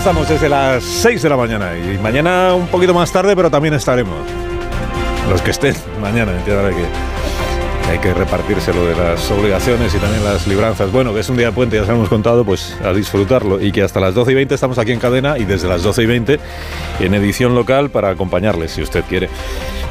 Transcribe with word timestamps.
Estamos 0.00 0.30
desde 0.30 0.48
las 0.48 0.82
6 0.82 1.20
de 1.20 1.28
la 1.28 1.36
mañana 1.36 1.72
y 1.76 1.98
mañana 1.98 2.54
un 2.54 2.68
poquito 2.68 2.94
más 2.94 3.12
tarde, 3.12 3.36
pero 3.36 3.50
también 3.50 3.74
estaremos. 3.74 4.16
Los 5.28 5.42
que 5.42 5.50
estén 5.50 5.74
mañana, 6.00 6.32
entiendo 6.32 6.66
que 6.70 7.90
hay 7.90 7.98
que 7.98 8.14
repartirse 8.14 8.72
lo 8.72 8.86
de 8.86 8.96
las 8.96 9.30
obligaciones 9.30 9.94
y 9.94 9.98
también 9.98 10.24
las 10.24 10.46
libranzas. 10.46 10.90
Bueno, 10.90 11.12
que 11.12 11.20
es 11.20 11.28
un 11.28 11.36
día 11.36 11.48
de 11.48 11.52
puente, 11.52 11.76
ya 11.76 11.82
os 11.82 11.88
hemos 11.90 12.08
contado, 12.08 12.46
pues 12.46 12.78
a 12.82 12.94
disfrutarlo 12.94 13.60
y 13.60 13.72
que 13.72 13.82
hasta 13.82 14.00
las 14.00 14.14
12 14.14 14.32
y 14.32 14.34
20 14.36 14.54
estamos 14.54 14.78
aquí 14.78 14.92
en 14.92 15.00
cadena 15.00 15.36
y 15.36 15.44
desde 15.44 15.68
las 15.68 15.82
12 15.82 16.02
y 16.02 16.06
20 16.06 16.40
en 17.00 17.14
edición 17.14 17.54
local 17.54 17.90
para 17.90 18.08
acompañarles 18.08 18.72
si 18.72 18.80
usted 18.80 19.04
quiere. 19.06 19.28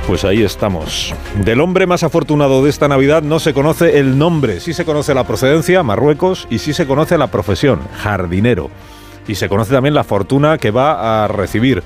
Pues 0.08 0.26
ahí 0.26 0.42
estamos. 0.42 1.14
Del 1.36 1.62
hombre 1.62 1.86
más 1.86 2.02
afortunado 2.02 2.64
de 2.64 2.72
esta 2.72 2.88
Navidad 2.88 3.22
no 3.22 3.38
se 3.38 3.54
conoce 3.54 4.00
el 4.00 4.18
nombre, 4.18 4.60
sí 4.60 4.74
se 4.74 4.86
conoce 4.86 5.14
la 5.14 5.28
procedencia, 5.28 5.84
Marruecos, 5.84 6.48
y 6.50 6.58
sí 6.58 6.74
se 6.74 6.88
conoce 6.88 7.16
la 7.20 7.28
profesión, 7.28 7.82
jardinero 8.02 8.72
y 9.30 9.36
se 9.36 9.48
conoce 9.48 9.72
también 9.72 9.94
la 9.94 10.04
fortuna 10.04 10.58
que 10.58 10.72
va 10.72 11.24
a 11.24 11.28
recibir. 11.28 11.84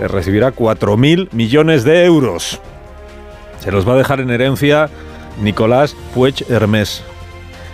Eh, 0.00 0.08
Recibirá 0.08 0.52
4.000 0.52 1.28
millones 1.32 1.84
de 1.84 2.04
euros. 2.04 2.60
Se 3.60 3.70
los 3.70 3.88
va 3.88 3.94
a 3.94 3.96
dejar 3.96 4.20
en 4.20 4.30
herencia 4.30 4.90
Nicolás 5.40 5.94
Puig 6.14 6.44
Hermés, 6.48 7.04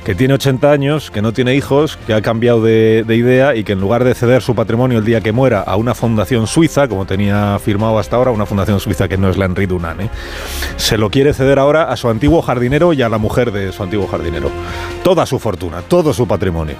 que 0.04 0.14
tiene 0.14 0.34
80 0.34 0.70
años, 0.70 1.10
que 1.10 1.22
no 1.22 1.32
tiene 1.32 1.54
hijos, 1.54 1.96
que 2.06 2.12
ha 2.12 2.20
cambiado 2.20 2.60
de, 2.60 3.04
de 3.06 3.16
idea 3.16 3.54
y 3.54 3.64
que 3.64 3.72
en 3.72 3.80
lugar 3.80 4.04
de 4.04 4.14
ceder 4.14 4.42
su 4.42 4.54
patrimonio 4.54 4.98
el 4.98 5.04
día 5.04 5.22
que 5.22 5.32
muera 5.32 5.60
a 5.60 5.76
una 5.76 5.94
fundación 5.94 6.46
suiza, 6.46 6.88
como 6.88 7.06
tenía 7.06 7.58
firmado 7.58 7.98
hasta 7.98 8.16
ahora, 8.16 8.32
una 8.32 8.44
fundación 8.44 8.80
suiza 8.80 9.08
que 9.08 9.16
no 9.16 9.30
es 9.30 9.38
la 9.38 9.46
Henri 9.46 9.66
Dunant, 9.66 10.00
¿eh? 10.02 10.10
se 10.76 10.98
lo 10.98 11.08
quiere 11.08 11.32
ceder 11.32 11.58
ahora 11.58 11.84
a 11.84 11.96
su 11.96 12.08
antiguo 12.10 12.42
jardinero 12.42 12.92
y 12.92 13.00
a 13.00 13.08
la 13.08 13.18
mujer 13.18 13.50
de 13.50 13.72
su 13.72 13.82
antiguo 13.82 14.06
jardinero. 14.08 14.50
Toda 15.02 15.24
su 15.24 15.38
fortuna, 15.38 15.80
todo 15.82 16.12
su 16.12 16.28
patrimonio 16.28 16.76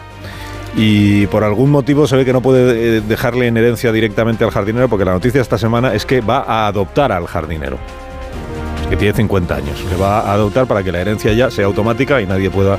y 0.76 1.26
por 1.28 1.42
algún 1.42 1.70
motivo 1.70 2.06
se 2.06 2.16
ve 2.16 2.24
que 2.26 2.34
no 2.34 2.42
puede 2.42 2.98
eh, 2.98 3.00
dejarle 3.00 3.46
en 3.46 3.56
herencia 3.56 3.90
directamente 3.92 4.44
al 4.44 4.50
jardinero 4.50 4.88
porque 4.88 5.06
la 5.06 5.12
noticia 5.12 5.40
esta 5.40 5.56
semana 5.56 5.94
es 5.94 6.04
que 6.04 6.20
va 6.20 6.40
a 6.40 6.66
adoptar 6.66 7.12
al 7.12 7.26
jardinero 7.26 7.78
que 8.90 8.96
tiene 8.96 9.14
50 9.14 9.54
años 9.54 9.82
le 9.90 9.96
va 9.96 10.20
a 10.20 10.32
adoptar 10.34 10.66
para 10.66 10.82
que 10.82 10.92
la 10.92 11.00
herencia 11.00 11.32
ya 11.32 11.50
sea 11.50 11.64
automática 11.64 12.20
y 12.20 12.26
nadie 12.26 12.50
pueda 12.50 12.78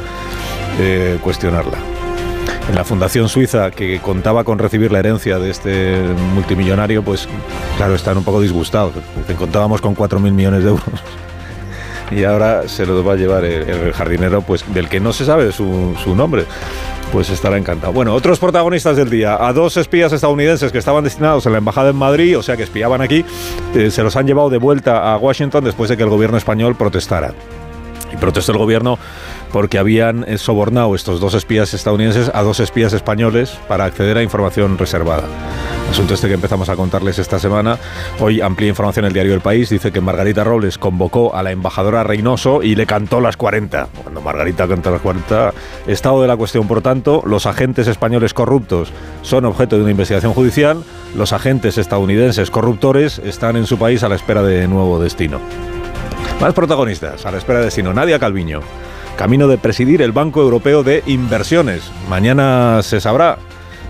eh, 0.79 1.17
cuestionarla. 1.23 1.77
En 2.69 2.75
la 2.75 2.83
fundación 2.83 3.29
suiza 3.29 3.71
que 3.71 3.99
contaba 3.99 4.43
con 4.43 4.59
recibir 4.59 4.91
la 4.91 4.99
herencia 4.99 5.39
de 5.39 5.49
este 5.49 6.01
multimillonario 6.35 7.01
pues 7.01 7.27
claro 7.77 7.95
están 7.95 8.17
un 8.17 8.23
poco 8.23 8.41
disgustados. 8.41 8.93
Contábamos 9.39 9.81
con 9.81 9.95
4.000 9.95 10.31
millones 10.31 10.63
de 10.63 10.69
euros 10.69 10.85
y 12.11 12.25
ahora 12.25 12.67
se 12.67 12.85
los 12.85 13.05
va 13.07 13.13
a 13.13 13.15
llevar 13.15 13.43
el, 13.43 13.91
jardinero 13.93 14.41
pues 14.41 14.63
del 14.73 14.87
que 14.87 14.99
no 14.99 15.13
se 15.13 15.25
sabe 15.25 15.51
su 15.51 15.95
nombre 16.15 16.45
pues 17.11 17.29
estará 17.29 17.57
encantado. 17.57 17.93
Bueno, 17.93 18.13
otros 18.13 18.39
protagonistas 18.39 18.97
del 18.97 19.09
día. 19.09 19.37
A 19.39 19.53
dos 19.53 19.77
espías 19.77 20.11
estadounidenses 20.11 20.71
que 20.71 20.77
estaban 20.77 21.03
destinados 21.03 21.45
en 21.45 21.53
la 21.53 21.57
embajada 21.59 21.89
en 21.89 21.95
Madrid, 21.95 22.37
o 22.37 22.43
sea 22.43 22.57
que 22.57 22.63
espiaban 22.63 23.01
aquí, 23.01 23.23
eh, 23.75 23.91
se 23.91 24.03
los 24.03 24.15
han 24.15 24.27
llevado 24.27 24.49
de 24.49 24.57
vuelta 24.57 25.13
a 25.13 25.17
Washington 25.17 25.63
después 25.63 25.89
de 25.89 25.97
que 25.97 26.03
el 26.03 26.09
gobierno 26.09 26.37
español 26.37 26.75
protestara. 26.75 27.33
Y 28.11 28.17
protestó 28.17 28.53
el 28.53 28.57
gobierno 28.57 28.97
porque 29.51 29.77
habían 29.77 30.23
eh, 30.27 30.37
sobornado 30.37 30.95
estos 30.95 31.19
dos 31.19 31.33
espías 31.33 31.73
estadounidenses 31.73 32.31
a 32.33 32.41
dos 32.41 32.59
espías 32.59 32.93
españoles 32.93 33.57
para 33.67 33.85
acceder 33.85 34.17
a 34.17 34.23
información 34.23 34.77
reservada. 34.77 35.23
Asunto 35.89 36.13
este 36.13 36.27
que 36.27 36.33
empezamos 36.33 36.69
a 36.69 36.75
contarles 36.75 37.17
esta 37.17 37.39
semana. 37.39 37.79
Hoy 38.19 38.41
amplía 38.41 38.69
información 38.69 39.05
el 39.05 39.13
diario 39.13 39.33
El 39.33 39.41
País. 39.41 39.69
Dice 39.69 39.91
que 39.91 40.01
Margarita 40.01 40.43
Robles 40.43 40.77
convocó 40.77 41.33
a 41.33 41.41
la 41.41 41.51
embajadora 41.51 42.03
Reynoso 42.03 42.61
y 42.61 42.75
le 42.75 42.85
cantó 42.85 43.19
las 43.19 43.37
40. 43.37 43.87
Cuando 44.03 44.21
Margarita 44.21 44.67
canta 44.67 44.91
las 44.91 45.01
40, 45.01 45.53
estado 45.87 46.21
de 46.21 46.27
la 46.27 46.37
cuestión, 46.37 46.67
por 46.67 46.81
tanto, 46.81 47.23
los 47.25 47.45
agentes 47.45 47.87
españoles 47.87 48.33
corruptos 48.33 48.91
son 49.23 49.45
objeto 49.45 49.77
de 49.77 49.83
una 49.83 49.91
investigación 49.91 50.33
judicial. 50.33 50.83
Los 51.15 51.33
agentes 51.33 51.77
estadounidenses 51.77 52.51
corruptores 52.51 53.19
están 53.19 53.55
en 53.55 53.65
su 53.65 53.79
país 53.79 54.03
a 54.03 54.09
la 54.09 54.15
espera 54.15 54.43
de 54.43 54.67
nuevo 54.67 54.99
destino. 54.99 55.39
Más 56.41 56.53
protagonistas, 56.53 57.25
a 57.25 57.31
la 57.31 57.39
espera 57.39 57.59
de 57.59 57.65
destino. 57.65 57.93
Nadia 57.93 58.19
Calviño, 58.19 58.59
camino 59.17 59.47
de 59.47 59.57
presidir 59.57 60.03
el 60.03 60.11
Banco 60.11 60.41
Europeo 60.41 60.83
de 60.83 61.01
Inversiones. 61.07 61.81
Mañana 62.07 62.81
se 62.83 62.99
sabrá 62.99 63.37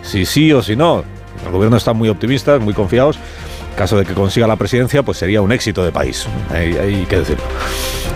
si 0.03 0.25
sí 0.25 0.53
o 0.53 0.61
si 0.61 0.75
no. 0.75 1.16
El 1.47 1.53
gobierno 1.53 1.77
está 1.77 1.93
muy 1.93 2.09
optimista, 2.09 2.59
muy 2.59 2.73
confiados. 2.73 3.17
En 3.17 3.77
caso 3.77 3.97
de 3.97 4.05
que 4.05 4.13
consiga 4.13 4.47
la 4.47 4.55
presidencia, 4.55 5.03
pues 5.03 5.17
sería 5.17 5.41
un 5.41 5.51
éxito 5.51 5.83
de 5.85 5.91
país. 5.91 6.27
Hay, 6.51 7.05
que 7.07 7.19
decirlo. 7.19 7.43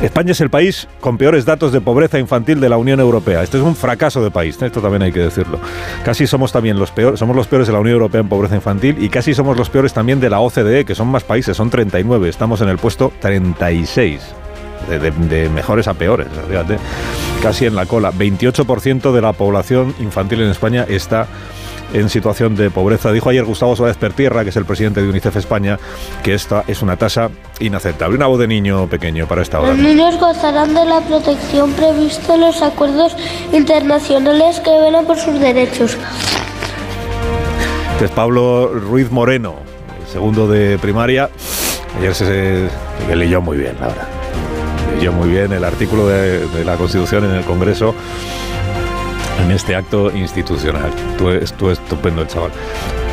España 0.02 0.32
es 0.32 0.42
el 0.42 0.50
país 0.50 0.88
con 1.00 1.18
peores 1.18 1.46
datos 1.46 1.72
de 1.72 1.80
pobreza 1.80 2.18
infantil 2.18 2.60
de 2.60 2.68
la 2.68 2.78
Unión 2.78 3.00
Europea. 3.00 3.44
Este 3.44 3.58
es 3.58 3.64
un 3.64 3.76
fracaso 3.76 4.24
de 4.24 4.32
país, 4.32 4.60
esto 4.60 4.82
también 4.82 5.04
hay 5.04 5.12
que 5.12 5.20
decirlo. 5.20 5.60
Casi 6.04 6.26
somos 6.26 6.52
también 6.52 6.80
los 6.80 6.90
peores, 6.90 7.20
somos 7.20 7.36
los 7.36 7.46
peores 7.46 7.68
de 7.68 7.74
la 7.74 7.80
Unión 7.80 7.94
Europea 7.94 8.22
en 8.22 8.28
pobreza 8.28 8.56
infantil 8.56 8.98
y 9.00 9.10
casi 9.10 9.36
somos 9.36 9.56
los 9.56 9.70
peores 9.70 9.94
también 9.94 10.20
de 10.20 10.32
la 10.32 10.40
OCDE, 10.40 10.84
que 10.86 10.96
son 10.96 11.08
más 11.08 11.24
países, 11.24 11.56
son 11.56 11.70
39. 11.70 12.28
Estamos 12.28 12.62
en 12.62 12.70
el 12.70 12.80
puesto 12.80 13.14
36. 13.20 14.20
De, 14.90 14.98
de, 14.98 15.12
de, 15.12 15.48
mejores 15.48 15.88
a 15.88 15.94
peores, 15.94 16.28
fíjate, 16.50 16.78
casi 17.44 17.68
en 17.68 17.76
la 17.76 17.86
cola. 17.86 18.12
28% 18.12 19.14
de 19.14 19.22
la 19.22 19.32
población 19.32 19.94
infantil 20.00 20.42
en 20.42 20.50
España 20.50 20.88
está 20.90 21.28
en 21.94 22.10
situación 22.10 22.56
de 22.56 22.70
pobreza. 22.70 23.12
Dijo 23.12 23.30
ayer 23.30 23.44
Gustavo 23.44 23.76
Suárez 23.76 23.98
Pertierra, 23.98 24.44
que 24.44 24.50
es 24.50 24.56
el 24.56 24.66
presidente 24.66 25.02
de 25.02 25.10
UNICEF 25.10 25.36
España, 25.36 25.78
que 26.24 26.34
esta 26.34 26.64
es 26.68 26.82
una 26.82 26.98
tasa 26.98 27.30
inaceptable. 27.60 28.18
Una 28.18 28.28
voz 28.28 28.40
de 28.40 28.48
niño 28.48 28.88
pequeño 28.88 29.28
para 29.28 29.42
esta 29.42 29.60
hora. 29.60 29.70
Los 29.70 29.80
niños 29.80 30.20
gozarán 30.20 30.74
de 30.74 30.86
la 30.86 31.02
protección 31.02 31.72
prevista 31.74 32.36
en 32.36 32.42
los 32.42 32.62
acuerdos 32.62 33.16
internacionales 33.52 34.60
que 34.60 34.72
velan 34.72 35.06
por 35.06 35.18
sus 35.18 35.40
derechos. 35.40 35.98
Este 37.94 38.06
es 38.06 38.12
Pablo 38.12 38.68
Ruiz 38.74 39.12
Moreno, 39.12 39.56
segundo 40.12 40.48
de 40.48 40.80
primaria. 40.80 41.30
Ayer 42.00 42.16
se, 42.16 42.26
se, 42.26 42.70
se 43.08 43.16
leyó 43.16 43.42
muy 43.42 43.58
bien, 43.58 43.76
la 43.80 43.88
verdad. 43.88 44.08
Leyó 44.96 45.12
muy 45.12 45.30
bien 45.30 45.52
el 45.54 45.64
artículo 45.64 46.08
de, 46.08 46.48
de 46.48 46.66
la 46.66 46.78
Constitución 46.78 47.26
en 47.26 47.32
el 47.32 47.44
Congreso 47.44 47.94
en 49.42 49.52
este 49.52 49.76
acto 49.76 50.16
institucional. 50.16 50.92
Tú, 51.18 51.70
estupendo 51.70 52.22
el 52.22 52.28
chaval. 52.28 52.52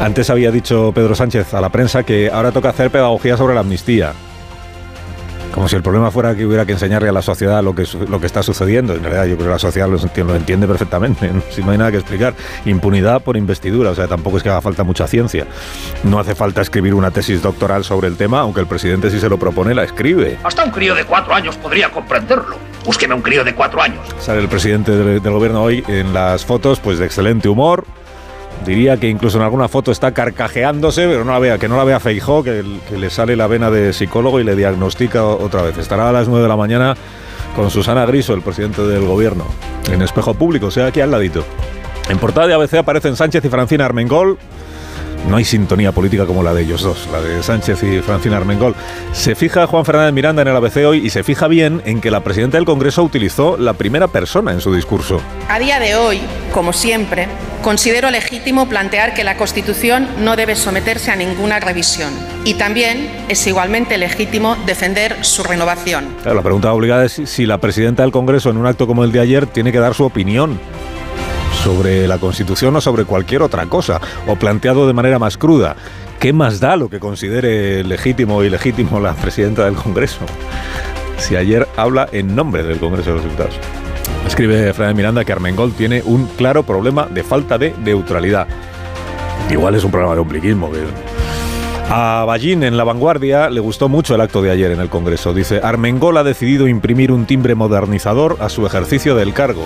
Antes 0.01 0.31
había 0.31 0.51
dicho 0.51 0.93
Pedro 0.95 1.15
Sánchez 1.15 1.55
a 1.55 1.61
la 1.61 1.71
prensa 1.71 2.03
que 2.03 2.31
ahora 2.31 2.53
toca 2.53 2.71
hacer 2.71 2.91
pedagogía 2.91 3.37
sobre 3.37 3.55
la 3.55 3.61
amnistía. 3.61 4.13
Como 5.53 5.69
si 5.69 5.77
el 5.77 5.83
problema 5.83 6.11
fuera 6.11 6.35
que 6.35 6.47
hubiera 6.47 6.67
que 6.67 6.73
enseñarle 6.73 7.09
a 7.09 7.13
la 7.13 7.23
sociedad 7.23 7.63
lo 7.63 7.75
que, 7.75 7.87
lo 8.09 8.21
que 8.21 8.27
está 8.27 8.43
sucediendo. 8.43 8.95
En 8.95 9.03
realidad, 9.03 9.27
yo 9.27 9.37
creo 9.37 9.49
que 9.49 9.53
la 9.53 9.59
sociedad 9.59 9.89
lo 9.89 9.99
entiende, 9.99 10.33
lo 10.33 10.37
entiende 10.37 10.67
perfectamente. 10.67 11.31
Si 11.51 11.63
no 11.63 11.73
hay 11.73 11.79
nada 11.79 11.91
que 11.91 11.97
explicar. 11.97 12.35
Impunidad 12.67 13.23
por 13.23 13.37
investidura. 13.37 13.91
O 13.91 13.95
sea, 13.95 14.07
tampoco 14.07 14.37
es 14.37 14.43
que 14.43 14.49
haga 14.49 14.61
falta 14.61 14.85
mucha 14.85 15.07
ciencia. 15.07 15.47
No 16.05 16.21
hace 16.21 16.35
falta 16.35 16.61
escribir 16.61 16.95
una 16.95 17.11
tesis 17.11 17.43
doctoral 17.43 17.85
sobre 17.85 18.07
el 18.07 18.17
tema, 18.17 18.41
aunque 18.41 18.61
el 18.61 18.67
presidente, 18.67 19.11
si 19.11 19.19
se 19.19 19.29
lo 19.29 19.39
propone, 19.39 19.75
la 19.75 19.83
escribe. 19.85 20.39
Hasta 20.45 20.65
un 20.65 20.71
crío 20.71 20.95
de 20.95 21.05
cuatro 21.05 21.35
años 21.35 21.57
podría 21.57 21.91
comprenderlo. 21.91 22.57
Búsqueme 22.85 23.15
un 23.15 23.23
crío 23.23 23.45
de 23.45 23.55
cuatro 23.55 23.83
años. 23.83 24.07
Sale 24.21 24.41
el 24.41 24.49
presidente 24.49 24.93
del, 24.93 25.21
del 25.21 25.33
gobierno 25.33 25.63
hoy 25.63 25.83
en 25.89 26.13
las 26.15 26.45
fotos, 26.45 26.81
pues 26.81 26.99
de 26.99 27.07
excelente 27.07 27.49
humor, 27.49 27.85
Diría 28.65 28.97
que 28.99 29.09
incluso 29.09 29.39
en 29.39 29.45
alguna 29.45 29.69
foto 29.69 29.93
está 29.93 30.13
carcajeándose, 30.13 31.07
pero 31.07 31.25
no 31.25 31.33
la 31.33 31.39
vea, 31.39 31.59
que 31.59 31.69
no 31.69 31.77
la 31.77 31.85
vea 31.85 32.01
Feijó, 32.01 32.43
que, 32.43 32.63
le 32.63 33.11
sale 33.11 33.37
la 33.37 33.47
vena 33.47 33.71
de 33.71 33.93
psicólogo 33.93 34.41
y 34.41 34.45
le 34.45 34.57
diagnostica 34.57 35.25
otra 35.25 35.63
vez. 35.63 35.79
Estará 35.79 36.09
a 36.09 36.13
las 36.13 36.29
9 36.29 36.43
de 36.43 36.49
la 36.49 36.57
mañana 36.57 36.95
con 37.57 37.71
Susana 37.71 38.05
Griso, 38.07 38.35
el 38.35 38.43
presidente 38.43 38.83
del 38.83 39.05
gobierno, 39.05 39.45
en 39.91 40.03
espejo 40.03 40.35
público, 40.35 40.67
o 40.67 40.71
sea, 40.71 40.87
aquí 40.87 41.01
al 41.01 41.11
ladito. 41.11 41.45
En 42.09 42.19
portada 42.19 42.47
de 42.47 42.55
ABC 42.55 42.75
aparecen 42.75 43.17
Sánchez 43.17 43.45
y 43.45 43.49
Francina 43.49 43.85
Armengol. 43.85 44.39
No 45.29 45.37
hay 45.37 45.45
sintonía 45.45 45.93
política 45.93 46.25
como 46.27 46.43
la 46.43 46.55
de 46.55 46.63
ellos 46.63 46.83
dos, 46.83 47.09
la 47.13 47.21
de 47.21 47.43
Sánchez 47.43 47.83
y 47.83 48.01
Francina 48.01 48.37
Armengol. 48.37 48.75
Se 49.13 49.35
fija 49.35 49.67
Juan 49.67 49.85
Fernández 49.85 50.13
Miranda 50.13 50.43
en 50.43 50.49
el 50.49 50.57
ABC 50.57 50.77
hoy 50.87 51.05
y 51.05 51.11
se 51.11 51.23
fija 51.23 51.49
bien 51.49 51.83
en 51.85 52.01
que 52.01 52.11
la 52.11 52.21
presidenta 52.21 52.57
del 52.57 52.65
Congreso 52.65 53.03
utilizó 53.03 53.57
la 53.59 53.75
primera 53.75 54.09
persona 54.09 54.53
en 54.53 54.61
su 54.61 54.73
discurso. 54.73 55.21
A 55.49 55.59
día 55.59 55.81
de 55.81 55.97
hoy, 55.97 56.21
como 56.53 56.73
siempre, 56.73 57.29
considero 57.63 58.11
legítimo 58.11 58.69
plantear 58.69 59.15
que 59.15 59.25
la 59.25 59.37
Constitución 59.37 60.09
no 60.21 60.37
debe 60.37 60.57
someterse 60.57 61.11
a 61.11 61.17
ninguna 61.17 61.61
revisión 61.61 62.13
y 62.45 62.55
también 62.55 63.11
es 63.29 63.47
igualmente 63.47 63.99
legítimo 63.99 64.57
defender 64.67 65.25
su 65.25 65.43
renovación. 65.43 66.09
la 66.25 66.43
pregunta 66.43 66.73
obligada 66.73 67.05
es 67.05 67.21
si 67.25 67.47
la 67.47 67.59
presidenta 67.59 68.03
del 68.03 68.13
Congreso 68.13 68.51
en 68.51 68.57
un 68.57 68.67
acto 68.67 68.87
como 68.87 69.05
el 69.05 69.13
de 69.13 69.21
ayer 69.21 69.47
tiene 69.47 69.73
que 69.73 69.79
dar 69.79 69.95
su 69.95 70.05
opinión 70.05 70.59
sobre 71.63 72.07
la 72.07 72.19
Constitución 72.19 72.75
o 72.77 72.81
sobre 72.81 73.05
cualquier 73.05 73.43
otra 73.43 73.67
cosa, 73.67 74.01
o 74.27 74.37
planteado 74.37 74.87
de 74.87 74.93
manera 74.93 75.19
más 75.19 75.37
cruda. 75.37 75.77
¿Qué 76.21 76.33
más 76.33 76.61
da 76.61 76.77
lo 76.77 76.89
que 76.89 76.99
considere 76.99 77.85
legítimo 77.85 78.37
o 78.37 78.45
ilegítimo 78.45 79.01
la 79.01 79.15
presidenta 79.15 79.65
del 79.65 79.75
Congreso? 79.75 80.21
Si 81.19 81.37
ayer 81.37 81.67
habla 81.77 82.09
en 82.13 82.35
nombre 82.35 82.63
del 82.63 82.79
Congreso 82.79 83.11
de 83.11 83.17
los 83.17 83.25
Diputados. 83.25 83.59
Escribe 84.27 84.73
Fran 84.73 84.97
Miranda 84.97 85.25
que 85.25 85.33
Armengol 85.33 85.73
tiene 85.73 86.03
un 86.05 86.27
claro 86.27 86.63
problema 86.63 87.07
de 87.07 87.23
falta 87.23 87.59
de 87.59 87.75
neutralidad. 87.83 88.47
Igual 89.51 89.75
es 89.75 89.85
un 89.85 89.91
problema 89.91 90.15
de 90.15 90.21
ombliguismo. 90.21 90.71
A 91.91 92.25
Ballín 92.27 92.63
en 92.63 92.77
La 92.77 92.85
Vanguardia 92.85 93.49
le 93.49 93.61
gustó 93.61 93.89
mucho 93.89 94.15
el 94.15 94.21
acto 94.21 94.43
de 94.43 94.51
ayer 94.51 94.71
en 94.71 94.81
el 94.81 94.91
Congreso. 94.91 95.33
Dice, 95.33 95.61
Armengol 95.63 96.19
ha 96.19 96.25
decidido 96.25 96.69
imprimir 96.69 97.13
un 97.13 97.25
timbre 97.25 97.55
modernizador 97.55 98.37
a 98.41 98.49
su 98.49 98.67
ejercicio 98.67 99.15
del 99.15 99.33
cargo 99.33 99.65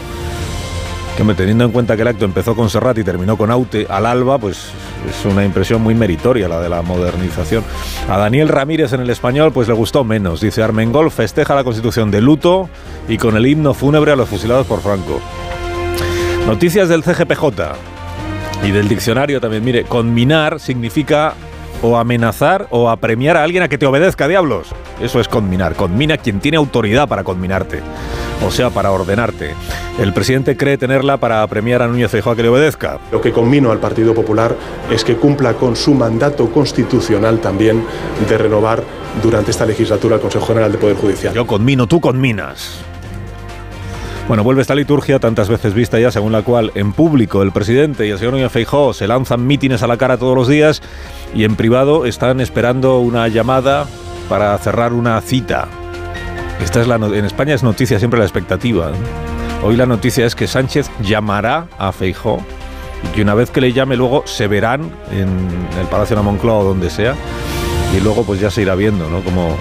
que 1.16 1.24
me 1.24 1.34
teniendo 1.34 1.64
en 1.64 1.72
cuenta 1.72 1.94
que 1.96 2.02
el 2.02 2.08
acto 2.08 2.24
empezó 2.24 2.54
con 2.54 2.70
Serrat 2.70 2.98
y 2.98 3.04
terminó 3.04 3.36
con 3.36 3.50
Aute 3.50 3.86
al 3.88 4.06
alba, 4.06 4.38
pues 4.38 4.70
es 5.08 5.24
una 5.24 5.44
impresión 5.44 5.82
muy 5.82 5.94
meritoria 5.94 6.48
la 6.48 6.60
de 6.60 6.68
la 6.68 6.82
modernización. 6.82 7.64
A 8.08 8.16
Daniel 8.16 8.48
Ramírez 8.48 8.92
en 8.92 9.00
el 9.00 9.10
español 9.10 9.52
pues 9.52 9.68
le 9.68 9.74
gustó 9.74 10.04
menos. 10.04 10.40
Dice 10.40 10.62
Armengol 10.62 11.10
festeja 11.10 11.54
la 11.54 11.64
constitución 11.64 12.10
de 12.10 12.20
luto 12.20 12.68
y 13.08 13.18
con 13.18 13.36
el 13.36 13.46
himno 13.46 13.74
fúnebre 13.74 14.12
a 14.12 14.16
los 14.16 14.28
fusilados 14.28 14.66
por 14.66 14.80
Franco. 14.80 15.20
Noticias 16.46 16.88
del 16.88 17.02
CGPJ 17.02 17.46
y 18.64 18.70
del 18.70 18.88
diccionario 18.88 19.40
también. 19.40 19.64
Mire, 19.64 19.84
conminar 19.84 20.60
significa 20.60 21.34
o 21.82 21.96
amenazar 21.98 22.66
o 22.70 22.88
apremiar 22.88 23.36
a 23.36 23.42
alguien 23.42 23.62
a 23.62 23.68
que 23.68 23.78
te 23.78 23.86
obedezca, 23.86 24.28
diablos. 24.28 24.68
Eso 25.00 25.20
es 25.20 25.28
conminar. 25.28 25.74
Conmina 25.74 26.16
quien 26.16 26.40
tiene 26.40 26.56
autoridad 26.56 27.08
para 27.08 27.24
conminarte 27.24 27.82
o 28.46 28.50
sea, 28.50 28.70
para 28.70 28.90
ordenarte. 28.90 29.54
El 29.98 30.12
presidente 30.12 30.56
cree 30.56 30.78
tenerla 30.78 31.16
para 31.16 31.46
premiar 31.46 31.82
a 31.82 31.88
Núñez 31.88 32.10
Feijóo 32.10 32.32
a 32.32 32.36
que 32.36 32.42
le 32.42 32.48
obedezca. 32.48 32.98
Lo 33.10 33.20
que 33.20 33.32
conmino 33.32 33.70
al 33.70 33.78
Partido 33.78 34.14
Popular 34.14 34.56
es 34.90 35.04
que 35.04 35.16
cumpla 35.16 35.54
con 35.54 35.76
su 35.76 35.94
mandato 35.94 36.50
constitucional 36.50 37.40
también 37.40 37.84
de 38.28 38.38
renovar 38.38 38.82
durante 39.22 39.50
esta 39.50 39.66
legislatura 39.66 40.16
el 40.16 40.20
Consejo 40.20 40.46
General 40.46 40.72
de 40.72 40.78
Poder 40.78 40.96
Judicial. 40.96 41.34
Yo 41.34 41.46
conmino, 41.46 41.86
tú 41.86 42.00
conminas. 42.00 42.91
Bueno, 44.28 44.44
vuelve 44.44 44.62
esta 44.62 44.74
liturgia 44.74 45.18
tantas 45.18 45.48
veces 45.48 45.74
vista 45.74 45.98
ya, 45.98 46.10
según 46.10 46.32
la 46.32 46.42
cual 46.42 46.70
en 46.74 46.92
público 46.92 47.42
el 47.42 47.52
presidente 47.52 48.06
y 48.06 48.10
el 48.10 48.18
señor 48.18 48.34
Núñez 48.34 48.52
Feijóo 48.52 48.94
se 48.94 49.06
lanzan 49.06 49.46
mítines 49.46 49.82
a 49.82 49.86
la 49.86 49.96
cara 49.96 50.16
todos 50.16 50.36
los 50.36 50.48
días 50.48 50.80
y 51.34 51.44
en 51.44 51.56
privado 51.56 52.06
están 52.06 52.40
esperando 52.40 53.00
una 53.00 53.28
llamada 53.28 53.86
para 54.28 54.56
cerrar 54.58 54.92
una 54.92 55.20
cita 55.20 55.68
esta 56.62 56.80
es 56.80 56.86
la 56.86 56.94
en 56.94 57.24
España 57.24 57.54
es 57.54 57.64
noticia 57.64 57.98
siempre 57.98 58.18
la 58.18 58.24
expectativa. 58.24 58.92
Hoy 59.64 59.76
la 59.76 59.84
noticia 59.84 60.24
es 60.24 60.36
que 60.36 60.46
Sánchez 60.46 60.90
llamará 61.00 61.66
a 61.76 61.90
Feijó 61.90 62.40
y 63.04 63.08
que 63.08 63.22
una 63.22 63.34
vez 63.34 63.50
que 63.50 63.60
le 63.60 63.72
llame 63.72 63.96
luego 63.96 64.22
se 64.26 64.46
verán 64.46 64.92
en 65.10 65.28
el 65.80 65.86
Palacio 65.90 66.14
de 66.14 66.22
la 66.22 66.30
Moncloa 66.30 66.58
o 66.58 66.64
donde 66.64 66.88
sea 66.88 67.16
y 67.96 68.00
luego 68.00 68.24
pues 68.24 68.40
ya 68.40 68.50
se 68.50 68.62
irá 68.62 68.76
viendo, 68.76 69.10
¿no? 69.10 69.20
Como 69.22 69.56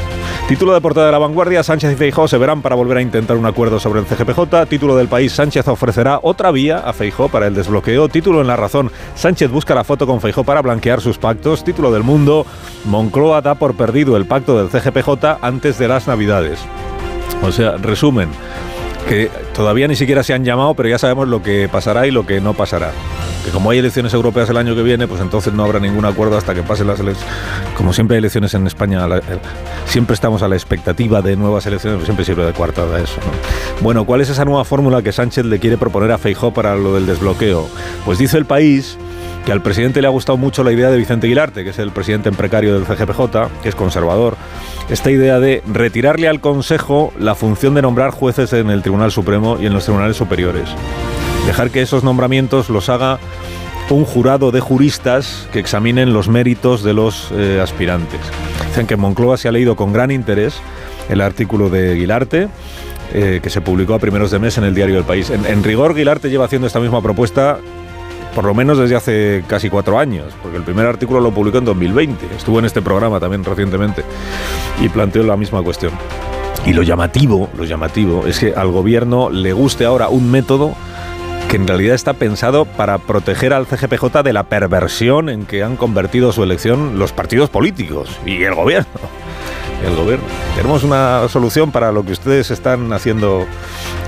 título 0.51 0.73
de 0.73 0.81
portada 0.81 1.05
de 1.05 1.13
la 1.13 1.17
vanguardia, 1.17 1.63
Sánchez 1.63 1.93
y 1.93 1.95
Feijó 1.95 2.27
se 2.27 2.37
verán 2.37 2.61
para 2.61 2.75
volver 2.75 2.97
a 2.97 3.01
intentar 3.01 3.37
un 3.37 3.45
acuerdo 3.45 3.79
sobre 3.79 4.01
el 4.01 4.05
CGPJ. 4.05 4.65
Título 4.67 4.97
del 4.97 5.07
país, 5.07 5.31
Sánchez 5.31 5.65
ofrecerá 5.69 6.19
otra 6.21 6.51
vía 6.51 6.79
a 6.79 6.91
Feijó 6.91 7.29
para 7.29 7.47
el 7.47 7.55
desbloqueo. 7.55 8.09
Título 8.09 8.41
en 8.41 8.47
la 8.47 8.57
razón, 8.57 8.91
Sánchez 9.15 9.49
busca 9.49 9.73
la 9.73 9.85
foto 9.85 10.05
con 10.05 10.19
Feijó 10.19 10.43
para 10.43 10.61
blanquear 10.61 10.99
sus 10.99 11.17
pactos. 11.17 11.63
Título 11.63 11.89
del 11.89 12.03
mundo, 12.03 12.45
Moncloa 12.83 13.39
da 13.39 13.55
por 13.55 13.75
perdido 13.75 14.17
el 14.17 14.25
pacto 14.25 14.57
del 14.57 14.67
CGPJ 14.67 15.37
antes 15.41 15.79
de 15.79 15.87
las 15.87 16.09
Navidades. 16.09 16.59
O 17.43 17.53
sea, 17.53 17.77
resumen, 17.77 18.27
que 19.07 19.29
todavía 19.53 19.87
ni 19.87 19.95
siquiera 19.95 20.23
se 20.23 20.33
han 20.33 20.43
llamado, 20.43 20.73
pero 20.73 20.89
ya 20.89 20.97
sabemos 20.97 21.27
lo 21.27 21.41
que 21.41 21.69
pasará 21.69 22.07
y 22.07 22.11
lo 22.11 22.25
que 22.25 22.41
no 22.41 22.53
pasará. 22.53 22.91
Que 23.45 23.51
como 23.51 23.71
hay 23.71 23.79
elecciones 23.79 24.13
europeas 24.13 24.49
el 24.49 24.57
año 24.57 24.75
que 24.75 24.83
viene, 24.83 25.07
pues 25.07 25.19
entonces 25.19 25.53
no 25.53 25.63
habrá 25.63 25.79
ningún 25.79 26.05
acuerdo 26.05 26.37
hasta 26.37 26.53
que 26.53 26.61
pasen 26.61 26.87
las 26.87 26.99
elecciones. 26.99 27.31
Como 27.75 27.91
siempre 27.93 28.15
hay 28.15 28.19
elecciones 28.19 28.53
en 28.53 28.67
España, 28.67 29.07
siempre 29.85 30.13
estamos 30.13 30.43
a 30.43 30.47
la 30.47 30.55
expectativa 30.55 31.21
de 31.21 31.35
nuevas 31.35 31.65
elecciones, 31.65 31.97
pues 31.97 32.05
siempre 32.05 32.25
sirve 32.25 32.45
de 32.45 32.53
coartada 32.53 32.99
eso. 32.99 33.19
Bueno, 33.81 34.05
¿cuál 34.05 34.21
es 34.21 34.29
esa 34.29 34.45
nueva 34.45 34.63
fórmula 34.63 35.01
que 35.01 35.11
Sánchez 35.11 35.45
le 35.45 35.59
quiere 35.59 35.77
proponer 35.77 36.11
a 36.11 36.17
Feijó 36.17 36.53
para 36.53 36.75
lo 36.75 36.93
del 36.93 37.07
desbloqueo? 37.07 37.67
Pues 38.05 38.19
dice 38.19 38.37
el 38.37 38.45
país 38.45 38.97
que 39.45 39.51
al 39.51 39.61
presidente 39.61 40.01
le 40.01 40.07
ha 40.07 40.11
gustado 40.11 40.37
mucho 40.37 40.63
la 40.63 40.71
idea 40.71 40.89
de 40.89 40.97
Vicente 40.97 41.27
Aguilarte, 41.27 41.63
que 41.63 41.71
es 41.71 41.79
el 41.79 41.91
presidente 41.91 42.29
en 42.29 42.35
precario 42.35 42.73
del 42.73 42.85
CGPJ, 42.85 43.61
que 43.63 43.69
es 43.69 43.75
conservador, 43.75 44.37
esta 44.89 45.09
idea 45.09 45.39
de 45.39 45.63
retirarle 45.71 46.27
al 46.27 46.41
Consejo 46.41 47.13
la 47.19 47.35
función 47.35 47.73
de 47.73 47.81
nombrar 47.81 48.11
jueces 48.11 48.53
en 48.53 48.69
el 48.69 48.81
Tribunal 48.81 49.11
Supremo 49.11 49.57
y 49.59 49.65
en 49.65 49.73
los 49.73 49.85
tribunales 49.85 50.17
superiores. 50.17 50.69
Dejar 51.47 51.71
que 51.71 51.81
esos 51.81 52.03
nombramientos 52.03 52.69
los 52.69 52.89
haga 52.89 53.19
un 53.89 54.05
jurado 54.05 54.51
de 54.51 54.59
juristas 54.59 55.47
que 55.51 55.59
examinen 55.59 56.13
los 56.13 56.29
méritos 56.29 56.83
de 56.83 56.93
los 56.93 57.29
eh, 57.33 57.59
aspirantes. 57.61 58.19
Dicen 58.67 58.87
que 58.87 58.95
Moncloa 58.95 59.37
se 59.37 59.47
ha 59.47 59.51
leído 59.51 59.75
con 59.75 59.91
gran 59.91 60.11
interés 60.11 60.55
el 61.09 61.19
artículo 61.19 61.69
de 61.69 61.91
Aguilarte, 61.91 62.47
eh, 63.13 63.39
que 63.43 63.49
se 63.49 63.59
publicó 63.59 63.95
a 63.95 63.99
primeros 63.99 64.31
de 64.31 64.39
mes 64.39 64.57
en 64.57 64.63
el 64.63 64.75
diario 64.75 64.95
del 64.95 65.03
País. 65.03 65.29
En, 65.29 65.45
en 65.45 65.63
rigor, 65.63 65.91
Aguilarte 65.91 66.29
lleva 66.29 66.45
haciendo 66.45 66.67
esta 66.67 66.79
misma 66.79 67.01
propuesta 67.01 67.59
por 68.35 68.45
lo 68.45 68.53
menos 68.53 68.77
desde 68.77 68.95
hace 68.95 69.43
casi 69.47 69.69
cuatro 69.69 69.99
años, 69.99 70.33
porque 70.41 70.57
el 70.57 70.63
primer 70.63 70.85
artículo 70.85 71.19
lo 71.19 71.31
publicó 71.31 71.57
en 71.57 71.65
2020, 71.65 72.27
estuvo 72.37 72.59
en 72.59 72.65
este 72.65 72.81
programa 72.81 73.19
también 73.19 73.43
recientemente 73.43 74.03
y 74.81 74.89
planteó 74.89 75.23
la 75.23 75.37
misma 75.37 75.61
cuestión. 75.61 75.91
Y 76.65 76.73
lo 76.73 76.83
llamativo, 76.83 77.49
lo 77.57 77.63
llamativo 77.63 78.27
es 78.27 78.39
que 78.39 78.53
al 78.55 78.71
gobierno 78.71 79.29
le 79.29 79.51
guste 79.51 79.85
ahora 79.85 80.09
un 80.09 80.29
método 80.29 80.75
que 81.49 81.57
en 81.57 81.67
realidad 81.67 81.95
está 81.95 82.13
pensado 82.13 82.65
para 82.65 82.97
proteger 82.99 83.51
al 83.53 83.65
CGPJ 83.65 84.23
de 84.23 84.31
la 84.31 84.43
perversión 84.43 85.27
en 85.27 85.45
que 85.45 85.63
han 85.63 85.75
convertido 85.75 86.31
su 86.31 86.43
elección 86.43 86.99
los 86.99 87.11
partidos 87.11 87.49
políticos 87.49 88.09
y 88.25 88.43
el 88.43 88.55
gobierno. 88.55 88.87
El 89.85 89.95
gobierno. 89.95 90.25
Tenemos 90.55 90.83
una 90.83 91.27
solución 91.27 91.71
para 91.71 91.91
lo 91.91 92.05
que 92.05 92.11
ustedes 92.11 92.51
están 92.51 92.93
haciendo. 92.93 93.45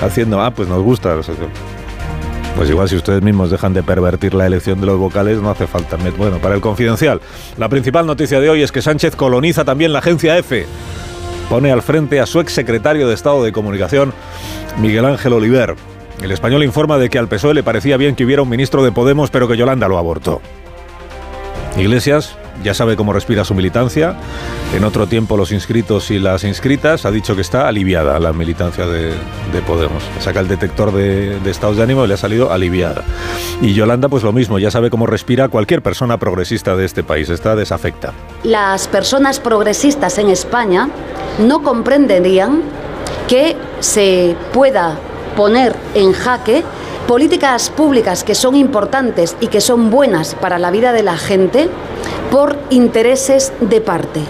haciendo. 0.01 0.39
Ah, 0.41 0.51
pues 0.51 0.69
nos 0.69 0.83
gusta. 0.83 1.15
Pues 2.55 2.69
igual 2.69 2.87
si 2.87 2.95
ustedes 2.95 3.21
mismos 3.21 3.49
dejan 3.49 3.73
de 3.73 3.83
pervertir 3.83 4.33
la 4.33 4.45
elección 4.45 4.79
de 4.79 4.85
los 4.85 4.97
vocales, 4.97 5.41
no 5.41 5.49
hace 5.49 5.67
falta. 5.67 5.97
Bueno, 6.17 6.37
para 6.37 6.55
el 6.55 6.61
confidencial, 6.61 7.19
la 7.57 7.67
principal 7.67 8.05
noticia 8.05 8.39
de 8.39 8.49
hoy 8.49 8.61
es 8.61 8.71
que 8.71 8.81
Sánchez 8.81 9.15
coloniza 9.15 9.65
también 9.65 9.91
la 9.91 9.99
agencia 9.99 10.37
EFE. 10.37 10.65
Pone 11.49 11.71
al 11.71 11.81
frente 11.81 12.19
a 12.19 12.25
su 12.25 12.39
exsecretario 12.39 13.07
de 13.07 13.15
Estado 13.15 13.43
de 13.43 13.51
Comunicación, 13.51 14.13
Miguel 14.79 15.05
Ángel 15.05 15.33
Oliver. 15.33 15.75
El 16.21 16.31
español 16.31 16.63
informa 16.63 16.97
de 16.97 17.09
que 17.09 17.17
al 17.17 17.27
PSOE 17.27 17.55
le 17.55 17.63
parecía 17.63 17.97
bien 17.97 18.15
que 18.15 18.23
hubiera 18.23 18.43
un 18.43 18.49
ministro 18.49 18.83
de 18.83 18.91
Podemos, 18.91 19.29
pero 19.29 19.47
que 19.47 19.57
Yolanda 19.57 19.87
lo 19.87 19.97
abortó. 19.97 20.41
Iglesias 21.75 22.37
ya 22.63 22.73
sabe 22.73 22.95
cómo 22.95 23.13
respira 23.13 23.45
su 23.45 23.53
militancia. 23.53 24.15
En 24.73 24.83
otro 24.83 25.07
tiempo 25.07 25.37
los 25.37 25.51
inscritos 25.51 26.09
y 26.11 26.19
las 26.19 26.43
inscritas 26.43 27.05
ha 27.05 27.11
dicho 27.11 27.35
que 27.35 27.41
está 27.41 27.67
aliviada 27.67 28.19
la 28.19 28.33
militancia 28.33 28.85
de, 28.87 29.13
Podemos. 29.67 30.03
Saca 30.19 30.39
el 30.39 30.47
detector 30.47 30.91
de, 30.91 31.39
de, 31.39 31.51
estados 31.51 31.77
de 31.77 31.83
ánimo 31.83 32.03
y 32.03 32.07
le 32.07 32.15
ha 32.15 32.17
salido 32.17 32.51
aliviada. 32.51 33.03
Y 33.61 33.73
Yolanda 33.73 34.09
pues 34.09 34.23
lo 34.23 34.33
mismo, 34.33 34.59
ya 34.59 34.71
sabe 34.71 34.89
cómo 34.89 35.05
respira 35.05 35.47
cualquier 35.47 35.81
persona 35.81 36.17
progresista 36.17 36.75
de 36.75 36.85
este 36.85 37.03
país. 37.03 37.29
Está 37.29 37.55
desafecta. 37.55 38.13
Las 38.43 38.87
personas 38.87 39.39
progresistas 39.39 40.17
en 40.17 40.29
España 40.29 40.89
no 41.39 41.63
comprenderían 41.63 42.61
que 43.27 43.55
se 43.79 44.35
pueda 44.51 44.97
poner 45.35 45.75
en 45.95 46.13
jaque 46.13 46.63
políticas 47.07 47.69
públicas 47.69 48.23
que 48.23 48.35
son 48.35 48.55
importantes 48.55 49.35
y 49.39 49.47
que 49.47 49.61
son 49.61 49.89
buenas 49.89 50.35
para 50.35 50.59
la 50.59 50.71
vida 50.71 50.93
de 50.93 51.03
la 51.03 51.17
gente 51.17 51.69
por 52.31 52.57
intereses 52.69 53.53
de 53.59 53.81
parte. 53.81 54.21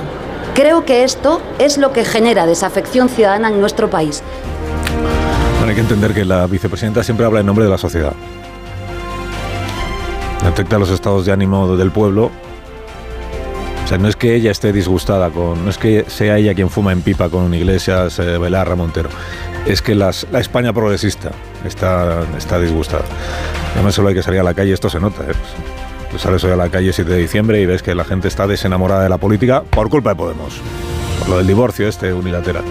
Creo 0.53 0.85
que 0.85 1.03
esto 1.03 1.41
es 1.59 1.77
lo 1.77 1.91
que 1.93 2.05
genera 2.05 2.45
desafección 2.45 3.09
ciudadana 3.09 3.49
en 3.49 3.59
nuestro 3.59 3.89
país. 3.89 4.21
hay 5.65 5.75
que 5.75 5.81
entender 5.81 6.13
que 6.13 6.25
la 6.25 6.45
vicepresidenta 6.47 7.03
siempre 7.03 7.25
habla 7.25 7.39
en 7.39 7.45
nombre 7.45 7.65
de 7.65 7.71
la 7.71 7.77
sociedad. 7.77 8.13
Detecta 10.43 10.77
los 10.77 10.89
estados 10.89 11.25
de 11.25 11.31
ánimo 11.31 11.77
del 11.77 11.91
pueblo. 11.91 12.29
No 13.99 14.07
es 14.07 14.15
que 14.15 14.35
ella 14.35 14.51
esté 14.51 14.73
disgustada 14.73 15.29
con. 15.29 15.63
No 15.63 15.69
es 15.69 15.77
que 15.77 16.05
sea 16.07 16.37
ella 16.37 16.53
quien 16.53 16.69
fuma 16.69 16.91
en 16.91 17.01
pipa 17.01 17.29
con 17.29 17.53
Iglesias, 17.53 18.19
eh, 18.19 18.39
Montero. 18.75 19.09
Es 19.65 19.81
que 19.81 19.93
la 19.95 20.09
España 20.09 20.73
progresista 20.73 21.31
está, 21.63 22.23
está 22.37 22.59
disgustada. 22.59 23.03
Además, 23.73 23.95
solo 23.95 24.09
hay 24.09 24.15
que 24.15 24.23
salir 24.23 24.39
a 24.39 24.43
la 24.43 24.53
calle, 24.53 24.73
esto 24.73 24.89
se 24.89 24.99
nota. 24.99 25.23
¿eh? 25.23 25.33
Tú 26.11 26.17
sales 26.17 26.43
hoy 26.43 26.51
a 26.51 26.55
la 26.55 26.69
calle 26.69 26.91
7 26.91 27.09
de 27.09 27.17
diciembre 27.17 27.61
y 27.61 27.65
ves 27.65 27.81
que 27.81 27.95
la 27.95 28.03
gente 28.03 28.27
está 28.27 28.47
desenamorada 28.47 29.03
de 29.03 29.09
la 29.09 29.17
política 29.17 29.63
por 29.63 29.89
culpa 29.89 30.11
de 30.11 30.15
Podemos. 30.15 30.59
Por 31.19 31.29
lo 31.29 31.37
del 31.37 31.47
divorcio 31.47 31.87
este 31.87 32.13
unilateral. 32.13 32.63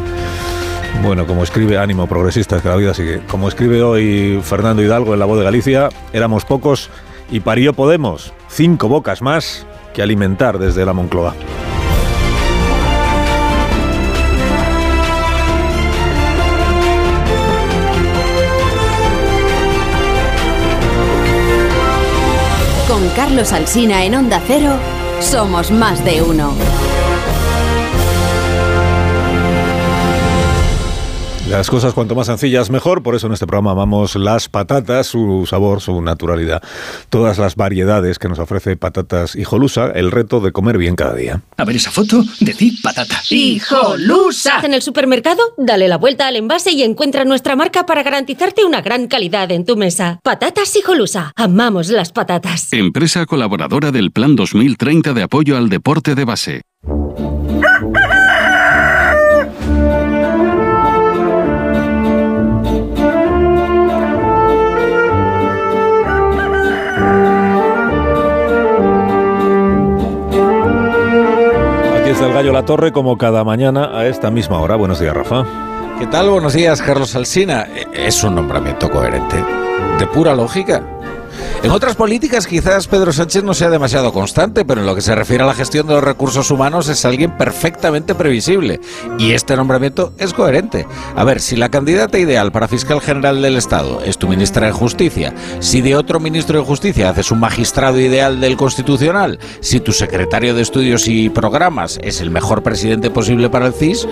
Bueno, 1.03 1.27
como 1.27 1.43
escribe 1.43 1.79
Ánimo 1.79 2.07
Progresista, 2.07 2.57
es 2.57 2.63
que 2.63 2.69
la 2.69 2.77
vida 2.77 2.95
sigue. 2.95 3.21
Como 3.29 3.49
escribe 3.49 3.83
hoy 3.83 4.41
Fernando 4.43 4.83
Hidalgo 4.83 5.15
en 5.15 5.21
La 5.21 5.27
Voz 5.27 5.39
de 5.39 5.45
Galicia, 5.45 5.89
éramos 6.13 6.45
pocos 6.45 6.91
y 7.31 7.41
parió 7.41 7.73
Podemos, 7.73 8.33
cinco 8.49 8.89
bocas 8.89 9.23
más 9.23 9.67
que 9.93 10.03
alimentar 10.03 10.59
desde 10.59 10.85
la 10.85 10.93
Moncloa. 10.93 11.35
Con 22.89 23.09
Carlos 23.17 23.53
Alsina 23.53 24.05
en 24.05 24.15
Onda 24.15 24.41
Cero, 24.47 24.73
somos 25.21 25.71
más 25.71 26.05
de 26.05 26.23
uno. 26.23 26.53
Las 31.53 31.69
cosas 31.69 31.93
cuanto 31.93 32.15
más 32.15 32.29
sencillas 32.29 32.71
mejor, 32.71 33.03
por 33.03 33.15
eso 33.15 33.27
en 33.27 33.35
este 33.35 33.47
programa 33.47 33.73
amamos 33.73 34.17
las 34.17 34.49
patatas, 34.49 35.07
su 35.07 35.47
sabor, 35.47 35.83
su 35.83 36.01
naturalidad, 36.01 36.63
todas 37.11 37.37
las 37.37 37.57
variedades 37.57 38.19
que 38.19 38.27
nos 38.27 38.39
ofrece 38.39 38.75
Patatas 38.77 39.37
Hijolusa, 39.37 39.91
el 39.91 40.11
reto 40.11 40.41
de 40.41 40.51
comer 40.51 40.79
bien 40.79 40.97
cada 40.97 41.15
día. 41.15 41.43
A 41.59 41.67
ver 41.67 41.77
esa 41.77 41.91
foto, 41.91 42.25
decir 42.41 42.73
patata. 42.83 43.21
¡Hijolusa! 43.29 44.61
En 44.63 44.73
el 44.73 44.81
supermercado, 44.81 45.43
dale 45.59 45.89
la 45.89 45.99
vuelta 45.99 46.27
al 46.27 46.37
envase 46.37 46.73
y 46.73 46.85
encuentra 46.85 47.27
nuestra 47.27 47.55
marca 47.55 47.85
para 47.85 48.03
garantizarte 48.03 48.65
una 48.65 48.81
gran 48.81 49.07
calidad 49.07 49.53
en 49.53 49.67
tu 49.67 49.77
mesa. 49.77 50.21
Patatas 50.23 50.75
Hijolusa, 50.75 51.33
amamos 51.37 51.91
las 51.91 52.13
patatas. 52.13 52.73
Empresa 52.73 53.27
colaboradora 53.27 53.91
del 53.91 54.11
Plan 54.11 54.37
2030 54.37 55.13
de 55.13 55.23
apoyo 55.23 55.59
al 55.59 55.69
deporte 55.69 56.15
de 56.15 56.25
base. 56.25 56.63
El 72.27 72.33
Gallo 72.33 72.53
La 72.53 72.65
Torre 72.65 72.93
como 72.93 73.19
cada 73.19 73.43
mañana 73.43 73.99
a 73.99 74.07
esta 74.07 74.31
misma 74.31 74.61
hora. 74.61 74.77
Buenos 74.77 75.01
días, 75.01 75.15
Rafa. 75.15 75.45
¿Qué 75.99 76.07
tal? 76.07 76.31
Buenos 76.31 76.53
días, 76.53 76.81
Carlos 76.81 77.17
Alsina. 77.17 77.67
Es 77.93 78.23
un 78.23 78.35
nombramiento 78.35 78.91
coherente, 78.91 79.37
de 79.99 80.07
pura 80.07 80.35
lógica. 80.35 80.83
En 81.63 81.71
otras 81.71 81.95
políticas 81.95 82.49
quizás 82.49 82.89
Pedro 82.89 83.13
Sánchez 83.13 83.45
no 83.45 83.55
sea 83.55 83.71
demasiado 83.71 84.13
constante, 84.13 84.65
pero 84.65 84.81
en 84.81 84.87
lo 84.87 84.97
que 84.97 85.01
se 85.01 85.15
refiere 85.15 85.45
a 85.45 85.47
la 85.47 85.55
gestión 85.55 85.87
de 85.87 85.95
los 85.95 86.03
recursos 86.03 86.51
humanos 86.51 86.89
es 86.89 87.05
alguien 87.05 87.37
perfectamente 87.37 88.17
previsible. 88.17 88.81
Y 89.17 89.33
este 89.33 89.55
nombramiento 89.55 90.13
es 90.19 90.35
coherente. 90.35 90.89
A 91.15 91.23
ver, 91.23 91.41
si 91.41 91.55
la 91.55 91.69
candidata 91.69 92.19
ideal 92.19 92.51
para 92.51 92.67
fiscal 92.67 93.01
general 93.01 93.41
del 93.43 93.57
Estado 93.57 94.03
es 94.03 94.19
tu 94.19 94.27
ministra 94.27 94.67
de 94.67 94.73
Justicia, 94.73 95.35
si 95.61 95.83
de 95.83 95.95
otro 95.95 96.19
ministro 96.19 96.59
de 96.59 96.65
Justicia 96.65 97.11
haces 97.11 97.31
un 97.31 97.39
magistrado 97.39 98.01
ideal 98.01 98.41
del 98.41 98.57
Constitucional, 98.57 99.39
si 99.61 99.79
tu 99.79 99.93
secretario 99.93 100.55
de 100.55 100.63
Estudios 100.63 101.07
y 101.07 101.31
Programas 101.31 102.01
es 102.03 102.21
el 102.21 102.31
mejor 102.31 102.65
presidente 102.65 103.09
posible 103.09 103.51
para 103.51 103.69
el 103.69 103.75
CIS, 103.75 104.09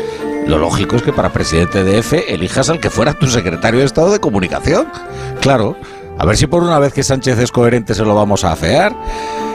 lo 0.47 0.59
lógico 0.59 0.95
es 0.95 1.03
que 1.03 1.13
para 1.13 1.33
presidente 1.33 1.83
de 1.83 1.99
EFE 1.99 2.33
elijas 2.33 2.71
al 2.71 2.79
que 2.79 2.91
fuera 2.91 3.15
tu 3.15 3.27
secretario 3.27 3.81
de 3.81 3.87
Estado 3.87 4.13
de 4.13 4.21
Comunicación. 4.21 4.87
Claro. 5.41 5.77
A 6.21 6.27
ver 6.27 6.37
si 6.37 6.47
por 6.47 6.63
una 6.63 6.79
vez 6.79 6.93
que 6.93 7.03
Sánchez 7.03 7.39
es 7.39 7.51
coherente 7.51 7.95
se 7.95 8.05
lo 8.05 8.15
vamos 8.15 8.45
a 8.45 8.53
afear. 8.53 8.95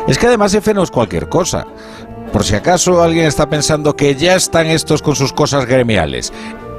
Es 0.08 0.18
que 0.18 0.26
además 0.26 0.52
F 0.56 0.74
no 0.74 0.82
es 0.82 0.90
cualquier 0.90 1.30
cosa. 1.30 1.64
Por 2.34 2.44
si 2.44 2.56
acaso 2.56 3.04
alguien 3.04 3.28
está 3.28 3.48
pensando 3.48 3.96
que 3.96 4.16
ya 4.16 4.34
están 4.34 4.66
estos 4.66 5.04
con 5.04 5.16
sus 5.16 5.32
cosas 5.32 5.68
gremiales. 5.68 6.34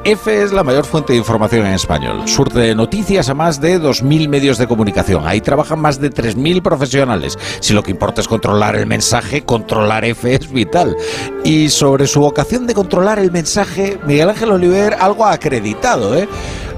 F 0.06 0.40
es 0.40 0.52
la 0.52 0.62
mayor 0.62 0.84
fuente 0.84 1.14
de 1.14 1.18
información 1.18 1.66
en 1.66 1.72
español. 1.72 2.28
Surte 2.28 2.76
noticias 2.76 3.28
a 3.28 3.34
más 3.34 3.60
de 3.60 3.80
2.000 3.80 4.28
medios 4.28 4.56
de 4.56 4.68
comunicación. 4.68 5.26
Ahí 5.26 5.40
trabajan 5.40 5.80
más 5.80 6.00
de 6.00 6.12
3.000 6.12 6.62
profesionales. 6.62 7.36
Si 7.58 7.74
lo 7.74 7.82
que 7.82 7.90
importa 7.90 8.20
es 8.20 8.28
controlar 8.28 8.76
el 8.76 8.86
mensaje, 8.86 9.42
controlar 9.42 10.04
F 10.04 10.32
es 10.32 10.48
vital. 10.48 10.96
Y 11.42 11.70
sobre 11.70 12.06
su 12.06 12.20
vocación 12.20 12.68
de 12.68 12.74
controlar 12.74 13.18
el 13.18 13.32
mensaje, 13.32 13.98
Miguel 14.06 14.30
Ángel 14.30 14.52
Oliver 14.52 14.94
algo 14.94 15.26
acreditado, 15.26 16.16
¿eh? 16.16 16.28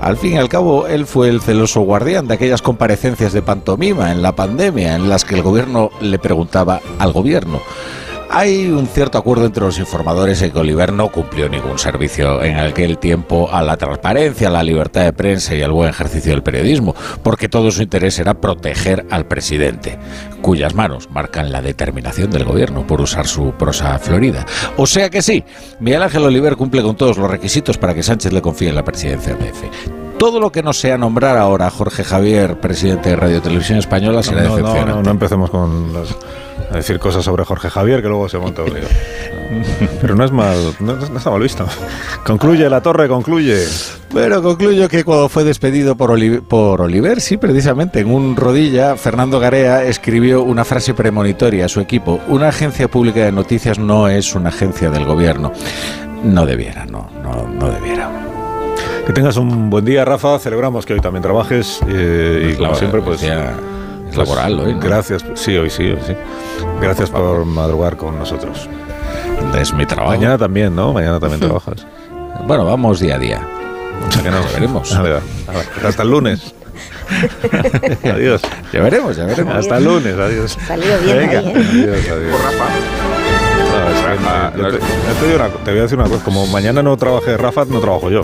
Al 0.00 0.16
fin 0.16 0.32
y 0.32 0.38
al 0.38 0.48
cabo, 0.48 0.86
él 0.86 1.04
fue 1.04 1.28
el 1.28 1.42
celoso 1.42 1.80
guardián 1.80 2.28
de 2.28 2.34
aquellas 2.34 2.62
comparecencias 2.62 3.34
de 3.34 3.42
pantomima 3.42 4.10
en 4.10 4.22
la 4.22 4.34
pandemia 4.34 4.96
en 4.96 5.10
las 5.10 5.26
que 5.26 5.34
el 5.34 5.42
gobierno 5.42 5.90
le 6.00 6.18
preguntaba 6.18 6.80
al 6.98 7.12
gobierno. 7.12 7.60
Hay 8.30 8.68
un 8.68 8.86
cierto 8.86 9.16
acuerdo 9.16 9.46
entre 9.46 9.64
los 9.64 9.78
informadores 9.78 10.42
en 10.42 10.50
que 10.50 10.58
Oliver 10.58 10.92
no 10.92 11.08
cumplió 11.08 11.48
ningún 11.48 11.78
servicio 11.78 12.42
en 12.42 12.58
aquel 12.58 12.98
tiempo 12.98 13.48
a 13.50 13.62
la 13.62 13.78
transparencia, 13.78 14.48
a 14.48 14.50
la 14.50 14.62
libertad 14.62 15.04
de 15.04 15.14
prensa 15.14 15.54
y 15.54 15.62
al 15.62 15.72
buen 15.72 15.88
ejercicio 15.88 16.32
del 16.32 16.42
periodismo, 16.42 16.94
porque 17.22 17.48
todo 17.48 17.70
su 17.70 17.82
interés 17.82 18.18
era 18.18 18.34
proteger 18.34 19.06
al 19.10 19.26
presidente, 19.26 19.98
cuyas 20.42 20.74
manos 20.74 21.08
marcan 21.10 21.50
la 21.50 21.62
determinación 21.62 22.30
del 22.30 22.44
gobierno 22.44 22.86
por 22.86 23.00
usar 23.00 23.26
su 23.26 23.52
prosa 23.52 23.98
florida. 23.98 24.44
O 24.76 24.86
sea 24.86 25.08
que 25.08 25.22
sí, 25.22 25.42
Miguel 25.80 26.02
Ángel 26.02 26.24
Oliver 26.24 26.56
cumple 26.56 26.82
con 26.82 26.96
todos 26.96 27.16
los 27.16 27.30
requisitos 27.30 27.78
para 27.78 27.94
que 27.94 28.02
Sánchez 28.02 28.32
le 28.34 28.42
confíe 28.42 28.68
en 28.68 28.74
la 28.74 28.84
presidencia 28.84 29.34
de 29.36 29.48
EFE. 29.48 29.70
Todo 30.18 30.38
lo 30.38 30.52
que 30.52 30.62
no 30.62 30.74
sea 30.74 30.98
nombrar 30.98 31.38
ahora 31.38 31.68
a 31.68 31.70
Jorge 31.70 32.04
Javier, 32.04 32.60
presidente 32.60 33.10
de 33.10 33.16
Radio 33.16 33.40
Televisión 33.40 33.78
Española, 33.78 34.22
será 34.22 34.42
no, 34.42 34.56
decepcionante. 34.56 34.90
No, 34.90 34.96
no, 34.96 35.02
no 35.02 35.10
empecemos 35.12 35.48
con 35.48 35.94
las 35.94 36.14
a 36.70 36.76
decir 36.76 36.98
cosas 36.98 37.24
sobre 37.24 37.44
Jorge 37.44 37.70
Javier 37.70 38.02
que 38.02 38.08
luego 38.08 38.28
se 38.28 38.38
monta 38.38 38.62
un 38.62 38.74
lío. 38.74 38.84
Pero 40.00 40.14
no 40.14 40.24
es 40.24 40.32
mal, 40.32 40.56
no, 40.80 40.94
no, 40.94 41.16
está 41.16 41.30
mal 41.30 41.40
visto. 41.40 41.66
Concluye 42.24 42.68
la 42.68 42.82
torre, 42.82 43.08
concluye. 43.08 43.64
Bueno, 44.12 44.42
concluyo 44.42 44.88
que 44.88 45.04
cuando 45.04 45.28
fue 45.28 45.44
despedido 45.44 45.96
por, 45.96 46.10
Oliver, 46.10 46.42
por 46.42 46.80
Oliver, 46.82 47.20
sí, 47.20 47.36
precisamente 47.36 48.00
en 48.00 48.10
un 48.10 48.36
rodilla, 48.36 48.96
Fernando 48.96 49.40
Garea 49.40 49.84
escribió 49.84 50.42
una 50.42 50.64
frase 50.64 50.94
premonitoria 50.94 51.66
a 51.66 51.68
su 51.68 51.80
equipo. 51.80 52.20
Una 52.28 52.48
agencia 52.48 52.88
pública 52.88 53.24
de 53.24 53.32
noticias 53.32 53.78
no 53.78 54.08
es 54.08 54.34
una 54.34 54.50
agencia 54.50 54.90
del 54.90 55.04
gobierno. 55.04 55.52
No 56.22 56.44
debiera, 56.44 56.84
no, 56.84 57.10
no, 57.22 57.46
no 57.48 57.70
debiera. 57.70 58.10
Que 59.06 59.12
tengas 59.12 59.38
un 59.38 59.70
buen 59.70 59.84
día, 59.84 60.04
Rafa. 60.04 60.38
Celebramos 60.38 60.84
que 60.84 60.92
hoy 60.92 61.00
también 61.00 61.22
trabajes 61.22 61.80
eh, 61.88 62.52
y 62.52 62.56
como 62.56 62.74
siempre, 62.74 63.00
pues... 63.00 63.22
Ya 63.22 63.54
es 64.10 64.16
laboral 64.16 64.60
hoy. 64.60 64.74
¿no? 64.74 64.80
Gracias, 64.80 65.24
sí, 65.34 65.56
hoy 65.56 65.70
sí, 65.70 65.84
hoy 65.90 65.98
sí. 66.06 66.14
Gracias 66.80 67.10
por, 67.10 67.20
por 67.36 67.44
madrugar 67.44 67.96
con 67.96 68.18
nosotros. 68.18 68.68
Es 69.58 69.72
mi 69.72 69.86
trabajo. 69.86 70.10
Mañana 70.16 70.38
también, 70.38 70.74
¿no? 70.74 70.92
Mañana 70.92 71.18
también 71.20 71.40
trabajas. 71.48 71.86
Bueno, 72.46 72.64
vamos 72.64 73.00
día 73.00 73.16
a 73.16 73.18
día. 73.18 73.40
O 74.08 74.12
sea 74.12 74.22
que 74.22 74.30
nos 74.30 74.52
veremos. 74.52 74.92
A 74.94 75.02
ver, 75.02 75.12
a 75.14 75.52
ver, 75.52 75.86
hasta 75.86 76.02
el 76.02 76.10
lunes. 76.10 76.54
adiós. 78.04 78.42
Ya 78.72 78.82
veremos, 78.82 79.16
ya 79.16 79.24
veremos. 79.24 79.54
Hasta 79.56 79.78
el 79.78 79.84
lunes, 79.84 80.14
adiós. 80.16 80.58
Salido 80.66 80.98
bien 81.00 81.18
Venga. 81.18 81.38
ahí, 81.40 81.46
¿eh? 81.48 81.52
Adiós, 81.52 82.08
adiós. 82.10 82.32
Por 82.32 82.40
Rafa. 82.42 83.27
Es 83.78 84.02
Rafa, 84.02 84.52
yo 84.56 84.68
te, 84.70 84.76
es- 84.76 84.82
yo 84.82 85.14
te 85.20 85.26
digo 85.26 85.36
una 85.36 85.48
te 85.64 85.70
voy 85.70 85.78
a 85.78 85.82
decir 85.82 85.98
una 85.98 86.08
cosa. 86.08 86.24
Como 86.24 86.46
mañana 86.48 86.82
no 86.82 86.96
trabaje 86.96 87.36
Rafa, 87.36 87.64
no 87.66 87.80
trabajo 87.80 88.10
yo. 88.10 88.22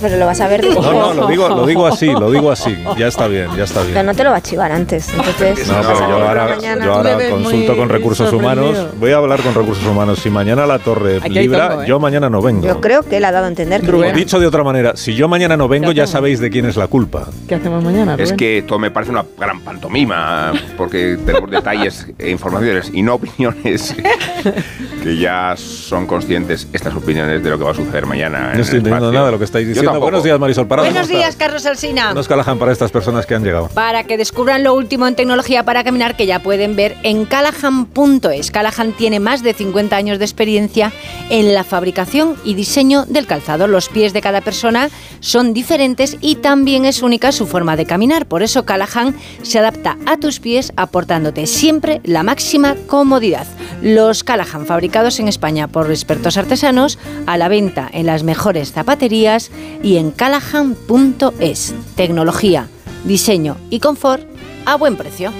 Pero 0.00 0.16
lo 0.18 0.26
vas 0.26 0.40
a 0.40 0.48
ver 0.48 0.60
de 0.62 0.72
No, 0.74 0.80
no, 0.92 1.14
lo 1.14 1.26
digo, 1.28 1.48
lo 1.48 1.66
digo 1.66 1.86
así, 1.86 2.06
lo 2.06 2.30
digo 2.30 2.50
así. 2.50 2.76
Ya 2.96 3.08
está 3.08 3.26
bien, 3.26 3.48
ya 3.56 3.64
está 3.64 3.80
Pero 3.80 3.92
bien. 3.92 4.06
no 4.06 4.14
te 4.14 4.22
lo 4.24 4.30
va 4.30 4.36
a 4.36 4.40
chivar 4.42 4.70
antes. 4.70 5.08
Entonces, 5.08 5.66
No, 5.68 5.74
pero 5.80 5.98
yo 5.98 6.04
ahora, 6.28 6.48
mañana. 6.56 6.84
yo 6.84 6.92
ahora 6.94 7.18
consulto 7.30 7.76
con 7.76 7.88
recursos 7.88 8.32
humanos. 8.32 8.86
Voy 9.00 9.10
a 9.12 9.16
hablar 9.16 9.40
con 9.40 9.54
recursos 9.54 9.84
humanos. 9.86 10.18
Si 10.20 10.30
mañana 10.30 10.66
la 10.66 10.78
torre 10.78 11.20
libra, 11.28 11.68
tongo, 11.70 11.82
¿eh? 11.82 11.86
yo 11.88 11.98
mañana 11.98 12.30
no 12.30 12.40
vengo. 12.42 12.66
Yo 12.66 12.80
creo 12.80 13.02
que 13.02 13.16
él 13.16 13.24
ha 13.24 13.32
dado 13.32 13.46
a 13.46 13.48
entender 13.48 13.80
que 13.80 13.86
Rubén. 13.88 14.14
dicho 14.14 14.38
de 14.38 14.46
otra 14.46 14.62
manera, 14.62 14.96
si 14.96 15.14
yo 15.14 15.26
mañana 15.28 15.56
no 15.56 15.66
vengo, 15.68 15.88
¿Qué 15.88 15.94
ya 15.96 16.06
sabéis 16.06 16.38
de 16.40 16.50
quién 16.50 16.66
es 16.66 16.76
la 16.76 16.86
culpa. 16.86 17.26
¿Qué 17.48 17.56
hacemos 17.56 17.82
mañana? 17.82 18.14
Es 18.14 18.28
Rubén? 18.30 18.36
que 18.36 18.58
esto 18.58 18.78
me 18.78 18.90
parece 18.90 19.10
una 19.12 19.24
gran 19.38 19.60
pantomima, 19.60 20.52
porque 20.76 21.18
tenemos 21.24 21.50
detalles 21.50 22.06
e 22.18 22.30
informaciones 22.30 22.90
y 22.92 23.02
no 23.02 23.14
opiniones 23.14 23.94
que 25.02 25.16
ya 25.16 25.54
son 25.56 26.06
conscientes 26.06 26.68
estas 26.72 26.94
opiniones 26.94 27.42
de 27.42 27.50
lo 27.50 27.58
que 27.58 27.64
va 27.64 27.70
a 27.72 27.74
suceder 27.74 28.06
mañana. 28.06 28.52
No 28.54 28.62
estoy 28.62 28.78
entendiendo 28.78 29.12
nada 29.12 29.26
de 29.26 29.32
lo 29.32 29.38
que 29.38 29.44
estáis 29.44 29.68
diciendo. 29.68 30.00
Buenos 30.00 30.24
días, 30.24 30.38
Marisol 30.38 30.66
Parada. 30.66 30.88
Buenos 30.88 31.08
¿cómo 31.08 31.18
días? 31.18 31.36
Carlos 31.36 31.66
Alsina. 31.66 32.12
Unos 32.12 32.28
Callahan 32.28 32.58
para 32.58 32.72
estas 32.72 32.90
personas 32.90 33.26
que 33.26 33.34
han 33.34 33.44
llegado. 33.44 33.68
Para 33.68 34.04
que 34.04 34.16
descubran 34.16 34.64
lo 34.64 34.74
último 34.74 35.06
en 35.06 35.14
tecnología 35.14 35.64
para 35.64 35.84
caminar 35.84 36.16
que 36.16 36.26
ya 36.26 36.40
pueden 36.40 36.76
ver 36.76 36.96
en 37.02 37.24
Callahan.es. 37.24 38.50
Callahan 38.50 38.92
tiene 38.92 39.20
más 39.20 39.42
de 39.42 39.54
50 39.54 39.96
años 39.96 40.18
de 40.18 40.24
experiencia 40.24 40.92
en 41.30 41.54
la 41.54 41.64
fabricación 41.64 42.36
y 42.44 42.54
diseño 42.54 43.04
del 43.06 43.26
calzado. 43.26 43.66
Los 43.66 43.88
pies 43.88 44.12
de 44.12 44.20
cada 44.20 44.40
persona 44.40 44.90
son 45.20 45.54
diferentes 45.54 46.16
y 46.20 46.36
también 46.36 46.84
es 46.84 47.02
única 47.02 47.32
su 47.32 47.46
forma 47.46 47.76
de 47.76 47.86
caminar. 47.86 48.26
Por 48.26 48.42
eso 48.42 48.64
Callahan 48.64 49.14
se 49.42 49.58
adapta 49.58 49.96
a 50.06 50.16
tus 50.16 50.40
pies 50.40 50.72
aportándote 50.76 51.46
siempre 51.46 52.00
la 52.04 52.22
máxima 52.22 52.76
comodidad. 52.86 53.46
Los 53.82 54.24
Callahan 54.24 54.66
fabricados 54.74 55.20
en 55.20 55.28
España 55.28 55.68
por 55.68 55.88
expertos 55.88 56.36
artesanos 56.36 56.98
a 57.26 57.38
la 57.38 57.46
venta 57.46 57.88
en 57.92 58.06
las 58.06 58.24
mejores 58.24 58.72
zapaterías 58.72 59.52
y 59.84 59.98
en 59.98 60.10
callahan.es. 60.10 61.74
Tecnología, 61.94 62.66
diseño 63.04 63.56
y 63.70 63.78
confort 63.78 64.24
a 64.66 64.74
buen 64.74 64.96
precio. 64.96 65.32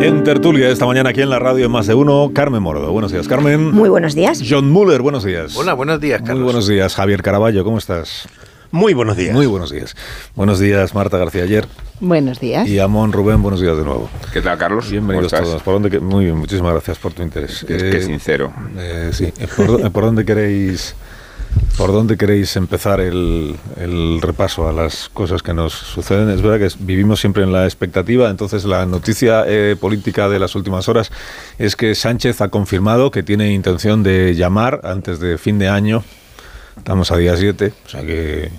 En 0.00 0.22
tertulia 0.22 0.68
esta 0.68 0.86
mañana 0.86 1.10
aquí 1.10 1.22
en 1.22 1.30
la 1.30 1.40
radio 1.40 1.66
en 1.66 1.72
Más 1.72 1.88
de 1.88 1.94
Uno, 1.94 2.30
Carmen 2.32 2.62
Morodo. 2.62 2.92
Buenos 2.92 3.10
días, 3.10 3.26
Carmen. 3.26 3.72
Muy 3.72 3.88
buenos 3.88 4.14
días. 4.14 4.40
John 4.48 4.70
Muller, 4.70 5.02
buenos 5.02 5.24
días. 5.24 5.56
Hola, 5.56 5.74
buenos 5.74 6.00
días, 6.00 6.20
Carlos. 6.20 6.36
Muy 6.36 6.44
buenos 6.44 6.68
días, 6.68 6.94
Javier 6.94 7.22
Caraballo, 7.22 7.64
¿cómo 7.64 7.78
estás? 7.78 8.28
Muy 8.76 8.92
buenos 8.92 9.16
días. 9.16 9.34
Muy 9.34 9.46
buenos 9.46 9.70
días. 9.72 9.96
Buenos 10.34 10.60
días, 10.60 10.94
Marta 10.94 11.16
García 11.16 11.44
Ayer. 11.44 11.66
Buenos 11.98 12.38
días. 12.40 12.68
Y 12.68 12.78
Amón 12.78 13.10
Rubén, 13.12 13.40
buenos 13.42 13.58
días 13.60 13.74
de 13.76 13.84
nuevo. 13.84 14.10
¿Qué 14.34 14.42
tal, 14.42 14.58
Carlos? 14.58 14.90
Bienvenidos 14.90 15.32
todos. 15.32 15.62
¿Por 15.62 15.72
dónde 15.74 15.88
que- 15.90 15.98
Muy 16.00 16.26
bien, 16.26 16.36
muchísimas 16.36 16.72
gracias 16.72 16.98
por 16.98 17.14
tu 17.14 17.22
interés. 17.22 17.62
Es 17.66 17.82
que 17.82 18.02
sincero. 18.02 18.52
eh, 18.76 19.10
sí, 19.14 19.32
¿por, 19.56 19.66
dó- 19.80 19.90
por 19.90 20.04
dónde 20.04 20.24
queréis... 20.26 20.94
¿Por 21.78 21.90
dónde 21.90 22.18
queréis 22.18 22.54
empezar 22.56 23.00
el, 23.00 23.56
el 23.78 24.20
repaso 24.20 24.68
a 24.68 24.72
las 24.74 25.08
cosas 25.08 25.42
que 25.42 25.54
nos 25.54 25.72
suceden? 25.72 26.28
Es 26.28 26.42
verdad 26.42 26.68
que 26.68 26.74
vivimos 26.80 27.18
siempre 27.20 27.44
en 27.44 27.52
la 27.52 27.64
expectativa, 27.64 28.28
entonces 28.28 28.64
la 28.66 28.84
noticia 28.84 29.44
eh, 29.46 29.74
política 29.80 30.28
de 30.28 30.38
las 30.38 30.54
últimas 30.54 30.86
horas 30.90 31.10
es 31.58 31.74
que 31.76 31.94
Sánchez 31.94 32.42
ha 32.42 32.48
confirmado 32.48 33.10
que 33.10 33.22
tiene 33.22 33.52
intención 33.54 34.02
de 34.02 34.34
llamar 34.34 34.82
antes 34.84 35.18
de 35.18 35.38
fin 35.38 35.58
de 35.58 35.68
año, 35.68 36.04
estamos 36.76 37.10
a 37.10 37.16
día 37.16 37.34
7, 37.38 37.72
o 37.86 37.88
sea 37.88 38.02
que 38.02 38.50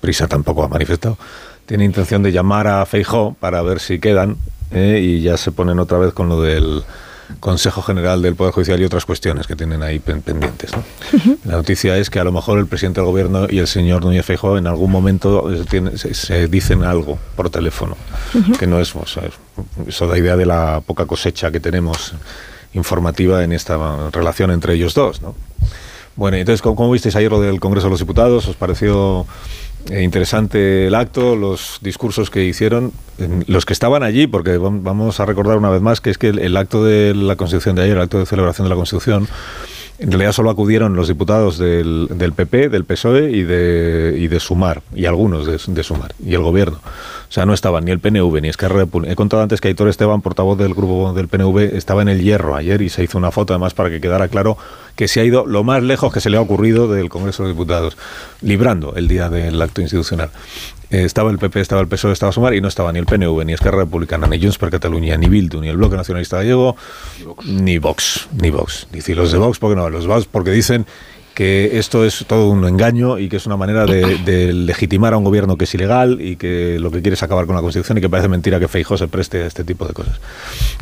Prisa 0.00 0.26
tampoco 0.28 0.64
ha 0.64 0.68
manifestado, 0.68 1.18
tiene 1.66 1.84
intención 1.84 2.22
de 2.22 2.32
llamar 2.32 2.66
a 2.66 2.84
Feijó 2.86 3.36
para 3.38 3.62
ver 3.62 3.80
si 3.80 3.98
quedan 3.98 4.36
eh, 4.72 5.00
y 5.02 5.20
ya 5.22 5.36
se 5.36 5.52
ponen 5.52 5.78
otra 5.78 5.98
vez 5.98 6.12
con 6.12 6.28
lo 6.28 6.40
del 6.40 6.82
Consejo 7.38 7.80
General 7.82 8.20
del 8.22 8.34
Poder 8.34 8.52
Judicial 8.52 8.80
y 8.80 8.84
otras 8.84 9.04
cuestiones 9.04 9.46
que 9.46 9.54
tienen 9.54 9.84
ahí 9.84 10.00
pen- 10.00 10.20
pendientes. 10.20 10.72
¿no? 10.72 10.82
La 11.44 11.52
noticia 11.58 11.96
es 11.96 12.10
que 12.10 12.18
a 12.18 12.24
lo 12.24 12.32
mejor 12.32 12.58
el 12.58 12.66
presidente 12.66 13.00
del 13.00 13.06
gobierno 13.08 13.46
y 13.48 13.58
el 13.60 13.68
señor 13.68 14.04
Núñez 14.04 14.24
Feijóo 14.26 14.58
en 14.58 14.66
algún 14.66 14.90
momento 14.90 15.48
eh, 15.52 15.64
se, 15.96 16.14
se 16.14 16.48
dicen 16.48 16.82
algo 16.82 17.18
por 17.36 17.48
teléfono, 17.50 17.96
que 18.58 18.66
no 18.66 18.80
es, 18.80 18.96
o 18.96 19.06
sea, 19.06 19.22
es- 19.26 19.34
eso 19.86 20.08
da 20.08 20.18
idea 20.18 20.36
de 20.36 20.46
la 20.46 20.82
poca 20.84 21.06
cosecha 21.06 21.52
que 21.52 21.60
tenemos 21.60 22.14
informativa 22.72 23.44
en 23.44 23.52
esta 23.52 24.10
relación 24.10 24.50
entre 24.50 24.74
ellos 24.74 24.94
dos. 24.94 25.22
¿no? 25.22 25.34
Bueno, 26.16 26.36
entonces, 26.36 26.62
¿cómo, 26.62 26.74
cómo 26.76 26.90
visteis 26.90 27.14
ayer 27.16 27.30
lo 27.30 27.40
del 27.40 27.60
Congreso 27.60 27.86
de 27.86 27.90
los 27.92 28.00
Diputados? 28.00 28.48
¿Os 28.48 28.56
pareció 28.56 29.24
eh, 29.88 30.02
interesante 30.02 30.86
el 30.88 30.94
acto, 30.94 31.36
los 31.36 31.78
discursos 31.80 32.30
que 32.30 32.44
hicieron? 32.44 32.92
Los 33.46 33.64
que 33.66 33.72
estaban 33.72 34.02
allí, 34.02 34.26
porque 34.26 34.58
vam- 34.58 34.82
vamos 34.82 35.20
a 35.20 35.26
recordar 35.26 35.56
una 35.58 35.70
vez 35.70 35.82
más 35.82 36.00
que 36.00 36.10
es 36.10 36.18
que 36.18 36.28
el, 36.28 36.56
acto 36.56 36.84
de 36.84 37.14
la 37.14 37.36
Constitución 37.36 37.76
de 37.76 37.82
ayer, 37.82 37.96
el 37.96 38.02
acto 38.02 38.18
de 38.18 38.26
celebración 38.26 38.66
de 38.66 38.70
la 38.70 38.76
Constitución, 38.76 39.28
en 39.98 40.10
realidad 40.10 40.32
solo 40.32 40.48
acudieron 40.50 40.96
los 40.96 41.08
diputados 41.08 41.58
del, 41.58 42.08
PP, 42.34 42.70
del 42.70 42.84
PSOE 42.84 43.26
E 43.26 43.30
y 43.36 43.42
de, 43.42 44.14
y 44.18 44.28
de 44.28 44.40
Sumar, 44.40 44.82
y 44.94 45.04
algunos 45.04 45.46
de 45.46 45.82
Sumar, 45.82 46.14
y 46.24 46.32
el 46.34 46.40
gobierno. 46.42 46.80
O 47.30 47.32
sea, 47.32 47.46
no 47.46 47.54
estaban 47.54 47.84
ni 47.84 47.92
el 47.92 48.00
PNV 48.00 48.40
ni 48.42 48.48
Esquerra 48.48 48.74
Republicana. 48.74 49.12
He 49.12 49.14
contado 49.14 49.40
antes 49.40 49.60
que 49.60 49.68
Aitor 49.68 49.88
Esteban, 49.88 50.20
portavoz 50.20 50.58
del 50.58 50.74
grupo 50.74 51.12
del 51.12 51.28
PNV, 51.28 51.76
estaba 51.76 52.02
en 52.02 52.08
el 52.08 52.20
Hierro 52.22 52.56
ayer 52.56 52.82
y 52.82 52.88
se 52.88 53.04
hizo 53.04 53.18
una 53.18 53.30
foto 53.30 53.52
además 53.52 53.72
para 53.72 53.88
que 53.88 54.00
quedara 54.00 54.26
claro 54.26 54.58
que 54.96 55.06
se 55.06 55.20
ha 55.20 55.24
ido 55.24 55.46
lo 55.46 55.62
más 55.62 55.80
lejos 55.80 56.12
que 56.12 56.20
se 56.20 56.28
le 56.28 56.38
ha 56.38 56.40
ocurrido 56.40 56.88
del 56.92 57.08
Congreso 57.08 57.44
de 57.44 57.50
Diputados, 57.50 57.96
librando 58.42 58.96
el 58.96 59.06
día 59.06 59.30
del 59.30 59.62
acto 59.62 59.80
institucional. 59.80 60.30
Eh, 60.90 61.04
estaba 61.04 61.30
el 61.30 61.38
PP, 61.38 61.60
estaba 61.60 61.80
el 61.80 61.86
PSOE, 61.86 62.12
estaba 62.12 62.32
Sumar 62.32 62.52
y 62.52 62.60
no 62.60 62.66
estaba 62.66 62.92
ni 62.92 62.98
el 62.98 63.06
PNV, 63.06 63.44
ni 63.44 63.52
Esquerra 63.52 63.78
Republicana, 63.78 64.26
ni 64.26 64.40
Junts 64.40 64.58
per 64.58 64.70
Catalunya, 64.70 65.16
ni 65.16 65.28
Bildu, 65.28 65.60
ni 65.60 65.68
el 65.68 65.76
Bloque 65.76 65.96
Nacionalista 65.96 66.38
Gallego, 66.38 66.74
ni 67.44 67.78
Vox, 67.78 68.28
ni 68.42 68.50
Vox. 68.50 68.88
Dice, 68.90 69.12
¿y 69.12 69.14
los 69.14 69.30
de 69.30 69.38
Vox, 69.38 69.60
¿por 69.60 69.70
qué 69.70 69.76
no? 69.76 69.88
Los 69.88 70.08
Vox 70.08 70.26
porque 70.26 70.50
dicen 70.50 70.84
que 71.34 71.78
esto 71.78 72.04
es 72.04 72.24
todo 72.26 72.48
un 72.50 72.66
engaño 72.66 73.18
y 73.18 73.28
que 73.28 73.36
es 73.36 73.46
una 73.46 73.56
manera 73.56 73.86
de, 73.86 74.18
de 74.24 74.52
legitimar 74.52 75.14
a 75.14 75.16
un 75.16 75.24
gobierno 75.24 75.56
que 75.56 75.64
es 75.64 75.74
ilegal 75.74 76.20
y 76.20 76.36
que 76.36 76.78
lo 76.80 76.90
que 76.90 77.00
quiere 77.02 77.14
es 77.14 77.22
acabar 77.22 77.46
con 77.46 77.54
la 77.56 77.62
Constitución 77.62 77.98
y 77.98 78.00
que 78.00 78.08
parece 78.08 78.28
mentira 78.28 78.58
que 78.60 78.68
Feijó 78.68 78.96
se 78.98 79.08
preste 79.08 79.42
a 79.42 79.46
este 79.46 79.64
tipo 79.64 79.86
de 79.86 79.94
cosas. 79.94 80.20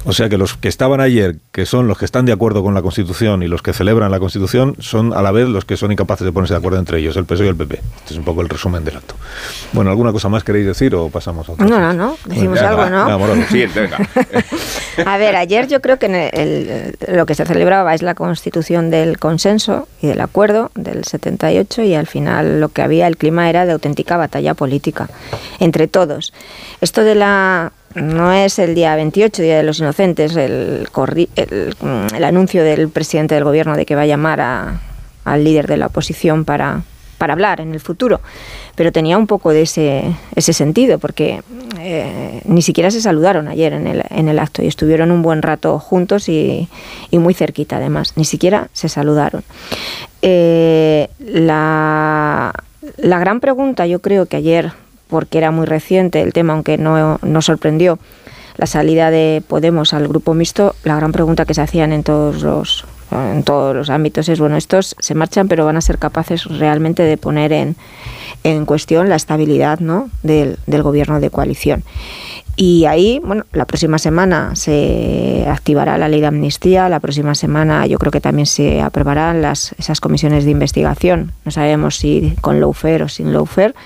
O 0.04 0.12
sea 0.12 0.28
que 0.28 0.38
los 0.38 0.54
que 0.56 0.68
estaban 0.68 1.00
ayer, 1.00 1.36
que 1.52 1.66
son 1.66 1.86
los 1.86 1.98
que 1.98 2.04
están 2.04 2.24
de 2.24 2.32
acuerdo 2.32 2.62
con 2.62 2.74
la 2.74 2.82
Constitución 2.82 3.42
y 3.42 3.48
los 3.48 3.62
que 3.62 3.72
celebran 3.72 4.10
la 4.10 4.18
Constitución, 4.18 4.74
son 4.78 5.12
a 5.12 5.22
la 5.22 5.30
vez 5.32 5.48
los 5.48 5.64
que 5.64 5.76
son 5.76 5.92
incapaces 5.92 6.24
de 6.24 6.32
ponerse 6.32 6.54
de 6.54 6.58
acuerdo 6.58 6.78
entre 6.78 6.98
ellos, 6.98 7.16
el 7.16 7.24
PSOE 7.24 7.46
y 7.46 7.48
el 7.50 7.56
PP. 7.56 7.74
Este 7.98 8.14
es 8.14 8.18
un 8.18 8.24
poco 8.24 8.40
el 8.42 8.48
resumen 8.48 8.84
del 8.84 8.96
acto. 8.96 9.14
Bueno, 9.72 9.90
¿alguna 9.90 10.12
cosa 10.12 10.28
más 10.28 10.44
queréis 10.44 10.66
decir 10.66 10.94
o 10.94 11.08
pasamos 11.08 11.48
a 11.48 11.52
otra? 11.52 11.66
No, 11.66 11.78
no, 11.78 11.92
no. 11.92 12.16
Decimos 12.24 12.54
Venga, 12.54 12.68
algo, 12.70 12.86
¿no? 12.90 13.06
Siguiente, 13.48 13.80
venga. 13.80 13.98
A 15.06 15.16
ver, 15.18 15.36
ayer 15.36 15.68
yo 15.68 15.80
creo 15.80 15.98
que 15.98 16.06
en 16.06 16.14
el- 16.16 16.30
el- 16.34 17.16
lo 17.16 17.24
que 17.26 17.34
se 17.36 17.44
celebraba 17.44 17.94
es 17.94 18.02
la 18.02 18.14
constitución 18.14 18.90
del 18.90 19.18
consenso 19.18 19.86
y 20.02 20.08
del 20.08 20.20
acuerdo 20.20 20.47
del 20.74 21.04
78 21.04 21.82
y 21.82 21.94
al 21.94 22.06
final 22.06 22.60
lo 22.60 22.68
que 22.70 22.82
había, 22.82 23.06
el 23.06 23.16
clima 23.16 23.48
era 23.50 23.66
de 23.66 23.72
auténtica 23.72 24.16
batalla 24.16 24.54
política 24.54 25.08
entre 25.60 25.86
todos. 25.88 26.32
Esto 26.80 27.02
de 27.02 27.14
la... 27.14 27.72
No 27.94 28.32
es 28.32 28.58
el 28.58 28.74
día 28.74 28.94
28, 28.96 29.42
Día 29.42 29.56
de 29.56 29.62
los 29.62 29.78
Inocentes, 29.80 30.36
el, 30.36 30.86
el, 31.36 31.74
el 32.14 32.24
anuncio 32.24 32.62
del 32.62 32.90
presidente 32.90 33.34
del 33.34 33.44
gobierno 33.44 33.76
de 33.76 33.86
que 33.86 33.94
va 33.94 34.02
a 34.02 34.06
llamar 34.06 34.40
a- 34.40 34.80
al 35.24 35.42
líder 35.42 35.66
de 35.66 35.78
la 35.78 35.86
oposición 35.86 36.44
para, 36.44 36.82
para 37.16 37.32
hablar 37.32 37.60
en 37.60 37.72
el 37.72 37.80
futuro. 37.80 38.20
Pero 38.76 38.92
tenía 38.92 39.18
un 39.18 39.26
poco 39.26 39.50
de 39.50 39.62
ese, 39.62 40.04
ese 40.36 40.52
sentido, 40.52 40.98
porque 40.98 41.40
eh, 41.80 42.40
ni 42.44 42.62
siquiera 42.62 42.90
se 42.92 43.00
saludaron 43.00 43.48
ayer 43.48 43.72
en 43.72 43.86
el, 43.88 44.04
en 44.10 44.28
el 44.28 44.38
acto 44.38 44.62
y 44.62 44.66
estuvieron 44.68 45.10
un 45.10 45.22
buen 45.22 45.42
rato 45.42 45.78
juntos 45.80 46.28
y, 46.28 46.68
y 47.10 47.18
muy 47.18 47.34
cerquita 47.34 47.78
además. 47.78 48.12
Ni 48.16 48.24
siquiera 48.24 48.68
se 48.74 48.88
saludaron. 48.88 49.42
Eh, 50.22 51.08
la, 51.18 52.52
la 52.96 53.18
gran 53.18 53.40
pregunta, 53.40 53.86
yo 53.86 54.00
creo 54.00 54.26
que 54.26 54.36
ayer, 54.36 54.72
porque 55.08 55.38
era 55.38 55.50
muy 55.50 55.66
reciente 55.66 56.22
el 56.22 56.32
tema, 56.32 56.54
aunque 56.54 56.78
no, 56.78 57.18
no 57.22 57.42
sorprendió, 57.42 57.98
la 58.56 58.66
salida 58.66 59.10
de 59.10 59.42
Podemos 59.46 59.94
al 59.94 60.08
grupo 60.08 60.34
mixto, 60.34 60.74
la 60.84 60.96
gran 60.96 61.12
pregunta 61.12 61.44
que 61.44 61.54
se 61.54 61.62
hacían 61.62 61.92
en 61.92 62.02
todos 62.02 62.42
los 62.42 62.84
en 63.10 63.42
todos 63.42 63.74
los 63.74 63.90
ámbitos 63.90 64.28
es 64.28 64.38
bueno 64.38 64.56
estos 64.56 64.96
se 64.98 65.14
marchan 65.14 65.48
pero 65.48 65.64
van 65.64 65.76
a 65.76 65.80
ser 65.80 65.98
capaces 65.98 66.44
realmente 66.44 67.02
de 67.02 67.16
poner 67.16 67.52
en, 67.52 67.76
en 68.44 68.66
cuestión 68.66 69.08
la 69.08 69.16
estabilidad 69.16 69.80
¿no? 69.80 70.10
del, 70.22 70.58
del 70.66 70.82
gobierno 70.82 71.20
de 71.20 71.30
coalición 71.30 71.84
y 72.60 72.86
ahí, 72.86 73.20
bueno, 73.22 73.44
la 73.52 73.66
próxima 73.66 73.98
semana 73.98 74.56
se 74.56 75.46
activará 75.48 75.96
la 75.96 76.08
ley 76.08 76.20
de 76.20 76.26
amnistía, 76.26 76.88
la 76.88 76.98
próxima 76.98 77.36
semana 77.36 77.86
yo 77.86 78.00
creo 78.00 78.10
que 78.10 78.20
también 78.20 78.46
se 78.46 78.82
aprobarán 78.82 79.42
las, 79.42 79.76
esas 79.78 80.00
comisiones 80.00 80.44
de 80.44 80.50
investigación. 80.50 81.30
No 81.44 81.52
sabemos 81.52 81.98
si 81.98 82.34
con 82.40 82.58
lawfare 82.58 83.04
o 83.04 83.08
sin 83.08 83.32
lawfare, 83.32 83.76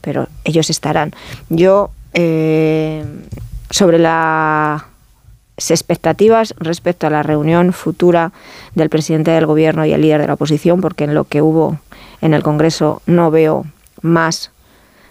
pero 0.00 0.28
ellos 0.44 0.70
estarán. 0.70 1.12
Yo, 1.48 1.90
eh, 2.14 3.04
sobre 3.68 3.98
las 3.98 4.82
expectativas 5.68 6.54
respecto 6.58 7.06
a 7.06 7.10
la 7.10 7.22
reunión 7.22 7.72
futura 7.72 8.32
del 8.74 8.88
presidente 8.88 9.30
del 9.30 9.46
gobierno 9.46 9.84
y 9.84 9.92
el 9.92 10.00
líder 10.00 10.22
de 10.22 10.28
la 10.28 10.34
oposición, 10.34 10.80
porque 10.80 11.04
en 11.04 11.14
lo 11.14 11.24
que 11.24 11.42
hubo 11.42 11.78
en 12.22 12.34
el 12.34 12.42
Congreso 12.42 13.02
no 13.06 13.30
veo 13.30 13.66
más 14.00 14.50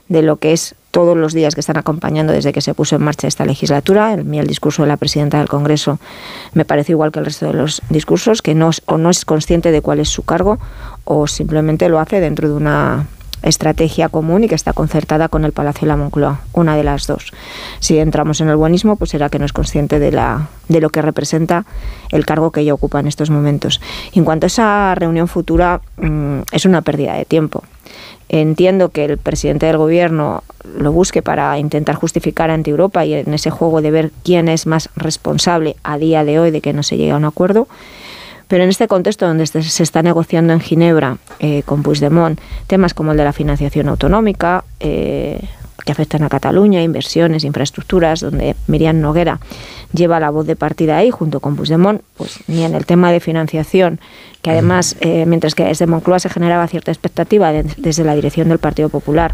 de 0.07 0.23
lo 0.23 0.37
que 0.37 0.53
es 0.53 0.75
todos 0.91 1.15
los 1.15 1.33
días 1.33 1.53
que 1.53 1.59
están 1.59 1.77
acompañando 1.77 2.33
desde 2.33 2.51
que 2.51 2.61
se 2.61 2.73
puso 2.73 2.95
en 2.95 3.03
marcha 3.03 3.27
esta 3.27 3.45
legislatura. 3.45 4.13
El, 4.13 4.33
el 4.33 4.47
discurso 4.47 4.81
de 4.81 4.87
la 4.87 4.97
presidenta 4.97 5.37
del 5.37 5.47
Congreso 5.47 5.99
me 6.53 6.65
parece 6.65 6.93
igual 6.93 7.11
que 7.11 7.19
el 7.19 7.25
resto 7.25 7.45
de 7.45 7.53
los 7.53 7.81
discursos, 7.89 8.41
que 8.41 8.55
no, 8.55 8.71
o 8.87 8.97
no 8.97 9.09
es 9.09 9.23
consciente 9.23 9.71
de 9.71 9.81
cuál 9.81 9.99
es 9.99 10.09
su 10.09 10.23
cargo 10.23 10.57
o 11.03 11.27
simplemente 11.27 11.89
lo 11.89 11.99
hace 11.99 12.19
dentro 12.19 12.49
de 12.49 12.55
una 12.55 13.07
estrategia 13.43 14.09
común 14.09 14.43
y 14.43 14.47
que 14.47 14.55
está 14.55 14.73
concertada 14.73 15.29
con 15.29 15.45
el 15.45 15.51
Palacio 15.51 15.81
de 15.81 15.87
la 15.87 15.97
Moncloa, 15.97 16.41
una 16.53 16.75
de 16.75 16.83
las 16.83 17.07
dos. 17.07 17.31
Si 17.79 17.97
entramos 17.97 18.41
en 18.41 18.49
el 18.49 18.55
buenismo, 18.55 18.95
pues 18.95 19.11
será 19.11 19.29
que 19.29 19.39
no 19.39 19.45
es 19.45 19.53
consciente 19.53 19.99
de, 19.99 20.11
la, 20.11 20.49
de 20.67 20.81
lo 20.81 20.89
que 20.89 21.01
representa 21.01 21.65
el 22.11 22.25
cargo 22.25 22.51
que 22.51 22.61
ella 22.61 22.73
ocupa 22.73 22.99
en 22.99 23.07
estos 23.07 23.29
momentos. 23.29 23.81
Y 24.11 24.19
en 24.19 24.25
cuanto 24.25 24.45
a 24.45 24.47
esa 24.47 24.95
reunión 24.95 25.27
futura, 25.27 25.81
mmm, 25.97 26.39
es 26.51 26.65
una 26.65 26.81
pérdida 26.81 27.13
de 27.13 27.25
tiempo. 27.25 27.63
Entiendo 28.31 28.89
que 28.89 29.05
el 29.05 29.17
presidente 29.17 29.65
del 29.65 29.77
gobierno 29.77 30.43
lo 30.77 30.91
busque 30.91 31.23
para 31.23 31.57
intentar 31.57 31.95
justificar 31.95 32.51
ante 32.51 32.69
Europa 32.69 33.03
y 33.03 33.15
en 33.15 33.33
ese 33.33 33.49
juego 33.49 33.81
de 33.81 33.89
ver 33.89 34.11
quién 34.23 34.49
es 34.49 34.67
más 34.67 34.89
responsable 34.95 35.75
a 35.83 35.97
día 35.97 36.23
de 36.23 36.39
hoy 36.39 36.51
de 36.51 36.61
que 36.61 36.73
no 36.73 36.83
se 36.83 36.97
llegue 36.97 37.11
a 37.11 37.17
un 37.17 37.25
acuerdo. 37.25 37.67
Pero 38.49 38.63
en 38.63 38.69
este 38.69 38.87
contexto 38.87 39.27
donde 39.27 39.45
se 39.45 39.83
está 39.83 40.01
negociando 40.01 40.51
en 40.51 40.59
Ginebra 40.59 41.17
eh, 41.39 41.61
con 41.63 41.83
Puigdemont 41.83 42.39
temas 42.67 42.93
como 42.93 43.11
el 43.11 43.17
de 43.17 43.23
la 43.23 43.31
financiación 43.31 43.87
autonómica, 43.87 44.65
eh, 44.79 45.39
que 45.85 45.91
afectan 45.91 46.23
a 46.23 46.29
Cataluña, 46.29 46.81
inversiones, 46.81 47.43
infraestructuras, 47.43 48.21
donde 48.21 48.55
Miriam 48.67 48.99
Noguera 48.99 49.39
lleva 49.93 50.19
la 50.19 50.31
voz 50.31 50.47
de 50.47 50.55
partida 50.55 50.97
ahí 50.97 51.11
junto 51.11 51.39
con 51.39 51.55
Puigdemont, 51.55 52.01
pues 52.17 52.39
ni 52.47 52.63
en 52.63 52.73
el 52.73 52.85
tema 52.87 53.11
de 53.11 53.19
financiación, 53.19 53.99
que 54.41 54.49
además, 54.49 54.97
eh, 54.99 55.25
mientras 55.27 55.53
que 55.53 55.65
desde 55.65 55.85
Moncloa 55.85 56.19
se 56.19 56.29
generaba 56.29 56.67
cierta 56.67 56.91
expectativa 56.91 57.51
de, 57.51 57.63
desde 57.77 58.03
la 58.03 58.15
dirección 58.15 58.49
del 58.49 58.57
Partido 58.57 58.89
Popular, 58.89 59.33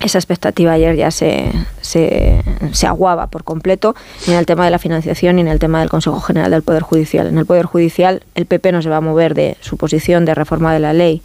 esa 0.00 0.18
expectativa 0.18 0.72
ayer 0.72 0.96
ya 0.96 1.10
se, 1.10 1.52
se, 1.80 2.42
se, 2.72 2.86
aguaba 2.86 3.26
por 3.26 3.44
completo, 3.44 3.94
en 4.26 4.34
el 4.34 4.46
tema 4.46 4.64
de 4.64 4.70
la 4.70 4.78
financiación 4.78 5.36
ni 5.36 5.42
en 5.42 5.48
el 5.48 5.58
tema 5.58 5.80
del 5.80 5.90
Consejo 5.90 6.20
General 6.20 6.50
del 6.50 6.62
Poder 6.62 6.82
Judicial. 6.82 7.26
En 7.26 7.38
el 7.38 7.46
Poder 7.46 7.66
Judicial 7.66 8.22
el 8.34 8.46
PP 8.46 8.72
no 8.72 8.82
se 8.82 8.88
va 8.88 8.96
a 8.96 9.00
mover 9.00 9.34
de 9.34 9.56
su 9.60 9.76
posición 9.76 10.24
de 10.24 10.34
reforma 10.34 10.72
de 10.72 10.80
la 10.80 10.92
ley 10.92 11.22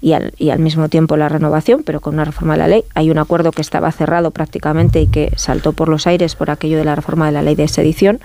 y 0.00 0.12
al, 0.12 0.32
y 0.38 0.50
al 0.50 0.58
mismo 0.58 0.88
tiempo 0.88 1.16
la 1.16 1.28
renovación, 1.28 1.82
pero 1.84 2.00
con 2.00 2.14
una 2.14 2.24
reforma 2.24 2.54
de 2.54 2.58
la 2.58 2.68
ley. 2.68 2.84
Hay 2.94 3.10
un 3.10 3.18
acuerdo 3.18 3.52
que 3.52 3.62
estaba 3.62 3.90
cerrado 3.92 4.30
prácticamente 4.30 5.00
y 5.00 5.06
que 5.06 5.32
saltó 5.36 5.72
por 5.72 5.88
los 5.88 6.06
aires 6.06 6.34
por 6.34 6.50
aquello 6.50 6.78
de 6.78 6.84
la 6.84 6.94
reforma 6.94 7.26
de 7.26 7.32
la 7.32 7.42
ley 7.42 7.54
de 7.54 7.68
sedición. 7.68 8.20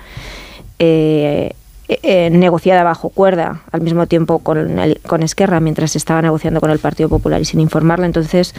Eh, 0.79 1.53
eh, 1.89 2.29
negociada 2.29 2.83
bajo 2.83 3.09
cuerda 3.09 3.63
al 3.71 3.81
mismo 3.81 4.05
tiempo 4.05 4.39
con, 4.39 4.77
el, 4.77 4.99
con 5.07 5.23
Esquerra 5.23 5.59
mientras 5.59 5.95
estaba 5.95 6.21
negociando 6.21 6.61
con 6.61 6.69
el 6.69 6.77
Partido 6.77 7.09
Popular 7.09 7.41
y 7.41 7.45
sin 7.45 7.59
informarle. 7.59 8.05
Entonces, 8.05 8.53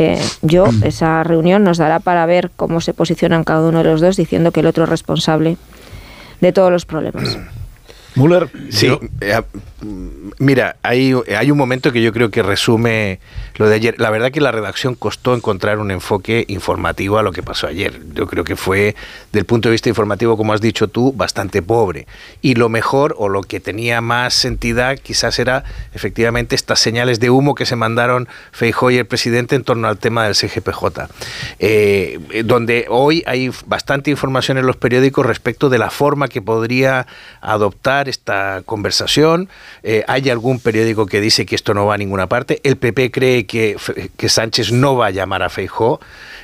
eh, 0.00 0.16
yo, 0.42 0.66
esa 0.84 1.24
reunión 1.24 1.64
nos 1.64 1.76
dará 1.76 1.98
para 1.98 2.24
ver 2.24 2.52
cómo 2.54 2.80
se 2.80 2.94
posicionan 2.94 3.42
cada 3.42 3.68
uno 3.68 3.78
de 3.78 3.90
los 3.90 4.00
dos 4.00 4.16
diciendo 4.16 4.52
que 4.52 4.60
el 4.60 4.66
otro 4.66 4.84
es 4.84 4.88
responsable 4.88 5.56
de 6.40 6.52
todos 6.52 6.70
los 6.70 6.86
problemas. 6.86 7.36
Müller. 8.14 8.48
Sí, 8.70 8.88
eh, 9.20 9.42
mira, 10.38 10.76
hay, 10.82 11.14
hay 11.36 11.50
un 11.50 11.58
momento 11.58 11.92
que 11.92 12.02
yo 12.02 12.12
creo 12.12 12.30
que 12.30 12.42
resume 12.42 13.20
lo 13.56 13.68
de 13.68 13.74
ayer. 13.74 13.94
La 13.98 14.10
verdad 14.10 14.30
que 14.30 14.40
la 14.40 14.52
redacción 14.52 14.94
costó 14.94 15.34
encontrar 15.34 15.78
un 15.78 15.90
enfoque 15.90 16.44
informativo 16.48 17.18
a 17.18 17.22
lo 17.22 17.32
que 17.32 17.42
pasó 17.42 17.66
ayer. 17.66 18.00
Yo 18.14 18.26
creo 18.26 18.44
que 18.44 18.56
fue, 18.56 18.94
del 19.32 19.44
punto 19.44 19.68
de 19.68 19.72
vista 19.72 19.88
informativo, 19.88 20.36
como 20.36 20.52
has 20.52 20.60
dicho 20.60 20.88
tú, 20.88 21.12
bastante 21.12 21.62
pobre. 21.62 22.06
Y 22.40 22.54
lo 22.54 22.68
mejor, 22.68 23.14
o 23.18 23.28
lo 23.28 23.42
que 23.42 23.60
tenía 23.60 24.00
más 24.00 24.44
entidad, 24.44 24.98
quizás 24.98 25.38
era 25.38 25.64
efectivamente 25.92 26.54
estas 26.54 26.78
señales 26.80 27.20
de 27.20 27.30
humo 27.30 27.54
que 27.54 27.66
se 27.66 27.76
mandaron 27.76 28.28
Feijóo 28.52 28.90
y 28.90 28.98
el 28.98 29.06
presidente 29.06 29.56
en 29.56 29.64
torno 29.64 29.88
al 29.88 29.98
tema 29.98 30.24
del 30.24 30.34
CGPJ. 30.34 31.08
Eh, 31.58 32.18
donde 32.44 32.86
hoy 32.88 33.22
hay 33.26 33.50
bastante 33.66 34.10
información 34.10 34.58
en 34.58 34.66
los 34.66 34.76
periódicos 34.76 35.26
respecto 35.26 35.68
de 35.68 35.78
la 35.78 35.90
forma 35.90 36.28
que 36.28 36.42
podría 36.42 37.06
adoptar 37.40 37.97
esta 38.06 38.60
conversación. 38.66 39.48
Eh, 39.82 40.04
hay 40.06 40.28
algún 40.28 40.60
periódico 40.60 41.06
que 41.06 41.22
dice 41.22 41.46
que 41.46 41.54
esto 41.54 41.72
no 41.72 41.86
va 41.86 41.94
a 41.94 41.98
ninguna 41.98 42.28
parte. 42.28 42.60
El 42.62 42.76
PP 42.76 43.10
cree 43.10 43.46
que, 43.46 43.76
que 44.18 44.28
Sánchez 44.28 44.72
no 44.72 44.94
va 44.94 45.06
a 45.06 45.10
llamar 45.10 45.42
a 45.42 45.48
Feijó. 45.48 46.00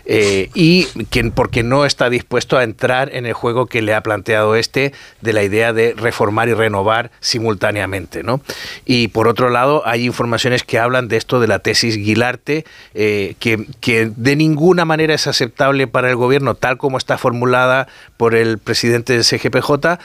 Eh, 0.07 0.51
y 0.53 0.85
que, 1.07 1.25
porque 1.31 1.63
no 1.63 1.87
está 1.87 2.11
dispuesto 2.11 2.59
a 2.59 2.65
entrar 2.65 3.15
en 3.15 3.25
el 3.25 3.33
juego 3.33 3.67
que 3.67 3.81
le 3.81 3.95
ha 3.95 4.03
planteado 4.03 4.55
este 4.55 4.93
de 5.23 5.33
la 5.33 5.43
idea 5.43 5.73
de 5.73 5.95
reformar 5.95 6.49
y 6.49 6.55
renovar 6.55 7.11
simultáneamente. 7.21 8.23
¿no? 8.23 8.43
Y 8.85 9.09
por 9.09 9.29
otro 9.29 9.49
lado, 9.49 9.83
hay 9.87 10.05
informaciones 10.05 10.63
que 10.63 10.79
hablan 10.79 11.09
de 11.09 11.17
esto 11.17 11.41
de 11.41 11.47
la 11.47 11.61
tesis 11.61 11.97
Guilarte, 11.97 12.67
eh, 12.93 13.35
que, 13.39 13.67
que 13.81 14.11
de 14.15 14.37
ninguna 14.37 14.85
manera 14.85 15.15
es 15.15 15.27
aceptable 15.27 15.87
para 15.87 16.11
el 16.11 16.17
gobierno, 16.17 16.55
tal 16.55 16.77
como 16.77 16.99
está 16.99 17.17
formulada 17.17 17.89
por 18.19 18.35
el 18.35 18.59
presidente 18.59 19.15
del 19.15 19.25
CGPJ, 19.25 19.99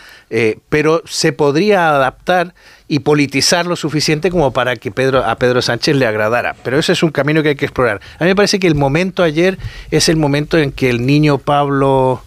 pero 0.69 1.01
se 1.05 1.33
podría 1.39 1.91
adaptar 1.91 2.54
y 2.89 2.99
politizar 2.99 3.65
lo 3.65 3.78
suficiente 3.78 4.30
como 4.30 4.52
para 4.52 4.75
que 4.75 4.91
Pedro, 4.91 5.23
a 5.23 5.38
Pedro 5.38 5.62
Sánchez 5.62 5.95
le 5.95 6.06
agradara. 6.06 6.54
Pero 6.65 6.78
ese 6.78 6.91
es 6.91 7.02
un 7.02 7.12
camino 7.12 7.41
que 7.41 7.47
hay 7.47 7.56
que 7.56 7.63
explorar. 7.63 8.02
A 8.19 8.25
mí 8.25 8.30
me 8.30 8.36
parece 8.36 8.60
que 8.60 8.67
el 8.67 8.75
momento 8.75 9.23
ayer 9.23 9.58
es 9.89 10.10
el 10.10 10.17
momento 10.17 10.58
en 10.58 10.73
que 10.73 10.89
el 10.89 11.06
niño 11.06 11.38
Pablo... 11.38 12.21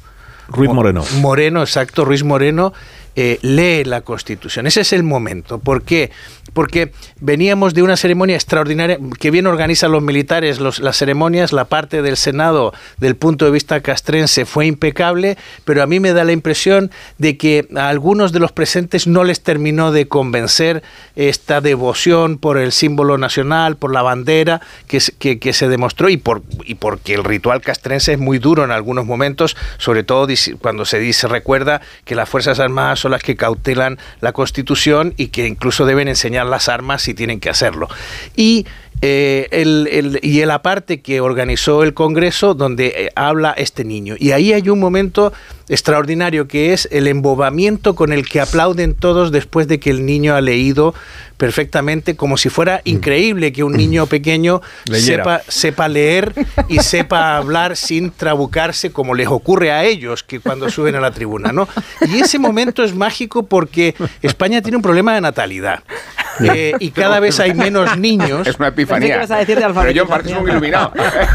Ruiz 0.49 0.71
Moreno. 0.71 1.05
Moreno, 1.21 1.61
exacto, 1.61 2.07
Ruiz 2.07 2.25
Moreno, 2.25 2.73
eh, 3.15 3.39
lee 3.43 3.85
la 3.85 4.01
Constitución. 4.01 4.67
Ese 4.67 4.81
es 4.81 4.93
el 4.93 5.03
momento. 5.03 5.59
¿Por 5.59 5.83
qué? 5.83 6.11
Porque 6.55 6.93
veníamos 7.21 7.75
de 7.75 7.83
una 7.83 7.97
ceremonia 7.97 8.37
extraordinaria 8.37 8.99
que 9.19 9.31
bien 9.31 9.47
organizan 9.47 9.93
los 9.93 10.03
militares 10.03 10.61
las 10.61 10.97
ceremonias, 10.97 11.53
la 11.53 11.67
parte 11.67 12.03
del 12.03 12.17
Senado 12.17 12.73
del 12.99 13.17
punto 13.17 13.45
de 13.45 13.51
vista 13.51 13.81
castrense 13.81 14.45
fue 14.45 14.67
impecable, 14.67 15.37
pero 15.65 15.83
a 15.83 15.87
mí 15.87 16.01
me 16.01 16.13
da 16.13 16.25
la 16.25 16.33
impresión 16.33 16.91
de 17.19 17.37
que 17.37 17.69
a 17.77 17.89
algunos 17.89 18.33
de 18.33 18.41
los 18.41 18.53
presentes 18.53 19.07
no 19.07 19.25
les 19.25 19.43
terminó 19.43 19.93
de 19.93 20.09
convencer 20.09 20.83
esta 21.17 21.61
devoción 21.61 22.39
por 22.39 22.59
el 22.59 22.73
símbolo 22.73 23.19
nacional, 23.19 23.77
por 23.77 23.93
la 23.93 24.03
bandera 24.03 24.61
que, 24.87 25.01
que, 25.39 25.53
se 25.53 25.69
demostró 25.69 26.09
y, 26.09 26.17
por, 26.17 26.43
y 26.65 26.77
porque 26.77 27.15
el 27.15 27.25
ritual 27.25 27.61
castrense 27.61 28.15
es 28.15 28.19
muy 28.19 28.39
duro 28.39 28.65
en 28.65 28.71
algunos 28.71 29.05
momentos, 29.05 29.57
sobre 29.79 30.03
todo 30.03 30.27
cuando 30.61 30.85
se 30.85 30.99
dice, 30.99 31.29
recuerda 31.29 31.81
que 32.05 32.15
las 32.15 32.29
Fuerzas 32.29 32.59
Armadas 32.59 33.02
son 33.03 33.13
las 33.13 33.23
que 33.23 33.37
cautelan 33.37 33.99
la 34.21 34.33
Constitución 34.33 35.13
y 35.17 35.29
que 35.29 35.47
incluso 35.47 35.85
deben 35.85 36.09
enseñar 36.09 36.47
las 36.47 36.69
armas 36.69 37.03
si 37.03 37.15
tienen 37.15 37.41
que 37.41 37.51
hacerlo. 37.51 37.89
Y 38.37 38.67
eh, 39.05 39.49
el, 39.51 40.21
y 40.23 40.41
el 40.41 40.51
aparte 40.53 41.01
que 41.01 41.21
organizó 41.21 41.83
el 41.83 41.93
Congreso 41.93 42.55
donde 42.55 42.87
eh, 42.87 43.09
habla 43.17 43.51
este 43.51 43.85
niño. 43.85 44.15
Y 44.17 44.31
ahí 44.31 44.53
hay 44.53 44.69
un 44.69 44.79
momento 44.79 45.33
extraordinario 45.69 46.47
que 46.47 46.73
es 46.73 46.89
el 46.93 47.09
embobamiento 47.09 47.97
con 47.97 48.13
el 48.13 48.29
que 48.29 48.41
aplauden 48.41 48.95
todos 48.95 49.33
después 49.33 49.67
de 49.67 49.81
que 49.81 49.91
el 49.91 50.07
niño 50.07 50.37
ha 50.37 50.41
leído 50.41 50.95
perfectamente, 51.43 52.15
como 52.15 52.37
si 52.37 52.51
fuera 52.51 52.77
mm. 52.77 52.89
increíble 52.89 53.53
que 53.53 53.65
un 53.65 53.73
niño 53.73 54.07
pequeño 54.07 54.63
sepa, 54.93 55.43
sepa 55.49 55.89
leer 55.89 56.33
y 56.69 56.79
sepa 56.79 57.37
hablar 57.37 57.77
sin 57.77 58.13
trabucarse 58.13 58.93
como 58.93 59.13
les 59.13 59.27
ocurre 59.27 59.73
a 59.73 59.83
ellos 59.83 60.23
que 60.23 60.39
cuando 60.39 60.71
suben 60.71 60.95
a 60.95 61.01
la 61.01 61.11
tribuna, 61.11 61.51
¿no? 61.51 61.69
Y 62.03 62.21
ese 62.21 62.39
momento 62.39 62.85
es 62.85 62.95
mágico 62.95 63.43
porque 63.43 63.97
España 64.23 64.63
tiene 64.63 64.77
un 64.77 64.85
problema 64.85 65.17
de 65.17 65.21
natalidad. 65.21 65.83
Eh, 66.41 66.73
y 66.79 66.91
cada 66.91 67.21
vez 67.21 67.39
hay 67.41 67.53
menos 67.55 67.97
niños. 67.99 68.47
Es 68.47 68.57
una 68.59 68.69
epifanía. 68.69 69.27
Pero 69.29 69.91
yo 69.91 70.07
parece 70.07 70.35
muy 70.35 70.51
iluminado. 70.51 70.93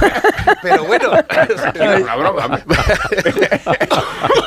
Pero 0.62 0.86
bueno, 0.86 1.12
es 1.15 2.02
una 2.02 2.15
broma. 2.15 2.60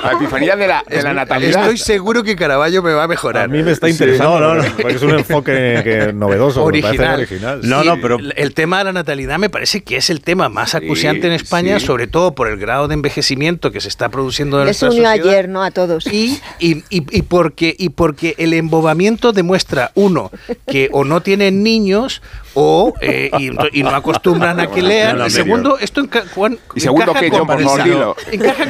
La 0.02 0.12
epifanía 0.12 0.56
de 0.56 0.66
la, 0.66 0.84
de 0.86 1.02
la 1.02 1.14
natalidad. 1.14 1.62
Estoy 1.62 1.78
seguro 1.78 2.22
que 2.22 2.36
Caraballo 2.36 2.82
me 2.82 2.92
va 2.92 3.04
a 3.04 3.08
mejorar. 3.08 3.44
A 3.44 3.48
mí 3.48 3.62
me 3.62 3.70
está 3.70 3.88
interesando. 3.88 4.40
no, 4.40 4.54
no, 4.54 4.62
no, 4.62 4.76
porque 4.76 4.96
es 4.96 5.02
un 5.02 5.12
enfoque 5.12 5.49
que 5.84 6.12
novedoso. 6.12 6.64
Original. 6.64 7.20
original. 7.20 7.60
No, 7.62 7.84
no, 7.84 8.00
pero 8.00 8.18
el 8.36 8.54
tema 8.54 8.78
de 8.78 8.84
la 8.84 8.92
natalidad 8.92 9.38
me 9.38 9.50
parece 9.50 9.82
que 9.82 9.96
es 9.96 10.10
el 10.10 10.20
tema 10.20 10.48
más 10.48 10.74
acuciante 10.74 11.26
en 11.26 11.32
España, 11.32 11.80
sobre 11.80 12.06
todo 12.06 12.34
por 12.34 12.48
el 12.48 12.58
grado 12.58 12.88
de 12.88 12.94
envejecimiento 12.94 13.70
que 13.70 13.80
se 13.80 13.88
está 13.88 14.08
produciendo 14.08 14.60
en 14.60 14.66
Les 14.66 14.82
unió 14.82 15.08
ayer, 15.08 15.48
¿no? 15.48 15.62
A 15.62 15.70
todos. 15.70 16.06
Y, 16.06 16.40
y, 16.58 16.82
y, 16.90 17.22
porque, 17.22 17.74
y 17.78 17.90
porque 17.90 18.34
el 18.38 18.52
embobamiento 18.54 19.32
demuestra, 19.32 19.92
uno, 19.94 20.30
que 20.66 20.88
o 20.92 21.04
no 21.04 21.20
tienen 21.22 21.62
niños 21.62 22.22
o 22.54 22.94
eh, 23.00 23.30
y, 23.72 23.82
no 23.82 23.90
acostumbran 23.90 24.60
a 24.60 24.66
que 24.68 24.82
lean. 24.90 25.26
y 25.26 25.30
segundo, 25.30 25.78
esto 25.78 26.00
enca 26.00 26.24
Juan, 26.34 26.58
y 26.74 26.80
segundo 26.80 27.14
que 27.14 27.30
yo 27.30 27.46
por 27.46 27.60
no 27.60 28.16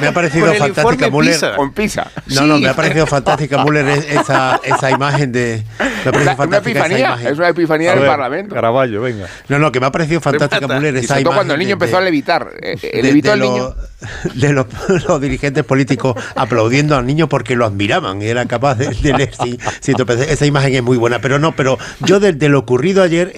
Me 0.00 0.06
ha 0.08 0.12
parecido 0.12 0.52
fantástica 0.54 1.10
Müller. 1.10 1.38
Con. 1.56 1.72
No, 2.26 2.46
no, 2.46 2.58
me 2.58 2.68
ha 2.68 2.74
parecido 2.74 3.06
fantástica 3.06 3.64
Müller 3.64 3.86
esa, 3.88 4.60
esa 4.64 4.90
imagen 4.90 5.32
de. 5.32 5.64
Me 6.04 6.30
ha 6.30 6.36
una 6.44 6.58
epifanía, 6.58 7.18
es 7.24 7.38
una 7.38 7.48
epifanía 7.48 7.94
del 7.94 8.06
Parlamento. 8.06 8.54
Caraballo, 8.54 9.00
venga. 9.00 9.26
No, 9.48 9.58
no, 9.58 9.72
que 9.72 9.80
me 9.80 9.86
ha 9.86 9.92
parecido 9.92 10.20
fantástica 10.20 10.66
Müller 10.66 10.96
esa 10.96 11.20
imagen. 11.20 11.36
cuando 11.36 11.54
el 11.54 11.60
niño 11.60 11.72
empezó 11.72 11.98
a 11.98 12.00
levitar. 12.00 12.50
Eh, 12.60 12.76
eh, 12.82 13.02
levitó 13.02 13.32
el 13.32 13.40
niño. 13.40 13.74
De 14.34 14.52
los, 14.52 14.66
dirigentes 15.20 15.64
políticos 15.64 16.16
aplaudiendo 16.34 16.96
al 16.96 17.06
niño 17.06 17.28
porque 17.28 17.54
lo 17.54 17.66
admiraban 17.66 18.22
y 18.22 18.26
era 18.26 18.46
capaz 18.46 18.76
de, 18.76 18.94
leer. 18.94 19.30
esa 20.28 20.46
imagen 20.46 20.74
es 20.74 20.82
muy 20.82 20.96
buena, 20.96 21.20
pero 21.20 21.38
no, 21.38 21.52
pero 21.54 21.78
yo 22.00 22.18
de, 22.18 22.48
lo 22.48 22.58
ocurrido 22.58 23.02
ayer 23.02 23.32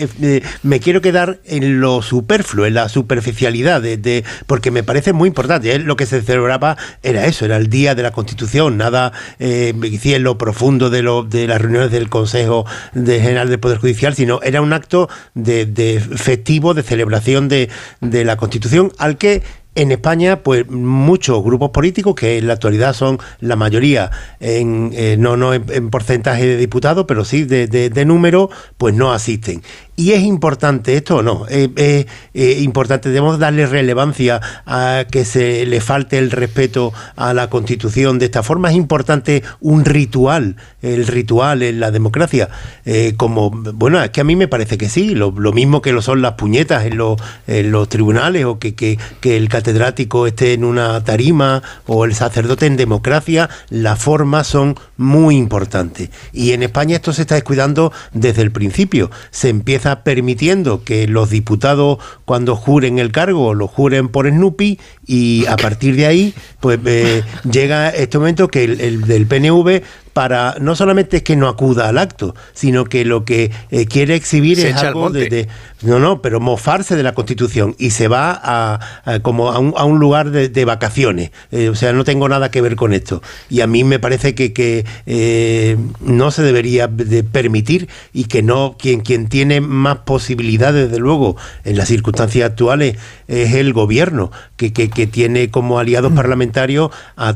me 0.62 0.80
quiero 0.80 1.00
quedar 1.00 1.40
en 1.44 1.80
lo 1.80 2.02
superfluo, 2.02 2.66
en 2.66 2.74
la 2.74 2.88
superficialidad, 2.88 3.82
de, 3.82 4.24
porque 4.46 4.70
me 4.70 4.82
parece 4.82 5.12
muy 5.12 5.28
importante. 5.28 5.74
¿eh? 5.74 5.78
Lo 5.78 5.96
que 5.96 6.06
se 6.06 6.22
celebraba 6.22 6.76
era 7.02 7.26
eso, 7.26 7.44
era 7.44 7.56
el 7.56 7.68
día 7.68 7.94
de 7.94 8.02
la 8.02 8.12
Constitución, 8.12 8.76
nada 8.76 9.12
eh, 9.38 9.74
en 9.74 10.22
lo 10.22 10.38
profundo 10.38 10.90
de, 10.90 11.02
lo, 11.02 11.22
de 11.22 11.46
las 11.46 11.60
reuniones 11.60 11.90
del 11.90 12.08
Consejo 12.08 12.64
General 12.94 13.48
del 13.48 13.58
Poder 13.58 13.78
Judicial, 13.78 14.14
sino 14.14 14.40
era 14.42 14.60
un 14.60 14.72
acto 14.72 15.08
de, 15.34 15.66
de 15.66 16.00
festivo, 16.00 16.74
de 16.74 16.82
celebración 16.82 17.48
de, 17.48 17.68
de 18.00 18.24
la 18.24 18.36
Constitución, 18.36 18.92
al 18.98 19.16
que 19.16 19.42
en 19.74 19.90
España, 19.90 20.42
pues 20.42 20.68
muchos 20.68 21.42
grupos 21.42 21.70
políticos, 21.70 22.14
que 22.14 22.38
en 22.38 22.46
la 22.46 22.54
actualidad 22.54 22.92
son 22.92 23.18
la 23.40 23.56
mayoría, 23.56 24.10
en, 24.38 24.90
eh, 24.92 25.16
no, 25.18 25.36
no 25.36 25.54
en, 25.54 25.90
porcentaje 25.90 26.46
de 26.46 26.56
diputados, 26.56 27.06
pero 27.08 27.24
sí 27.24 27.44
de, 27.44 27.66
de, 27.66 28.04
número, 28.04 28.50
pues 28.76 28.94
no 28.94 29.12
asisten. 29.12 29.62
Y 29.96 30.12
es 30.12 30.22
importante 30.22 30.96
esto 30.96 31.18
o 31.18 31.22
no, 31.22 31.46
es 31.48 32.06
importante, 32.34 33.10
debemos 33.10 33.38
darle 33.38 33.66
relevancia 33.66 34.40
a 34.66 35.04
que 35.10 35.24
se 35.24 35.66
le 35.66 35.80
falte 35.80 36.18
el 36.18 36.30
respeto 36.30 36.92
a 37.14 37.34
la 37.34 37.50
Constitución 37.50 38.18
de 38.18 38.24
esta 38.26 38.42
forma. 38.42 38.70
Es 38.70 38.76
importante 38.76 39.42
un 39.60 39.84
ritual, 39.84 40.56
el 40.80 41.06
ritual 41.06 41.62
en 41.62 41.78
la 41.78 41.90
democracia, 41.90 42.48
eh, 42.84 43.14
como, 43.16 43.50
bueno, 43.50 44.02
es 44.02 44.10
que 44.10 44.22
a 44.22 44.24
mí 44.24 44.34
me 44.34 44.48
parece 44.48 44.78
que 44.78 44.88
sí, 44.88 45.14
lo, 45.14 45.30
mismo 45.52 45.82
que 45.82 45.92
lo 45.92 46.02
son 46.02 46.22
las 46.22 46.32
puñetas 46.32 46.86
en, 46.86 46.96
los, 46.96 47.20
en 47.46 47.70
los 47.70 47.88
tribunales 47.88 48.46
o 48.46 48.58
que, 48.58 48.74
que, 48.74 48.98
que 49.20 49.36
catedrático 49.62 50.26
esté 50.26 50.54
en 50.54 50.64
una 50.64 51.04
tarima 51.04 51.62
o 51.86 52.04
el 52.04 52.16
sacerdote 52.16 52.66
en 52.66 52.76
democracia, 52.76 53.48
las 53.70 53.96
formas 53.96 54.48
son 54.48 54.74
muy 54.96 55.36
importantes. 55.36 56.10
Y 56.32 56.50
en 56.50 56.64
España 56.64 56.96
esto 56.96 57.12
se 57.12 57.22
está 57.22 57.36
descuidando 57.36 57.92
desde 58.12 58.42
el 58.42 58.50
principio. 58.50 59.12
Se 59.30 59.50
empieza 59.50 60.02
permitiendo 60.02 60.82
que 60.82 61.06
los 61.06 61.30
diputados 61.30 61.98
cuando 62.24 62.56
juren 62.56 62.98
el 62.98 63.12
cargo 63.12 63.54
lo 63.54 63.68
juren 63.68 64.08
por 64.08 64.28
Snoopy 64.28 64.80
y 65.06 65.46
a 65.46 65.56
partir 65.56 65.94
de 65.94 66.06
ahí 66.06 66.34
pues 66.58 66.80
eh, 66.84 67.22
llega 67.48 67.90
este 67.90 68.18
momento 68.18 68.48
que 68.48 68.64
el, 68.64 69.02
del 69.02 69.26
PNV 69.26 69.82
para 70.12 70.56
no 70.60 70.74
solamente 70.76 71.18
es 71.18 71.22
que 71.22 71.36
no 71.36 71.48
acuda 71.48 71.88
al 71.88 71.98
acto, 71.98 72.34
sino 72.52 72.84
que 72.84 73.04
lo 73.04 73.24
que 73.24 73.50
eh, 73.70 73.86
quiere 73.86 74.14
exhibir 74.14 74.58
Se 74.58 74.70
es 74.70 74.76
algo 74.76 75.10
de, 75.10 75.28
de- 75.28 75.48
no, 75.82 75.98
no, 75.98 76.22
pero 76.22 76.38
mofarse 76.38 76.94
de 76.96 77.02
la 77.02 77.12
Constitución 77.12 77.74
y 77.78 77.90
se 77.90 78.06
va 78.08 78.30
a, 78.42 78.78
a 79.04 79.20
como 79.20 79.50
a 79.50 79.58
un, 79.58 79.74
a 79.76 79.84
un 79.84 79.98
lugar 79.98 80.30
de, 80.30 80.48
de 80.48 80.64
vacaciones. 80.64 81.32
Eh, 81.50 81.68
o 81.68 81.74
sea, 81.74 81.92
no 81.92 82.04
tengo 82.04 82.28
nada 82.28 82.50
que 82.50 82.60
ver 82.60 82.76
con 82.76 82.92
esto. 82.92 83.22
Y 83.50 83.60
a 83.62 83.66
mí 83.66 83.82
me 83.84 83.98
parece 83.98 84.34
que, 84.34 84.52
que, 84.52 84.84
eh, 85.06 85.76
no 86.00 86.30
se 86.30 86.42
debería 86.42 86.86
de 86.86 87.24
permitir 87.24 87.88
y 88.12 88.24
que 88.24 88.42
no 88.42 88.76
quien 88.78 89.00
quien 89.00 89.28
tiene 89.28 89.60
más 89.60 89.98
posibilidades, 89.98 90.88
desde 90.88 91.00
luego, 91.00 91.36
en 91.64 91.76
las 91.76 91.88
circunstancias 91.88 92.50
actuales 92.50 92.96
es 93.26 93.54
el 93.54 93.72
gobierno, 93.72 94.30
que, 94.56 94.72
que, 94.72 94.90
que 94.90 95.06
tiene 95.06 95.50
como 95.50 95.78
aliados 95.78 96.12
parlamentarios 96.12 96.90
a, 97.16 97.34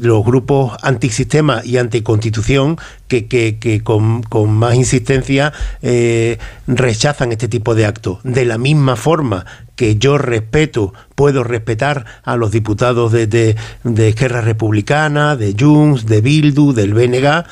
los 0.00 0.24
grupos 0.24 0.76
antisistema 0.82 1.62
y 1.64 1.76
anticonstitución 2.16 2.78
que, 3.08 3.26
que, 3.26 3.80
con, 3.82 4.22
con 4.22 4.52
más 4.52 4.74
insistencia 4.74 5.52
eh, 5.82 6.38
rechazan 6.66 7.32
este 7.32 7.48
tipo 7.48 7.74
de 7.74 7.86
actos. 7.86 8.18
De 8.24 8.44
la 8.44 8.58
misma 8.58 8.96
forma 8.96 9.46
que 9.76 9.96
yo 9.96 10.18
respeto, 10.18 10.92
puedo 11.14 11.44
respetar 11.44 12.04
a 12.24 12.36
los 12.36 12.50
diputados 12.50 13.12
de, 13.12 13.26
de, 13.26 13.56
de 13.84 14.08
Esquerra 14.08 14.40
Republicana, 14.40 15.36
de 15.36 15.54
Junts, 15.58 16.06
de 16.06 16.20
Bildu, 16.20 16.72
del 16.72 16.94
BNG, 16.94 17.44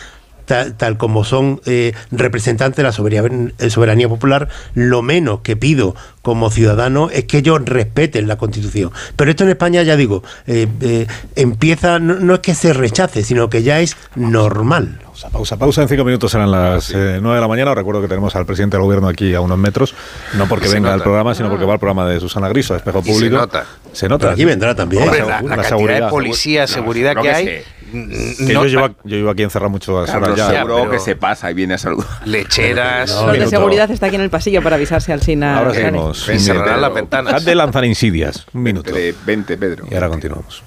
tal, 0.44 0.74
tal 0.76 0.96
como 0.96 1.24
son 1.24 1.60
eh, 1.66 1.92
representantes 2.10 2.76
de 2.76 2.82
la 2.82 2.92
soberanía, 2.92 3.50
eh, 3.58 3.70
soberanía 3.70 4.08
popular, 4.08 4.48
lo 4.74 5.02
menos 5.02 5.40
que 5.40 5.56
pido 5.56 5.94
como 6.22 6.50
ciudadano 6.50 7.10
es 7.10 7.24
que 7.24 7.38
ellos 7.38 7.60
respeten 7.64 8.28
la 8.28 8.36
Constitución. 8.36 8.90
Pero 9.16 9.30
esto 9.30 9.44
en 9.44 9.50
España, 9.50 9.82
ya 9.82 9.96
digo, 9.96 10.22
eh, 10.46 10.66
eh, 10.80 11.06
empieza, 11.36 11.98
no, 11.98 12.14
no 12.14 12.34
es 12.34 12.40
que 12.40 12.54
se 12.54 12.72
rechace, 12.72 13.22
sino 13.22 13.50
que 13.50 13.62
ya 13.62 13.80
es 13.80 13.96
normal. 14.14 14.98
Pausa, 15.04 15.30
pausa, 15.30 15.56
pausa. 15.56 15.82
En 15.82 15.88
cinco 15.88 16.04
minutos 16.04 16.32
serán 16.32 16.50
las 16.50 16.90
eh, 16.90 17.18
nueve 17.22 17.36
de 17.36 17.40
la 17.40 17.46
mañana. 17.48 17.70
Os 17.70 17.76
recuerdo 17.76 18.00
que 18.02 18.08
tenemos 18.08 18.34
al 18.34 18.46
presidente 18.46 18.76
del 18.76 18.84
gobierno 18.84 19.06
aquí 19.06 19.32
a 19.34 19.40
unos 19.40 19.56
metros. 19.58 19.94
No 20.36 20.48
porque 20.48 20.66
Se 20.66 20.74
venga 20.74 20.92
al 20.92 21.02
programa, 21.02 21.34
sino 21.36 21.50
porque 21.50 21.64
va 21.64 21.74
al 21.74 21.78
programa 21.78 22.08
de 22.08 22.18
Susana 22.18 22.48
Griso, 22.48 22.74
a 22.74 22.78
Espejo 22.78 22.98
Y 23.00 23.04
se 23.04 23.12
Público. 23.12 23.36
nota. 23.36 23.64
Se 23.92 24.08
nota. 24.08 24.22
Pero 24.22 24.32
aquí 24.32 24.44
vendrá 24.44 24.74
también. 24.74 25.04
Hombre, 25.04 25.20
La 25.20 25.26
la, 25.26 25.38
segu- 25.38 25.42
la 25.42 25.48
la 25.50 25.54
cantidad 25.56 25.68
seguridad. 25.76 26.04
de 26.06 26.10
policía, 26.10 26.66
seguridad 26.66 27.14
que 27.14 27.22
que 27.22 27.30
hay. 27.30 27.62
Que 27.94 28.52
no- 28.52 28.64
yo, 28.64 28.64
llevo, 28.64 28.88
yo 29.04 29.16
llevo 29.16 29.30
aquí 29.30 29.42
encerrado 29.44 29.70
mucho 29.70 29.94
horas 29.94 30.10
Carlos, 30.10 30.36
ya. 30.36 30.48
seguro 30.50 30.90
que 30.90 30.98
se 30.98 31.14
pasa 31.16 31.50
y 31.50 31.54
viene 31.54 31.74
a 31.74 31.78
saludar. 31.78 32.06
lecheras. 32.26 33.10
No, 33.14 33.26
Los 33.28 33.38
de 33.38 33.46
seguridad 33.46 33.90
está 33.90 34.06
aquí 34.06 34.16
en 34.16 34.22
el 34.22 34.30
pasillo 34.30 34.62
para 34.62 34.76
avisarse 34.76 35.12
al 35.12 35.22
Sina. 35.22 35.58
Ahora 35.58 35.72
seguimos. 35.74 36.26
Me 36.28 36.38
cerrarán 36.38 36.66
Pedro. 36.68 36.80
las 36.80 36.94
ventanas. 36.94 37.32
Dejad 37.34 37.46
de 37.46 37.54
lanzar 37.54 37.84
insidias. 37.84 38.46
Un 38.52 38.62
minuto. 38.62 38.92
Vente, 38.92 39.14
vente, 39.24 39.56
Pedro. 39.56 39.86
Y 39.90 39.94
ahora 39.94 40.08
continuamos. 40.08 40.62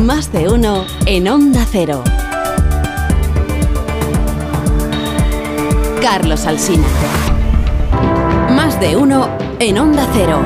Más 0.00 0.32
de 0.32 0.48
uno 0.48 0.86
en 1.04 1.28
Onda 1.28 1.66
Cero. 1.70 2.02
Carlos 6.00 6.46
Alsina. 6.46 6.86
Más 8.50 8.78
de 8.80 8.96
uno 8.96 9.28
en 9.58 9.78
Onda 9.78 10.06
Cero. 10.12 10.40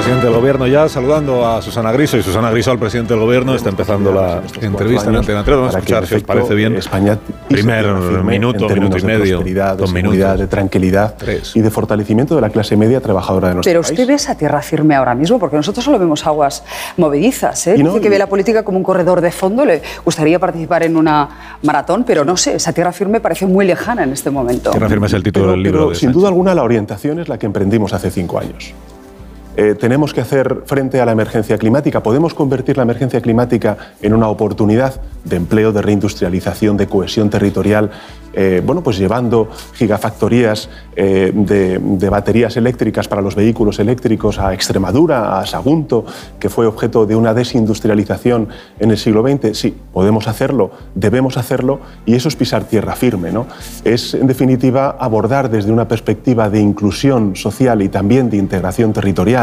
Presidente 0.00 0.26
del 0.28 0.34
gobierno 0.34 0.66
ya 0.66 0.88
saludando 0.88 1.46
a 1.46 1.60
Susana 1.60 1.92
Griso 1.92 2.16
y 2.16 2.22
Susana 2.22 2.50
Griso 2.50 2.70
al 2.70 2.78
presidente 2.78 3.12
del 3.12 3.22
gobierno. 3.22 3.54
Está 3.54 3.68
empezando 3.68 4.10
la 4.14 4.40
entrevista 4.62 5.10
en 5.10 5.16
Antena 5.16 5.44
3. 5.44 5.56
Vamos 5.58 5.74
a 5.74 5.78
escuchar 5.78 6.02
en 6.04 6.08
si 6.08 6.14
os 6.14 6.22
parece 6.22 6.54
bien. 6.54 6.74
España 6.76 7.18
Primer 7.48 7.86
minuto, 8.24 8.66
minuto 8.70 8.96
y 8.96 9.00
de 9.02 9.06
medio, 9.06 9.40
de 9.40 9.76
dos 9.76 9.90
seguridad, 9.90 9.92
minutos. 9.92 10.38
de 10.38 10.46
tranquilidad 10.46 11.14
Tres. 11.18 11.54
y 11.54 11.60
de 11.60 11.70
fortalecimiento 11.70 12.34
de 12.34 12.40
la 12.40 12.48
clase 12.48 12.78
media 12.78 13.02
trabajadora 13.02 13.48
de 13.48 13.54
nuestro 13.56 13.70
Pero 13.70 13.82
país. 13.82 13.90
usted 13.90 14.06
ve 14.06 14.14
esa 14.14 14.34
tierra 14.36 14.62
firme 14.62 14.94
ahora 14.94 15.14
mismo, 15.14 15.38
porque 15.38 15.56
nosotros 15.56 15.84
solo 15.84 15.98
vemos 15.98 16.26
aguas 16.26 16.64
movedizas. 16.96 17.66
¿eh? 17.66 17.74
Y 17.76 17.82
no, 17.82 17.90
Dice 17.90 18.00
que 18.00 18.06
y- 18.06 18.10
ve 18.10 18.18
la 18.18 18.26
política 18.26 18.62
como 18.62 18.78
un 18.78 18.84
corredor 18.84 19.20
de 19.20 19.30
fondo, 19.32 19.66
le 19.66 19.82
gustaría 20.02 20.38
participar 20.38 20.82
en 20.82 20.96
una 20.96 21.28
maratón, 21.62 22.04
pero 22.04 22.24
no 22.24 22.38
sé, 22.38 22.54
esa 22.54 22.72
tierra 22.72 22.92
firme 22.92 23.20
parece 23.20 23.44
muy 23.44 23.66
lejana 23.66 24.04
en 24.04 24.12
este 24.14 24.30
momento. 24.30 24.70
Tierra 24.70 24.88
firme 24.88 25.08
es 25.08 25.12
el 25.12 25.22
título 25.22 25.44
Pero- 25.44 25.52
del 25.52 25.62
libro 25.62 25.78
pero 25.80 25.90
de 25.90 25.96
sin 25.96 26.10
duda 26.10 26.28
alguna 26.28 26.54
la 26.54 26.62
orientación 26.62 27.18
es 27.20 27.28
la 27.28 27.38
que 27.38 27.44
emprendimos 27.44 27.92
hace 27.92 28.10
cinco 28.10 28.38
años. 28.38 28.72
Eh, 29.56 29.74
tenemos 29.74 30.14
que 30.14 30.20
hacer 30.20 30.62
frente 30.64 31.00
a 31.00 31.06
la 31.06 31.12
emergencia 31.12 31.58
climática. 31.58 32.02
Podemos 32.02 32.34
convertir 32.34 32.76
la 32.76 32.84
emergencia 32.84 33.20
climática 33.20 33.76
en 34.00 34.14
una 34.14 34.28
oportunidad 34.28 35.00
de 35.24 35.36
empleo, 35.36 35.72
de 35.72 35.82
reindustrialización, 35.82 36.76
de 36.76 36.86
cohesión 36.86 37.30
territorial, 37.30 37.90
eh, 38.32 38.62
bueno, 38.64 38.82
pues 38.82 38.96
llevando 38.96 39.50
gigafactorías 39.74 40.70
eh, 40.94 41.32
de, 41.34 41.78
de 41.78 42.08
baterías 42.08 42.56
eléctricas 42.56 43.08
para 43.08 43.20
los 43.20 43.34
vehículos 43.34 43.80
eléctricos 43.80 44.38
a 44.38 44.54
Extremadura, 44.54 45.40
a 45.40 45.46
Sagunto, 45.46 46.04
que 46.38 46.48
fue 46.48 46.66
objeto 46.66 47.06
de 47.06 47.16
una 47.16 47.34
desindustrialización 47.34 48.48
en 48.78 48.92
el 48.92 48.98
siglo 48.98 49.22
XX. 49.22 49.58
Sí, 49.58 49.76
podemos 49.92 50.28
hacerlo, 50.28 50.70
debemos 50.94 51.36
hacerlo, 51.36 51.80
y 52.06 52.14
eso 52.14 52.28
es 52.28 52.36
pisar 52.36 52.64
tierra 52.64 52.94
firme. 52.94 53.32
¿no? 53.32 53.46
Es, 53.84 54.14
en 54.14 54.28
definitiva, 54.28 54.96
abordar 54.98 55.50
desde 55.50 55.72
una 55.72 55.88
perspectiva 55.88 56.48
de 56.48 56.60
inclusión 56.60 57.34
social 57.34 57.82
y 57.82 57.88
también 57.88 58.30
de 58.30 58.36
integración 58.36 58.92
territorial 58.92 59.39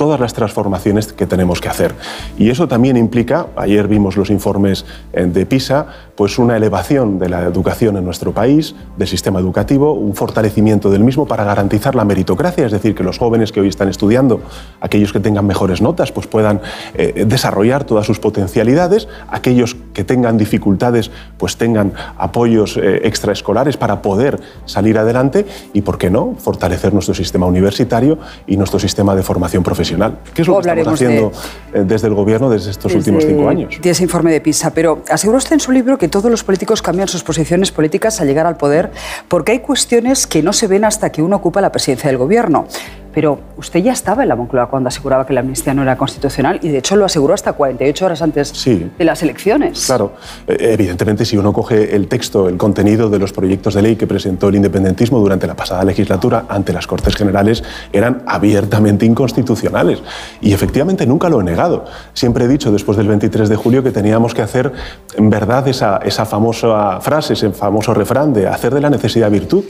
todas 0.00 0.18
las 0.18 0.32
transformaciones 0.32 1.12
que 1.12 1.26
tenemos 1.26 1.60
que 1.60 1.68
hacer. 1.68 1.94
Y 2.38 2.48
eso 2.48 2.66
también 2.66 2.96
implica, 2.96 3.48
ayer 3.54 3.86
vimos 3.86 4.16
los 4.16 4.30
informes 4.30 4.86
eh, 5.12 5.26
de 5.26 5.44
PISA, 5.44 5.88
pues 6.20 6.38
una 6.38 6.54
elevación 6.54 7.18
de 7.18 7.30
la 7.30 7.44
educación 7.44 7.96
en 7.96 8.04
nuestro 8.04 8.32
país, 8.32 8.74
del 8.98 9.08
sistema 9.08 9.40
educativo, 9.40 9.94
un 9.94 10.14
fortalecimiento 10.14 10.90
del 10.90 11.02
mismo 11.02 11.24
para 11.24 11.44
garantizar 11.44 11.94
la 11.94 12.04
meritocracia, 12.04 12.66
es 12.66 12.72
decir, 12.72 12.94
que 12.94 13.02
los 13.02 13.16
jóvenes 13.16 13.52
que 13.52 13.60
hoy 13.62 13.68
están 13.68 13.88
estudiando, 13.88 14.42
aquellos 14.82 15.14
que 15.14 15.20
tengan 15.20 15.46
mejores 15.46 15.80
notas, 15.80 16.12
pues 16.12 16.26
puedan 16.26 16.60
eh, 16.92 17.24
desarrollar 17.26 17.84
todas 17.84 18.04
sus 18.04 18.20
potencialidades, 18.20 19.08
aquellos 19.30 19.74
que 19.94 20.04
tengan 20.04 20.36
dificultades, 20.36 21.10
pues 21.38 21.56
tengan 21.56 21.94
apoyos 22.18 22.76
eh, 22.76 23.00
extraescolares 23.04 23.78
para 23.78 24.02
poder 24.02 24.38
salir 24.66 24.98
adelante 24.98 25.46
y, 25.72 25.80
¿por 25.80 25.96
qué 25.96 26.10
no?, 26.10 26.34
fortalecer 26.36 26.92
nuestro 26.92 27.14
sistema 27.14 27.46
universitario 27.46 28.18
y 28.46 28.58
nuestro 28.58 28.78
sistema 28.78 29.14
de 29.16 29.22
formación 29.22 29.62
profesional. 29.62 30.18
¿Qué 30.34 30.42
es 30.42 30.48
lo 30.48 30.60
que 30.60 30.68
estamos 30.68 30.92
haciendo 30.92 31.32
eh, 31.72 31.82
desde 31.86 32.08
el 32.08 32.14
Gobierno 32.14 32.50
desde 32.50 32.72
estos 32.72 32.92
Desde- 32.92 32.98
últimos 33.10 33.24
cinco 33.24 33.48
años? 33.48 33.78
De 33.80 33.88
ese 33.88 34.02
informe 34.02 34.30
de 34.32 34.42
PISA. 34.42 34.70
Pero 34.74 35.02
asegura 35.08 35.38
usted 35.38 35.54
en 35.54 35.60
su 35.60 35.72
libro 35.72 35.96
que 35.96 36.09
todos 36.10 36.30
los 36.30 36.44
políticos 36.44 36.82
cambian 36.82 37.08
sus 37.08 37.22
posiciones 37.22 37.72
políticas 37.72 38.20
al 38.20 38.26
llegar 38.26 38.46
al 38.46 38.56
poder 38.56 38.90
porque 39.28 39.52
hay 39.52 39.60
cuestiones 39.60 40.26
que 40.26 40.42
no 40.42 40.52
se 40.52 40.66
ven 40.66 40.84
hasta 40.84 41.10
que 41.10 41.22
uno 41.22 41.36
ocupa 41.36 41.60
la 41.60 41.72
presidencia 41.72 42.08
del 42.08 42.18
gobierno. 42.18 42.66
Pero 43.12 43.40
usted 43.56 43.80
ya 43.80 43.92
estaba 43.92 44.22
en 44.22 44.28
la 44.28 44.36
Moncloa 44.36 44.68
cuando 44.68 44.88
aseguraba 44.88 45.26
que 45.26 45.32
la 45.32 45.40
amnistía 45.40 45.74
no 45.74 45.82
era 45.82 45.96
constitucional 45.96 46.60
y 46.62 46.68
de 46.68 46.78
hecho 46.78 46.96
lo 46.96 47.04
aseguró 47.04 47.34
hasta 47.34 47.52
48 47.52 48.06
horas 48.06 48.22
antes 48.22 48.52
de 48.64 49.04
las 49.04 49.22
elecciones. 49.22 49.86
Claro, 49.86 50.12
Eh, 50.46 50.56
evidentemente 50.72 51.24
si 51.24 51.36
uno 51.36 51.52
coge 51.52 51.94
el 51.94 52.08
texto, 52.08 52.48
el 52.48 52.56
contenido 52.56 53.10
de 53.10 53.18
los 53.18 53.32
proyectos 53.32 53.74
de 53.74 53.82
ley 53.82 53.96
que 53.96 54.06
presentó 54.06 54.48
el 54.48 54.56
independentismo 54.56 55.18
durante 55.18 55.46
la 55.46 55.54
pasada 55.54 55.84
legislatura 55.84 56.44
ante 56.48 56.72
las 56.72 56.86
Cortes 56.86 57.16
Generales, 57.16 57.62
eran 57.92 58.22
abiertamente 58.26 59.06
inconstitucionales. 59.06 60.02
Y 60.40 60.52
efectivamente 60.52 61.06
nunca 61.06 61.28
lo 61.28 61.40
he 61.40 61.44
negado. 61.44 61.84
Siempre 62.14 62.44
he 62.44 62.48
dicho 62.48 62.72
después 62.72 62.96
del 62.96 63.08
23 63.08 63.48
de 63.48 63.56
julio 63.56 63.82
que 63.82 63.90
teníamos 63.90 64.34
que 64.34 64.42
hacer 64.42 64.72
en 65.16 65.30
verdad 65.30 65.66
esa, 65.68 65.98
esa 65.98 66.24
famosa 66.26 67.00
frase, 67.00 67.34
ese 67.34 67.50
famoso 67.50 67.94
refrán 67.94 68.32
de 68.32 68.46
hacer 68.46 68.74
de 68.74 68.80
la 68.80 68.90
necesidad 68.90 69.30
virtud. 69.30 69.64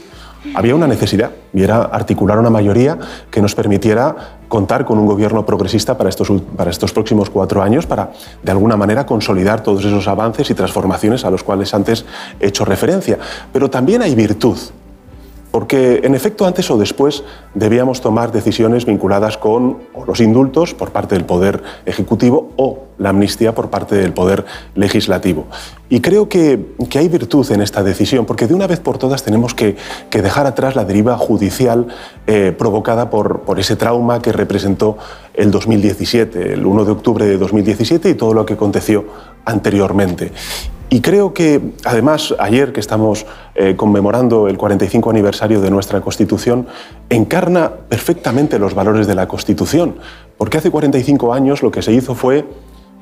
Había 0.55 0.75
una 0.75 0.87
necesidad 0.87 1.31
y 1.53 1.61
era 1.61 1.83
articular 1.83 2.39
una 2.39 2.49
mayoría 2.49 2.97
que 3.29 3.41
nos 3.41 3.53
permitiera 3.53 4.39
contar 4.47 4.85
con 4.85 4.97
un 4.97 5.05
gobierno 5.05 5.45
progresista 5.45 5.97
para 5.97 6.09
estos, 6.09 6.31
para 6.57 6.71
estos 6.71 6.91
próximos 6.91 7.29
cuatro 7.29 7.61
años, 7.61 7.85
para 7.85 8.11
de 8.41 8.51
alguna 8.51 8.75
manera 8.75 9.05
consolidar 9.05 9.61
todos 9.61 9.85
esos 9.85 10.07
avances 10.07 10.49
y 10.49 10.53
transformaciones 10.55 11.25
a 11.25 11.29
los 11.29 11.43
cuales 11.43 11.73
antes 11.73 12.05
he 12.39 12.47
hecho 12.47 12.65
referencia. 12.65 13.19
Pero 13.53 13.69
también 13.69 14.01
hay 14.01 14.15
virtud, 14.15 14.57
porque 15.51 16.01
en 16.03 16.15
efecto 16.15 16.45
antes 16.45 16.71
o 16.71 16.77
después 16.77 17.23
debíamos 17.53 18.01
tomar 18.01 18.31
decisiones 18.31 18.85
vinculadas 18.85 19.37
con 19.37 19.77
los 20.07 20.19
indultos 20.21 20.73
por 20.73 20.91
parte 20.91 21.15
del 21.15 21.25
Poder 21.25 21.61
Ejecutivo 21.85 22.51
o 22.57 22.85
la 22.97 23.09
amnistía 23.09 23.53
por 23.53 23.69
parte 23.69 23.95
del 23.95 24.13
Poder 24.13 24.45
Legislativo. 24.75 25.45
Y 25.91 25.99
creo 25.99 26.29
que, 26.29 26.57
hay 26.95 27.09
virtud 27.09 27.51
en 27.51 27.61
esta 27.61 27.83
decisión, 27.83 28.25
porque 28.25 28.47
de 28.47 28.53
una 28.53 28.65
vez 28.65 28.79
por 28.79 28.97
todas 28.97 29.23
tenemos 29.23 29.53
que, 29.53 29.75
dejar 30.09 30.47
atrás 30.47 30.73
la 30.73 30.85
deriva 30.85 31.17
judicial 31.17 31.87
eh, 32.27 32.55
provocada 32.57 33.09
por, 33.09 33.41
por 33.41 33.59
ese 33.59 33.75
trauma 33.75 34.21
que 34.21 34.31
representó 34.31 34.97
el 35.33 35.51
2017, 35.51 36.53
el 36.53 36.65
1 36.65 36.85
de 36.85 36.91
octubre 36.93 37.25
de 37.25 37.37
2017 37.37 38.09
y 38.09 38.13
todo 38.13 38.33
lo 38.33 38.45
que 38.45 38.53
aconteció 38.53 39.03
anteriormente. 39.43 40.31
Y 40.89 41.01
creo 41.01 41.33
que, 41.33 41.73
además, 41.83 42.33
ayer 42.39 42.71
que 42.71 42.79
estamos 42.79 43.25
eh, 43.55 43.75
conmemorando 43.75 44.47
el 44.47 44.57
45 44.57 45.09
aniversario 45.09 45.59
de 45.59 45.71
nuestra 45.71 45.99
Constitución, 45.99 46.67
encarna 47.09 47.69
perfectamente 47.69 48.59
los 48.59 48.73
valores 48.73 49.07
de 49.07 49.15
la 49.15 49.27
Constitución, 49.27 49.95
porque 50.37 50.57
hace 50.57 50.71
45 50.71 51.33
años 51.33 51.61
lo 51.61 51.69
que 51.69 51.81
se 51.81 51.91
hizo 51.91 52.15
fue 52.15 52.45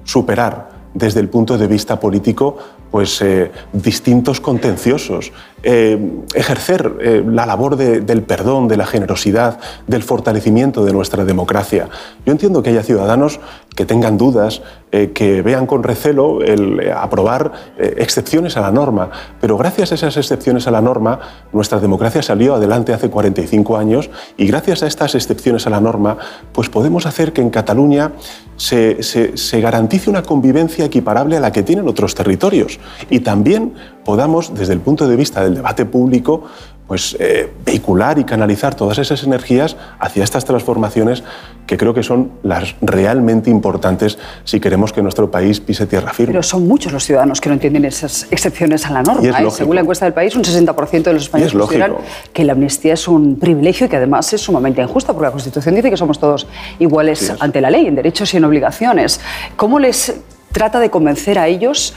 superar 0.06 0.79
desde 0.94 1.20
el 1.20 1.30
punto 1.30 1.58
de 1.58 1.68
vista 1.68 2.00
político 2.00 2.58
pues, 2.92 3.22
eh, 3.22 3.52
distintos 3.74 4.42
contenciosos 4.42 5.32
eh, 5.64 6.00
ejercer 6.36 6.94
eh, 7.02 7.24
la 7.26 7.46
labor 7.46 7.76
de- 7.76 8.02
del 8.02 8.24
perdón, 8.24 8.68
de 8.68 8.78
la 8.78 8.86
generosidad, 8.86 9.60
del 9.88 10.04
fortalecimiento 10.04 10.86
de 10.86 10.94
nuestra 10.94 11.26
democracia. 11.26 11.90
Yo 12.26 12.32
entiendo 12.32 12.64
que 12.64 12.70
haya 12.70 12.84
ciudadanos 12.84 13.40
que 13.76 13.86
tengan 13.86 14.18
dudas, 14.18 14.62
eh, 14.92 15.12
que 15.14 15.42
vean 15.42 15.66
con 15.66 15.84
recelo 15.84 16.42
el 16.42 16.92
aprobar 16.92 17.52
excepciones 17.78 18.58
a 18.58 18.62
la 18.62 18.72
norma, 18.72 19.10
pero 19.40 19.58
gracias 19.58 19.92
a 19.92 19.96
esas 19.96 20.18
excepciones 20.18 20.68
a 20.68 20.72
la 20.72 20.82
norma, 20.82 21.20
nuestra 21.54 21.80
democracia 21.80 22.22
salió 22.22 22.56
adelante 22.56 22.94
hace 22.94 23.10
45 23.10 23.78
años 23.78 24.10
y 24.38 24.48
gracias 24.48 24.84
a 24.84 24.88
estas 24.88 25.16
excepciones 25.16 25.66
a 25.68 25.70
la 25.70 25.80
norma, 25.80 26.18
pues 26.52 26.70
podemos 26.70 27.06
hacer 27.06 27.32
que 27.32 27.42
en 27.42 27.50
Cataluña 27.52 28.12
se 28.58 29.62
garantice 29.62 30.10
una 30.10 30.24
convivencia 30.24 30.84
equiparable 30.86 31.38
a 31.38 31.40
la 31.40 31.52
que 31.52 31.64
tienen 31.64 31.88
otros 31.88 32.14
territorios 32.16 32.80
y 33.10 33.22
también 33.22 33.74
podamos, 34.10 34.56
desde 34.56 34.74
el 34.74 34.80
punto 34.80 35.08
de 35.08 35.16
vista 35.16 35.44
del 35.44 35.54
debate 35.54 35.86
público, 35.86 36.42
pues 36.88 37.16
eh, 37.20 37.48
vehicular 37.64 38.18
y 38.18 38.24
canalizar 38.24 38.74
todas 38.74 38.98
esas 38.98 39.24
energías 39.24 39.78
hacia 40.00 40.24
estas 40.24 40.46
transformaciones 40.46 41.24
que 41.68 41.78
creo 41.78 41.94
que 41.94 42.02
son 42.02 42.32
las 42.42 42.74
realmente 42.82 43.52
importantes 43.52 44.18
si 44.46 44.60
queremos 44.60 44.92
que 44.94 45.04
nuestro 45.04 45.30
país 45.30 45.60
pise 45.60 45.86
tierra 45.86 46.12
firme. 46.12 46.34
Pero 46.34 46.42
son 46.42 46.68
muchos 46.68 46.92
los 46.92 47.04
ciudadanos 47.04 47.40
que 47.40 47.50
no 47.50 47.54
entienden 47.54 47.86
esas 47.86 48.26
excepciones 48.32 48.88
a 48.88 48.94
la 48.94 49.04
norma. 49.04 49.40
¿eh? 49.40 49.52
Según 49.52 49.76
la 49.76 49.82
encuesta 49.82 50.06
del 50.06 50.16
país, 50.16 50.36
un 50.36 50.44
60% 50.44 51.04
de 51.04 51.14
los 51.14 51.22
españoles 51.22 51.54
consideran 51.54 51.94
que 52.34 52.44
la 52.44 52.54
amnistía 52.54 52.96
es 52.96 53.08
un 53.08 53.36
privilegio 53.38 53.86
y 53.86 53.90
que 53.90 53.98
además 53.98 54.34
es 54.34 54.42
sumamente 54.42 54.82
injusta, 54.82 55.14
porque 55.14 55.26
la 55.28 55.32
Constitución 55.32 55.76
dice 55.76 55.92
que 55.92 55.98
somos 55.98 56.18
todos 56.18 56.48
iguales 56.80 57.32
ante 57.40 57.62
la 57.62 57.70
ley, 57.70 57.86
en 57.86 57.94
derechos 57.94 58.34
y 58.34 58.38
en 58.38 58.46
obligaciones. 58.46 59.22
¿Cómo 59.56 59.78
les 59.78 60.16
trata 60.52 60.80
de 60.80 60.90
convencer 60.90 61.38
a 61.40 61.48
ellos 61.48 61.94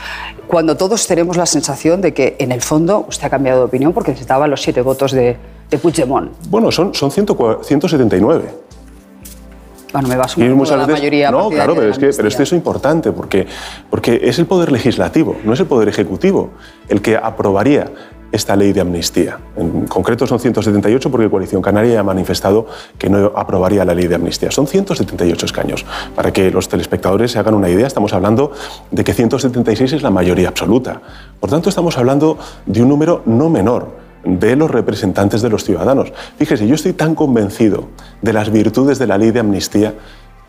cuando 0.47 0.77
todos 0.77 1.07
tenemos 1.07 1.37
la 1.37 1.47
sensación 1.47 2.01
de 2.01 2.13
que, 2.15 2.37
en 2.39 2.53
el 2.53 2.61
fondo, 2.61 3.07
usted 3.09 3.27
ha 3.27 3.31
cambiado 3.31 3.61
de 3.61 3.65
opinión 3.67 3.93
porque 3.93 4.11
necesitaba 4.11 4.47
los 4.47 4.63
siete 4.63 4.83
votos 4.83 5.13
de, 5.13 5.37
de 5.71 5.79
Puigdemont? 5.79 6.31
Bueno, 6.49 6.71
son, 6.71 6.95
son 6.95 7.11
100 7.11 7.27
179. 7.63 8.45
Bueno, 9.93 10.09
me 10.09 10.17
va 10.17 10.27
muchas 10.55 10.79
la 10.79 10.87
veces- 10.87 11.01
mayoría 11.03 11.31
No, 11.31 11.51
claro, 11.51 11.75
pero 11.75 11.91
es, 11.91 11.99
que, 11.99 12.11
pero 12.17 12.29
es 12.29 12.53
importante 12.53 13.13
porque, 13.13 13.47
porque 13.91 14.21
es 14.23 14.39
el 14.39 14.47
Poder 14.47 14.73
Legislativo, 14.73 15.37
no 15.45 15.53
es 15.53 15.61
el 15.61 15.67
Poder 15.67 15.89
Ejecutivo 15.89 16.51
el 16.89 17.03
que 17.03 17.17
aprobaría 17.17 17.91
esta 18.33 18.57
ley 18.57 18.73
de 18.73 18.81
amnistía. 18.81 19.39
En 19.57 19.87
concreto 19.87 20.27
son 20.27 20.41
178 20.41 21.11
porque 21.11 21.29
Coalición 21.29 21.63
Canaria 21.63 22.01
ha 22.01 22.03
manifestado 22.03 22.67
que 22.99 23.09
no 23.09 23.33
aprobaría 23.37 23.85
la 23.85 23.95
ley 23.95 24.09
de 24.09 24.15
amnistía. 24.15 24.51
Son 24.51 24.67
178 24.67 25.47
escaños. 25.47 25.85
Para 26.17 26.33
que 26.33 26.51
los 26.51 26.69
telespectadores 26.69 27.33
se 27.33 27.39
hagan 27.39 27.55
una 27.55 27.69
idea, 27.69 27.87
estamos 27.87 28.13
hablando 28.13 28.53
de 28.91 29.05
que 29.05 29.13
176 29.13 29.93
es 29.93 30.03
la 30.03 30.11
mayoría 30.11 30.49
absoluta. 30.49 31.03
Por 31.39 31.51
tanto, 31.51 31.69
estamos 31.69 31.99
hablando 31.99 32.39
de 32.67 32.83
un 32.83 32.89
número 32.89 33.23
no 33.27 33.51
menor 33.51 34.03
de 34.25 34.57
los 34.57 34.71
representantes 34.71 35.43
de 35.43 35.51
los 35.51 35.65
ciudadanos. 35.65 36.13
Fíjese, 36.39 36.67
yo 36.67 36.75
estoy 36.75 36.93
tan 36.93 37.15
convencido 37.15 37.89
de 38.23 38.33
las 38.33 38.51
virtudes 38.51 38.99
de 38.99 39.07
la 39.07 39.19
ley 39.19 39.31
de 39.31 39.41
amnistía 39.41 39.95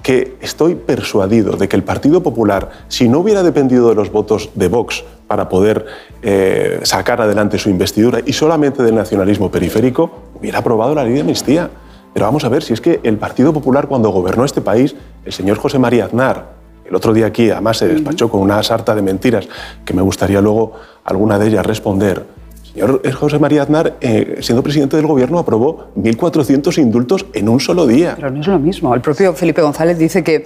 que 0.04 0.36
estoy 0.42 0.76
persuadido 0.76 1.54
de 1.54 1.70
que 1.70 1.78
el 1.78 1.84
Partido 1.84 2.22
Popular, 2.22 2.70
si 2.90 3.08
no 3.08 3.20
hubiera 3.20 3.42
dependido 3.42 3.90
de 3.90 3.96
los 3.96 4.12
votos 4.12 4.50
de 4.54 4.68
Vox 4.68 5.04
para 5.28 5.48
poder 5.48 5.86
eh, 6.22 6.82
sacar 6.84 7.22
adelante 7.22 7.58
su 7.58 7.70
investidura 7.70 8.20
y 8.24 8.34
solamente 8.34 8.84
del 8.84 8.96
nacionalismo 8.96 9.50
periférico, 9.50 10.12
hubiera 10.36 10.60
aprobado 10.60 10.94
la 10.94 11.06
ley 11.06 11.14
de 11.14 11.22
amnistía. 11.22 11.70
Pero 12.14 12.26
vamos 12.26 12.44
a 12.44 12.50
ver, 12.50 12.62
si 12.62 12.74
es 12.74 12.82
que 12.82 13.00
el 13.04 13.18
Partido 13.18 13.54
Popular 13.54 13.88
cuando 13.88 14.10
gobernó 14.10 14.44
este 14.44 14.62
país, 14.62 14.94
el 15.26 15.32
señor 15.32 15.58
José 15.58 15.80
María 15.80 16.06
Aznar, 16.06 16.54
el 16.86 16.94
otro 16.94 17.14
día 17.14 17.28
aquí 17.28 17.50
además 17.50 17.78
se 17.78 17.88
despachó 17.88 18.30
con 18.30 18.42
una 18.42 18.62
sarta 18.62 18.94
de 18.94 19.02
mentiras 19.02 19.48
que 19.86 19.94
me 19.94 20.02
gustaría 20.02 20.42
luego 20.42 20.74
alguna 21.06 21.40
de 21.40 21.48
ellas 21.48 21.66
responder. 21.66 22.26
Señor 22.74 23.02
José 23.14 23.38
María 23.40 23.62
Aznar, 23.64 23.98
eh, 24.02 24.38
siendo 24.42 24.64
presidente 24.64 24.98
del 24.98 25.06
gobierno, 25.06 25.38
aprobó 25.38 25.90
1.400 25.96 26.78
indultos 26.80 27.26
en 27.34 27.48
un 27.50 27.60
solo 27.60 27.86
día. 27.86 28.14
Pero 28.16 28.32
no 28.32 28.42
es 28.42 28.48
lo 28.48 28.58
mismo. 28.58 28.94
El 28.96 29.02
propio 29.02 29.34
Felipe 29.34 29.62
González 29.62 29.98
dice 29.98 30.24
que 30.24 30.46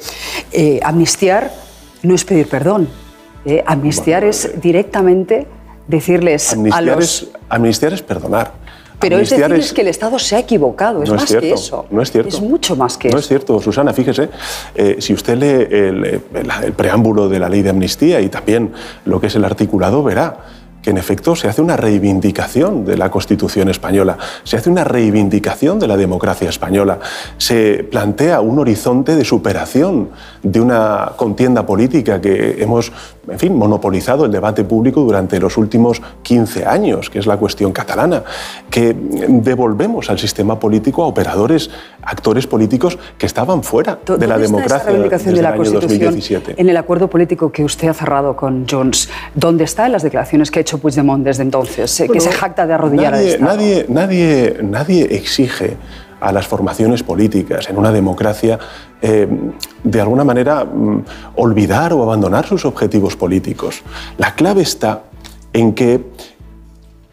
eh, 0.51 0.79
amnistiar 0.83 1.51
no 2.03 2.13
es 2.13 2.25
pedir 2.25 2.47
perdón. 2.47 2.89
Eh, 3.45 3.63
amnistiar 3.65 4.25
es 4.25 4.59
directamente 4.61 5.47
decirles 5.87 6.49
a 6.51 6.55
Amnistiar, 6.55 6.83
los... 6.97 7.03
es, 7.23 7.29
amnistiar 7.47 7.93
es 7.93 8.01
perdonar. 8.01 8.51
Pero 8.99 9.15
es 9.15 9.31
Amnistiar 9.31 9.49
decirles 9.51 9.73
que 9.73 9.81
el 9.81 9.87
Estado 9.87 10.19
se 10.19 10.35
ha 10.35 10.39
equivocado. 10.39 11.03
Es 11.03 11.09
No 11.09 11.15
más 11.15 11.23
es 11.25 11.29
cierto, 11.29 11.47
que 11.47 11.53
eso. 11.53 11.85
No 11.91 12.01
es 12.01 12.11
cierto. 12.11 12.29
Es 12.29 12.41
mucho 12.41 12.75
más 12.75 12.97
que 12.97 13.07
No 13.09 13.11
eso. 13.11 13.19
es 13.19 13.27
cierto, 13.29 13.61
Susana. 13.61 13.93
Fíjese, 13.93 14.27
eh, 14.75 14.97
si 14.99 15.13
usted 15.13 15.37
lee 15.37 15.75
el, 15.77 16.03
el- 16.05 16.21
el 16.63 16.73
preámbulo 16.73 17.29
de 17.29 17.39
la 17.39 17.47
ley 17.47 17.61
de 17.61 17.69
amnistía 17.69 18.19
y 18.19 18.27
también 18.27 18.73
lo 19.05 19.21
que 19.21 19.27
es 19.27 19.35
el 19.35 19.45
articulado, 19.45 20.03
verá 20.03 20.39
que 20.87 20.91
en 20.91 20.97
efecto 20.97 21.35
se 21.35 21.49
hace 21.49 21.61
una 21.61 21.75
reivindicación 21.75 22.85
de 22.85 22.95
la 22.95 23.11
Constitución 23.11 23.67
española, 23.67 24.17
se 24.45 24.55
hace 24.55 24.69
una 24.69 24.85
reivindicación 24.85 25.79
de 25.79 25.85
la 25.85 25.97
democracia 25.97 26.47
española, 26.47 26.99
se 27.37 27.83
plantea 27.83 28.39
un 28.39 28.57
horizonte 28.57 29.17
de 29.17 29.25
superación 29.25 30.11
de 30.41 30.61
una 30.61 31.11
contienda 31.17 31.65
política 31.65 32.21
que 32.21 32.63
hemos, 32.63 32.93
en 33.27 33.37
fin, 33.37 33.53
monopolizado 33.53 34.23
el 34.23 34.31
debate 34.31 34.63
público 34.63 35.01
durante 35.01 35.41
los 35.41 35.57
últimos 35.57 36.01
15 36.21 36.65
años, 36.65 37.09
que 37.09 37.19
es 37.19 37.27
la 37.27 37.35
cuestión 37.35 37.73
catalana, 37.73 38.23
que 38.69 38.95
devolvemos 39.27 40.09
al 40.09 40.19
sistema 40.19 40.57
político 40.57 41.03
a 41.03 41.07
operadores, 41.07 41.69
actores 42.07 42.47
políticos 42.47 42.97
que 43.17 43.25
estaban 43.25 43.63
fuera 43.63 43.99
de 44.05 44.27
la 44.27 44.37
¿Dónde 44.37 44.61
está 44.63 44.77
esa 44.77 44.91
democracia 44.91 45.31
desde 45.31 45.35
de 45.35 45.41
la 45.41 45.49
el 45.49 45.53
año 45.53 45.57
Constitución 45.57 45.99
2017. 45.99 46.55
en 46.57 46.69
el 46.69 46.77
acuerdo 46.77 47.09
político 47.09 47.51
que 47.51 47.63
usted 47.63 47.89
ha 47.89 47.93
cerrado 47.93 48.35
con 48.35 48.65
Jones? 48.69 49.09
¿Dónde 49.35 49.65
está 49.65 49.85
en 49.85 49.91
las 49.91 50.03
declaraciones 50.03 50.49
que 50.49 50.59
ha 50.59 50.61
hecho 50.61 50.77
Puigdemont 50.77 51.23
desde 51.23 51.43
entonces? 51.43 51.99
eh, 51.99 52.03
que 52.03 52.07
Bueno, 52.07 52.21
se 52.23 52.31
jacta 52.31 52.65
de 52.65 52.73
arrodillar 52.73 53.13
al 53.13 53.19
nadie, 53.19 53.31
Estado. 53.33 53.51
nadie, 53.51 53.85
nadie, 53.89 54.57
nadie 54.63 55.15
exige 55.15 55.77
a 56.19 56.31
las 56.31 56.47
formaciones 56.47 57.03
políticas 57.03 57.69
en 57.69 57.77
una 57.77 57.91
democracia 57.91 58.57
eh, 59.01 59.27
de 59.83 60.01
alguna 60.01 60.23
manera 60.23 60.63
mm, 60.65 61.03
olvidar 61.35 61.93
o 61.93 62.01
abandonar 62.01 62.47
sus 62.47 62.65
objetivos 62.65 63.15
políticos. 63.15 63.83
La 64.17 64.33
clave 64.33 64.61
está 64.61 65.03
en 65.53 65.73
que 65.73 66.03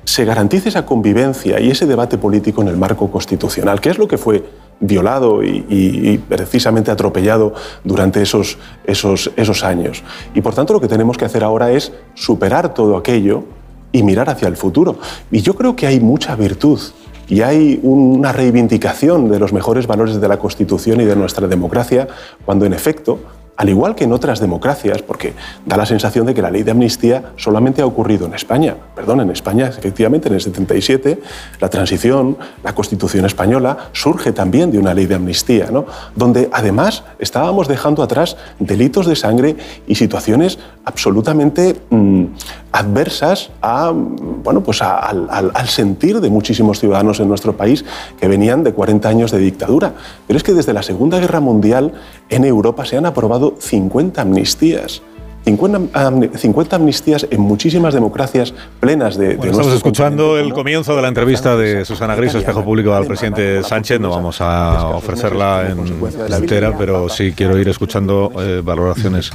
se 0.05 0.25
garantice 0.25 0.69
esa 0.69 0.87
convivencia 0.87 1.59
y 1.61 1.71
ese 1.71 1.87
debate 1.87 2.17
político 2.19 2.63
en 2.63 2.69
el 2.69 2.77
marco 2.77 3.11
constitucional, 3.11 3.81
que 3.81 3.91
es 3.91 3.99
lo 3.99 4.07
que 4.07 4.19
fue 4.19 4.45
violado 4.81 5.43
y, 5.43 6.21
precisamente 6.29 6.91
atropellado 6.91 7.55
durante 7.85 8.23
esos, 8.23 8.59
esos, 8.85 9.31
esos 9.37 9.65
años. 9.65 10.03
Y 10.35 10.41
por 10.41 10.55
tanto 10.55 10.73
lo 10.73 10.81
que 10.81 10.89
tenemos 10.89 11.17
que 11.17 11.25
hacer 11.25 11.45
ahora 11.45 11.73
es 11.73 11.93
superar 12.15 12.75
todo 12.75 12.97
aquello 12.97 13.45
y 13.93 14.03
mirar 14.03 14.29
hacia 14.29 14.49
el 14.49 14.57
futuro. 14.57 14.99
Y 15.31 15.41
yo 15.41 15.55
creo 15.55 15.77
que 15.77 15.87
hay 15.87 16.01
mucha 16.01 16.35
virtud 16.37 16.81
y 17.29 17.41
hay 17.41 17.81
una 17.83 18.33
reivindicación 18.33 19.31
de 19.31 19.39
los 19.39 19.53
mejores 19.53 19.87
valores 19.87 20.21
de 20.21 20.29
la 20.29 20.39
Constitución 20.39 21.01
y 21.01 21.05
de 21.05 21.17
nuestra 21.17 21.47
democracia, 21.47 22.09
cuando 22.45 22.67
en 22.67 22.75
efecto 22.75 23.21
al 23.57 23.69
igual 23.69 23.95
que 23.95 24.05
en 24.05 24.13
otras 24.13 24.41
democracias, 24.41 25.03
porque 25.03 25.33
da 25.65 25.77
la 25.77 25.87
sensación 25.87 26.27
de 26.27 26.35
que 26.35 26.43
la 26.43 26.51
ley 26.51 26.63
de 26.65 26.73
amnistía 26.73 27.33
solamente 27.37 27.83
ha 27.83 27.87
ocurrido 27.87 28.27
en 28.27 28.35
España. 28.35 28.77
Perdón, 28.97 29.21
en 29.21 29.31
España, 29.31 29.69
efectivamente, 29.69 30.29
en 30.29 30.35
el 30.35 30.41
77, 30.41 31.21
la 31.61 31.69
transición, 31.69 32.37
la 32.65 32.75
Constitución 32.75 33.25
española, 33.27 33.77
surge 33.93 34.33
también 34.33 34.71
de 34.73 34.79
una 34.79 34.93
ley 34.95 35.07
de 35.07 35.15
amnistía, 35.15 35.69
¿no? 35.71 35.87
donde 36.17 36.49
además 36.53 37.05
estábamos 37.19 37.69
dejando 37.69 38.03
atrás 38.03 38.37
delitos 38.59 39.07
de 39.07 39.15
sangre 39.17 39.57
y 39.87 39.95
situaciones 39.95 40.59
absolutamente 40.85 41.77
mm, 41.91 42.25
adversas 42.73 43.51
a, 43.63 43.93
bueno, 43.95 44.63
pues 44.63 44.83
al- 44.83 45.29
al 45.31 45.69
sentir 45.69 46.21
de 46.21 46.29
muchísimos 46.29 46.81
ciudadanos 46.81 47.21
en 47.21 47.29
nuestro 47.29 47.57
país 47.57 47.85
que 48.19 48.27
venían 48.27 48.65
de 48.65 48.73
40 48.73 49.09
años 49.09 49.31
de 49.31 49.39
dictadura. 49.39 49.93
Pero 50.27 50.37
es 50.37 50.43
que 50.43 50.53
desde 50.53 50.73
la 50.73 50.83
Segunda 50.83 51.21
Guerra 51.21 51.41
Mundial 51.41 51.93
en 52.31 52.45
Europa 52.45 52.85
se 52.85 52.97
han 52.97 53.07
aprobado 53.07 53.44
50 53.53 54.23
amnistías. 54.23 55.03
50, 55.45 55.79
amni- 55.93 56.31
50 56.35 56.77
amnistías 56.77 57.27
en 57.31 57.41
muchísimas 57.41 57.93
democracias 57.93 58.55
plenas 58.81 59.19
de, 59.19 59.29
de 59.29 59.37
Bueno, 59.37 59.53
estamos 59.53 59.75
escuchando 59.75 60.39
el 60.39 60.55
comienzo 60.55 60.97
de 60.97 61.03
la 61.03 61.09
entrevista 61.09 61.55
de 61.57 61.85
Susana 61.85 62.15
Griso, 62.15 62.39
espejo 62.39 62.65
público 62.65 62.95
al 62.95 63.07
presidente 63.07 63.63
Sánchez. 63.63 64.01
No 64.01 64.09
vamos 64.11 64.41
a 64.41 64.89
ofrecerla 64.89 65.69
en 65.71 66.01
la 66.29 66.39
entera, 66.39 66.77
pero 66.79 67.09
sí 67.11 67.33
quiero 67.37 67.59
ir 67.59 67.69
escuchando 67.69 68.33
eh, 68.39 68.63
valoraciones 68.65 69.31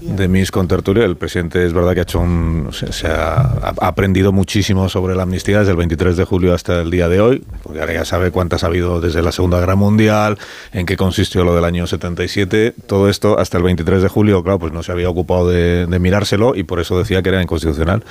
de 0.00 0.26
mis 0.28 0.50
contertulios. 0.50 1.04
El 1.06 1.16
presidente 1.16 1.64
es 1.64 1.72
verdad 1.72 1.94
que 1.94 2.00
ha 2.00 2.02
hecho 2.02 2.18
un, 2.20 2.70
se, 2.72 2.92
se 2.92 3.06
ha, 3.06 3.40
ha 3.40 3.74
aprendido 3.86 4.32
muchísimo 4.32 4.88
sobre 4.88 5.14
la 5.14 5.22
amnistía 5.22 5.60
desde 5.60 5.70
el 5.70 5.76
23 5.76 6.16
de 6.16 6.24
julio 6.24 6.52
hasta 6.52 6.80
el 6.80 6.90
día 6.90 7.08
de 7.08 7.20
hoy, 7.20 7.44
porque 7.62 7.78
ahora 7.80 7.92
ya 7.94 8.04
sabe 8.04 8.32
cuántas 8.32 8.64
ha 8.64 8.66
habido 8.66 9.00
desde 9.00 9.22
la 9.22 9.30
Segunda 9.30 9.60
Guerra 9.60 9.76
Mundial, 9.76 10.36
en 10.72 10.84
qué 10.84 10.96
consistió 10.96 11.44
lo 11.44 11.54
del 11.54 11.64
año 11.64 11.86
77. 11.86 12.74
Todo 12.86 13.08
esto 13.08 13.38
hasta 13.38 13.56
el 13.58 13.62
23 13.62 14.02
de 14.02 14.08
julio, 14.08 14.42
claro, 14.42 14.58
pues 14.58 14.72
no 14.72 14.82
se 14.82 14.90
había 14.90 15.08
ocupado 15.08 15.43
de, 15.48 15.86
de 15.86 15.98
mirárselo 15.98 16.54
y 16.54 16.64
por 16.64 16.80
eso 16.80 16.98
decía 16.98 17.22
que 17.22 17.28
era 17.30 17.42
inconstitucional 17.42 18.04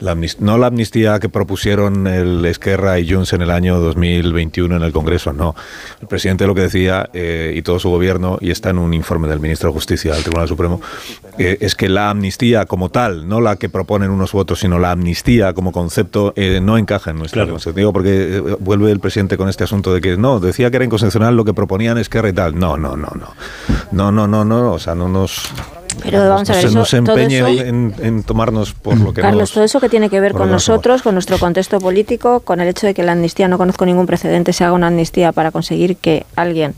La 0.00 0.16
no 0.38 0.58
la 0.58 0.66
amnistía 0.66 1.18
que 1.20 1.28
propusieron 1.28 2.06
el 2.06 2.44
Esquerra 2.44 2.98
y 2.98 3.10
Junts 3.10 3.32
en 3.32 3.42
el 3.42 3.50
año 3.50 3.78
2021 3.80 4.76
en 4.76 4.82
el 4.82 4.92
Congreso, 4.92 5.32
no. 5.32 5.54
El 6.00 6.08
presidente 6.08 6.46
lo 6.46 6.54
que 6.54 6.62
decía, 6.62 7.08
eh, 7.12 7.52
y 7.56 7.62
todo 7.62 7.78
su 7.78 7.90
gobierno, 7.90 8.38
y 8.40 8.50
está 8.50 8.70
en 8.70 8.78
un 8.78 8.92
informe 8.94 9.28
del 9.28 9.40
ministro 9.40 9.68
de 9.68 9.74
Justicia 9.74 10.14
del 10.14 10.22
Tribunal 10.22 10.48
Supremo, 10.48 10.80
eh, 11.38 11.58
es 11.60 11.74
que 11.74 11.88
la 11.88 12.10
amnistía 12.10 12.66
como 12.66 12.90
tal, 12.90 13.28
no 13.28 13.40
la 13.40 13.56
que 13.56 13.68
proponen 13.68 14.10
unos 14.10 14.34
u 14.34 14.38
otros, 14.38 14.60
sino 14.60 14.78
la 14.78 14.92
amnistía 14.92 15.52
como 15.52 15.72
concepto, 15.72 16.32
eh, 16.36 16.60
no 16.62 16.78
encaja 16.78 17.10
en 17.10 17.18
nuestra 17.18 17.46
concepción. 17.46 17.74
Digo, 17.74 17.92
porque 17.92 18.36
eh, 18.36 18.40
vuelve 18.60 18.90
el 18.90 19.00
presidente 19.00 19.36
con 19.36 19.48
este 19.48 19.64
asunto 19.64 19.92
de 19.92 20.00
que 20.00 20.16
no, 20.16 20.38
decía 20.40 20.70
que 20.70 20.76
era 20.76 20.84
inconstitucional 20.84 21.36
lo 21.36 21.44
que 21.44 21.54
proponían 21.54 21.98
Esquerra 21.98 22.28
y 22.28 22.32
tal. 22.32 22.58
No, 22.58 22.76
no, 22.76 22.96
no, 22.96 23.10
no. 23.14 23.34
No, 23.92 24.12
no, 24.12 24.26
no, 24.28 24.44
no, 24.44 24.72
o 24.72 24.78
sea, 24.78 24.94
no 24.94 25.08
nos... 25.08 25.52
Pero 26.02 26.28
vamos 26.28 26.48
a 26.50 26.52
no 26.52 26.56
ver, 26.58 26.66
eso- 26.66 26.84
todo 27.04 27.16
empeñe 27.18 27.38
eso- 27.38 27.48
en, 27.64 27.94
en 28.02 28.22
tomarnos 28.22 28.72
por 28.74 28.96
lo 28.98 29.12
que 29.14 29.20
Carlos, 29.22 29.40
nos- 29.42 29.52
todo 29.52 29.64
eso 29.64 29.80
que 29.80 29.88
tiene 29.88 30.10
que 30.10 30.20
ver 30.20 30.32
con 30.32 30.42
nos 30.50 30.52
nosotros, 30.68 31.02
con 31.02 31.14
nuestro 31.14 31.38
contexto 31.38 31.78
político, 31.80 32.40
con 32.40 32.60
el 32.60 32.68
hecho 32.68 32.86
de 32.86 32.94
que 32.94 33.02
la 33.02 33.12
amnistía, 33.12 33.48
no 33.48 33.58
conozco 33.58 33.86
ningún 33.86 34.06
precedente, 34.06 34.52
se 34.52 34.64
haga 34.64 34.72
una 34.74 34.88
amnistía 34.88 35.32
para 35.32 35.50
conseguir 35.50 35.96
que 35.96 36.26
alguien 36.36 36.74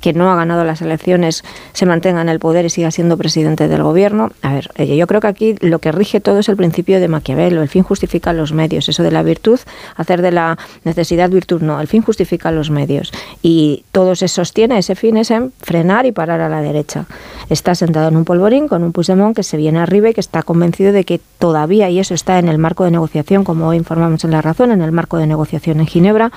que 0.00 0.12
no 0.12 0.30
ha 0.30 0.36
ganado 0.36 0.64
las 0.64 0.82
elecciones 0.82 1.42
se 1.72 1.86
mantenga 1.86 2.20
en 2.22 2.28
el 2.28 2.38
poder 2.38 2.64
y 2.64 2.70
siga 2.70 2.90
siendo 2.90 3.16
presidente 3.16 3.68
del 3.68 3.82
gobierno. 3.82 4.30
A 4.42 4.52
ver, 4.54 4.70
eh, 4.76 4.96
yo 4.96 5.06
creo 5.06 5.20
que 5.20 5.26
aquí 5.28 5.54
lo 5.60 5.78
que 5.78 5.92
rige 5.92 6.20
todo 6.20 6.38
es 6.38 6.48
el 6.48 6.56
principio 6.56 7.00
de 7.00 7.08
Maquiavelo, 7.08 7.62
el 7.62 7.68
fin 7.68 7.82
justifica 7.82 8.32
los 8.32 8.52
medios, 8.52 8.88
eso 8.88 9.02
de 9.02 9.10
la 9.10 9.22
virtud, 9.22 9.58
hacer 9.96 10.22
de 10.22 10.32
la 10.32 10.58
necesidad 10.84 11.30
virtud, 11.30 11.62
no, 11.62 11.80
el 11.80 11.86
fin 11.88 12.02
justifica 12.02 12.50
los 12.50 12.70
medios. 12.70 13.12
Y 13.42 13.84
todo 13.92 14.14
se 14.14 14.28
sostiene, 14.28 14.78
ese 14.78 14.94
fin 14.94 15.16
es 15.16 15.30
en 15.30 15.52
frenar 15.60 16.06
y 16.06 16.12
parar 16.12 16.40
a 16.40 16.48
la 16.48 16.60
derecha. 16.60 17.06
Está 17.48 17.74
sentado 17.74 18.08
en 18.08 18.16
un 18.16 18.24
con 18.68 18.84
un 18.84 18.92
Puigdemont 18.92 19.34
que 19.34 19.42
se 19.42 19.56
viene 19.56 19.80
arriba 19.80 20.08
y 20.08 20.14
que 20.14 20.20
está 20.20 20.42
convencido 20.42 20.92
de 20.92 21.02
que 21.04 21.20
todavía, 21.38 21.90
y 21.90 21.98
eso 21.98 22.14
está 22.14 22.38
en 22.38 22.48
el 22.48 22.58
marco 22.58 22.84
de 22.84 22.90
negociación, 22.92 23.42
como 23.44 23.66
hoy 23.68 23.76
informamos 23.76 24.22
en 24.24 24.30
La 24.30 24.40
Razón, 24.40 24.70
en 24.70 24.80
el 24.82 24.92
marco 24.92 25.18
de 25.18 25.26
negociación 25.26 25.80
en 25.80 25.86
Ginebra, 25.86 26.30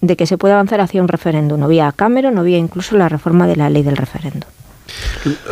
de 0.00 0.16
que 0.16 0.26
se 0.26 0.36
puede 0.36 0.54
avanzar 0.54 0.80
hacia 0.80 1.00
un 1.00 1.06
referéndum, 1.08 1.60
no 1.60 1.68
vía 1.68 1.92
Cameron, 1.94 2.34
no 2.34 2.42
vía 2.42 2.58
incluso 2.58 2.96
la 2.96 3.08
reforma 3.08 3.46
de 3.46 3.54
la 3.56 3.70
ley 3.70 3.82
del 3.84 3.96
referéndum. 3.96 4.48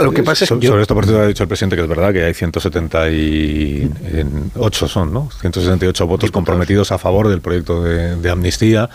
Lo 0.03 0.13
que 0.13 0.23
pasa 0.23 0.45
es 0.45 0.51
yo- 0.51 0.61
sobre 0.71 0.83
esto 0.83 0.95
por 0.95 1.05
cierto 1.07 1.23
ha 1.23 1.27
dicho 1.27 1.43
el 1.45 1.49
presidente 1.49 1.77
que 1.77 1.83
es 1.83 1.89
verdad 1.89 2.13
que 2.13 2.23
hay 2.25 2.35
178 2.35 4.89
son, 4.89 5.13
¿no? 5.13 5.29
178 5.41 6.07
votos 6.07 6.31
comprometidos 6.31 6.93
a 6.93 6.99
favor 6.99 7.29
del 7.29 7.41
proyecto 7.41 7.83
de, 7.83 8.17
de 8.17 8.31
amnistía, 8.31 8.89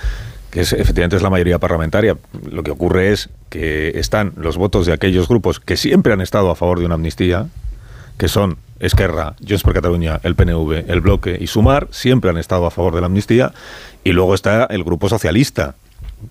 efectivamente 0.60 1.16
es 1.16 1.22
la 1.22 1.30
mayoría 1.30 1.60
parlamentaria. 1.60 2.18
Lo 2.50 2.64
que 2.64 2.72
ocurre 2.72 3.12
es 3.12 3.30
que 3.50 4.00
están 4.00 4.34
los 4.38 4.58
votos 4.58 4.86
de 4.86 4.94
aquellos 4.94 5.28
grupos 5.28 5.60
que 5.60 5.78
siempre 5.78 6.14
han 6.14 6.22
estado 6.22 6.50
a 6.50 6.56
favor 6.56 6.80
de 6.80 6.86
una 6.86 6.96
amnistía, 6.96 7.48
que 8.18 8.28
son 8.28 8.58
Esquerra, 8.80 9.36
Junts 9.40 9.64
per 9.64 9.74
Catalunya, 9.74 10.20
el 10.24 10.36
PNV, 10.36 10.86
el 10.88 11.02
Bloque 11.02 11.38
y 11.40 11.48
Sumar, 11.48 11.88
siempre 11.92 12.30
han 12.30 12.38
estado 12.38 12.66
a 12.66 12.72
favor 12.72 12.94
de 12.96 13.02
la 13.02 13.08
amnistía, 13.08 13.54
y 14.04 14.12
luego 14.12 14.34
está 14.34 14.66
el 14.66 14.84
grupo 14.84 15.10
socialista, 15.10 15.76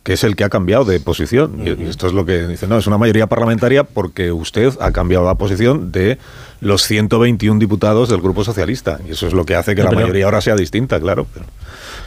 que 0.03 0.15
es 0.15 0.25
el 0.25 0.35
que 0.37 0.45
ha 0.45 0.49
cambiado 0.49 0.85
de 0.85 0.99
posición. 1.01 1.61
Y 1.65 1.71
y 1.83 1.87
esto 1.89 2.07
es 2.07 2.13
lo 2.13 2.25
que 2.27 2.47
dice, 2.49 2.67
no, 2.67 2.79
es 2.79 2.87
una 2.87 2.99
mayoría 2.99 3.27
parlamentaria 3.27 3.85
porque 3.85 4.33
usted 4.33 4.73
ha 4.81 4.91
cambiado 4.93 5.25
la 5.25 5.35
posición 5.37 5.93
de 5.93 6.19
los 6.61 6.83
121 6.83 7.59
diputados 7.61 8.09
del 8.09 8.21
Grupo 8.21 8.43
Socialista. 8.45 8.99
Y 9.07 9.13
eso 9.13 9.27
es 9.27 9.33
lo 9.33 9.45
que 9.45 9.55
hace 9.55 9.75
que 9.75 9.83
No, 9.83 9.91
la 9.91 9.95
mayoría 10.01 10.25
ahora 10.25 10.41
sea 10.41 10.57
distinta, 10.57 10.99
claro. 11.01 11.27
Pero, 11.33 11.47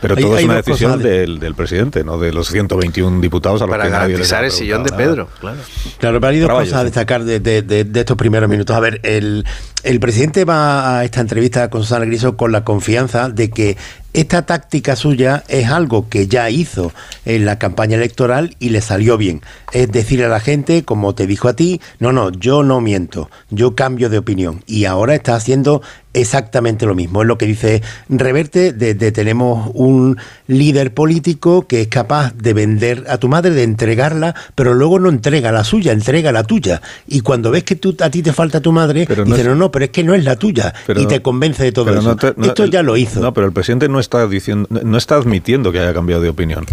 pero 0.01 0.15
Hay- 0.15 0.23
todo 0.23 0.33
hay 0.35 0.39
es 0.39 0.45
una 0.45 0.55
decisión 0.55 1.01
de- 1.03 1.09
del, 1.09 1.39
del 1.39 1.55
presidente, 1.55 2.03
no 2.03 2.17
de 2.17 2.31
los 2.33 2.47
121 2.49 3.21
diputados 3.21 3.61
a 3.61 3.65
los 3.65 3.71
para 3.71 3.83
que 3.85 3.89
nadie 3.91 4.17
les 4.17 4.31
ha 4.31 4.37
garantizar 4.37 4.45
el 4.45 4.51
sillón 4.51 4.83
de 4.83 4.91
Pedro, 4.91 5.23
nada. 5.25 5.37
claro. 5.39 5.57
Claro, 5.99 6.19
pero 6.21 6.31
hay 6.31 6.39
dos 6.39 6.49
cosas 6.51 6.73
a 6.73 6.83
destacar 6.83 7.23
de, 7.25 7.39
de- 7.39 7.61
de- 7.61 7.83
de 7.83 7.99
estos 7.99 8.17
primeros 8.17 8.49
minutos. 8.49 8.75
A 8.75 8.79
ver, 8.79 8.99
el, 9.03 9.45
el 9.83 9.99
presidente 9.99 10.45
va 10.45 10.99
a 10.99 11.05
esta 11.05 11.19
entrevista 11.21 11.69
con 11.69 11.83
Susana 11.83 12.05
Griso 12.05 12.35
con 12.37 12.51
la 12.51 12.63
confianza 12.63 13.29
de 13.29 13.49
que 13.51 13.77
esta 14.13 14.45
táctica 14.45 14.95
suya 14.95 15.43
es 15.47 15.67
algo 15.69 16.09
que 16.09 16.27
ya 16.27 16.49
hizo 16.49 16.91
en 17.25 17.45
la 17.45 17.59
campaña 17.59 17.95
electoral 17.95 18.55
y 18.59 18.69
le 18.69 18.81
salió 18.81 19.17
bien. 19.17 19.41
Es 19.71 19.91
decir 19.91 20.23
a 20.23 20.29
la 20.29 20.39
gente, 20.39 20.83
como 20.83 21.13
te 21.13 21.27
dijo 21.27 21.47
a 21.47 21.55
ti, 21.55 21.79
no, 21.99 22.11
no, 22.11 22.31
yo 22.31 22.63
no 22.63 22.81
miento, 22.81 23.29
yo 23.51 23.75
cambio 23.75 24.09
de 24.09 24.17
opinión. 24.17 24.63
Y 24.65 24.85
ahora 24.85 25.13
está 25.13 25.35
haciendo 25.35 25.83
exactamente 26.13 26.85
lo 26.85 26.95
mismo. 26.95 27.21
Es 27.21 27.27
lo 27.27 27.37
que 27.37 27.45
dice 27.45 27.81
Reverte, 28.09 28.73
de, 28.73 28.93
de 28.95 29.11
tenemos 29.11 29.69
un 29.73 30.17
líder 30.47 30.93
político 30.93 31.67
que 31.67 31.81
es 31.81 31.87
capaz 31.87 32.33
de 32.35 32.53
vender 32.53 33.05
a 33.07 33.17
tu 33.17 33.27
madre, 33.29 33.51
de 33.51 33.63
entregarla, 33.63 34.35
pero 34.55 34.73
luego 34.73 34.99
no 34.99 35.09
entrega 35.09 35.51
la 35.51 35.63
suya, 35.63 35.91
entrega 35.91 36.31
la 36.31 36.43
tuya. 36.43 36.81
Y 37.07 37.21
cuando 37.21 37.51
ves 37.51 37.63
que 37.63 37.75
tú, 37.75 37.95
a 38.01 38.09
ti 38.09 38.21
te 38.21 38.33
falta 38.33 38.59
tu 38.61 38.71
madre, 38.71 39.05
Pero 39.07 39.23
no 39.25 39.31
dice, 39.35 39.41
es- 39.41 39.47
no, 39.47 39.55
no, 39.55 39.71
pero 39.71 39.85
es 39.85 39.91
que 39.91 40.03
no 40.03 40.13
es 40.15 40.23
la 40.23 40.35
tuya. 40.35 40.73
Pero 40.87 41.01
y 41.01 41.05
te 41.07 41.21
convence 41.21 41.63
de 41.63 41.71
todo 41.71 41.91
eso. 41.91 42.01
no 42.01 42.15
te- 42.15 42.33
no- 42.35 42.45
Esto 42.47 42.65
ya 42.65 42.81
lo 42.83 42.97
hizo. 42.97 43.19
No, 43.19 43.33
pero 43.33 43.47
el 43.47 43.53
presidente 43.53 43.87
no 43.89 43.99
está 43.99 44.27
diciendo, 44.27 44.67
no 44.83 44.97
está 44.97 45.15
admitiendo 45.15 45.71
que 45.71 45.79
haya 45.79 45.93
cambiado 45.93 46.21
de 46.21 46.29
opinión. 46.29 46.65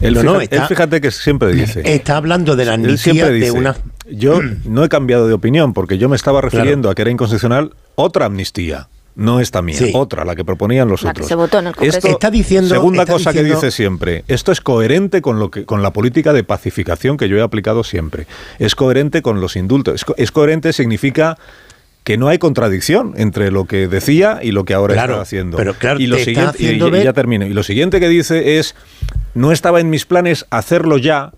Él, 0.00 0.16
está- 0.16 0.66
fíjate 0.68 1.00
que 1.00 1.10
siempre 1.10 1.52
dice. 1.52 1.82
Está 1.84 2.16
hablando 2.16 2.56
de 2.56 2.64
la 2.64 2.74
amnistía 2.74 3.26
de 3.28 3.50
una... 3.50 3.76
yo 4.10 4.40
no 4.64 4.84
he 4.84 4.88
cambiado 4.88 5.26
de 5.26 5.34
opinión 5.34 5.72
porque 5.74 5.98
yo 5.98 6.08
me 6.08 6.16
estaba 6.16 6.40
refiriendo 6.40 6.90
a 6.90 6.94
que 6.94 7.02
era 7.02 7.10
inconstitucional 7.10 7.72
otra 7.94 8.26
amnistía. 8.26 8.88
No 9.14 9.40
esta 9.40 9.62
mía, 9.62 9.76
Sí. 9.76 9.90
otra, 9.94 10.24
la 10.24 10.36
que 10.36 10.44
proponían 10.44 10.86
los 10.88 11.02
La 11.02 11.08
que 11.12 11.22
otros. 11.22 11.28
se 11.28 11.34
votó 11.34 11.58
en 11.58 11.66
el 11.66 11.74
Congreso. 11.74 11.98
Esto- 11.98 12.08
Está 12.10 12.30
diciendo- 12.30 12.68
segunda 12.72 13.02
está 13.02 13.14
cosa 13.14 13.30
diciendo- 13.32 13.58
que 13.60 13.66
dice 13.66 13.76
siempre, 13.76 14.24
esto 14.28 14.52
es 14.52 14.60
coherente 14.60 15.20
con 15.22 15.40
lo 15.40 15.50
que 15.50 15.64
con 15.64 15.82
la 15.82 15.92
política 15.92 16.32
de 16.32 16.44
pacificación 16.44 17.16
que 17.16 17.28
yo 17.28 17.36
he 17.36 17.42
aplicado 17.42 17.82
siempre. 17.82 18.28
Es 18.60 18.76
coherente 18.76 19.20
con 19.20 19.40
los 19.40 19.56
indultos. 19.56 19.96
Es, 19.96 20.04
co- 20.04 20.14
es 20.16 20.30
coherente 20.30 20.72
significa 20.72 21.36
que 22.04 22.16
no 22.16 22.28
hay 22.28 22.38
contradicción 22.38 23.14
entre 23.16 23.50
lo 23.50 23.64
que 23.64 23.88
decía 23.88 24.38
y 24.40 24.52
lo 24.52 24.64
que 24.64 24.74
ahora 24.74 24.94
Claro, 24.94 25.14
está 25.14 25.22
haciendo. 25.22 25.56
pero 25.56 25.74
claro, 25.74 25.98
y 25.98 26.06
lo 26.06 26.16
siguiente, 26.18 26.56
y- 26.58 26.66
haciendo 26.66 26.86
y 26.86 26.90
ver- 26.92 27.04
ya 27.04 27.12
termino. 27.12 27.44
Y 27.44 27.52
lo 27.54 27.64
siguiente 27.64 27.98
que 27.98 28.08
dice 28.08 28.58
es, 28.60 28.76
no 29.34 29.50
estaba 29.50 29.80
en 29.80 29.90
mis 29.90 30.06
planes 30.06 30.46
hacerlo 30.50 30.96
ya, 30.96 31.32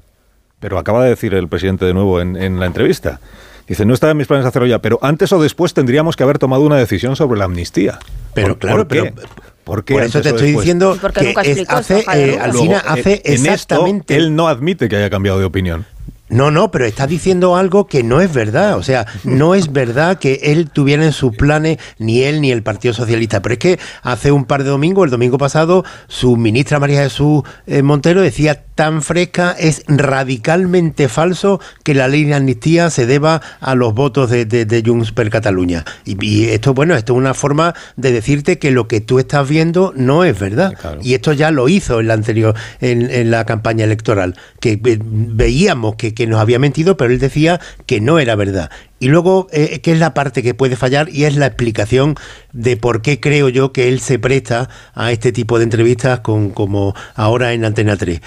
pero 0.61 0.79
acaba 0.79 1.03
de 1.03 1.11
decir 1.11 1.35
el 1.35 1.49
presidente 1.49 1.85
de 1.85 1.95
nuevo 1.95 2.21
en, 2.21 2.37
en 2.37 2.61
la 2.61 2.67
entrevista. 2.67 3.21
Dice, 3.67 3.85
no 3.85 3.95
estaba 3.95 4.11
en 4.13 4.17
mis 4.19 4.27
planes 4.27 4.47
hacerlo 4.47 4.67
ya, 4.67 4.81
pero 4.81 4.99
antes 5.03 5.33
o 5.33 5.41
después 5.43 5.75
tendríamos 5.75 6.17
que 6.17 6.23
haber 6.25 6.39
tomado 6.39 6.63
una 6.63 6.77
decisión 6.77 7.17
sobre 7.17 7.39
la 7.39 7.45
amnistía. 7.47 7.99
Pero 8.35 8.49
¿Por- 8.49 8.59
claro, 8.59 8.77
¿por 8.79 8.89
qué? 8.89 9.13
pero- 9.15 9.29
¿Por 9.65 9.85
qué 9.85 9.95
Por 9.95 10.03
eso 10.03 10.21
te 10.21 10.31
estoy 10.31 10.47
después? 10.49 10.65
diciendo 10.65 10.99
Porque 11.01 11.21
que 11.21 11.27
nunca 11.29 11.41
es- 11.43 11.49
explicó 11.49 11.77
hace, 11.77 11.99
eh, 12.15 12.39
Luego, 12.53 12.77
hace 12.85 13.13
en- 13.25 13.33
en 13.33 13.33
esto, 13.35 13.53
exactamente... 13.53 14.17
él 14.17 14.35
no 14.35 14.49
admite 14.49 14.89
que 14.89 14.97
haya 14.97 15.11
cambiado 15.11 15.39
de 15.39 15.45
opinión. 15.45 15.87
No, 16.31 16.51
no, 16.51 16.71
pero 16.71 16.87
está 16.87 17.07
diciendo 17.07 17.57
algo 17.57 17.87
que 17.87 18.03
no 18.03 18.21
es 18.21 18.33
verdad. 18.33 18.77
O 18.77 18.83
sea, 18.83 19.07
no 19.25 19.55
es 19.55 19.73
verdad 19.73 20.19
que 20.19 20.41
él 20.45 20.71
tuviera 20.71 21.05
en 21.05 21.13
sus 21.13 21.37
planes 21.37 21.79
ni 21.99 22.23
él 22.23 22.41
ni 22.41 22.51
el 22.53 22.63
Partido 22.63 22.95
Socialista. 22.95 23.43
Pero 23.43 23.53
es 23.55 23.59
que 23.59 23.79
hace 24.03 24.33
un 24.33 24.45
par 24.45 24.65
de 24.65 24.71
domingos, 24.71 25.05
el 25.05 25.11
domingo 25.11 25.39
pasado, 25.39 25.85
su 26.09 26.37
ministra 26.37 26.79
María 26.79 27.03
Jesús 27.03 27.43
eh, 27.67 27.83
Montero 27.83 28.23
decía 28.23 28.65
tan 28.75 29.03
fresca, 29.03 29.55
es 29.59 29.85
radicalmente 29.89 31.09
falso 31.09 31.61
que 31.83 31.95
la 31.95 32.09
ley 32.09 32.25
de 32.25 32.35
amnistía 32.35 32.89
se 32.89 33.07
deba 33.07 33.43
a 33.61 33.75
los 33.75 33.93
votos 33.93 34.31
de, 34.31 34.47
de, 34.47 34.65
de 34.65 34.83
Junts 34.85 35.13
per 35.13 35.29
Cataluña. 35.29 35.85
Y, 36.05 36.25
y 36.25 36.49
esto, 36.49 36.73
bueno, 36.73 36.95
esto 36.95 37.13
es 37.13 37.19
una 37.19 37.35
forma 37.35 37.75
de 37.97 38.13
decirte 38.13 38.59
que 38.59 38.71
lo 38.71 38.89
que 38.89 39.01
tú 39.01 39.19
estás 39.19 39.49
viendo 39.49 39.93
no 39.97 40.25
es 40.25 40.39
verdad. 40.39 40.73
Y 41.03 41.15
esto 41.15 41.33
ya 41.33 41.51
lo 41.51 41.69
hizo 41.69 42.01
en 42.01 42.09
la 42.09 42.15
anterior, 42.15 42.55
en, 42.81 43.11
en 43.11 43.31
la 43.31 43.45
campaña 43.45 43.85
electoral, 43.85 44.37
que 44.61 44.81
eh, 44.83 44.99
veíamos 45.03 45.97
que, 45.97 46.15
que 46.21 46.27
nos 46.27 46.39
había 46.39 46.59
mentido, 46.59 46.99
pero 46.99 47.15
él 47.15 47.19
decía 47.19 47.63
que 47.87 48.03
no 48.03 48.19
era 48.19 48.37
verdad. 48.37 48.71
Y 48.99 49.09
luego, 49.09 49.47
eh, 49.53 49.81
que 49.81 49.93
es 49.93 49.99
la 49.99 50.13
parte 50.13 50.43
que 50.43 50.53
puede 50.53 50.77
fallar 50.77 51.09
y 51.09 51.25
es 51.25 51.35
la 51.35 51.47
explicación 51.47 52.15
de 52.53 52.77
por 52.77 53.01
qué 53.01 53.21
creo 53.21 53.49
yo 53.49 53.73
que 53.73 53.89
él 53.89 54.01
se 54.01 54.19
presta 54.19 54.69
a 54.93 55.13
este 55.13 55.33
tipo 55.33 55.57
de 55.57 55.65
entrevistas 55.65 56.21
con, 56.21 56.51
como 56.51 56.95
ahora 57.15 57.55
en 57.55 57.65
Antena 57.65 57.97
3 57.97 58.21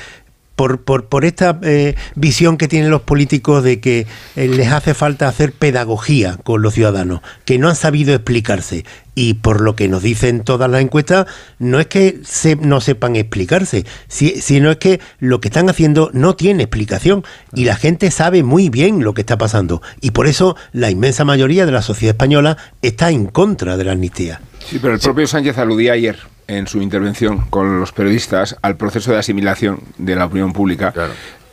por, 0.56 0.84
por, 0.84 1.26
esta 1.26 1.60
eh, 1.64 1.96
visión 2.16 2.58
que 2.58 2.68
tienen 2.68 2.90
los 2.90 3.02
políticos 3.02 3.64
de 3.64 3.80
que 3.80 4.08
eh, 4.36 4.48
les 4.48 4.72
hace 4.72 4.94
falta 4.94 5.28
hacer 5.28 5.52
pedagogía 5.52 6.38
con 6.44 6.62
los 6.62 6.74
ciudadanos, 6.74 7.22
que 7.46 7.58
no 7.58 7.70
han 7.70 7.76
sabido 7.76 8.14
explicarse. 8.14 8.86
Y 9.16 9.36
por 9.36 9.62
lo 9.62 9.76
que 9.76 9.88
nos 9.88 10.02
dicen 10.02 10.44
todas 10.44 10.70
las 10.70 10.82
encuestas, 10.82 11.28
no 11.60 11.80
es 11.80 11.88
que 11.88 12.20
se, 12.24 12.56
no 12.56 12.82
sepan 12.82 13.16
explicarse, 13.16 13.86
si- 14.08 14.42
sino 14.42 14.72
es 14.72 14.78
que 14.78 15.00
lo 15.20 15.40
que 15.40 15.50
están 15.50 15.70
haciendo 15.70 16.10
no 16.14 16.36
tiene 16.36 16.64
explicación 16.64 17.24
y 17.54 17.66
la 17.66 17.76
gente 17.76 18.10
sabe 18.12 18.42
muy 18.44 18.70
bien 18.70 19.04
lo 19.04 19.14
que 19.14 19.22
está 19.22 19.38
pasando. 19.38 19.82
Y 20.02 20.12
por 20.12 20.26
eso 20.28 20.56
la 20.72 20.90
inmensa 20.90 21.26
mayoría 21.26 21.66
de 21.66 21.72
la 21.72 21.82
sociedad 21.82 22.14
española 22.16 22.58
está 22.82 23.12
en 23.12 23.28
contra 23.28 23.78
de 23.78 23.84
la 23.84 23.92
amnistía. 23.92 24.42
Sí, 24.68 24.80
pero 24.82 24.96
el 24.96 25.00
propio 25.00 25.28
Sánchez 25.28 25.58
aludía 25.58 25.94
ayer 25.94 26.18
en 26.48 26.68
su 26.68 26.82
intervención 26.82 27.42
con 27.50 27.80
los 27.80 27.92
periodistas 27.92 28.58
al 28.62 28.78
proceso 28.78 29.12
de 29.12 29.20
asimilación 29.20 29.80
de 29.98 30.16
la 30.16 30.26
opinión 30.26 30.54
pública. 30.54 30.92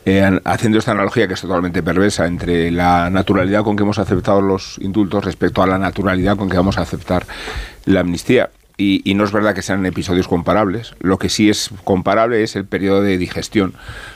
Eh, 0.05 0.39
haciendo 0.45 0.79
esta 0.79 0.91
analogía 0.91 1.27
que 1.27 1.35
es 1.35 1.41
totalmente 1.41 1.83
perversa 1.83 2.25
entre 2.25 2.71
la 2.71 3.09
naturalidad 3.09 3.63
con 3.63 3.75
que 3.75 3.83
hemos 3.83 3.99
aceptado 3.99 4.41
los 4.41 4.77
indultos 4.79 5.25
respecto 5.25 5.61
a 5.61 5.67
la 5.67 5.77
naturalidad 5.77 6.37
con 6.37 6.49
que 6.49 6.57
vamos 6.57 6.77
a 6.77 6.81
aceptar 6.81 7.25
la 7.85 7.99
amnistía. 7.99 8.49
Y, 8.77 9.01
y 9.09 9.13
no 9.13 9.25
es 9.25 9.31
verdad 9.31 9.53
que 9.53 9.61
sean 9.61 9.85
episodios 9.85 10.27
comparables. 10.27 10.95
Lo 11.01 11.19
que 11.19 11.29
sí 11.29 11.49
es 11.49 11.69
comparable 11.83 12.41
es 12.41 12.55
el 12.55 12.65
periodo 12.65 13.01
de 13.01 13.17
digestión 13.17 13.75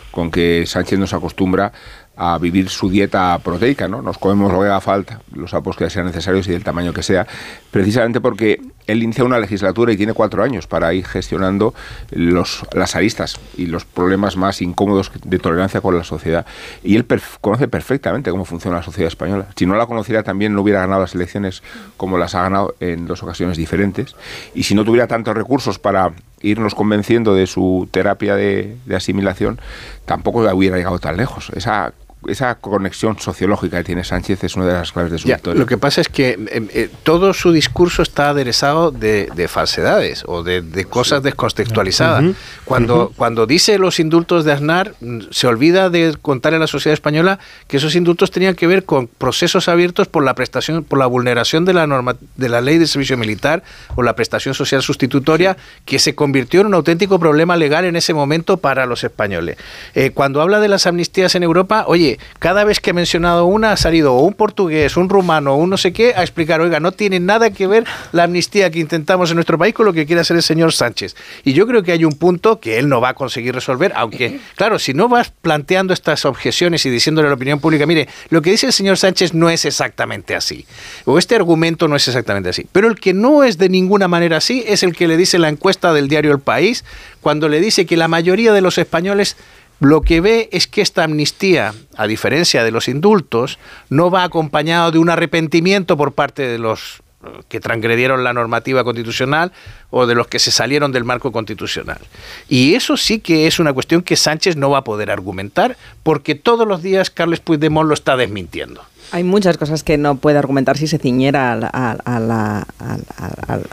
con 0.10 0.32
que 0.32 0.64
Sánchez 0.66 0.98
nos 0.98 1.14
acostumbra 1.14 1.74
a 2.18 2.38
vivir 2.38 2.70
su 2.70 2.90
dieta 2.90 3.38
proteica, 3.44 3.88
¿no? 3.88 4.02
Nos 4.02 4.18
comemos 4.18 4.52
lo 4.52 4.60
que 4.60 4.66
haga 4.68 4.82
falta, 4.82 5.22
los 5.34 5.52
sapos 5.52 5.76
que 5.76 5.90
sean 5.90 6.06
necesarios 6.06 6.48
y 6.48 6.52
del 6.52 6.64
tamaño 6.64 6.94
que 6.94 7.04
sea, 7.04 7.28
precisamente 7.72 8.22
porque 8.22 8.62
él 8.88 9.04
inicia 9.04 9.24
una 9.24 9.40
legislatura 9.40 9.92
y 9.92 9.98
tiene 9.98 10.14
cuatro 10.14 10.44
años 10.44 10.68
para 10.68 10.94
ir 10.94 11.06
gestionando 11.06 11.74
los, 12.12 12.66
las 12.74 12.96
aristas 12.96 13.40
y 13.58 13.66
los 13.66 13.86
problemas 13.86 14.38
más 14.38 14.62
incómodos 14.62 15.12
de 15.24 15.40
tolerancia 15.40 15.82
con 15.82 15.98
la 15.98 16.04
sociedad. 16.04 16.46
Y 16.84 16.96
él 16.96 17.06
conoce 17.42 17.68
perfectamente 17.68 18.32
cómo 18.32 18.46
funciona 18.46 18.78
la 18.78 18.84
sociedad 18.84 19.08
española. 19.08 19.48
Si 19.56 19.66
no 19.66 19.76
la 19.76 19.88
conociera 19.88 20.24
también 20.24 20.54
no 20.54 20.62
hubiera 20.62 20.82
ganado 20.82 21.02
las 21.02 21.16
elecciones 21.16 21.64
como 21.98 22.18
las 22.18 22.36
ha 22.36 22.44
ganado 22.44 22.76
en 22.80 23.08
dos 23.08 23.24
ocasiones 23.24 23.58
diferentes. 23.58 24.16
Y 24.54 24.64
si 24.64 24.76
no 24.76 24.86
tuviera 24.86 25.08
tantos 25.08 25.36
recursos 25.36 25.80
para 25.80 26.14
irnos 26.42 26.76
convenciendo 26.76 27.34
de 27.34 27.48
su 27.48 27.88
terapia 27.92 28.36
de, 28.36 28.78
de 28.86 28.96
asimilación, 28.96 29.60
tampoco 30.06 30.42
hubiera 30.54 30.78
llegado 30.78 31.00
tan 31.00 31.18
lejos. 31.18 31.50
Esa 31.56 31.94
esa 32.28 32.56
conexión 32.56 33.20
sociológica 33.20 33.78
que 33.78 33.84
tiene 33.84 34.04
Sánchez 34.04 34.44
es 34.44 34.56
una 34.56 34.66
de 34.66 34.74
las 34.74 34.92
claves 34.92 35.12
de 35.12 35.18
su 35.20 35.28
victoria. 35.28 35.60
Lo 35.60 35.66
que 35.66 35.78
pasa 35.78 36.02
es 36.02 36.10
que 36.10 36.30
eh, 36.30 36.68
eh, 36.74 36.90
todo 37.04 37.34
su 37.34 37.52
discurso 37.52 38.02
está 38.02 38.30
aderezado 38.30 38.92
de, 38.92 39.48
falsedades 39.48 40.24
o 40.28 40.44
de, 40.44 40.86
cosas 40.86 41.24
descontextualizadas. 41.24 42.36
cuando, 42.66 43.12
cuando 43.16 43.46
dice 43.46 43.78
los 43.78 44.00
indultos 44.00 44.46
de 44.46 44.52
Aznar, 44.52 44.96
mm, 45.00 45.20
se 45.32 45.48
olvida 45.48 45.90
de 45.90 46.16
contarle 46.22 46.58
a 46.58 46.60
la 46.60 46.68
sociedad 46.68 46.94
española 46.94 47.40
que 47.68 47.78
esos 47.78 47.96
indultos 47.96 48.32
tenían 48.32 48.56
que 48.56 48.68
ver 48.68 48.86
con 48.86 49.08
procesos 49.08 49.68
abiertos 49.68 50.08
por 50.08 50.24
la 50.24 50.36
prestación, 50.36 50.84
por 50.84 51.00
la 51.00 51.06
vulneración 51.06 51.66
de 51.66 51.74
la 51.74 51.88
norma, 51.88 52.16
de 52.36 52.50
la 52.50 52.62
ley 52.62 52.78
de 52.78 52.88
servicio 52.88 53.18
militar 53.18 53.64
o 53.96 54.04
la 54.04 54.16
prestación 54.16 54.54
social 54.54 54.82
sustitutoria, 54.82 55.58
que 55.86 56.00
se 56.00 56.16
convirtió 56.16 56.62
en 56.62 56.68
un 56.68 56.74
auténtico 56.74 57.20
problema 57.20 57.58
legal 57.58 57.86
en 57.86 57.96
ese 57.96 58.14
momento 58.14 58.58
para 58.58 58.86
los 58.86 59.04
españoles. 59.04 59.58
Eh, 59.94 60.12
cuando 60.12 60.42
habla 60.42 60.60
de 60.60 60.68
las 60.68 60.88
amnistías 60.88 61.36
en 61.36 61.44
Europa, 61.44 61.86
oye, 61.88 62.15
cada 62.40 62.64
vez 62.64 62.80
que 62.80 62.92
he 62.92 62.94
mencionado 62.94 63.46
una 63.46 63.72
ha 63.72 63.78
salido 63.78 64.14
un 64.20 64.34
portugués, 64.34 64.98
un 64.98 65.10
rumano, 65.10 65.56
un 65.56 65.70
no 65.70 65.78
sé 65.78 65.94
qué 65.94 66.14
a 66.16 66.22
explicar, 66.22 66.62
oiga, 66.62 66.80
no 66.80 66.92
tiene 66.92 67.20
nada 67.20 67.50
que 67.50 67.68
ver 67.68 67.86
la 68.12 68.24
amnistía 68.24 68.70
que 68.70 68.80
intentamos 68.80 69.30
en 69.32 69.36
nuestro 69.36 69.58
país 69.58 69.74
con 69.74 69.86
lo 69.86 69.94
que 69.94 70.06
quiere 70.06 70.22
hacer 70.22 70.38
el 70.38 70.44
señor 70.44 70.74
Sánchez. 70.74 71.16
Y 71.44 71.54
yo 71.54 71.68
creo 71.68 71.84
que 71.84 71.92
hay 71.92 72.06
un 72.06 72.14
punto 72.14 72.60
que 72.60 72.78
él 72.78 72.90
no 72.90 73.02
va 73.02 73.10
a 73.10 73.14
conseguir 73.14 73.54
resolver, 73.54 73.94
aunque, 73.96 74.40
claro, 74.56 74.80
si 74.80 74.94
no 74.94 75.10
vas 75.10 75.32
planteando 75.42 75.94
estas 75.94 76.26
objeciones 76.26 76.86
y 76.86 76.90
diciéndole 76.90 77.28
a 77.28 77.30
la 77.30 77.36
opinión 77.36 77.60
pública, 77.60 77.86
mire, 77.86 78.08
lo 78.30 78.42
que 78.42 78.52
dice 78.52 78.68
el 78.68 78.74
señor 78.74 78.98
Sánchez 78.98 79.34
no 79.34 79.50
es 79.50 79.66
exactamente 79.66 80.36
así, 80.36 80.66
o 81.06 81.18
este 81.18 81.36
argumento 81.36 81.88
no 81.88 81.96
es 81.96 82.08
exactamente 82.08 82.50
así, 82.50 82.68
pero 82.72 82.88
el 82.88 83.00
que 83.00 83.14
no 83.14 83.44
es 83.44 83.58
de 83.58 83.70
ninguna 83.70 84.08
manera 84.08 84.38
así 84.38 84.64
es 84.68 84.84
el 84.84 84.96
que 84.96 85.08
le 85.08 85.18
dice 85.18 85.40
la 85.40 85.50
encuesta 85.50 85.94
del 85.94 86.08
diario 86.08 86.32
El 86.32 86.40
País, 86.40 86.84
cuando 87.22 87.50
le 87.50 87.60
dice 87.60 87.86
que 87.86 87.98
la 87.98 88.08
mayoría 88.08 88.54
de 88.54 88.62
los 88.62 88.78
españoles 88.78 89.36
lo 89.80 90.02
que 90.02 90.22
ve 90.22 90.50
es 90.52 90.68
que 90.68 90.82
esta 90.82 91.04
amnistía, 91.04 91.74
a 91.98 92.08
diferencia 92.08 92.64
de 92.64 92.72
los 92.72 92.88
indultos, 92.88 93.60
no 93.90 94.10
va 94.10 94.24
acompañado 94.24 94.92
de 94.92 95.00
un 95.00 95.10
arrepentimiento 95.10 95.98
por 95.98 96.14
parte 96.14 96.48
de 96.48 96.58
los 96.58 97.02
eh, 97.24 97.42
que 97.50 97.60
transgredieron 97.60 98.24
la 98.24 98.34
normativa 98.34 98.84
constitucional 98.84 99.52
o 99.90 100.06
de 100.06 100.16
los 100.16 100.28
que 100.28 100.40
se 100.40 100.52
salieron 100.52 100.92
del 100.92 101.04
marco 101.04 101.32
constitucional. 101.32 102.00
Y 102.48 102.76
eso 102.76 102.96
sí 102.96 103.20
que 103.20 103.48
es 103.48 103.60
una 103.60 103.74
cuestión 103.74 104.02
que 104.02 104.16
Sánchez 104.16 104.56
no 104.56 104.70
va 104.70 104.80
a 104.80 104.84
poder 104.84 105.12
argumentar 105.12 105.76
porque 106.04 106.36
todos 106.36 106.68
los 106.68 106.82
días 106.82 107.10
Carles 107.10 107.42
Puigdemont 107.42 107.88
lo 107.88 107.94
está 107.94 108.16
desmintiendo. 108.16 108.82
Hay 109.12 109.24
muchas 109.24 109.58
cosas 109.58 109.84
que 109.84 109.98
no 109.98 110.16
puede 110.16 110.38
argumentar 110.38 110.78
si 110.78 110.88
se 110.88 110.98
ciñera 110.98 111.54
a, 111.54 112.66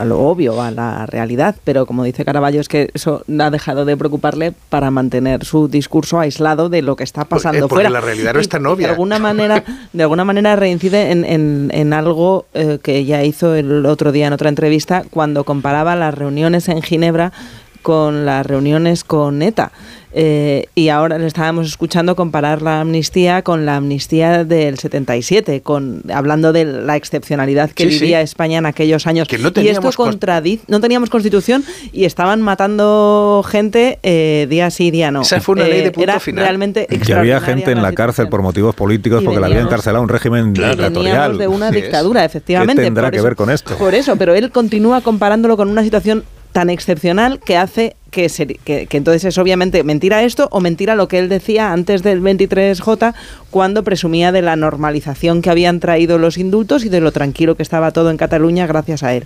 lo 0.05 0.19
obvio, 0.19 0.61
a 0.61 0.71
la 0.71 1.05
realidad, 1.05 1.55
pero 1.63 1.85
como 1.85 2.03
dice 2.03 2.25
Caraballo, 2.25 2.61
es 2.61 2.67
que 2.67 2.89
eso 2.93 3.23
ha 3.39 3.49
dejado 3.49 3.85
de 3.85 3.97
preocuparle 3.97 4.53
para 4.69 4.91
mantener 4.91 5.43
su 5.45 5.67
discurso 5.67 6.19
aislado 6.19 6.69
de 6.69 6.81
lo 6.81 6.95
que 6.95 7.03
está 7.03 7.25
pasando 7.25 7.67
porque 7.67 7.75
fuera. 7.75 7.89
la 7.89 8.01
realidad 8.01 8.33
no 8.33 8.39
es 8.39 8.49
tan 8.49 8.65
obvia. 8.65 8.87
De 8.87 8.91
alguna 8.93 9.19
manera, 9.19 9.63
de 9.91 10.03
alguna 10.03 10.25
manera 10.25 10.55
reincide 10.55 11.11
en, 11.11 11.93
algo 11.93 12.45
eh, 12.53 12.79
que 12.81 13.05
ya 13.05 13.23
hizo 13.23 13.55
el 13.55 13.85
otro 13.85 14.11
día 14.11 14.27
en 14.27 14.33
otra 14.33 14.49
entrevista 14.49 15.03
cuando 15.09 15.43
comparaba 15.43 15.95
las 15.95 16.13
reuniones 16.15 16.69
en 16.69 16.81
Ginebra 16.81 17.31
con 17.83 18.25
las 18.25 18.45
reuniones 18.45 19.03
con 19.03 19.43
ETA. 19.43 19.71
Eh, 20.15 20.67
y 20.75 20.89
ahora 20.89 21.17
le 21.17 21.25
estábamos 21.25 21.65
escuchando 21.65 22.15
comparar 22.15 22.61
la 22.61 22.81
amnistía 22.81 23.41
con 23.41 23.65
la 23.65 23.77
amnistía 23.77 24.43
del 24.43 24.77
77, 24.77 25.61
con, 25.61 26.03
hablando 26.13 26.53
de 26.53 26.65
la 26.65 26.95
excepcionalidad 26.95 27.71
que 27.71 27.87
vivía 27.87 28.21
España 28.21 28.59
en 28.59 28.67
aquellos 28.67 29.07
años. 29.07 29.27
y 29.31 29.67
esto 29.67 29.91
contradice, 29.93 30.65
no 30.67 30.79
teníamos 30.79 31.09
constitución 31.09 31.63
y 31.91 32.05
estaban 32.05 32.43
matando 32.43 33.43
gente 33.47 33.97
eh, 34.03 34.45
día 34.51 34.69
sí, 34.69 34.91
día 34.91 35.09
no. 35.09 35.23
Esa 35.23 35.41
fue 35.41 35.55
una 35.55 35.63
ley 35.67 35.81
de 35.81 35.87
eh, 35.87 35.91
punto 35.91 36.19
final. 36.19 36.43
Realmente 36.43 36.85
que 36.85 37.13
había 37.13 37.41
gente 37.41 37.71
en 37.71 37.81
la 37.81 37.93
cárcel 37.93 38.29
por 38.29 38.43
motivos 38.43 38.75
políticos 38.75 39.23
porque 39.23 39.39
la 39.39 39.47
había 39.47 39.61
encarcelado 39.61 40.03
un 40.03 40.09
régimen 40.09 40.53
dictatorial. 40.53 41.39
de 41.39 41.47
una 41.47 41.71
dictadura, 41.71 42.23
efectivamente. 42.23 42.83
¿Qué 42.83 42.85
tendrá 42.85 43.09
que 43.09 43.21
ver 43.21 43.35
con 43.35 43.49
esto? 43.49 43.75
Por 43.77 43.95
eso, 43.95 44.15
pero 44.15 44.35
él 44.35 44.51
continúa 44.51 45.01
comparándolo 45.01 45.57
con 45.57 45.69
una 45.69 45.83
situación 45.83 46.23
tan 46.53 46.69
excepcional 46.69 47.39
que 47.39 47.57
hace 47.57 47.95
que, 48.11 48.29
que, 48.29 48.87
entonces 48.91 49.25
es 49.25 49.37
obviamente 49.39 49.83
mentira 49.83 50.23
esto 50.23 50.47
o 50.51 50.61
mentira 50.61 50.95
lo 50.95 51.07
que 51.07 51.17
él 51.17 51.29
decía 51.29 51.73
antes 51.73 52.03
del 52.03 52.21
23J 52.21 53.15
cuando 53.49 53.83
presumía 53.83 54.31
de 54.31 54.43
la 54.43 54.55
normalización 54.55 55.41
que 55.41 55.49
habían 55.49 55.79
traído 55.79 56.19
los 56.19 56.37
indultos 56.37 56.85
y 56.85 56.89
de 56.89 57.01
lo 57.01 57.11
tranquilo 57.11 57.55
que 57.55 57.63
estaba 57.63 57.91
todo 57.91 58.11
en 58.11 58.17
Cataluña 58.17 58.67
gracias 58.67 59.01
a 59.03 59.15
él. 59.15 59.25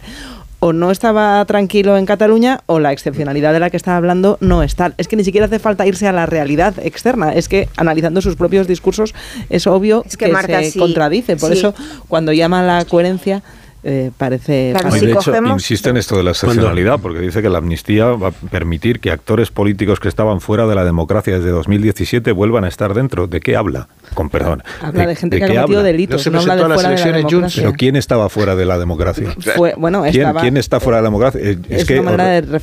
O 0.60 0.74
no 0.74 0.90
estaba 0.90 1.46
tranquilo 1.46 1.98
en 1.98 2.08
Cataluña 2.08 2.62
o 2.66 2.80
la 2.80 2.92
excepcionalidad 2.92 3.54
de 3.54 3.60
la 3.60 3.70
que 3.70 3.78
estaba 3.78 3.98
hablando 3.98 4.38
no 4.40 4.64
es 4.64 4.76
tal. 4.76 4.96
Es 4.98 5.08
que 5.08 5.16
ni 5.16 5.24
siquiera 5.24 5.46
hace 5.46 5.60
falta 5.60 5.86
irse 5.86 6.08
a 6.08 6.12
la 6.14 6.26
realidad 6.26 6.74
externa. 6.82 7.32
Es 7.34 7.48
que 7.48 7.70
analizando 7.78 8.22
sus 8.22 8.36
propios 8.36 8.68
discursos 8.68 9.14
es 9.52 9.68
obvio 9.68 10.02
que, 10.02 10.34
se 10.72 10.80
contradice. 10.80 11.36
Por 11.36 11.52
eso 11.52 11.76
cuando 12.08 12.34
llama 12.34 12.62
a 12.62 12.64
la 12.64 12.86
coherencia 12.86 13.44
eh, 13.84 14.12
parece... 14.18 14.74
de 14.74 15.12
hecho, 15.12 15.34
insiste 15.54 15.90
en 15.90 15.98
esto 15.98 16.18
de 16.18 16.24
la 16.24 16.32
excepcionalidad, 16.32 17.00
porque 17.00 17.20
dice 17.20 17.42
que 17.42 17.50
la 17.50 17.60
amnistía 17.60 18.08
va 18.08 18.30
a 18.30 18.32
permitir 18.32 19.00
que 19.00 19.12
actores 19.12 19.52
políticos 19.52 20.00
que 20.00 20.08
estaban 20.08 20.42
fuera 20.42 20.68
de 20.68 20.76
la 20.76 20.84
democracia 20.84 21.38
desde 21.38 21.52
2017 21.52 22.32
vuelvan 22.32 22.66
a 22.66 22.68
estar 22.68 22.94
dentro. 22.94 23.28
¿De 23.28 23.40
qué 23.40 23.56
habla? 23.56 23.88
Con 24.14 24.30
perdón. 24.30 24.64
Habla 24.82 25.08
de, 25.08 25.16
gente 25.16 25.38
que 25.38 25.46
ha 25.46 25.48
cometido 25.48 25.84
delitos, 25.84 26.28
no, 26.32 26.40
habla 26.40 26.56
de 26.56 26.74
fuera 26.74 26.96
de 26.96 27.06
la 27.06 27.18
democracia. 27.18 27.56
Pero 27.62 27.74
¿quién 27.74 27.96
estaba 27.96 28.30
fuera 28.30 28.56
de 28.56 28.66
la 28.66 28.80
democracia? 28.80 29.36
bueno, 29.78 30.04
¿Quién, 30.12 30.34
¿Quién, 30.34 30.58
está 30.58 30.80
fuera 30.80 30.98
de 30.98 31.04
la 31.04 31.08
democracia? 31.08 31.42
Eh, 31.42 31.58
es, 31.70 31.86
que, 31.86 32.02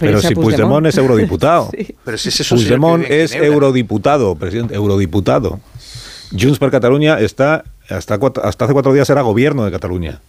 pero 0.01 0.21
si 0.21 0.35
Puigdemont, 0.35 0.87
es 0.87 0.99
eurodiputado. 0.99 1.71
Pero 2.05 2.19
si 2.19 2.29
es 2.29 2.49
Puigdemont 2.49 3.05
es 3.09 3.35
eurodiputado, 3.35 4.35
presidente, 4.35 4.75
eurodiputado. 4.75 5.61
Junts 6.33 6.59
per 6.59 6.71
Cataluña 6.71 7.21
está, 7.21 7.65
hasta, 7.89 8.15
hasta 8.43 8.65
hace 8.65 8.73
cuatro 8.73 8.93
días 8.93 9.09
era 9.09 9.23
gobierno 9.23 9.65
de 9.65 9.71
Cataluña 9.71 10.21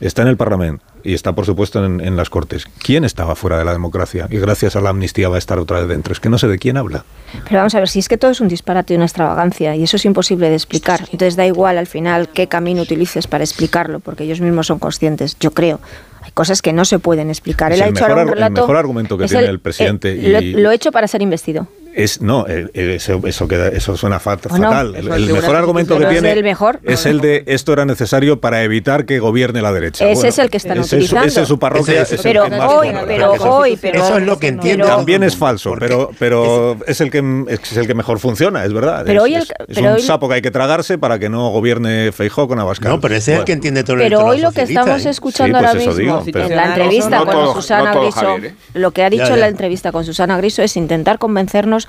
está 0.00 0.22
en 0.22 0.28
el 0.28 0.36
Parlamento 0.36 0.84
y 1.06 1.14
está, 1.14 1.34
por 1.34 1.46
supuesto, 1.46 1.84
en, 1.84 2.16
las 2.16 2.30
Cortes. 2.30 2.66
¿Quién 2.82 3.04
estaba 3.04 3.36
fuera 3.36 3.58
de 3.58 3.64
la 3.64 3.72
democracia? 3.72 4.26
Y 4.28 4.38
gracias 4.38 4.74
a 4.74 4.80
la 4.80 4.90
amnistía 4.90 5.28
va 5.28 5.36
a 5.36 5.38
estar 5.38 5.58
otra 5.60 5.78
vez 5.78 5.88
dentro. 5.88 6.12
Es 6.12 6.18
que 6.18 6.28
no 6.28 6.36
sé 6.36 6.48
de 6.48 6.58
quién 6.58 6.76
habla. 6.76 7.04
Pero 7.44 7.58
vamos 7.58 7.76
a 7.76 7.78
ver, 7.78 7.88
si 7.88 8.00
es 8.00 8.08
que 8.08 8.18
todo 8.18 8.32
es 8.32 8.40
un 8.40 8.48
disparate 8.48 8.92
y 8.92 8.96
una 8.96 9.04
extravagancia, 9.04 9.76
y 9.76 9.84
eso 9.84 9.96
es 9.96 10.04
imposible 10.04 10.48
de 10.48 10.56
explicar. 10.56 11.02
Entonces 11.12 11.36
da 11.36 11.46
igual 11.46 11.78
al 11.78 11.86
final 11.86 12.28
qué 12.30 12.48
camino 12.48 12.82
utilices 12.82 13.28
para 13.28 13.44
explicarlo, 13.44 14.00
porque 14.00 14.24
ellos 14.24 14.40
mismos 14.40 14.66
son 14.66 14.80
conscientes, 14.80 15.36
yo 15.38 15.52
creo. 15.52 15.78
Hay 16.22 16.32
cosas 16.32 16.60
que 16.60 16.72
no 16.72 16.84
se 16.84 16.98
pueden 16.98 17.30
explicar. 17.30 17.72
Él 17.72 17.82
ha 17.82 17.86
hecho 17.86 18.08
mejor, 18.08 18.26
relato, 18.28 18.54
el 18.54 18.62
mejor 18.62 18.76
argumento 18.76 19.16
que 19.16 19.26
tiene 19.26 19.46
el, 19.46 19.60
presidente. 19.60 20.10
Eh, 20.10 20.42
y... 20.42 20.52
lo, 20.54 20.72
he 20.72 20.74
hecho 20.74 20.90
para 20.90 21.06
ser 21.06 21.22
investido. 21.22 21.68
Es, 21.96 22.20
no, 22.20 22.46
eh, 22.46 22.68
eh, 22.74 22.96
eso, 22.96 23.22
eso, 23.24 23.48
queda, 23.48 23.68
eso 23.68 23.96
suena 23.96 24.20
fatal. 24.20 24.94
el, 24.94 25.32
mejor 25.32 25.56
argumento 25.56 25.98
que 25.98 26.04
tiene 26.04 26.30
es 26.30 26.36
el, 26.36 26.44
mejor? 26.44 26.78
es 26.84 27.06
el 27.06 27.22
de 27.22 27.42
esto 27.46 27.72
era 27.72 27.86
necesario 27.86 28.38
para 28.38 28.62
evitar 28.62 29.06
que 29.06 29.18
gobierne 29.18 29.62
la 29.62 29.72
derecha. 29.72 30.06
Ese 30.06 30.28
es 30.28 30.38
el 30.38 30.50
que 30.50 30.58
están 30.58 30.78
utilizando. 30.78 31.26
Ese 31.26 31.40
es 31.40 31.48
su 31.48 31.58
parroquia. 31.58 32.02
Ese, 32.02 32.18
pero 32.22 32.44
hoy, 32.68 32.90
pero 33.06 33.32
hoy, 33.32 33.78
pero 33.80 34.04
eso 34.04 34.18
es 34.18 34.26
lo 34.26 34.38
que 34.38 34.48
entiendo. 34.48 34.86
También 34.86 35.22
es 35.22 35.36
falso, 35.36 35.74
pero, 35.80 36.10
pero 36.18 36.76
es, 36.86 37.00
el 37.00 37.10
que, 37.10 37.46
es 37.48 37.76
el 37.78 37.86
que 37.86 37.94
mejor 37.94 38.18
funciona, 38.18 38.62
es 38.66 38.74
verdad. 38.74 39.04
Pero 39.06 39.22
hoy 39.22 39.36
es, 39.36 39.48
un 39.78 39.98
sapo 40.00 40.28
que 40.28 40.34
hay 40.34 40.42
que 40.42 40.50
tragarse 40.50 40.98
para 40.98 41.18
que 41.18 41.30
no 41.30 41.48
gobierne 41.48 42.12
Feijó 42.12 42.46
con 42.46 42.60
Abascal. 42.60 42.92
No, 42.92 43.00
pero 43.00 43.14
ese 43.14 43.32
es 43.32 43.38
el 43.38 43.44
que 43.46 43.52
entiende 43.52 43.84
todo 43.84 43.96
el 43.96 44.02
Pero 44.02 44.22
hoy 44.22 44.42
lo 44.42 44.52
que 44.52 44.62
estamos 44.62 45.06
¿eh? 45.06 45.08
escuchando 45.08 45.56
ahora 45.56 45.72
pues 45.72 45.96
mismo 45.96 46.22
en 46.26 46.56
la 46.56 46.66
entrevista 46.66 47.24
con 47.24 47.54
Susana 47.54 47.94
Griso, 47.94 48.36
lo 48.74 48.90
que 48.90 49.02
ha 49.02 49.08
dicho 49.08 49.32
en 49.32 49.40
la 49.40 49.48
entrevista 49.48 49.92
con 49.92 50.04
Susana 50.04 50.36
Griso 50.36 50.62
es 50.62 50.76
intentar 50.76 51.18
convencernos 51.18 51.85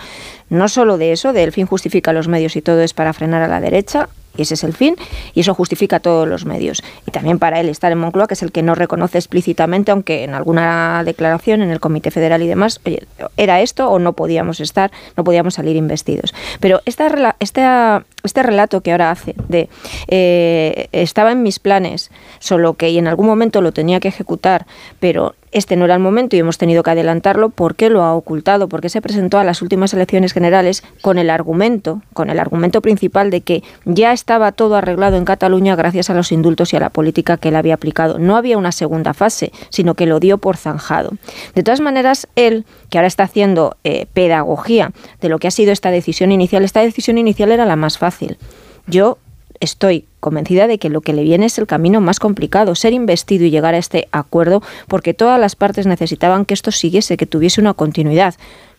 no 0.50 0.68
solo 0.68 0.98
de 0.98 1.12
eso, 1.12 1.34
del 1.34 1.52
fin 1.52 1.66
justifica 1.66 2.14
los 2.14 2.28
medios 2.28 2.56
y 2.56 2.62
todo 2.62 2.82
es 2.82 2.94
para 2.94 3.14
frenar 3.14 3.42
a 3.42 3.48
la 3.48 3.60
derecha, 3.60 4.10
y 4.38 4.44
ese 4.44 4.54
es 4.54 4.64
el 4.64 4.74
fin, 4.74 4.96
y 5.34 5.42
eso 5.42 5.54
justifica 5.54 6.00
todos 6.00 6.28
los 6.28 6.46
medios. 6.46 6.84
Y 7.08 7.12
también 7.12 7.40
para 7.40 7.60
él 7.60 7.70
estar 7.70 7.92
en 7.92 7.98
Moncloa, 7.98 8.28
que 8.28 8.36
es 8.36 8.44
el 8.44 8.52
que 8.52 8.62
no 8.62 8.76
reconoce 8.76 9.18
explícitamente, 9.18 9.92
aunque 9.92 10.24
en 10.24 10.36
alguna 10.36 11.02
declaración 11.04 11.62
en 11.62 11.72
el 11.72 11.80
Comité 11.80 12.12
Federal 12.12 12.42
y 12.44 12.48
demás, 12.48 12.80
era 13.36 13.62
esto 13.62 13.90
o 13.90 14.00
no 14.00 14.14
podíamos 14.14 14.60
estar, 14.60 14.92
no 15.16 15.24
podíamos 15.24 15.56
salir 15.56 15.76
investidos. 15.76 16.34
Pero 16.60 16.82
esta, 16.86 17.36
esta 17.40 18.06
este 18.28 18.44
relato 18.44 18.82
que 18.82 18.92
ahora 18.92 19.10
hace 19.10 19.34
de 19.48 19.70
eh, 20.08 20.88
estaba 20.92 21.32
en 21.32 21.42
mis 21.42 21.58
planes, 21.58 22.12
solo 22.40 22.76
que 22.76 22.96
en 22.98 23.08
algún 23.08 23.26
momento 23.26 23.62
lo 23.62 23.72
tenía 23.72 24.00
que 24.00 24.10
ejecutar, 24.10 24.68
pero 25.00 25.34
este 25.52 25.76
no 25.76 25.86
era 25.86 25.96
el 25.96 26.02
momento 26.02 26.36
y 26.36 26.40
hemos 26.40 26.58
tenido 26.58 26.84
que 26.84 26.92
adelantarlo, 26.92 27.50
¿por 27.50 27.76
qué 27.76 27.90
lo 27.90 28.04
ha 28.04 28.14
ocultado? 28.14 28.68
Porque 28.68 28.90
se 28.90 29.02
presentó 29.02 29.40
a 29.40 29.44
las 29.44 29.62
últimas 29.62 29.94
elecciones 29.94 30.34
generales 30.34 30.84
con 31.02 31.18
el 31.18 31.30
argumento, 31.30 32.02
con 32.14 32.30
el 32.30 32.40
argumento 32.40 32.82
principal 32.82 33.30
de 33.30 33.42
que 33.42 33.64
ya 33.86 34.12
estaba 34.12 34.52
todo 34.52 34.76
arreglado 34.76 35.18
en 35.18 35.26
Cataluña 35.26 35.76
gracias 35.76 36.10
a 36.10 36.14
los 36.14 36.32
indultos 36.32 36.74
y 36.74 36.78
a 36.78 36.82
la 36.82 36.90
política 36.90 37.38
que 37.38 37.50
él 37.50 37.56
había 37.56 37.76
aplicado. 37.76 38.20
No 38.20 38.36
había 38.36 38.58
una 38.58 38.72
segunda 38.72 39.14
fase, 39.14 39.52
sino 39.70 39.96
que 39.96 40.06
lo 40.06 40.20
dio 40.20 40.38
por 40.38 40.58
zanjado. 40.58 41.12
De 41.56 41.64
todas 41.64 41.80
maneras, 41.80 42.28
él, 42.36 42.66
que 42.90 42.98
ahora 42.98 43.08
está 43.08 43.24
haciendo 43.24 43.78
eh, 43.84 44.06
pedagogía 44.14 44.92
de 45.22 45.30
lo 45.30 45.40
que 45.40 45.48
ha 45.48 45.52
sido 45.52 45.72
esta 45.72 45.92
decisión 45.92 46.32
inicial, 46.32 46.64
esta 46.66 46.82
decisión 46.82 47.18
inicial 47.18 47.52
era 47.52 47.66
la 47.66 47.76
más 47.76 47.98
fácil. 47.98 48.17
Yo 48.88 49.18
estoy 49.60 50.06
convencida 50.20 50.68
de 50.68 50.78
que 50.78 50.90
lo 50.90 51.02
que 51.02 51.14
le 51.14 51.24
viene 51.24 51.46
es 51.46 51.58
el 51.58 51.68
camino 51.68 52.02
más 52.02 52.20
complicado, 52.20 52.76
ser 52.76 52.94
investido 52.94 53.46
y 53.46 53.50
llegar 53.50 53.74
a 53.74 53.78
este 53.78 54.08
acuerdo, 54.12 54.62
porque 54.88 55.14
todas 55.14 55.40
las 55.40 55.56
partes 55.56 55.88
necesitaban 55.88 56.46
que 56.46 56.54
esto 56.54 56.72
siguiese, 56.72 57.18
que 57.18 57.26
tuviese 57.26 57.62
una 57.62 57.74
continuidad 57.74 58.36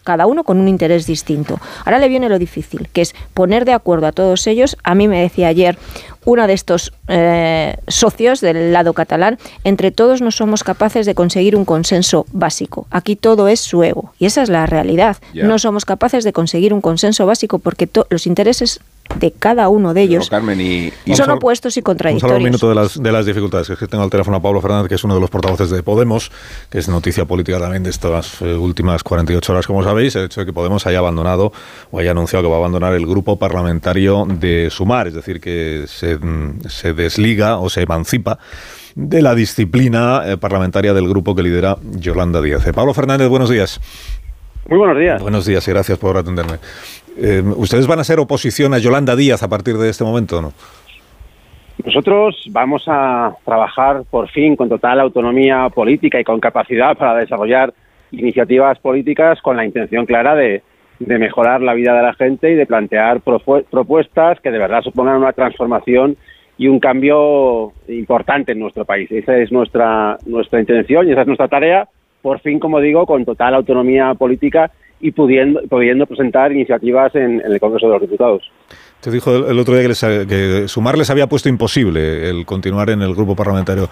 cada 0.08 0.26
uno 0.26 0.42
con 0.42 0.58
un 0.58 0.68
interés 0.68 1.06
distinto. 1.06 1.60
Ahora 1.84 1.98
le 1.98 2.08
viene 2.08 2.30
lo 2.30 2.38
difícil, 2.38 2.88
que 2.94 3.02
es 3.02 3.14
poner 3.34 3.66
de 3.66 3.74
acuerdo 3.74 4.06
a 4.06 4.12
todos 4.12 4.46
ellos. 4.46 4.74
A 4.82 4.94
mí 4.94 5.06
me 5.06 5.20
decía 5.20 5.48
ayer 5.48 5.76
uno 6.24 6.46
de 6.46 6.54
estos 6.54 6.94
eh, 7.08 7.76
socios 7.88 8.40
del 8.40 8.72
lado 8.72 8.94
catalán, 8.94 9.38
entre 9.64 9.90
todos 9.90 10.22
no 10.22 10.30
somos 10.30 10.64
capaces 10.64 11.04
de 11.04 11.14
conseguir 11.14 11.56
un 11.56 11.66
consenso 11.66 12.24
básico. 12.32 12.86
Aquí 12.90 13.16
todo 13.16 13.48
es 13.48 13.60
su 13.60 13.82
ego. 13.82 14.14
Y 14.18 14.24
esa 14.24 14.42
es 14.42 14.48
la 14.48 14.64
realidad. 14.64 15.18
No 15.34 15.58
somos 15.58 15.84
capaces 15.84 16.24
de 16.24 16.32
conseguir 16.32 16.72
un 16.72 16.80
consenso 16.80 17.26
básico 17.26 17.58
porque 17.58 17.86
los 18.08 18.26
intereses 18.26 18.80
de 19.16 19.32
cada 19.32 19.68
uno 19.68 19.94
de 19.94 20.02
ellos 20.02 20.30
son 21.14 21.30
opuestos 21.30 21.76
y 21.76 21.82
contradictorios. 21.82 22.22
Vamos 22.22 22.34
a 22.34 22.36
un 22.38 22.44
minuto 22.44 22.68
de 22.68 22.74
las, 22.74 23.02
de 23.02 23.12
las 23.12 23.26
dificultades. 23.26 23.70
Es 23.70 23.78
que 23.78 23.86
tengo 23.86 24.04
al 24.04 24.10
teléfono 24.10 24.36
a 24.36 24.42
Pablo 24.42 24.60
Fernández, 24.60 24.88
que 24.88 24.94
es 24.94 25.04
uno 25.04 25.14
de 25.14 25.20
los 25.20 25.30
portavoces 25.30 25.70
de 25.70 25.82
Podemos, 25.82 26.30
que 26.70 26.78
es 26.78 26.88
noticia 26.88 27.24
política 27.24 27.58
también 27.58 27.82
de 27.82 27.90
estas 27.90 28.40
eh, 28.42 28.54
últimas 28.54 29.02
48 29.02 29.52
horas, 29.52 29.66
como 29.66 29.82
sabéis, 29.82 30.16
el 30.16 30.26
hecho 30.26 30.40
de 30.40 30.46
que 30.46 30.52
Podemos 30.52 30.86
haya 30.86 30.98
abandonado 30.98 31.52
o 31.90 31.98
haya 31.98 32.12
anunciado 32.12 32.44
que 32.44 32.48
va 32.48 32.56
a 32.56 32.58
abandonar 32.58 32.94
el 32.94 33.06
grupo 33.06 33.38
parlamentario 33.38 34.26
de 34.28 34.68
Sumar, 34.70 35.08
es 35.08 35.14
decir, 35.14 35.40
que 35.40 35.84
se, 35.86 36.16
mm, 36.16 36.60
se 36.68 36.92
desliga 36.92 37.58
o 37.58 37.70
se 37.70 37.82
emancipa 37.82 38.38
de 38.98 39.22
la 39.22 39.36
disciplina 39.36 40.22
eh, 40.26 40.36
parlamentaria 40.36 40.92
del 40.92 41.08
grupo 41.08 41.34
que 41.36 41.44
lidera 41.44 41.78
Yolanda 41.82 42.42
Díaz. 42.42 42.66
Eh, 42.66 42.72
Pablo 42.72 42.92
Fernández, 42.92 43.28
buenos 43.28 43.48
días. 43.48 43.80
Muy 44.68 44.76
buenos 44.76 44.98
días. 44.98 45.22
Buenos 45.22 45.46
días 45.46 45.66
y 45.66 45.70
gracias 45.70 45.98
por 45.98 46.18
atenderme. 46.18 46.58
Eh, 47.16 47.42
¿Ustedes 47.56 47.86
van 47.86 48.00
a 48.00 48.04
ser 48.04 48.20
oposición 48.20 48.74
a 48.74 48.78
Yolanda 48.78 49.16
Díaz 49.16 49.42
a 49.42 49.48
partir 49.48 49.76
de 49.76 49.88
este 49.88 50.04
momento 50.04 50.38
o 50.38 50.42
no? 50.42 50.52
Nosotros 51.84 52.44
vamos 52.50 52.84
a 52.86 53.34
trabajar 53.46 54.02
por 54.10 54.28
fin 54.28 54.56
con 54.56 54.68
total 54.68 55.00
autonomía 55.00 55.70
política 55.70 56.20
y 56.20 56.24
con 56.24 56.38
capacidad 56.38 56.98
para 56.98 57.14
desarrollar 57.14 57.72
iniciativas 58.10 58.78
políticas 58.78 59.40
con 59.40 59.56
la 59.56 59.64
intención 59.64 60.04
clara 60.04 60.34
de, 60.34 60.62
mejorar 60.98 61.62
la 61.62 61.72
vida 61.72 61.94
de 61.94 62.02
la 62.02 62.12
gente 62.14 62.50
y 62.50 62.54
de 62.54 62.66
plantear 62.66 63.20
propuestas 63.20 64.40
que 64.40 64.50
de 64.50 64.58
verdad 64.58 64.82
supongan 64.82 65.16
una 65.16 65.32
transformación 65.32 66.16
y 66.58 66.68
un 66.68 66.80
cambio 66.80 67.72
importante 67.86 68.52
en 68.52 68.58
nuestro 68.58 68.84
país. 68.84 69.10
Esa 69.12 69.38
es 69.38 69.50
nuestra, 69.50 70.18
nuestra 70.26 70.60
intención 70.60 71.08
y 71.08 71.12
esa 71.12 71.22
es 71.22 71.26
nuestra 71.26 71.48
tarea, 71.48 71.88
por 72.22 72.40
fin, 72.40 72.58
como 72.58 72.80
digo, 72.80 73.06
con 73.06 73.24
total 73.24 73.54
autonomía 73.54 74.14
política 74.14 74.70
y 75.00 75.12
pudiendo, 75.12 75.60
presentar 76.06 76.52
iniciativas 76.52 77.14
en, 77.14 77.40
el 77.40 77.60
Congreso 77.60 77.86
de 77.86 77.92
los 77.92 78.02
Diputados. 78.02 78.50
Te 79.00 79.12
dijo 79.12 79.34
el 79.48 79.58
otro 79.58 79.76
día 79.76 79.88
que, 79.88 80.26
que, 80.26 80.66
Sumar 80.66 80.98
les 80.98 81.08
había 81.08 81.28
puesto 81.28 81.48
imposible 81.48 82.28
el 82.28 82.44
continuar 82.44 82.90
en 82.90 83.02
el 83.02 83.14
grupo 83.14 83.36
parlamentario. 83.36 83.88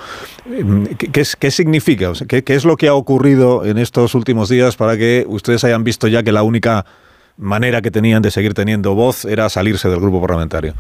¿Qué, 0.99 1.23
qué, 1.39 1.51
significa? 1.53 2.11
¿Qué, 2.29 2.43
¿Qué, 2.43 2.55
es 2.55 2.65
lo 2.65 2.77
que 2.77 2.89
ha 2.89 2.95
ocurrido 2.95 3.65
en 3.65 3.79
estos 3.79 4.17
últimos 4.17 4.49
días 4.49 4.77
para 4.77 4.97
que 4.97 5.25
ustedes 5.29 5.63
hayan 5.63 5.85
visto 5.85 6.09
ya 6.09 6.25
que 6.25 6.33
la 6.33 6.43
única 6.43 6.85
manera 7.37 7.83
que 7.83 7.93
tenían 7.93 8.23
de 8.23 8.33
seguir 8.33 8.55
teniendo 8.55 8.97
voz 8.97 9.25
era 9.27 9.49
salirse 9.49 9.89
del 9.89 10.01
grupo 10.01 10.21
parlamentario? 10.21 10.75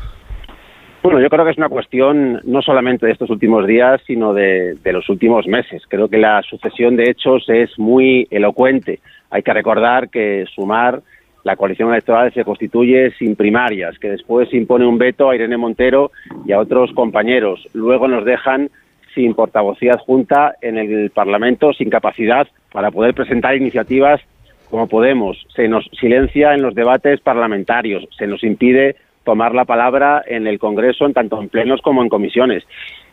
Bueno, 1.07 1.21
yo 1.21 1.31
creo 1.31 1.45
que 1.45 1.53
es 1.53 1.57
una 1.59 1.69
cuestión 1.69 2.41
no 2.43 2.63
solamente 2.63 3.07
de 3.07 3.13
estos 3.13 3.31
últimos 3.31 3.65
días, 3.65 4.03
sino 4.09 4.35
de, 4.35 4.75
de 4.75 4.93
los 4.93 5.09
últimos 5.09 5.47
meses. 5.47 5.85
Creo 5.87 6.09
que 6.09 6.19
la 6.19 6.43
sucesión 6.43 6.97
de 6.97 7.09
hechos 7.09 7.45
es 7.47 7.79
muy 7.79 8.27
elocuente. 8.29 8.99
Hay 9.31 9.45
que 9.45 9.53
recordar 9.53 10.09
que 10.11 10.47
Sumar, 10.53 11.03
la 11.45 11.55
coalición 11.55 11.91
electoral 11.91 12.35
se 12.35 12.43
constituye 12.43 13.13
sin 13.21 13.37
primarias, 13.37 13.97
que 14.01 14.09
después 14.09 14.53
impone 14.53 14.85
un 14.85 14.99
veto 14.99 15.31
a 15.31 15.37
Irene 15.37 15.57
Montero 15.57 16.11
y 16.45 16.51
a 16.51 16.59
otros 16.59 16.91
compañeros. 16.93 17.69
Luego 17.73 18.09
nos 18.09 18.25
dejan 18.25 18.69
sin 19.15 19.33
portavocía 19.35 19.93
adjunta 19.93 20.57
en 20.61 20.77
el 20.77 21.11
Parlamento, 21.11 21.73
sin 21.73 21.89
capacidad 21.89 22.49
para 22.73 22.91
poder 22.91 23.15
presentar 23.15 23.55
iniciativas 23.55 24.21
como 24.69 24.89
Podemos. 24.89 25.47
Se 25.55 25.69
nos 25.69 25.89
silencia 26.01 26.55
en 26.55 26.63
los 26.63 26.75
debates 26.75 27.21
parlamentarios, 27.21 28.09
se 28.19 28.27
nos 28.27 28.43
impide 28.43 28.97
tomar 29.27 29.55
la 29.55 29.65
palabra 29.65 30.23
en 30.25 30.47
el 30.47 30.61
Congreso, 30.61 31.07
tanto 31.11 31.43
en 31.43 31.49
plenos 31.49 31.83
como 31.83 32.01
en 32.01 32.09
comisiones. 32.09 32.63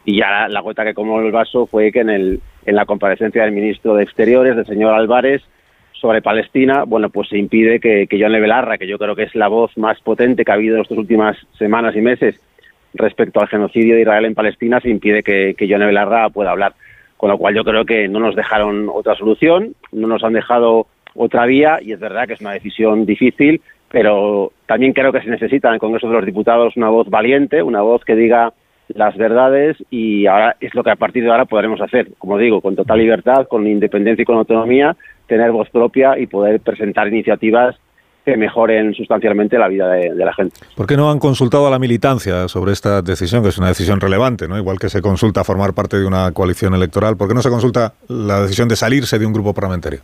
Y 0.06 0.20
ya 0.20 0.48
la, 0.48 0.62
gota 0.62 0.86
que 0.86 0.94
como 0.94 1.20
el 1.20 1.32
vaso 1.32 1.66
fue 1.66 1.92
que 1.92 2.02
en, 2.02 2.12
el, 2.12 2.40
en 2.66 2.76
la 2.76 2.86
comparecencia 2.86 3.44
del 3.44 3.52
ministro 3.52 3.96
de 3.96 4.04
Exteriores, 4.04 4.56
del 4.56 4.66
señor 4.66 4.94
Álvarez, 4.94 5.42
sobre 5.92 6.22
Palestina, 6.22 6.84
bueno, 6.84 7.10
pues 7.10 7.30
se 7.30 7.38
impide 7.38 7.80
que, 7.80 8.08
que 8.08 8.22
John 8.22 8.34
que 8.78 8.88
yo 8.88 9.00
creo 9.00 9.16
que 9.16 9.24
es 9.24 9.34
la 9.36 9.48
voz 9.48 9.76
más 9.78 10.00
potente 10.02 10.46
que 10.46 10.52
ha 10.52 10.56
habido 10.56 10.76
en 10.76 10.82
estas 10.84 10.98
últimas 10.98 11.36
semanas 11.58 11.96
y 11.96 12.02
meses 12.02 12.40
respecto 12.94 13.40
al 13.40 13.48
genocidio 13.48 13.96
de 13.96 14.02
Israel 14.02 14.26
en 14.26 14.36
Palestina, 14.36 14.80
se 14.82 14.90
impide 14.90 15.24
que, 15.24 15.56
que 15.58 15.68
John 15.68 15.82
pueda 16.32 16.52
hablar. 16.52 16.74
Con 17.18 17.30
lo 17.30 17.38
cual 17.38 17.56
yo 17.56 17.64
creo 17.64 17.86
que 17.86 18.08
no 18.08 18.20
nos 18.20 18.36
dejaron 18.36 18.90
otra 18.94 19.16
solución, 19.16 19.76
no 19.92 20.08
nos 20.08 20.24
han 20.24 20.34
dejado 20.34 20.88
otra 21.16 21.46
vía 21.46 21.80
y 21.82 21.94
es 21.94 22.00
verdad 22.00 22.28
que 22.28 22.34
es 22.34 22.42
una 22.42 22.52
decisión 22.52 23.06
difícil, 23.06 23.62
pero 23.94 24.52
también 24.66 24.92
creo 24.92 25.12
que 25.12 25.22
se 25.22 25.30
necesita 25.30 25.68
en 25.68 25.76
el 25.76 25.80
Congreso 25.80 26.08
de 26.08 26.16
los 26.16 26.26
Diputados 26.26 26.76
una 26.76 26.90
voz 26.90 27.08
valiente, 27.12 27.62
una 27.62 27.84
voz 27.84 28.04
que 28.04 28.16
diga 28.16 28.52
las 28.88 29.16
verdades 29.16 29.78
y 29.92 30.26
ahora 30.26 30.56
es 30.60 30.74
lo 30.74 30.84
que 30.84 30.90
a 30.90 30.96
partir 30.96 31.24
de 31.24 31.30
ahora 31.30 31.46
podremos 31.46 31.80
hacer, 31.80 32.10
como 32.18 32.40
digo, 32.40 32.60
con 32.60 32.76
total 32.76 32.98
libertad, 32.98 33.46
con 33.48 33.68
independencia 33.68 34.24
y 34.24 34.26
con 34.26 34.38
autonomía, 34.38 34.98
tener 35.28 35.52
voz 35.52 35.70
propia 35.70 36.18
y 36.18 36.26
poder 36.26 36.60
presentar 36.62 37.08
iniciativas 37.08 37.76
que 38.26 38.36
mejoren 38.36 38.96
sustancialmente 38.96 39.60
la 39.60 39.68
vida 39.68 39.88
de, 39.90 40.16
la 40.16 40.34
gente. 40.34 40.56
¿Por 40.76 40.88
qué 40.88 40.98
no 40.98 41.12
han 41.12 41.20
consultado 41.20 41.68
a 41.68 41.70
la 41.70 41.78
militancia 41.78 42.48
sobre 42.48 42.72
esta 42.72 43.04
decisión, 43.04 43.44
que 43.44 43.50
es 43.50 43.60
una 43.60 43.68
decisión 43.68 44.02
relevante, 44.02 44.48
¿no? 44.48 44.58
igual 44.58 44.80
que 44.80 44.90
se 44.90 45.04
consulta 45.04 45.44
formar 45.44 45.74
parte 45.74 45.98
de 45.98 46.08
una 46.08 46.32
coalición 46.32 46.74
electoral? 46.74 47.16
¿Por 47.16 47.28
qué 47.28 47.36
no 47.36 47.44
se 47.44 47.50
consulta 47.52 47.94
la 48.08 48.42
decisión 48.42 48.68
de 48.68 48.76
salirse 48.76 49.20
de 49.20 49.28
un 49.28 49.34
grupo 49.34 49.54
parlamentario? 49.54 50.00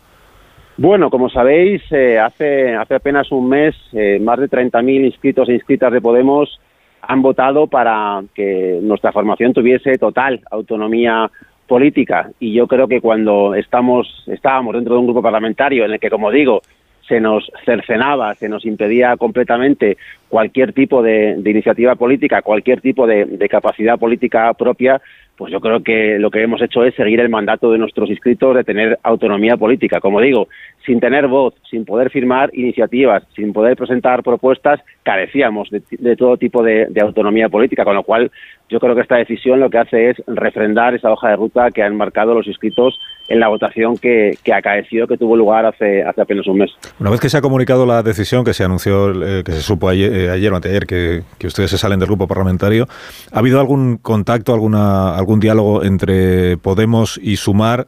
Bueno, 0.77 1.09
como 1.09 1.29
sabéis, 1.29 1.81
eh, 1.91 2.17
hace, 2.19 2.75
hace 2.75 2.95
apenas 2.95 3.31
un 3.31 3.49
mes 3.49 3.75
eh, 3.91 4.19
más 4.21 4.39
de 4.39 4.49
30.000 4.49 5.05
inscritos 5.05 5.49
e 5.49 5.53
inscritas 5.53 5.91
de 5.91 6.01
Podemos 6.01 6.59
han 7.01 7.21
votado 7.21 7.67
para 7.67 8.21
que 8.33 8.79
nuestra 8.81 9.11
formación 9.11 9.53
tuviese 9.53 9.97
total 9.97 10.41
autonomía 10.51 11.29
política. 11.67 12.29
Y 12.39 12.53
yo 12.53 12.67
creo 12.67 12.87
que 12.87 13.01
cuando 13.01 13.55
estamos 13.55 14.23
estábamos 14.27 14.75
dentro 14.75 14.95
de 14.95 14.99
un 14.99 15.05
grupo 15.07 15.21
parlamentario 15.21 15.85
en 15.85 15.91
el 15.91 15.99
que 15.99 16.09
como 16.09 16.31
digo 16.31 16.61
se 17.09 17.19
nos 17.19 17.51
cercenaba, 17.65 18.35
se 18.35 18.47
nos 18.47 18.65
impedía 18.65 19.17
completamente 19.17 19.97
cualquier 20.29 20.73
tipo 20.73 21.01
de, 21.01 21.41
iniciativa 21.43 21.95
política, 21.95 22.43
cualquier 22.43 22.81
tipo 22.81 23.07
de, 23.07 23.47
capacidad 23.49 23.97
política 23.97 24.53
propia, 24.53 25.01
pues 25.39 25.53
yo 25.53 25.61
creo 25.61 25.81
que 25.81 26.19
lo 26.19 26.29
que 26.29 26.43
hemos 26.43 26.61
hecho 26.61 26.83
es 26.83 26.93
seguir 26.95 27.21
el 27.21 27.29
mandato 27.29 27.71
de 27.71 27.77
nuestros 27.77 28.09
inscritos 28.09 28.53
de 28.53 28.65
tener 28.65 28.99
autonomía 29.03 29.55
política. 29.55 30.01
Como 30.01 30.19
digo, 30.19 30.49
sin 30.85 30.99
tener 30.99 31.29
voz, 31.29 31.53
sin 31.71 31.85
poder 31.85 32.09
firmar 32.09 32.49
iniciativas, 32.53 33.23
sin 33.37 33.53
poder 33.53 33.77
presentar 33.77 34.21
propuestas, 34.21 34.81
carecíamos 35.03 35.69
de, 35.69 36.15
todo 36.17 36.35
tipo 36.35 36.61
de, 36.61 36.87
autonomía 37.01 37.47
política, 37.47 37.85
con 37.85 37.95
lo 37.95 38.03
cual 38.03 38.29
yo 38.67 38.81
creo 38.81 38.95
que 38.95 39.01
esta 39.01 39.15
decisión 39.15 39.61
lo 39.61 39.69
que 39.69 39.77
hace 39.77 40.09
es 40.09 40.17
refrendar 40.27 40.93
esa 40.93 41.09
hoja 41.09 41.29
de 41.29 41.37
ruta 41.37 41.71
que 41.71 41.83
han 41.83 41.95
marcado 41.95 42.33
los 42.33 42.45
inscritos 42.45 42.99
en 43.29 43.39
la 43.39 43.47
votación 43.47 43.97
que, 43.97 44.37
que 44.43 44.53
acaeció, 44.53 45.07
que 45.07 45.17
tuvo 45.17 45.35
lugar 45.35 45.65
hace, 45.65 46.03
apenas 46.03 46.47
un 46.47 46.57
mes. 46.57 46.71
Una 46.99 47.11
vez 47.11 47.19
que 47.19 47.29
se 47.29 47.37
ha 47.37 47.41
comunicado 47.41 47.85
la 47.85 48.03
decisión 48.03 48.43
que 48.43 48.53
se 48.53 48.63
anunció, 48.63 49.11
eh, 49.23 49.43
que 49.43 49.51
se 49.53 49.61
supo 49.61 49.87
ayer, 49.87 50.11
eh, 50.13 50.29
ayer 50.31 50.51
o 50.51 50.55
anteayer, 50.55 50.85
que, 50.85 51.23
ustedes 51.45 51.69
se 51.69 51.77
salen 51.77 51.99
del 51.99 52.07
grupo 52.07 52.27
parlamentario, 52.27 52.87
¿ha 53.31 53.39
habido 53.39 53.59
algún 53.59 53.97
contacto, 53.97 54.53
alguna, 54.53 55.15
algún 55.29 55.39
diálogo 55.39 55.83
entre 55.83 56.57
Podemos 56.57 57.19
y 57.21 57.35
Sumar 57.35 57.85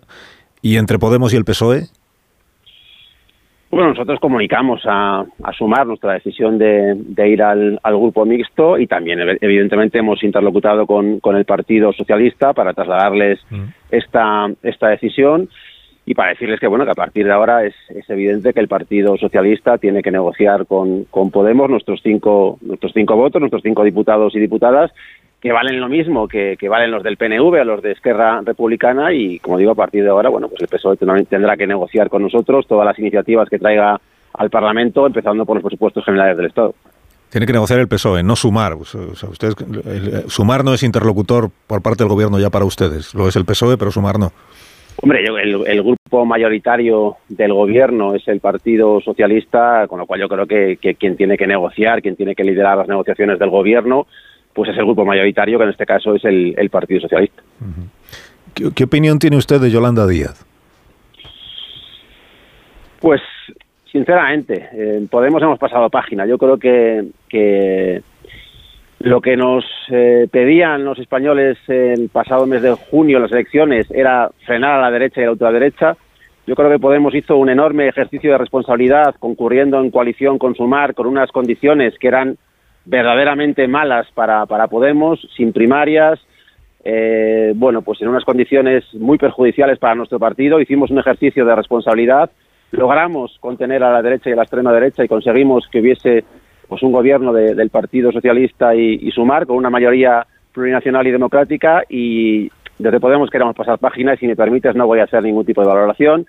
y 0.61 0.77
entre 0.77 0.99
Podemos 0.99 1.33
y 1.33 1.37
el 1.37 1.43
PSOE? 1.43 1.87
Bueno, 3.71 3.89
nosotros 3.89 4.19
comunicamos 4.19 4.81
a, 4.85 5.25
sumar 5.57 5.87
nuestra 5.87 6.13
decisión 6.13 6.59
de, 6.59 7.27
ir 7.27 7.41
al, 7.41 7.79
grupo 7.83 8.25
mixto 8.25 8.77
y 8.77 8.85
también, 8.85 9.19
evidentemente, 9.41 9.97
hemos 9.97 10.23
interlocutado 10.23 10.85
con, 10.85 11.19
el 11.35 11.45
Partido 11.45 11.91
Socialista 11.93 12.53
para 12.53 12.73
trasladarles 12.73 13.39
mm. 13.49 13.63
esta, 13.89 14.47
esta 14.61 14.89
decisión. 14.89 15.49
y 16.05 16.13
para 16.13 16.29
decirles 16.29 16.59
que 16.59 16.67
bueno 16.67 16.85
que 16.85 16.91
a 16.91 17.01
partir 17.05 17.25
de 17.25 17.31
ahora 17.31 17.65
es, 17.65 17.73
es 17.89 18.07
evidente 18.09 18.53
que 18.53 18.59
el 18.59 18.67
Partido 18.67 19.17
Socialista 19.17 19.79
tiene 19.79 20.03
que 20.03 20.11
negociar 20.11 20.67
con, 20.67 21.05
con 21.05 21.31
Podemos 21.31 21.69
nuestros 21.69 22.01
cinco 22.03 22.59
nuestros 22.61 22.91
cinco 22.93 23.15
votos, 23.15 23.39
nuestros 23.39 23.63
cinco 23.63 23.83
diputados 23.83 24.35
y 24.35 24.39
diputadas 24.39 24.91
que 25.41 25.51
valen 25.51 25.79
lo 25.79 25.89
mismo 25.89 26.27
que, 26.27 26.55
que 26.57 26.69
valen 26.69 26.91
los 26.91 27.03
del 27.03 27.17
PNV 27.17 27.61
o 27.61 27.63
los 27.63 27.81
de 27.81 27.93
Esquerra 27.93 28.41
Republicana 28.41 29.11
y 29.11 29.39
como 29.39 29.57
digo 29.57 29.71
a 29.71 29.75
partir 29.75 30.03
de 30.03 30.09
ahora 30.09 30.29
bueno 30.29 30.47
pues 30.47 30.61
el 30.61 30.67
PSOE 30.67 30.97
tendrá 31.25 31.57
que 31.57 31.65
negociar 31.65 32.09
con 32.09 32.21
nosotros 32.21 32.67
todas 32.67 32.85
las 32.85 32.99
iniciativas 32.99 33.49
que 33.49 33.57
traiga 33.57 33.99
al 34.33 34.49
Parlamento 34.49 35.05
empezando 35.05 35.45
por 35.45 35.55
los 35.55 35.63
presupuestos 35.63 36.05
generales 36.05 36.37
del 36.37 36.45
Estado. 36.47 36.73
Tiene 37.29 37.47
que 37.47 37.53
negociar 37.53 37.79
el 37.79 37.87
PSOE, 37.87 38.23
no 38.23 38.35
sumar. 38.35 38.73
O 38.73 38.83
sea, 38.83 39.29
ustedes, 39.29 39.55
el, 39.85 40.29
sumar 40.29 40.65
no 40.65 40.73
es 40.73 40.83
interlocutor 40.83 41.49
por 41.65 41.81
parte 41.81 42.03
del 42.03 42.09
gobierno 42.09 42.39
ya 42.39 42.49
para 42.49 42.65
ustedes. 42.65 43.13
Lo 43.13 43.27
es 43.27 43.35
el 43.37 43.45
PSOE, 43.45 43.77
pero 43.77 43.89
sumar 43.89 44.19
no. 44.19 44.31
Hombre, 44.97 45.23
el, 45.23 45.65
el, 45.65 45.81
grupo 45.81 46.25
mayoritario 46.25 47.15
del 47.29 47.53
gobierno 47.53 48.13
es 48.13 48.27
el 48.27 48.41
Partido 48.41 48.99
Socialista, 48.99 49.87
con 49.87 49.99
lo 49.99 50.05
cual 50.05 50.19
yo 50.19 50.27
creo 50.27 50.45
que, 50.45 50.77
que, 50.79 50.95
quien 50.95 51.15
tiene 51.15 51.37
que 51.37 51.47
negociar, 51.47 52.01
quien 52.01 52.17
tiene 52.17 52.35
que 52.35 52.43
liderar 52.43 52.77
las 52.77 52.89
negociaciones 52.89 53.39
del 53.39 53.49
gobierno, 53.49 54.07
pues 54.53 54.69
es 54.69 54.77
el 54.77 54.85
grupo 54.85 55.05
mayoritario, 55.05 55.57
que 55.57 55.63
en 55.65 55.69
este 55.71 55.85
caso 55.85 56.15
es 56.15 56.25
el, 56.25 56.53
el 56.57 56.69
Partido 56.69 57.01
Socialista. 57.01 57.41
¿Qué, 58.53 58.71
¿Qué 58.75 58.83
opinión 58.83 59.19
tiene 59.19 59.37
usted 59.37 59.59
de 59.59 59.71
Yolanda 59.71 60.07
Díaz? 60.07 60.45
Pues 62.99 63.21
sinceramente, 63.91 64.69
Podemos 65.09 65.41
hemos 65.41 65.59
pasado 65.59 65.89
página. 65.89 66.25
Yo 66.25 66.37
creo 66.37 66.57
que, 66.57 67.03
que 67.27 68.01
lo 68.99 69.21
que 69.21 69.35
nos 69.35 69.65
eh, 69.89 70.27
pedían 70.31 70.85
los 70.85 70.99
españoles 70.99 71.57
el 71.67 72.09
pasado 72.09 72.45
mes 72.45 72.61
de 72.61 72.71
junio 72.71 73.17
en 73.17 73.23
las 73.23 73.31
elecciones 73.31 73.89
era 73.91 74.29
frenar 74.45 74.79
a 74.79 74.81
la 74.81 74.91
derecha 74.91 75.19
y 75.19 75.23
a 75.23 75.27
la 75.27 75.31
ultraderecha. 75.33 75.97
Yo 76.47 76.55
creo 76.55 76.69
que 76.69 76.79
Podemos 76.79 77.13
hizo 77.15 77.37
un 77.37 77.49
enorme 77.49 77.87
ejercicio 77.87 78.31
de 78.31 78.37
responsabilidad 78.37 79.15
concurriendo 79.19 79.79
en 79.79 79.91
coalición 79.91 80.37
con 80.37 80.55
Sumar 80.55 80.93
con 80.93 81.07
unas 81.07 81.31
condiciones 81.31 81.97
que 81.99 82.07
eran 82.07 82.37
verdaderamente 82.85 83.67
malas 83.67 84.07
para, 84.13 84.45
para 84.45 84.67
Podemos, 84.67 85.19
sin 85.35 85.53
primarias, 85.53 86.19
eh, 86.83 87.53
bueno, 87.55 87.81
pues 87.81 88.01
en 88.01 88.07
unas 88.07 88.25
condiciones 88.25 88.83
muy 88.93 89.17
perjudiciales 89.17 89.77
para 89.79 89.95
nuestro 89.95 90.19
partido. 90.19 90.59
Hicimos 90.59 90.89
un 90.89 90.99
ejercicio 90.99 91.45
de 91.45 91.55
responsabilidad 91.55 92.31
logramos 92.71 93.37
contener 93.39 93.83
a 93.83 93.91
la 93.91 94.01
derecha 94.01 94.29
y 94.29 94.33
a 94.33 94.37
la 94.37 94.43
extrema 94.43 94.73
derecha 94.73 95.03
y 95.03 95.07
conseguimos 95.07 95.67
que 95.67 95.79
hubiese 95.79 96.23
pues 96.67 96.81
un 96.83 96.91
gobierno 96.91 97.33
de, 97.33 97.53
del 97.53 97.69
Partido 97.69 98.11
Socialista 98.11 98.73
y, 98.73 98.99
y, 99.01 99.11
Sumar 99.11 99.45
con 99.45 99.57
una 99.57 99.69
mayoría 99.69 100.25
plurinacional 100.53 101.05
y 101.05 101.11
democrática 101.11 101.83
y 101.89 102.49
desde 102.79 102.99
Podemos 102.99 103.29
queremos 103.29 103.55
pasar 103.55 103.77
página 103.77 104.13
y 104.13 104.17
si 104.17 104.27
me 104.27 104.35
permites 104.35 104.75
no 104.75 104.87
voy 104.87 104.99
a 104.99 105.03
hacer 105.03 105.21
ningún 105.21 105.45
tipo 105.45 105.61
de 105.61 105.67
valoración. 105.67 106.25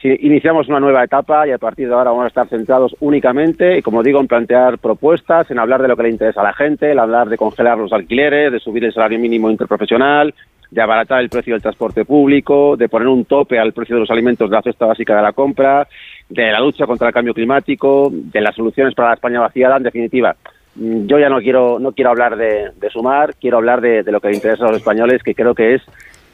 Si 0.00 0.08
iniciamos 0.08 0.66
una 0.68 0.80
nueva 0.80 1.04
etapa 1.04 1.46
y 1.46 1.50
a 1.50 1.58
partir 1.58 1.86
de 1.86 1.94
ahora 1.94 2.10
vamos 2.10 2.24
a 2.24 2.28
estar 2.28 2.48
centrados 2.48 2.96
únicamente, 3.00 3.78
y 3.78 3.82
como 3.82 4.02
digo, 4.02 4.18
en 4.18 4.28
plantear 4.28 4.78
propuestas, 4.78 5.50
en 5.50 5.58
hablar 5.58 5.82
de 5.82 5.88
lo 5.88 5.96
que 5.96 6.04
le 6.04 6.10
interesa 6.10 6.40
a 6.40 6.44
la 6.44 6.54
gente, 6.54 6.90
en 6.90 6.98
hablar 6.98 7.28
de 7.28 7.36
congelar 7.36 7.76
los 7.76 7.92
alquileres, 7.92 8.50
de 8.50 8.60
subir 8.60 8.82
el 8.82 8.94
salario 8.94 9.18
mínimo 9.18 9.50
interprofesional, 9.50 10.32
de 10.70 10.80
abaratar 10.80 11.20
el 11.20 11.28
precio 11.28 11.52
del 11.52 11.60
transporte 11.60 12.06
público, 12.06 12.78
de 12.78 12.88
poner 12.88 13.08
un 13.08 13.26
tope 13.26 13.58
al 13.58 13.74
precio 13.74 13.96
de 13.96 14.00
los 14.00 14.10
alimentos 14.10 14.48
de 14.48 14.56
la 14.56 14.62
cesta 14.62 14.86
básica 14.86 15.16
de 15.16 15.22
la 15.22 15.32
compra, 15.34 15.86
de 16.30 16.50
la 16.50 16.60
lucha 16.60 16.86
contra 16.86 17.08
el 17.08 17.14
cambio 17.14 17.34
climático, 17.34 18.08
de 18.10 18.40
las 18.40 18.54
soluciones 18.54 18.94
para 18.94 19.08
la 19.08 19.14
España 19.16 19.40
vaciada, 19.40 19.76
en 19.76 19.82
definitiva. 19.82 20.34
Yo 20.76 21.18
ya 21.18 21.28
no 21.28 21.40
quiero 21.40 21.78
no 21.78 21.92
quiero 21.92 22.10
hablar 22.10 22.36
de, 22.36 22.70
sumar, 22.90 23.34
quiero 23.34 23.58
hablar 23.58 23.82
de, 23.82 24.02
lo 24.04 24.20
que 24.20 24.28
le 24.28 24.36
interesa 24.36 24.64
a 24.64 24.68
los 24.68 24.78
españoles, 24.78 25.22
que 25.22 25.34
creo 25.34 25.54
que 25.54 25.74
es 25.74 25.82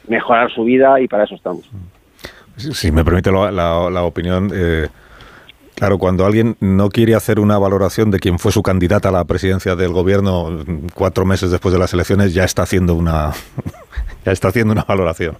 mejorar 0.07 0.51
su 0.51 0.63
vida 0.63 1.01
y 1.01 1.07
para 1.09 1.25
eso 1.25 1.35
estamos. 1.35 1.69
Si 2.57 2.91
me 2.91 3.05
permite 3.05 3.31
la, 3.31 3.51
la, 3.51 3.89
la 3.89 4.03
opinión, 4.03 4.49
eh, 4.53 4.87
Claro, 5.77 5.99
cuando 5.99 6.25
alguien 6.25 6.55
no 6.59 6.89
quiere 6.89 7.13
hacer 7.13 7.39
una 7.39 7.59
valoración 7.59 8.09
de 8.09 8.17
quién 8.17 8.39
fue 8.39 8.51
su 8.51 8.63
candidata 8.63 9.09
a 9.09 9.11
la 9.11 9.25
presidencia 9.25 9.75
del 9.75 9.91
gobierno 9.93 10.49
cuatro 10.95 11.23
meses 11.23 11.51
después 11.51 11.71
de 11.71 11.77
las 11.77 11.93
elecciones, 11.93 12.33
ya 12.33 12.45
está 12.45 12.63
haciendo 12.63 12.95
una 12.95 13.29
ya 14.25 14.31
está 14.31 14.47
haciendo 14.47 14.73
una 14.73 14.83
valoración. 14.85 15.35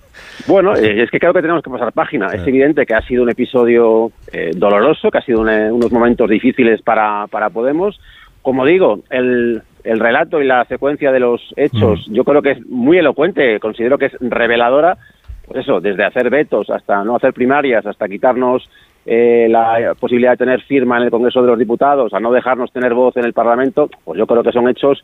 Bueno, 0.45 0.75
eh, 0.75 1.01
es 1.01 1.09
que 1.09 1.17
creo 1.17 1.33
que 1.33 1.41
tenemos 1.41 1.63
que 1.63 1.71
pasar 1.71 1.91
página. 1.91 2.29
Sí. 2.29 2.37
Es 2.37 2.47
evidente 2.47 2.85
que 2.85 2.93
ha 2.93 3.01
sido 3.01 3.23
un 3.23 3.31
episodio 3.31 4.11
eh, 4.31 4.51
doloroso, 4.55 5.09
que 5.09 5.17
ha 5.17 5.23
sido 5.23 5.41
una, 5.41 5.73
unos 5.73 5.91
momentos 5.91 6.29
difíciles 6.29 6.83
para, 6.83 7.25
para 7.31 7.49
Podemos. 7.49 7.99
Como 8.43 8.63
digo, 8.63 8.99
el, 9.09 9.63
el 9.83 9.99
relato 9.99 10.39
y 10.39 10.45
la 10.45 10.65
secuencia 10.65 11.11
de 11.11 11.19
los 11.19 11.41
hechos, 11.55 12.07
mm. 12.07 12.13
yo 12.13 12.23
creo 12.23 12.43
que 12.43 12.51
es 12.51 12.65
muy 12.67 12.99
elocuente, 12.99 13.59
considero 13.59 13.97
que 13.97 14.05
es 14.05 14.13
reveladora. 14.21 14.99
Pues 15.47 15.61
eso, 15.61 15.79
desde 15.79 16.03
hacer 16.03 16.29
vetos 16.29 16.69
hasta 16.69 17.03
no 17.03 17.15
hacer 17.15 17.33
primarias, 17.33 17.85
hasta 17.85 18.09
quitarnos 18.09 18.69
eh, 19.05 19.47
la 19.49 19.95
posibilidad 19.97 20.31
de 20.31 20.37
tener 20.37 20.61
firma 20.63 20.97
en 20.97 21.03
el 21.03 21.09
Congreso 21.11 21.41
de 21.41 21.47
los 21.47 21.57
Diputados, 21.57 22.13
a 22.13 22.19
no 22.19 22.31
dejarnos 22.31 22.71
tener 22.73 22.93
voz 22.93 23.15
en 23.15 23.23
el 23.23 23.31
Parlamento, 23.31 23.89
pues 24.03 24.19
yo 24.19 24.27
creo 24.27 24.43
que 24.43 24.51
son 24.51 24.67
hechos 24.67 25.03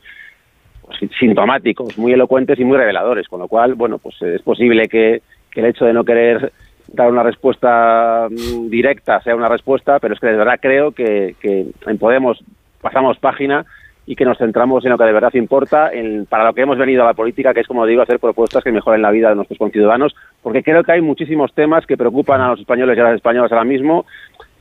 pues, 0.82 1.00
sintomáticos, 1.18 1.98
muy 1.98 2.12
elocuentes 2.12 2.60
y 2.60 2.66
muy 2.66 2.78
reveladores, 2.78 3.30
con 3.30 3.40
lo 3.40 3.48
cual, 3.48 3.76
bueno, 3.76 4.00
pues 4.00 4.22
es 4.22 4.42
posible 4.42 4.90
que, 4.90 5.22
que 5.50 5.62
el 5.62 5.68
hecho 5.68 5.86
de 5.86 5.94
no 5.94 6.04
querer 6.04 6.52
dar 6.88 7.10
una 7.10 7.24
respuesta 7.24 8.28
mm, 8.30 8.70
directa 8.70 9.22
sea 9.22 9.38
una 9.38 9.48
respuesta, 9.48 10.00
pero 10.00 10.14
es 10.14 10.20
que 10.20 10.28
de 10.28 10.38
verdad 10.38 10.60
creo 10.62 10.92
que, 10.92 11.36
que 11.40 11.68
en 11.88 11.98
Podemos 11.98 12.44
pasamos 12.82 13.18
página 13.18 13.66
y 14.06 14.16
que 14.16 14.26
nos 14.26 14.38
centramos 14.38 14.84
en 14.84 14.92
lo 14.92 14.98
que 14.98 15.06
de 15.06 15.14
verdad 15.14 15.34
importa, 15.34 15.92
en, 15.92 16.26
para 16.26 16.46
lo 16.46 16.54
que 16.54 16.62
hemos 16.62 16.78
venido 16.78 17.04
a 17.04 17.08
la 17.08 17.14
política, 17.14 17.54
que 17.54 17.62
es, 17.62 17.68
como 17.68 17.86
digo, 17.86 18.02
hacer 18.02 18.20
propuestas 18.20 18.64
que 18.64 18.72
mejoren 18.72 19.02
la 19.02 19.12
vida 19.12 19.30
de 19.30 19.36
nuestros 19.36 19.58
conciudadanos, 19.58 20.14
porque 20.42 20.64
creo 20.64 20.84
que 20.84 20.92
hay 20.92 21.02
muchísimos 21.02 21.54
temas 21.54 21.86
que 21.86 21.98
preocupan 21.98 22.42
a 22.42 22.50
los 22.50 22.60
españoles 22.60 22.98
y 22.98 23.02
a 23.02 23.06
las 23.06 23.16
españolas 23.16 23.52
ahora 23.52 23.64
mismo. 23.64 24.06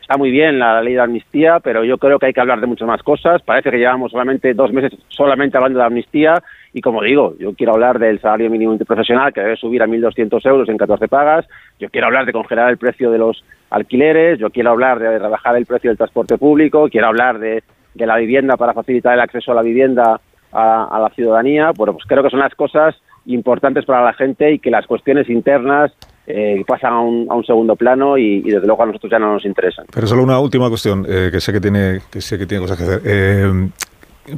Está 0.01 0.17
muy 0.17 0.31
bien 0.31 0.59
la 0.59 0.83
ley 0.83 0.95
de 0.95 1.01
amnistía, 1.01 1.61
pero 1.61 1.85
yo 1.85 1.97
creo 1.97 2.19
que 2.19 2.27
hay 2.27 2.33
que 2.33 2.41
hablar 2.41 2.61
de 2.61 2.67
muchas 2.67 2.89
más 2.89 3.03
cosas. 3.03 3.41
Parece 3.43 3.71
que 3.71 3.79
llevamos 3.79 4.11
solamente 4.11 4.53
dos 4.53 4.73
meses 4.73 4.93
solamente 5.09 5.57
hablando 5.57 5.79
de 5.79 5.87
amnistía 5.87 6.43
y, 6.73 6.81
como 6.81 7.03
digo, 7.03 7.35
yo 7.39 7.55
quiero 7.55 7.73
hablar 7.73 7.99
del 7.99 8.21
salario 8.21 8.51
mínimo 8.51 8.73
interprofesional 8.73 9.33
que 9.33 9.41
debe 9.41 9.57
subir 9.57 9.83
a 9.83 9.87
1.200 9.87 10.45
euros 10.47 10.69
en 10.69 10.77
14 10.77 11.07
pagas. 11.09 11.47
Yo 11.79 11.89
quiero 11.89 12.09
hablar 12.09 12.27
de 12.27 12.33
congelar 12.33 12.71
el 12.71 12.79
precio 12.79 13.11
de 13.11 13.19
los 13.19 13.45
alquileres. 13.71 14.39
Yo 14.39 14.51
quiero 14.51 14.71
hablar 14.71 14.99
de 14.99 15.19
rebajar 15.19 15.57
el 15.57 15.67
precio 15.67 15.91
del 15.91 15.99
transporte 15.99 16.37
público. 16.37 16.89
Quiero 16.89 17.07
hablar 17.07 17.39
de 17.39 17.63
de 17.95 18.07
la 18.07 18.17
vivienda 18.17 18.57
para 18.57 18.73
facilitar 18.73 19.15
el 19.15 19.21
acceso 19.21 19.53
a 19.53 19.55
la 19.55 19.63
vivienda 19.63 20.21
a, 20.53 20.99
la 21.01 21.11
ciudadanía, 21.15 21.71
bueno, 21.75 21.95
pues 21.95 22.05
creo 22.07 22.23
que 22.23 22.31
son 22.31 22.41
las 22.41 22.55
cosas 22.55 22.95
importantes 23.25 23.87
para 23.87 24.05
la 24.05 24.13
gente 24.13 24.53
y 24.53 24.59
que 24.59 24.71
las 24.71 24.87
cuestiones 24.87 25.31
internas 25.31 25.93
eh, 26.27 26.63
pasan 26.67 26.93
a 26.93 27.01
un, 27.01 27.27
a 27.31 27.35
un, 27.35 27.45
segundo 27.45 27.75
plano 27.75 28.19
y, 28.19 28.43
y, 28.45 28.51
desde 28.51 28.67
luego 28.67 28.83
a 28.83 28.87
nosotros 28.87 29.11
ya 29.11 29.19
no 29.19 29.33
nos 29.33 29.45
interesan. 29.45 29.87
Pero 29.93 30.07
solo 30.07 30.23
una 30.23 30.39
última 30.39 30.69
cuestión, 30.69 31.07
eh, 31.09 31.31
que 31.33 31.41
sé 31.41 31.53
que 31.53 31.61
tiene 31.61 32.01
que 32.11 32.21
sé 32.21 32.39
que 32.39 32.47
tiene 32.47 32.63
cosas 32.63 32.77
que 32.77 32.85
hacer. 32.85 33.01
Eh, 33.05 33.71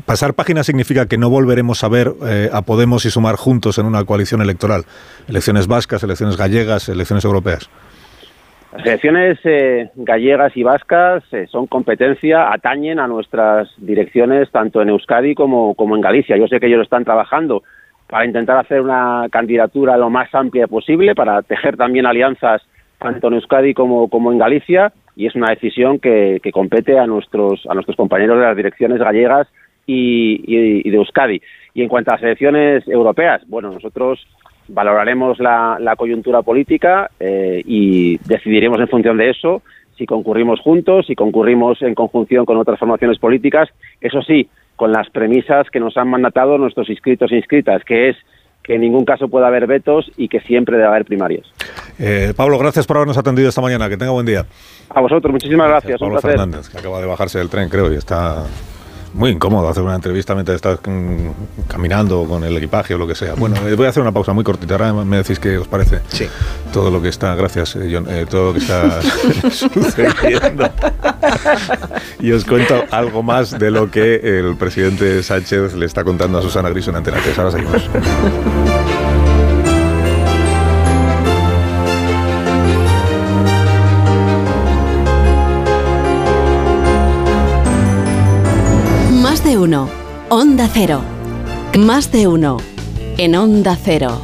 pasar 0.07 0.35
página 0.35 0.65
significa 0.65 1.07
que 1.07 1.19
no 1.19 1.29
volveremos 1.31 1.85
a 1.85 1.89
ver 1.89 2.13
eh, 2.27 2.49
a 2.53 2.63
Podemos 2.63 3.05
y 3.05 3.11
Sumar 3.11 3.37
juntos 3.37 3.79
en 3.79 3.87
una 3.87 4.05
coalición 4.05 4.41
electoral. 4.41 4.85
Elecciones 5.29 5.67
vascas, 5.67 6.03
elecciones 6.03 6.37
gallegas, 6.37 6.89
elecciones 6.89 7.25
europeas. 7.25 7.69
Las 8.75 8.87
elecciones 8.87 9.39
eh, 9.45 9.91
gallegas 9.95 10.57
y 10.57 10.65
vascas 10.65 11.23
eh, 11.33 11.47
son 11.47 11.69
competencia, 11.69 12.53
atañen 12.53 12.99
a 12.99 13.07
nuestras 13.07 13.69
direcciones 13.77 14.51
tanto 14.51 14.83
en 14.83 14.89
Euskadi 14.89 15.37
como, 15.37 15.77
como 15.77 15.95
en 15.95 16.03
Galicia. 16.03 16.37
Yo 16.37 16.49
sé 16.49 16.59
que 16.59 16.67
ellos 16.67 16.83
están 16.83 17.05
trabajando 17.05 17.63
para 18.09 18.27
intentar 18.27 18.59
hacer 18.59 18.81
una 18.81 19.29
candidatura 19.31 19.97
lo 19.97 20.11
más 20.11 20.35
amplia 20.35 20.67
posible, 20.67 21.15
para 21.15 21.43
tejer 21.43 21.77
también 21.77 22.05
alianzas 22.05 22.63
tanto 22.99 23.29
en 23.29 23.35
Euskadi 23.35 23.75
como, 23.75 24.09
como 24.09 24.33
en 24.33 24.39
Galicia, 24.39 24.93
y 25.15 25.27
es 25.27 25.37
una 25.37 25.51
decisión 25.51 26.01
que, 26.01 26.41
compete 26.53 26.99
a 26.99 27.07
nuestros, 27.07 27.65
a 27.71 27.75
nuestros 27.75 27.97
compañeros 27.97 28.39
de 28.39 28.45
las 28.45 28.57
direcciones 28.57 28.99
gallegas 28.99 29.47
y, 29.87 30.43
y, 30.49 30.89
y 30.89 30.91
de 30.91 30.97
Euskadi. 30.97 31.41
Y 31.75 31.83
en 31.83 31.89
cuanto 31.89 32.11
a 32.11 32.15
las 32.15 32.25
elecciones 32.25 32.89
europeas, 32.89 33.43
bueno, 33.47 33.71
nosotros 33.71 34.27
valoraremos 34.69 35.39
la, 35.39 35.77
la 35.81 35.97
coyuntura 35.97 36.43
política 36.43 37.11
eh, 37.21 37.63
y 37.65 38.19
decidiremos 38.19 38.81
en 38.81 38.89
función 38.89 39.17
de 39.17 39.31
eso 39.31 39.63
si 39.97 40.07
concurrimos 40.07 40.61
juntos, 40.61 41.07
si 41.07 41.15
concurrimos 41.15 41.81
en 41.83 41.95
conjunción 41.95 42.45
con 42.45 42.57
otras 42.57 42.79
formaciones 42.79 43.19
políticas, 43.19 43.69
eso 44.01 44.23
sí, 44.23 44.49
con 44.77 44.93
las 44.93 45.09
premisas 45.11 45.69
que 45.71 45.81
nos 45.81 45.97
han 45.97 46.09
mandatado 46.09 46.59
nuestros 46.59 46.89
inscritos 46.91 47.31
e 47.33 47.37
inscritas, 47.37 47.85
que 47.85 48.11
es 48.11 48.17
que 48.63 48.75
en 48.77 48.81
ningún 48.81 49.05
caso 49.05 49.29
pueda 49.29 49.47
haber 49.47 49.67
vetos 49.67 50.11
y 50.17 50.29
que 50.29 50.41
siempre 50.41 50.77
debe 50.77 50.89
haber 50.89 51.05
primarias. 51.05 51.47
Eh, 51.99 52.33
Pablo, 52.35 52.59
gracias 52.59 52.87
por 52.87 52.97
habernos 52.97 53.19
atendido 53.19 53.49
esta 53.49 53.61
mañana. 53.61 53.91
Que 53.91 53.99
tenga 53.99 54.13
buen 54.13 54.25
día. 54.25 54.47
A 54.89 55.01
vosotros, 55.03 55.31
muchísimas 55.33 55.69
gracias. 55.69 56.01
gracias 56.01 56.01
Pablo 56.01 56.21
Fernández, 56.21 56.69
que 56.71 56.79
acaba 56.79 56.99
de 56.99 57.07
bajarse 57.07 57.39
del 57.39 57.51
tren, 57.51 57.69
creo, 57.69 57.93
y 57.93 57.97
está 57.97 58.45
muy 59.15 59.31
incómodo 59.31 59.69
hacer 59.69 59.83
una 59.83 59.95
entrevista 59.95 60.35
mientras 60.35 60.57
estás 60.57 60.81
mm, 60.87 61.69
caminando 61.69 62.25
con 62.25 62.45
el 62.45 62.57
equipaje 62.57 62.95
o 62.95 62.99
lo 62.99 63.07
que 63.07 63.15
sea. 63.15 63.35
Bueno, 63.35 63.57
eh, 63.67 63.75
voy 63.75 63.87
a 63.87 63.91
hacer 63.91 64.03
una 64.03 64.13
pausa 64.13 64.33
muy 64.33 64.45
cortita. 64.45 64.75
Ahora 64.75 64.93
me 64.93 65.17
decís 65.19 65.39
qué 65.39 65.57
os 65.57 65.69
parece 65.69 66.01
sí. 66.09 66.27
todo 66.73 66.91
lo 66.91 67.01
que 67.01 67.09
está, 67.09 67.35
gracias, 67.35 67.77
eh, 67.77 67.89
John, 67.91 68.07
eh, 68.09 68.27
todo 68.29 68.47
lo 68.47 68.53
que 68.53 68.59
está 68.59 69.01
sucediendo. 69.51 70.69
y 72.21 72.33
os 72.33 72.45
cuento 72.45 72.85
algo 72.91 73.23
más 73.23 73.57
de 73.59 73.71
lo 73.71 73.91
que 73.91 74.17
el 74.39 74.57
presidente 74.57 75.23
Sánchez 75.23 75.75
le 75.75 75.87
está 75.87 76.03
contando 76.05 76.39
a 76.39 76.43
Susana 76.43 76.69
Griso 76.71 76.91
en 76.91 76.97
Antena 76.97 77.19
3. 77.23 77.39
Ahora 77.39 77.51
seguimos. 77.53 77.89
Onda 90.31 90.69
Cero. 90.73 91.01
Más 91.79 92.11
de 92.11 92.27
uno. 92.27 92.57
En 93.19 93.37
Onda 93.37 93.79
Cero. 93.81 94.21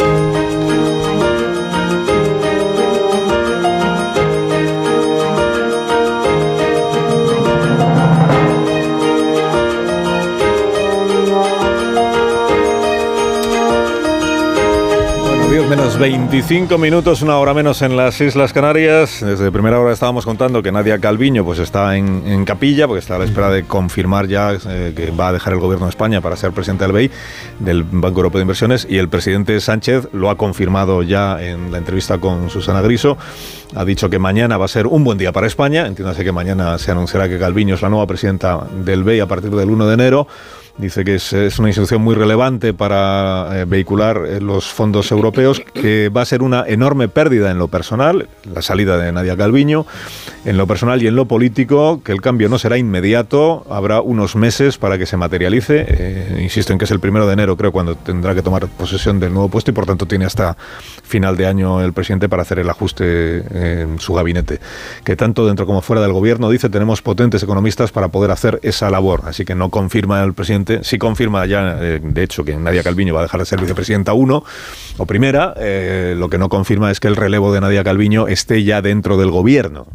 Menos 15.71 16.01
25 16.01 16.79
minutos, 16.79 17.23
una 17.23 17.39
hora 17.39 17.55
menos 17.55 17.81
en 17.83 17.97
las 17.97 18.21
Islas 18.21 18.53
Canarias. 18.53 19.21
Desde 19.21 19.53
primera 19.53 19.79
hora 19.79 19.93
estábamos 19.93 20.25
contando 20.25 20.65
que 20.65 20.73
Nadia 20.73 20.99
Calviño 20.99 21.45
pues 21.45 21.61
está 21.61 21.97
en, 21.97 22.45
capilla, 22.45 22.89
porque 22.89 22.99
está 22.99 23.15
a 23.15 23.21
la 23.21 23.25
espera 23.25 23.51
de 23.51 23.63
confirmar 23.63 24.27
ya 24.27 24.53
eh, 24.53 24.93
que 24.97 25.13
va 25.13 25.29
a 25.29 25.33
dejar 25.33 25.53
el 25.53 25.61
gobierno 25.61 25.87
de 25.87 25.91
España 25.91 26.21
para 26.21 26.35
ser 26.35 26.51
presidente 26.51 26.83
del 26.83 26.93
BEI, 26.93 27.11
del 27.61 27.85
Banco 27.85 28.19
Europeo 28.19 28.41
de 28.41 28.43
Inversiones, 28.43 28.85
y 28.91 28.99
el 28.99 29.09
presidente 29.09 29.61
Sánchez 29.61 30.09
lo 30.13 30.31
ha 30.31 30.37
confirmado 30.37 31.05
ya 31.05 31.41
en 31.41 31.71
la 31.71 31.79
entrevista 31.79 32.19
con 32.19 32.51
Susana 32.51 32.81
Griso. 32.81 33.17
Ha 33.77 33.85
dicho 33.85 34.11
que 34.11 34.19
mañana 34.19 34.59
va 34.59 34.65
a 34.65 34.69
ser 34.69 34.89
un 34.89 35.05
buen 35.05 35.19
día 35.19 35.31
para 35.31 35.47
España. 35.47 35.87
Entiéndase 35.87 36.25
que 36.25 36.33
mañana 36.33 36.79
se 36.79 36.91
anunciará 36.91 37.29
que 37.29 37.39
Calviño 37.39 37.77
es 37.77 37.83
la 37.83 37.91
nueva 37.91 38.09
presidenta 38.09 38.67
del 38.85 39.05
BEI 39.05 39.21
a 39.21 39.27
partir 39.27 39.51
del 39.51 39.71
1 39.71 39.87
de 39.87 39.95
enero. 39.95 40.27
Dice 40.79 41.05
que 41.05 41.17
es, 41.17 41.33
es 41.33 41.59
una 41.59 41.69
institución 41.69 42.03
muy 42.03 42.15
relevante 42.15 42.73
para 42.73 43.49
eh, 43.53 43.65
vehicular 43.65 44.25
eh, 44.27 44.41
los 44.41 44.67
fondos 44.67 45.11
europeos, 45.11 45.61
que 45.75 46.09
va 46.09 46.23
a 46.23 46.25
ser 46.25 46.43
una 46.43 46.65
enorme 46.67 47.09
pérdida 47.09 47.51
en 47.51 47.59
lo 47.59 47.69
personal, 47.69 48.29
la 48.53 48.63
salida 48.63 48.97
de 48.97 49.13
Nadia 49.13 49.37
Calviño, 49.37 49.87
en 50.45 50.57
lo 50.57 50.67
personal 50.67 51.03
y 51.03 51.07
en 51.07 51.17
lo 51.17 51.27
político, 51.27 52.03
que 52.03 52.13
el 52.13 52.21
cambio 52.21 52.49
no 52.49 52.59
será 52.59 52.79
inmediato, 52.79 53.67
habrá 53.69 54.01
unos 54.01 54.37
meses 54.37 54.79
para 54.79 54.97
que 54.97 55.07
se 55.07 55.17
materialice. 55.17 55.85
Eh, 55.87 56.41
insisto 56.43 56.73
en 56.73 56.79
que 56.79 56.85
es 56.85 56.91
el 56.91 57.01
primero 57.01 57.27
de 57.27 57.35
enero, 57.35 57.57
creo, 57.57 57.73
cuando 57.73 57.97
tendrá 57.97 58.35
que 58.35 58.43
tomar 58.43 58.67
posesión 58.69 59.21
del 59.21 59.33
nuevo 59.33 59.49
puesto 59.49 59.71
y 59.71 59.75
por 59.75 59.87
tanto 59.87 60.07
tiene 60.07 60.25
hasta 60.25 60.57
final 61.03 61.37
de 61.37 61.47
año 61.47 61.83
el 61.83 61.93
presidente 61.93 62.29
para 62.29 62.43
hacer 62.43 62.59
el 62.59 62.71
ajuste 62.71 63.83
en 63.83 63.99
su 63.99 64.15
gabinete. 64.15 64.61
Que 65.05 65.17
tanto 65.17 65.47
dentro 65.47 65.67
como 65.67 65.83
fuera 65.83 66.01
del 66.01 66.13
gobierno, 66.13 66.49
dice, 66.49 66.71
tenemos 66.71 67.03
potentes 67.03 67.43
economistas 67.43 67.93
para 67.93 68.09
poder 68.09 68.31
hacer 68.31 68.61
esa 68.63 68.91
labor. 68.91 69.23
Así 69.27 69.45
que 69.45 69.55
no 69.55 69.71
confirma 69.71 70.23
el 70.23 70.35
presidente, 70.35 70.60
sí 70.83 70.99
confirma 70.99 71.47
ya, 71.47 71.79
eh, 71.81 72.01
de 72.03 72.23
hecho, 72.23 72.45
que 72.45 72.55
Nadia 72.57 72.83
Calviño 72.83 73.15
va 73.15 73.21
a 73.21 73.23
dejar 73.25 73.41
de 73.41 73.47
ser 73.47 73.61
vicepresidenta 73.61 74.13
uno 74.13 74.45
o 74.99 75.07
primera. 75.07 75.55
eh, 75.57 76.15
lo 76.17 76.29
que 76.29 76.39
no 76.39 76.49
confirma 76.49 76.91
es 76.91 77.01
que 77.01 77.09
el 77.09 77.17
relevo 77.17 77.53
de 77.53 77.61
Nadia 77.61 77.85
Calviño 77.85 78.27
esté 78.29 78.63
ya 78.65 78.83
dentro 78.83 79.17
del 79.17 79.31
gobierno. 79.31 79.87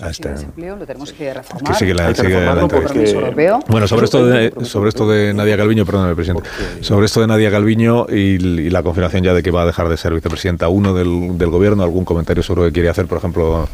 Ah, 0.00 0.10
está. 0.10 0.34
Lo 0.56 0.86
tenemos 0.86 1.12
que 1.12 1.18
Que 1.18 1.34
reformar. 1.34 1.76
sigue 1.76 1.94
la- 1.94 2.08
Hay 2.08 2.14
que 2.14 2.22
sigue 2.22 2.40
la 2.40 2.52
europeo. 2.60 3.60
Bueno, 3.68 3.86
sobre 3.86 4.06
esto 4.06 4.26
de, 4.26 4.52
sobre 4.64 4.88
esto 4.88 5.08
de 5.08 5.32
Nadia 5.34 5.56
Calviño, 5.56 5.84
perdón, 5.86 6.12
presidente, 6.16 6.48
sobre 6.80 7.06
esto 7.06 7.20
de 7.20 7.28
Nadia 7.28 7.50
Calviño 7.50 8.06
y, 8.10 8.14
y 8.14 8.70
la 8.70 8.82
confirmación 8.82 9.22
ya 9.22 9.34
de 9.34 9.42
que 9.42 9.52
va 9.52 9.62
a 9.62 9.66
dejar 9.66 9.88
de 9.88 9.96
ser 9.96 10.12
vicepresidenta 10.14 10.68
uno 10.68 10.94
del, 10.94 11.38
del 11.38 11.48
gobierno, 11.50 11.84
algún 11.84 12.04
comentario 12.04 12.42
sobre 12.42 12.62
lo 12.62 12.66
que 12.68 12.72
quiere 12.72 12.88
hacer, 12.88 13.06
por 13.06 13.18
ejemplo, 13.18 13.68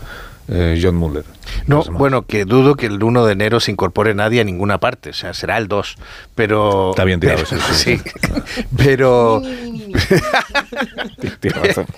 eh, 0.50 0.78
John 0.82 0.96
Muller. 0.96 1.24
No, 1.66 1.82
bueno, 1.84 2.22
que 2.26 2.44
dudo 2.44 2.74
que 2.74 2.86
el 2.86 3.02
1 3.02 3.24
de 3.24 3.32
enero 3.32 3.60
se 3.60 3.70
incorpore 3.70 4.14
nadie 4.14 4.40
a 4.40 4.44
ninguna 4.44 4.78
parte, 4.78 5.10
o 5.10 5.12
sea, 5.12 5.32
será 5.34 5.58
el 5.58 5.68
2. 5.68 5.96
Pero. 6.34 6.90
Está 6.90 7.04
bien 7.04 7.20
tirado 7.20 7.42
pero- 7.48 7.60
eso, 7.60 7.72
sí. 7.74 7.96
sí. 7.98 8.02
pero. 8.76 9.42
Tiene 11.40 11.58
razón. 11.58 11.86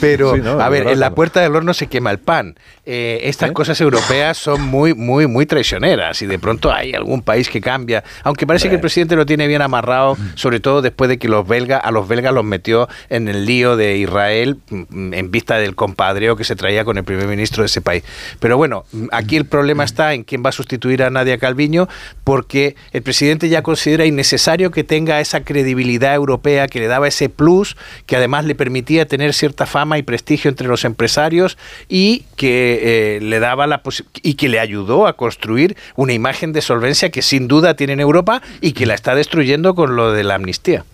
Pero, 0.00 0.34
Sí, 0.34 0.40
no, 0.40 0.60
a 0.60 0.68
ver, 0.68 0.80
verdad, 0.80 0.92
en 0.92 1.00
la 1.00 1.14
puerta 1.14 1.40
del 1.40 1.54
horno 1.54 1.74
se 1.74 1.86
quema 1.86 2.10
el 2.10 2.18
pan. 2.18 2.56
Eh, 2.86 3.20
estas 3.24 3.52
cosas 3.52 3.80
europeas 3.80 4.36
son 4.36 4.60
muy, 4.60 4.94
muy, 4.94 5.26
muy 5.26 5.46
traicioneras 5.46 6.20
y 6.20 6.26
de 6.26 6.38
pronto 6.38 6.70
hay 6.70 6.92
algún 6.92 7.22
país 7.22 7.48
que 7.48 7.60
cambia. 7.60 8.04
Aunque 8.22 8.46
parece 8.46 8.68
que 8.68 8.74
el 8.74 8.80
presidente 8.80 9.16
lo 9.16 9.24
tiene 9.24 9.46
bien 9.46 9.62
amarrado, 9.62 10.16
sobre 10.34 10.60
todo 10.60 10.82
después 10.82 11.08
de 11.08 11.18
que 11.18 11.28
los 11.28 11.46
belgas, 11.46 11.80
a 11.82 11.90
los 11.90 12.08
belgas 12.08 12.34
los 12.34 12.44
metió 12.44 12.88
en 13.08 13.28
el 13.28 13.46
lío 13.46 13.76
de 13.76 13.96
Israel 13.96 14.58
mm, 14.68 15.14
en 15.14 15.30
vista 15.30 15.56
del 15.56 15.74
compadreo 15.74 16.36
que 16.36 16.44
se 16.44 16.56
traía 16.56 16.84
con 16.84 16.98
el 16.98 17.04
primer 17.04 17.26
ministro 17.26 17.62
de 17.62 17.66
ese 17.66 17.80
país. 17.80 18.04
Pero 18.38 18.56
bueno, 18.56 18.84
aquí 19.12 19.36
el 19.36 19.46
problema 19.46 19.84
está 19.84 20.12
en 20.12 20.24
quién 20.24 20.44
va 20.44 20.50
a 20.50 20.52
sustituir 20.52 21.02
a 21.02 21.10
Nadia 21.10 21.38
Calviño, 21.38 21.88
porque 22.22 22.76
el 22.92 23.02
presidente 23.02 23.48
ya 23.48 23.62
considera 23.62 24.04
innecesario 24.04 24.70
que 24.70 24.84
tenga 24.84 25.20
esa 25.20 25.42
credibilidad 25.42 26.14
europea 26.14 26.63
que 26.68 26.80
le 26.80 26.86
daba 26.86 27.08
ese 27.08 27.28
plus, 27.28 27.76
que 28.06 28.16
además 28.16 28.44
le 28.44 28.54
permitía 28.54 29.06
tener 29.06 29.34
cierta 29.34 29.66
fama 29.66 29.98
y 29.98 30.02
prestigio 30.02 30.48
entre 30.48 30.68
los 30.68 30.84
empresarios 30.84 31.58
y 31.88 32.24
que 32.36 33.16
eh, 33.16 33.20
le 33.20 33.40
daba 33.40 33.66
la 33.66 33.82
y 34.22 34.34
que 34.34 34.48
le 34.48 34.60
ayudó 34.60 35.06
a 35.06 35.16
construir 35.16 35.76
una 35.96 36.12
imagen 36.12 36.52
de 36.52 36.60
solvencia 36.60 37.10
que 37.10 37.22
sin 37.22 37.48
duda 37.48 37.74
tiene 37.74 37.94
en 37.94 38.00
Europa 38.00 38.42
y 38.60 38.72
que 38.72 38.86
la 38.86 38.94
está 38.94 39.14
destruyendo 39.14 39.74
con 39.74 39.96
lo 39.96 40.12
de 40.12 40.24
la 40.24 40.34
amnistía. 40.34 40.84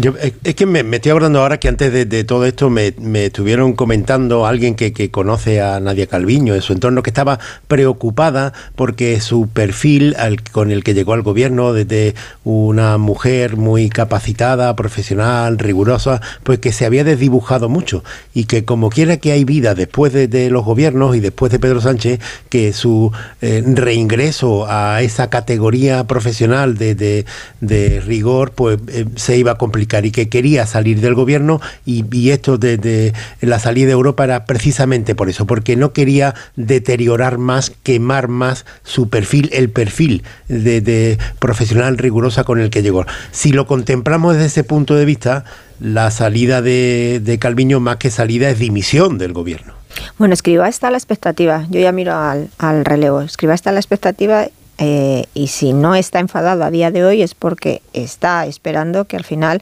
Yo, 0.00 0.14
eh, 0.20 0.32
es 0.44 0.54
que 0.54 0.64
me, 0.64 0.78
estoy 0.94 1.10
acordando 1.10 1.40
ahora 1.40 1.58
que 1.58 1.66
antes 1.66 1.92
de, 1.92 2.22
todo 2.22 2.46
esto 2.46 2.70
me, 2.70 2.94
me 3.00 3.26
estuvieron 3.26 3.72
comentando 3.72 4.46
alguien 4.46 4.76
que, 4.76 4.92
que 4.92 5.10
conoce 5.10 5.60
a 5.60 5.80
Nadia 5.80 6.06
Calviño 6.06 6.54
en 6.54 6.62
su 6.62 6.72
entorno 6.72 7.02
que 7.02 7.10
estaba 7.10 7.40
preocupada 7.66 8.52
porque 8.76 9.20
su 9.20 9.48
perfil 9.48 10.14
con 10.52 10.70
el 10.70 10.84
que 10.84 10.94
llegó 10.94 11.14
al 11.14 11.22
gobierno 11.22 11.72
desde 11.72 12.14
una 12.44 12.96
mujer 12.96 13.56
muy 13.56 13.88
capacitada, 13.88 14.76
profesional, 14.76 15.58
rigurosa, 15.58 16.20
pues 16.44 16.60
que 16.60 16.70
se 16.70 16.86
había 16.86 17.02
desdibujado 17.02 17.68
mucho. 17.68 18.04
Y 18.34 18.44
que 18.44 18.64
como 18.64 18.90
quiera 18.90 19.16
que 19.16 19.32
hay 19.32 19.42
vida 19.44 19.74
después 19.74 20.12
de, 20.12 20.48
los 20.48 20.64
gobiernos 20.64 21.16
y 21.16 21.20
después 21.20 21.50
de 21.50 21.58
Pedro 21.58 21.80
Sánchez, 21.80 22.20
que 22.50 22.72
su 22.72 23.10
eh, 23.40 23.64
reingreso 23.66 24.66
a 24.70 25.02
esa 25.02 25.28
categoría 25.28 26.06
profesional 26.06 26.78
de, 26.78 26.94
de- 26.94 27.26
de 27.60 28.00
rigor 28.00 28.52
pues 28.52 28.78
eh, 28.88 29.04
se 29.16 29.36
iba 29.36 29.52
a 29.52 29.58
complicar 29.58 29.87
y 30.04 30.10
que 30.10 30.28
quería 30.28 30.66
salir 30.66 31.00
del 31.00 31.14
gobierno 31.14 31.60
y, 31.84 32.04
y 32.14 32.30
esto 32.30 32.58
de, 32.58 32.76
de 32.76 33.12
la 33.40 33.58
salida 33.58 33.86
de 33.86 33.92
Europa 33.92 34.24
era 34.24 34.44
precisamente 34.44 35.14
por 35.14 35.28
eso, 35.28 35.46
porque 35.46 35.76
no 35.76 35.92
quería 35.92 36.34
deteriorar 36.56 37.38
más, 37.38 37.72
quemar 37.82 38.28
más 38.28 38.66
su 38.84 39.08
perfil, 39.08 39.48
el 39.52 39.70
perfil 39.70 40.22
de, 40.48 40.80
de 40.80 41.18
profesional 41.38 41.98
rigurosa 41.98 42.44
con 42.44 42.60
el 42.60 42.70
que 42.70 42.82
llegó. 42.82 43.06
Si 43.30 43.52
lo 43.52 43.66
contemplamos 43.66 44.34
desde 44.34 44.46
ese 44.46 44.64
punto 44.64 44.94
de 44.94 45.04
vista, 45.04 45.44
la 45.80 46.10
salida 46.10 46.60
de, 46.62 47.20
de 47.22 47.38
Calviño 47.38 47.80
más 47.80 47.96
que 47.96 48.10
salida 48.10 48.50
es 48.50 48.58
dimisión 48.58 49.18
del 49.18 49.32
gobierno. 49.32 49.74
Bueno, 50.18 50.34
Escriba 50.34 50.68
está 50.68 50.90
la 50.90 50.96
expectativa. 50.96 51.66
Yo 51.70 51.80
ya 51.80 51.92
miro 51.92 52.14
al, 52.14 52.50
al 52.58 52.84
relevo. 52.84 53.20
Escriba 53.20 53.54
está 53.54 53.72
la 53.72 53.80
expectativa 53.80 54.46
eh, 54.78 55.24
y 55.34 55.48
si 55.48 55.72
no 55.72 55.94
está 55.94 56.20
enfadado 56.20 56.64
a 56.64 56.70
día 56.70 56.90
de 56.90 57.04
hoy 57.04 57.22
es 57.22 57.34
porque 57.34 57.82
está 57.92 58.46
esperando 58.46 59.04
que 59.06 59.16
al 59.16 59.24
final 59.24 59.60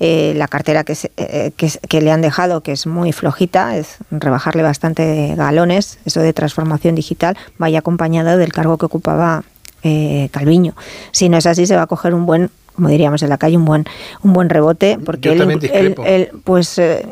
eh, 0.00 0.32
la 0.36 0.48
cartera 0.48 0.84
que, 0.84 0.94
se- 0.94 1.12
eh, 1.16 1.52
es- 1.58 1.78
que 1.88 2.00
le 2.00 2.10
han 2.10 2.22
dejado, 2.22 2.62
que 2.62 2.72
es 2.72 2.86
muy 2.86 3.12
flojita, 3.12 3.76
es 3.76 3.96
rebajarle 4.10 4.62
bastante 4.62 5.34
galones, 5.36 5.98
eso 6.04 6.20
de 6.20 6.32
transformación 6.32 6.94
digital, 6.94 7.36
vaya 7.58 7.80
acompañado 7.80 8.38
del 8.38 8.52
cargo 8.52 8.78
que 8.78 8.86
ocupaba 8.86 9.44
eh, 9.82 10.28
Calviño. 10.32 10.74
Si 11.12 11.28
no 11.28 11.36
es 11.36 11.44
así, 11.46 11.66
se 11.66 11.76
va 11.76 11.82
a 11.82 11.86
coger 11.86 12.14
un 12.14 12.24
buen 12.24 12.50
como 12.74 12.88
diríamos 12.88 13.22
en 13.22 13.28
la 13.28 13.38
calle, 13.38 13.56
un 13.56 13.64
buen 13.64 13.84
un 14.22 14.32
buen 14.32 14.48
rebote, 14.50 14.98
porque 15.04 15.30
él, 15.32 15.94
él- 16.06 16.30
pues 16.44 16.78
eh, 16.78 17.06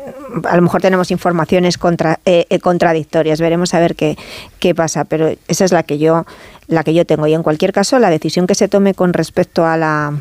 a 0.49 0.55
lo 0.55 0.61
mejor 0.61 0.81
tenemos 0.81 1.09
informaciones 1.11 1.77
contra, 1.77 2.19
eh, 2.25 2.45
eh, 2.49 2.59
contradictorias, 2.59 3.39
veremos 3.39 3.73
a 3.73 3.79
ver 3.79 3.95
qué, 3.95 4.17
qué 4.59 4.75
pasa, 4.75 5.05
pero 5.05 5.31
esa 5.47 5.65
es 5.65 5.71
la 5.71 5.83
que 5.83 5.97
yo 5.97 6.25
la 6.67 6.83
que 6.83 6.93
yo 6.93 7.05
tengo 7.05 7.27
y 7.27 7.33
en 7.33 7.43
cualquier 7.43 7.73
caso 7.73 7.99
la 7.99 8.09
decisión 8.09 8.47
que 8.47 8.55
se 8.55 8.67
tome 8.67 8.93
con 8.93 9.13
respecto 9.13 9.65
a 9.65 9.75
la 9.77 10.13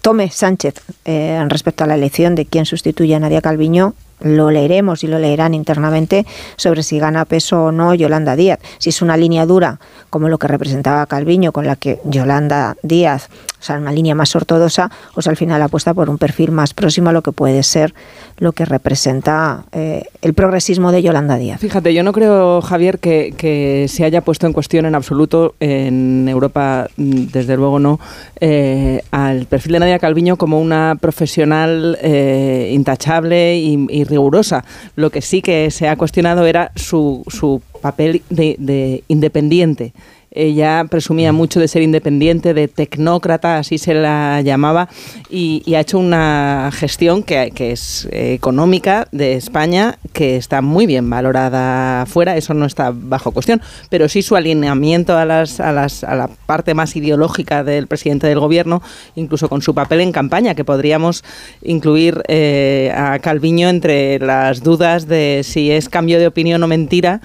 tome 0.00 0.28
Sánchez 0.30 0.74
eh, 1.04 1.40
respecto 1.48 1.84
a 1.84 1.86
la 1.86 1.94
elección 1.94 2.34
de 2.34 2.46
quién 2.46 2.66
sustituye 2.66 3.14
a 3.14 3.20
Nadia 3.20 3.40
Calviño 3.40 3.94
lo 4.20 4.50
leeremos 4.52 5.02
y 5.02 5.08
lo 5.08 5.18
leerán 5.18 5.52
internamente 5.54 6.24
sobre 6.56 6.84
si 6.84 6.98
gana 7.00 7.24
peso 7.24 7.64
o 7.64 7.72
no 7.72 7.92
Yolanda 7.92 8.36
Díaz. 8.36 8.60
Si 8.78 8.90
es 8.90 9.02
una 9.02 9.16
línea 9.16 9.46
dura, 9.46 9.80
como 10.10 10.28
lo 10.28 10.38
que 10.38 10.46
representaba 10.46 11.04
Calviño, 11.06 11.50
con 11.50 11.66
la 11.66 11.74
que 11.74 11.98
Yolanda 12.04 12.76
Díaz, 12.84 13.30
o 13.62 13.64
sea, 13.64 13.76
una 13.78 13.92
línea 13.92 14.16
más 14.16 14.34
ortodoxa, 14.34 14.90
pues 15.14 15.28
al 15.28 15.36
final 15.36 15.62
apuesta 15.62 15.94
por 15.94 16.10
un 16.10 16.18
perfil 16.18 16.50
más 16.50 16.74
próximo 16.74 17.10
a 17.10 17.12
lo 17.12 17.22
que 17.22 17.30
puede 17.30 17.62
ser 17.62 17.94
lo 18.38 18.50
que 18.50 18.64
representa 18.64 19.66
eh, 19.70 20.02
el 20.20 20.34
progresismo 20.34 20.90
de 20.90 21.00
Yolanda 21.00 21.38
Díaz. 21.38 21.60
Fíjate, 21.60 21.94
yo 21.94 22.02
no 22.02 22.12
creo, 22.12 22.60
Javier, 22.60 22.98
que, 22.98 23.86
se 23.88 24.04
haya 24.04 24.20
puesto 24.22 24.48
en 24.48 24.52
cuestión 24.52 24.84
en 24.84 24.96
absoluto 24.96 25.54
en 25.60 26.28
Europa, 26.28 26.88
mm, 26.96 27.26
desde 27.26 27.56
luego 27.56 27.78
no, 27.78 28.00
eh, 28.40 29.02
al 29.12 29.46
perfil 29.46 29.74
de 29.74 29.78
Nadia 29.78 30.00
Calviño 30.00 30.36
como 30.36 30.60
una 30.60 30.96
profesional 31.00 31.96
eh, 32.02 32.70
intachable 32.72 33.58
y, 33.58 33.86
y 33.88 34.02
rigurosa. 34.02 34.64
Lo 34.96 35.10
que 35.10 35.22
sí 35.22 35.40
que 35.40 35.70
se 35.70 35.88
ha 35.88 35.94
cuestionado 35.94 36.46
era 36.46 36.72
su, 36.74 37.22
su 37.28 37.62
papel 37.80 38.22
de, 38.28 38.56
de 38.58 39.04
independiente 39.06 39.92
ella 40.34 40.84
presumía 40.88 41.32
mucho 41.32 41.60
de 41.60 41.68
ser 41.68 41.82
independiente, 41.82 42.54
de 42.54 42.68
tecnócrata, 42.68 43.58
así 43.58 43.78
se 43.78 43.94
la 43.94 44.40
llamaba, 44.42 44.88
y, 45.30 45.62
ha 45.74 45.80
hecho 45.80 45.98
una 45.98 46.70
gestión 46.72 47.22
que, 47.22 47.50
que 47.54 47.72
es 47.72 48.06
económica 48.12 49.08
de 49.10 49.34
España 49.34 49.98
que 50.12 50.36
está 50.36 50.60
muy 50.60 50.86
bien 50.86 51.08
valorada 51.08 52.04
fuera, 52.06 52.36
eso 52.36 52.54
no 52.54 52.66
está 52.66 52.92
bajo 52.94 53.32
cuestión, 53.32 53.62
pero 53.88 54.08
sí 54.08 54.22
su 54.22 54.36
alineamiento 54.36 55.16
a, 55.16 55.24
las, 55.24 55.60
a, 55.60 55.72
las, 55.72 56.04
a 56.04 56.14
la 56.14 56.28
parte 56.28 56.74
más 56.74 56.94
ideológica 56.96 57.64
del 57.64 57.86
presidente 57.86 58.26
del 58.26 58.40
gobierno, 58.40 58.82
incluso 59.14 59.48
con 59.48 59.62
su 59.62 59.74
papel 59.74 60.00
en 60.00 60.12
campaña, 60.12 60.54
que 60.54 60.64
podríamos 60.64 61.24
incluir 61.62 62.22
eh, 62.28 62.92
a 62.94 63.18
Calviño 63.18 63.68
entre 63.68 64.18
las 64.18 64.62
dudas 64.62 65.06
de 65.06 65.42
si 65.44 65.70
es 65.70 65.88
cambio 65.88 66.18
de 66.18 66.26
opinión 66.26 66.62
o 66.62 66.68
mentira 66.68 67.20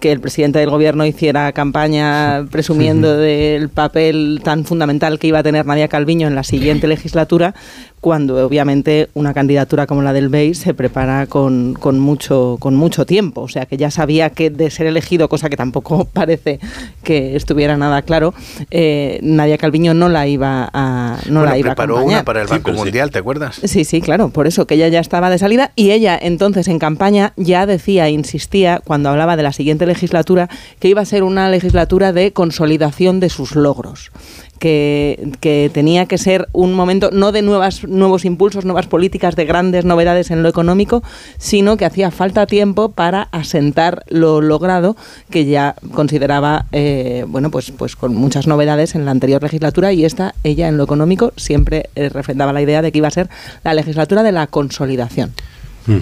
que 0.00 0.12
el 0.12 0.20
presidente 0.20 0.58
del 0.58 0.70
gobierno 0.70 1.04
hiciera 1.04 1.52
campaña 1.52 2.46
presumiendo 2.50 3.16
del 3.16 3.68
papel 3.68 4.40
tan 4.44 4.64
fundamental 4.64 5.18
que 5.18 5.26
iba 5.26 5.40
a 5.40 5.42
tener 5.42 5.66
Nadia 5.66 5.88
Calviño 5.88 6.28
en 6.28 6.34
la 6.34 6.44
siguiente 6.44 6.86
legislatura, 6.86 7.54
cuando 8.00 8.46
obviamente 8.46 9.08
una 9.14 9.34
candidatura 9.34 9.86
como 9.86 10.02
la 10.02 10.12
del 10.12 10.28
BEI 10.28 10.54
se 10.54 10.72
prepara 10.72 11.26
con, 11.26 11.74
con, 11.74 11.98
mucho, 11.98 12.56
con 12.60 12.76
mucho 12.76 13.06
tiempo. 13.06 13.42
O 13.42 13.48
sea 13.48 13.66
que 13.66 13.76
ya 13.76 13.90
sabía 13.90 14.30
que 14.30 14.50
de 14.50 14.70
ser 14.70 14.86
elegido, 14.86 15.28
cosa 15.28 15.48
que 15.48 15.56
tampoco 15.56 16.04
parece 16.12 16.60
que 17.02 17.34
estuviera 17.36 17.76
nada 17.76 18.02
claro, 18.02 18.34
eh, 18.70 19.18
Nadia 19.22 19.58
Calviño 19.58 19.94
no 19.94 20.08
la 20.08 20.26
iba 20.26 20.70
a 20.72 21.18
no 21.28 21.44
la 21.44 21.58
iba 21.58 21.70
preparó 21.70 22.04
una 22.04 22.24
para 22.24 22.42
el 22.42 22.46
Banco 22.46 22.72
Mundial, 22.72 23.10
¿te 23.10 23.18
acuerdas? 23.18 23.60
Sí, 23.64 23.84
sí, 23.84 24.00
claro, 24.00 24.28
por 24.28 24.46
eso 24.46 24.66
que 24.66 24.74
ella 24.74 24.88
ya 24.88 25.00
estaba 25.00 25.30
de 25.30 25.38
salida 25.38 25.72
y 25.74 25.90
ella 25.90 26.18
entonces 26.20 26.68
en 26.68 26.78
campaña 26.78 27.32
ya 27.36 27.66
decía, 27.66 28.08
insistía, 28.08 28.80
cuando 28.84 29.08
hablaba 29.08 29.36
de 29.36 29.42
la 29.42 29.52
siguiente 29.52 29.86
legislatura, 29.88 30.48
que 30.78 30.88
iba 30.88 31.02
a 31.02 31.04
ser 31.04 31.24
una 31.24 31.50
legislatura 31.50 32.12
de 32.12 32.32
consolidación 32.32 33.18
de 33.18 33.28
sus 33.28 33.56
logros 33.56 34.12
que, 34.58 35.70
tenía 35.72 36.06
que 36.06 36.18
ser 36.18 36.48
un 36.52 36.74
momento 36.74 37.10
no 37.12 37.32
de 37.32 37.42
nuevas, 37.42 37.84
nuevos 37.84 38.24
impulsos, 38.24 38.64
nuevas 38.64 38.86
políticas, 38.86 39.36
de 39.36 39.44
grandes 39.44 39.84
novedades 39.84 40.30
en 40.30 40.42
lo 40.42 40.48
económico, 40.48 41.02
sino 41.38 41.76
que 41.76 41.84
hacía 41.84 42.10
falta 42.10 42.46
tiempo 42.46 42.90
para 42.90 43.22
asentar 43.32 44.04
lo 44.08 44.40
logrado, 44.40 44.96
que 45.30 45.44
ya 45.44 45.76
consideraba, 45.92 46.66
eh, 46.72 47.24
bueno, 47.28 47.50
pues, 47.50 47.70
pues 47.70 47.96
con 47.96 48.14
muchas 48.14 48.46
novedades 48.46 48.94
en 48.94 49.04
la 49.04 49.10
anterior 49.10 49.42
legislatura 49.42 49.92
y 49.92 50.04
esta, 50.04 50.34
ella 50.44 50.68
en 50.68 50.76
lo 50.76 50.84
económico, 50.84 51.32
siempre 51.36 51.90
eh, 51.94 52.08
refrendaba 52.08 52.52
la 52.52 52.62
idea 52.62 52.82
de 52.82 52.92
que 52.92 52.98
iba 52.98 53.08
a 53.08 53.12
ser 53.12 53.28
la 53.64 53.74
legislatura 53.74 54.22
de 54.22 54.32
la 54.32 54.46
consolidación. 54.46 55.32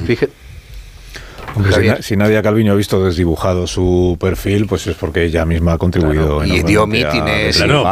Fíjate, 0.04 0.45
si, 2.00 2.16
Nadia 2.16 2.42
Calviño 2.42 2.72
ha 2.72 2.76
visto 2.76 3.04
desdibujado 3.04 3.66
su 3.66 4.16
perfil, 4.20 4.66
pues 4.66 4.86
es 4.86 4.96
porque 4.96 5.24
ella 5.24 5.44
misma 5.44 5.74
ha 5.74 5.78
contribuido. 5.78 6.44
y 6.44 6.62
dio 6.62 6.86
mítines. 6.86 7.56
Claro, 7.56 7.84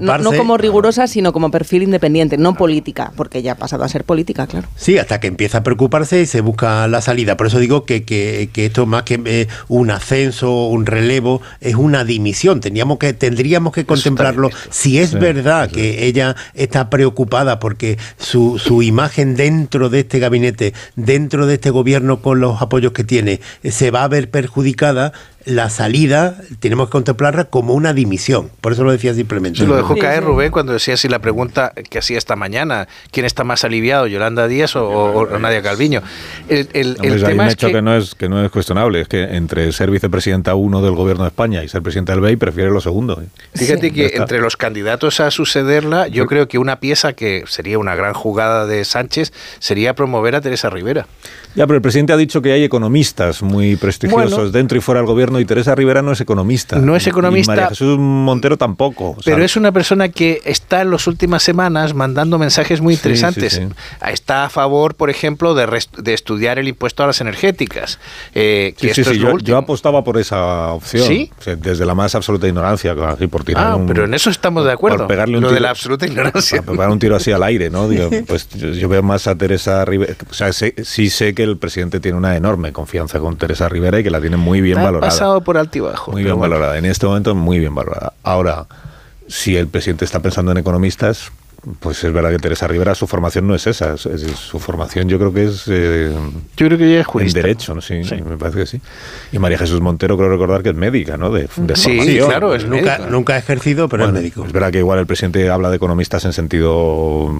no, 0.00 0.32
como 0.32 0.56
rigurosa, 0.56 1.06
sino 1.06 1.32
como 1.32 1.50
perfil 1.50 1.82
independiente, 1.82 2.36
no 2.36 2.54
política, 2.54 3.12
porque 3.16 3.38
ella 3.38 3.52
ha 3.52 3.56
pasado 3.56 3.84
a 3.84 3.88
ser 3.88 4.04
política, 4.04 4.46
claro. 4.46 4.68
Sí, 4.76 4.98
hasta 4.98 5.20
que 5.20 5.26
empieza 5.26 5.58
a 5.58 5.62
preocuparse 5.62 6.22
y 6.22 6.26
se 6.26 6.40
busca 6.40 6.86
la 6.88 7.00
salida. 7.00 7.36
Por 7.36 7.46
eso 7.46 7.58
digo 7.58 7.84
que, 7.84 8.04
que, 8.04 8.48
esto 8.54 8.86
más 8.86 9.04
que 9.04 9.20
eh, 9.24 9.48
un 9.68 9.90
ascenso, 9.90 10.66
un 10.66 10.86
relevo, 10.86 11.40
es 11.60 11.74
una 11.74 12.04
dimisión. 12.04 12.60
Teníamos 12.60 12.98
que, 12.98 13.12
tendríamos 13.12 13.72
que 13.72 13.84
contemplarlo. 13.84 14.50
Si 14.70 14.98
es 14.98 15.14
verdad 15.14 15.70
que 15.70 16.06
ella 16.06 16.36
está 16.54 16.90
preocupada 16.90 17.58
porque 17.58 17.98
su, 18.18 18.58
su 18.58 18.82
imagen 18.82 19.36
dentro 19.36 19.88
de 19.88 20.00
este 20.00 20.18
gabinete, 20.18 20.74
dentro 20.96 21.46
de 21.46 21.54
este 21.54 21.67
gobierno 21.70 22.20
con 22.22 22.40
los 22.40 22.60
apoyos 22.62 22.92
que 22.92 23.04
tiene 23.04 23.40
se 23.64 23.90
va 23.90 24.04
a 24.04 24.08
ver 24.08 24.30
perjudicada, 24.30 25.12
la 25.48 25.70
salida 25.70 26.36
tenemos 26.60 26.88
que 26.88 26.92
contemplarla 26.92 27.44
como 27.44 27.74
una 27.74 27.92
dimisión. 27.94 28.50
Por 28.60 28.72
eso 28.72 28.84
lo 28.84 28.92
decía 28.92 29.14
simplemente. 29.14 29.60
Se 29.60 29.66
lo 29.66 29.76
dejó 29.76 29.96
caer 29.96 30.22
Rubén 30.22 30.50
cuando 30.50 30.74
decía 30.74 30.94
así 30.94 31.08
la 31.08 31.20
pregunta 31.20 31.72
que 31.88 31.98
hacía 31.98 32.18
esta 32.18 32.36
mañana, 32.36 32.86
¿quién 33.10 33.24
está 33.24 33.44
más 33.44 33.64
aliviado, 33.64 34.06
Yolanda 34.06 34.46
Díaz 34.46 34.76
o, 34.76 35.26
Nadia 35.38 35.62
Calviño? 35.62 36.02
El, 36.48 36.68
el, 36.74 36.96
hay 37.24 37.38
un 37.38 37.48
hecho 37.48 37.68
que... 37.68 37.80
no 37.80 37.96
es, 37.96 38.14
que 38.14 38.28
no 38.28 38.44
es 38.44 38.50
cuestionable, 38.50 39.00
es 39.00 39.08
que 39.08 39.22
entre 39.22 39.72
ser 39.72 39.90
vicepresidenta 39.90 40.54
uno 40.54 40.82
del 40.82 40.94
gobierno 40.94 41.24
de 41.24 41.28
España 41.28 41.64
y 41.64 41.68
ser 41.68 41.82
presidenta 41.82 42.12
del 42.12 42.20
BEI 42.20 42.36
prefiere 42.36 42.70
lo 42.70 42.80
segundo. 42.80 43.22
Fíjate 43.54 43.90
que 43.90 44.12
entre 44.16 44.40
los 44.40 44.56
candidatos 44.56 45.20
a 45.20 45.30
sucederla, 45.30 46.08
yo 46.08 46.26
creo 46.26 46.46
que 46.48 46.58
una 46.58 46.78
pieza 46.80 47.14
que 47.14 47.44
sería 47.46 47.78
una 47.78 47.94
gran 47.94 48.12
jugada 48.12 48.66
de 48.66 48.84
Sánchez 48.84 49.32
sería 49.58 49.94
promover 49.94 50.34
a 50.34 50.40
Teresa 50.40 50.68
Rivera. 50.68 51.06
Ya, 51.54 51.66
pero 51.66 51.76
el 51.76 51.82
presidente 51.82 52.12
ha 52.12 52.16
dicho 52.16 52.42
que 52.42 52.52
hay 52.52 52.64
economistas 52.64 53.42
muy 53.42 53.76
prestigiosos 53.76 54.52
dentro 54.52 54.76
y 54.76 54.80
fuera 54.80 55.00
del 55.00 55.06
gobierno 55.06 55.37
y 55.40 55.44
Teresa 55.44 55.74
Rivera 55.74 56.02
no 56.02 56.12
es 56.12 56.20
economista. 56.20 56.76
No 56.76 56.96
es 56.96 57.06
economista. 57.06 57.52
Y 57.52 57.56
María 57.56 57.68
Jesús 57.68 57.98
Montero 57.98 58.56
tampoco. 58.56 59.16
Pero 59.24 59.42
es 59.42 59.56
una 59.56 59.72
persona 59.72 60.08
que 60.08 60.40
está 60.44 60.82
en 60.82 60.90
las 60.90 61.06
últimas 61.06 61.42
semanas 61.42 61.94
mandando 61.94 62.38
mensajes 62.38 62.80
muy 62.80 62.94
interesantes. 62.94 63.60
Está 64.06 64.44
a 64.44 64.48
favor, 64.48 64.94
por 64.94 65.10
ejemplo, 65.10 65.54
de, 65.54 65.66
de, 65.98 66.14
estudiar 66.14 66.58
el 66.58 66.68
impuesto 66.68 67.02
a 67.02 67.06
las 67.06 67.20
energéticas. 67.20 67.98
Eh, 68.34 68.74
que 68.78 68.90
esto 68.90 69.10
es 69.10 69.18
yo, 69.18 69.38
yo, 69.38 69.56
apostaba 69.56 70.04
por 70.04 70.18
esa 70.18 70.72
opción. 70.72 71.06
¿Sí? 71.06 71.30
desde 71.60 71.86
la 71.86 71.94
más 71.94 72.14
absoluta 72.14 72.46
ignorancia, 72.46 72.94
así 73.06 73.26
por 73.26 73.44
tirar 73.44 73.66
ah, 73.66 73.84
pero 73.86 74.04
en 74.04 74.14
eso 74.14 74.30
estamos 74.30 74.64
de 74.64 74.72
acuerdo. 74.72 75.06
pegarle 75.06 75.36
un 75.36 75.42
Lo 75.42 75.48
tiro, 75.48 75.54
de 75.54 75.60
la 75.60 75.70
absoluta 75.70 76.06
ignorancia. 76.06 76.62
pegar 76.66 76.90
un 76.90 76.98
tiro 76.98 77.16
así 77.16 77.32
al 77.32 77.42
aire, 77.42 77.70
¿no? 77.70 77.88
pues 78.26 78.48
yo, 78.50 78.88
veo 78.88 79.02
más 79.02 79.26
a 79.26 79.34
Teresa 79.36 79.84
Rivera. 79.84 80.14
O 80.30 80.34
sea, 80.34 80.52
sí 80.52 81.10
sé 81.10 81.34
que 81.34 81.42
el 81.42 81.56
presidente 81.56 82.00
tiene 82.00 82.18
una 82.18 82.36
enorme 82.36 82.72
confianza 82.72 83.18
con 83.18 83.36
Teresa 83.36 83.68
Rivera 83.68 84.00
y 84.00 84.02
que 84.02 84.10
la 84.10 84.20
tiene 84.20 84.36
muy 84.36 84.60
bien 84.60 84.76
valorada. 84.76 85.10
Pasado 85.18 85.40
por 85.42 85.58
altibajo. 85.58 86.12
Muy 86.12 86.24
bien 86.24 86.38
valorada. 86.38 86.78
En 86.78 86.84
este 86.84 87.06
momento, 87.06 87.34
muy 87.34 87.58
bien 87.58 87.74
valorada. 87.74 88.12
Ahora, 88.22 88.66
si 89.28 89.56
el 89.56 89.68
presidente 89.68 90.04
está 90.04 90.20
pensando 90.20 90.52
en 90.52 90.58
economistas, 90.58 91.30
pues 91.80 92.02
es 92.04 92.12
verdad 92.12 92.30
que 92.30 92.38
Teresa 92.38 92.66
Rivera, 92.66 92.94
su 92.94 93.06
formación 93.06 93.46
no 93.46 93.54
es 93.54 93.66
esa. 93.66 93.96
su 93.96 94.58
formación 94.58 95.08
yo 95.08 95.18
creo 95.18 95.32
que 95.32 95.44
es... 95.44 95.64
Eh, 95.68 96.12
yo 96.56 96.66
creo 96.66 96.78
que 96.78 96.86
ella 96.86 97.00
es 97.00 97.06
jurista. 97.06 97.38
En 97.38 97.42
derecho, 97.42 97.80
sí, 97.80 97.94
me 98.24 98.36
parece 98.36 98.58
que 98.58 98.66
sí. 98.66 98.80
Y 99.32 99.38
María 99.38 99.58
Jesús 99.58 99.80
Montero 99.80 100.16
creo 100.16 100.28
recordar 100.28 100.62
que 100.62 100.70
es 100.70 100.74
médica, 100.74 101.16
¿no? 101.16 101.30
De, 101.30 101.48
sí, 101.74 102.18
claro, 102.18 102.54
es 102.54 102.64
nunca, 102.64 102.98
nunca 102.98 103.34
ha 103.34 103.38
ejercido, 103.38 103.88
pero 103.88 104.06
es 104.06 104.12
médico. 104.12 104.44
Es 104.44 104.52
verdad 104.52 104.70
que 104.72 104.78
igual 104.78 104.98
el 104.98 105.06
presidente 105.06 105.48
habla 105.50 105.70
de 105.70 105.76
economistas 105.76 106.24
en 106.24 106.32
sentido... 106.32 107.32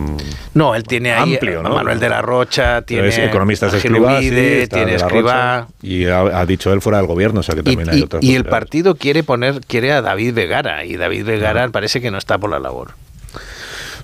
No, 0.55 0.74
él 0.74 0.85
tiene 0.85 1.12
ahí 1.12 1.35
amplio, 1.35 1.62
¿no? 1.62 1.74
Manuel 1.74 2.01
de 2.01 2.09
la 2.09 2.22
Rocha, 2.22 2.83
tiene... 2.83 3.09
economistas 3.24 3.74
escriba, 3.74 4.18
tiene 4.18 4.95
escriba... 4.95 5.68
Y 5.83 6.07
ha, 6.07 6.45
dicho 6.47 6.72
él 6.72 6.81
fuera 6.81 6.99
del 6.99 7.07
gobierno, 7.07 7.41
o 7.41 7.43
sea 7.43 7.55
que 7.55 7.62
también 7.62 7.89
hay 7.91 8.03
otros... 8.03 8.22
Y 8.22 8.35
el 8.35 8.45
partido 8.45 8.95
quiere 8.97 9.22
poner, 9.22 9.61
quiere 9.66 9.93
a 9.93 10.03
David 10.03 10.35
Vegara, 10.35 10.85
y 10.85 10.97
David 10.97 11.24
Vegara 11.24 11.68
parece 11.68 12.01
que 12.01 12.11
no 12.11 12.18
está 12.18 12.39
por 12.39 12.51
la 12.51 12.59
labor. 12.59 12.93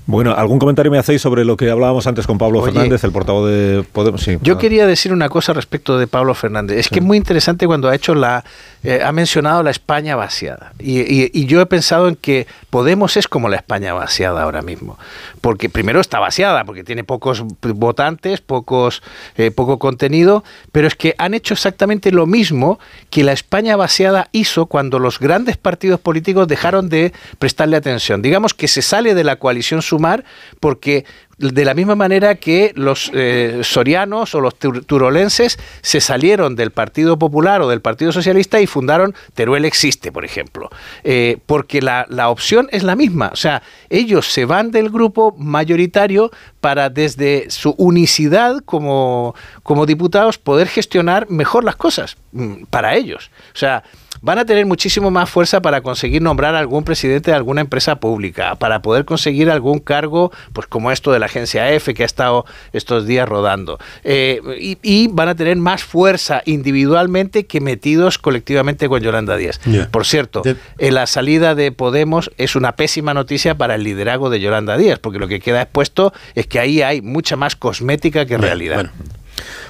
Bueno, 0.06 0.34
¿algún 0.34 0.58
comentario 0.58 0.92
me 0.92 0.98
hacéis 0.98 1.22
sobre 1.22 1.46
lo 1.46 1.56
que 1.56 1.70
hablábamos 1.70 2.06
antes 2.06 2.26
con 2.26 2.36
Pablo 2.36 2.62
Fernández, 2.62 3.02
el 3.04 3.12
portavoz 3.12 3.48
de 3.48 3.84
Podemos? 3.90 4.20
Sí, 4.20 4.38
yo 4.42 4.58
quería 4.58 4.86
decir 4.86 5.14
una 5.14 5.30
cosa 5.30 5.54
respecto 5.54 5.98
de 5.98 6.06
Pablo 6.06 6.34
Fernández. 6.34 6.78
Es 6.78 6.88
que 6.90 6.98
es 6.98 7.04
muy 7.04 7.16
interesante 7.16 7.66
cuando 7.66 7.88
ha 7.88 7.94
hecho 7.94 8.14
la, 8.14 8.44
eh, 8.84 9.00
ha 9.02 9.12
mencionado 9.12 9.62
la 9.62 9.70
España 9.70 10.14
vaciada. 10.14 10.74
Y, 10.78 11.46
yo 11.46 11.60
he 11.60 11.66
pensado 11.66 12.08
en 12.08 12.16
que 12.16 12.46
Podemos 12.68 13.16
es 13.16 13.28
como 13.28 13.48
la 13.48 13.56
España 13.56 13.94
vaciada 13.94 14.42
ahora 14.42 14.60
mismo. 14.60 14.98
Porque 15.40 15.70
primero 15.70 16.00
está 16.00 16.18
vaciada, 16.18 16.64
porque 16.64 16.84
tiene 16.84 17.04
pocos 17.04 17.42
votantes, 17.62 18.40
pocos, 18.40 19.02
eh, 19.36 19.52
poco 19.52 19.78
contenido, 19.78 20.44
pero 20.72 20.88
es 20.88 20.96
que 20.96 21.14
han 21.18 21.34
hecho 21.34 21.54
exactamente 21.54 22.10
lo 22.10 22.26
mismo 22.26 22.78
que 23.10 23.24
la 23.24 23.32
España 23.32 23.76
vaciada 23.76 24.28
hizo 24.32 24.66
cuando 24.66 24.98
los 24.98 25.18
grandes 25.18 25.56
partidos 25.56 26.00
políticos 26.00 26.48
dejaron 26.48 26.88
de 26.88 27.12
prestarle 27.38 27.76
atención. 27.76 28.20
Digamos 28.22 28.52
que 28.52 28.68
se 28.68 28.82
sale 28.82 29.14
de 29.14 29.24
la 29.24 29.36
coalición 29.36 29.80
sumar 29.94 30.24
porque 30.60 31.04
de 31.38 31.64
la 31.64 31.74
misma 31.74 31.94
manera 31.94 32.36
que 32.36 32.72
los 32.76 33.10
eh, 33.12 33.60
sorianos 33.62 34.34
o 34.34 34.40
los 34.40 34.54
turolenses 34.56 35.58
se 35.82 36.00
salieron 36.00 36.54
del 36.54 36.70
Partido 36.70 37.18
Popular 37.18 37.60
o 37.60 37.68
del 37.68 37.80
Partido 37.80 38.12
Socialista 38.12 38.60
y 38.60 38.66
fundaron 38.66 39.14
Teruel 39.34 39.64
Existe, 39.64 40.12
por 40.12 40.24
ejemplo. 40.24 40.70
Eh, 41.02 41.38
porque 41.46 41.82
la, 41.82 42.06
la, 42.08 42.28
opción 42.28 42.68
es 42.70 42.84
la 42.84 42.94
misma. 42.94 43.30
O 43.32 43.36
sea, 43.36 43.62
ellos 43.90 44.26
se 44.26 44.44
van 44.44 44.70
del 44.70 44.90
grupo 44.90 45.34
mayoritario 45.36 46.30
para 46.64 46.88
desde 46.88 47.50
su 47.50 47.74
unicidad 47.76 48.62
como, 48.64 49.34
como 49.62 49.84
diputados 49.84 50.38
poder 50.38 50.66
gestionar 50.66 51.28
mejor 51.28 51.62
las 51.62 51.76
cosas 51.76 52.16
mm, 52.32 52.64
para 52.70 52.94
ellos. 52.94 53.30
O 53.54 53.58
sea, 53.58 53.84
van 54.24 54.38
a 54.38 54.46
tener 54.46 54.64
muchísimo 54.64 55.10
más 55.10 55.28
fuerza 55.28 55.60
para 55.60 55.82
conseguir 55.82 56.22
nombrar 56.22 56.54
algún 56.54 56.82
presidente 56.82 57.30
de 57.30 57.36
alguna 57.36 57.60
empresa 57.60 57.96
pública, 57.96 58.54
para 58.54 58.80
poder 58.80 59.04
conseguir 59.04 59.50
algún 59.50 59.80
cargo, 59.80 60.32
pues 60.54 60.66
como 60.66 60.90
esto 60.90 61.12
de 61.12 61.18
la 61.18 61.26
agencia 61.26 61.70
F 61.72 61.92
que 61.92 62.04
ha 62.04 62.06
estado 62.06 62.46
estos 62.72 63.06
días 63.06 63.28
rodando. 63.28 63.78
Eh, 64.02 64.40
y, 64.82 65.08
van 65.08 65.28
a 65.28 65.34
tener 65.34 65.56
más 65.58 65.84
fuerza 65.84 66.40
individualmente 66.46 67.44
que 67.44 67.60
metidos 67.60 68.16
colectivamente 68.16 68.88
con 68.88 69.02
Yolanda 69.02 69.36
Díaz. 69.36 69.60
Por 69.90 70.06
cierto, 70.06 70.42
en 70.78 70.94
la 70.94 71.06
salida 71.06 71.54
de 71.54 71.70
Podemos 71.70 72.30
es 72.38 72.56
una 72.56 72.76
pésima 72.76 73.12
noticia 73.12 73.56
para 73.56 73.74
el 73.74 73.84
liderazgo 73.84 74.30
de 74.30 74.40
Yolanda 74.40 74.78
Díaz, 74.78 74.98
porque 75.00 75.18
lo 75.18 75.28
que 75.28 75.40
queda 75.40 75.60
expuesto 75.60 76.14
es 76.34 76.46
que 76.46 76.53
ahí 76.58 76.82
hay 76.82 77.02
mucha 77.02 77.36
más 77.36 77.56
cosmética 77.56 78.26
que 78.26 78.36
realidad. 78.38 78.90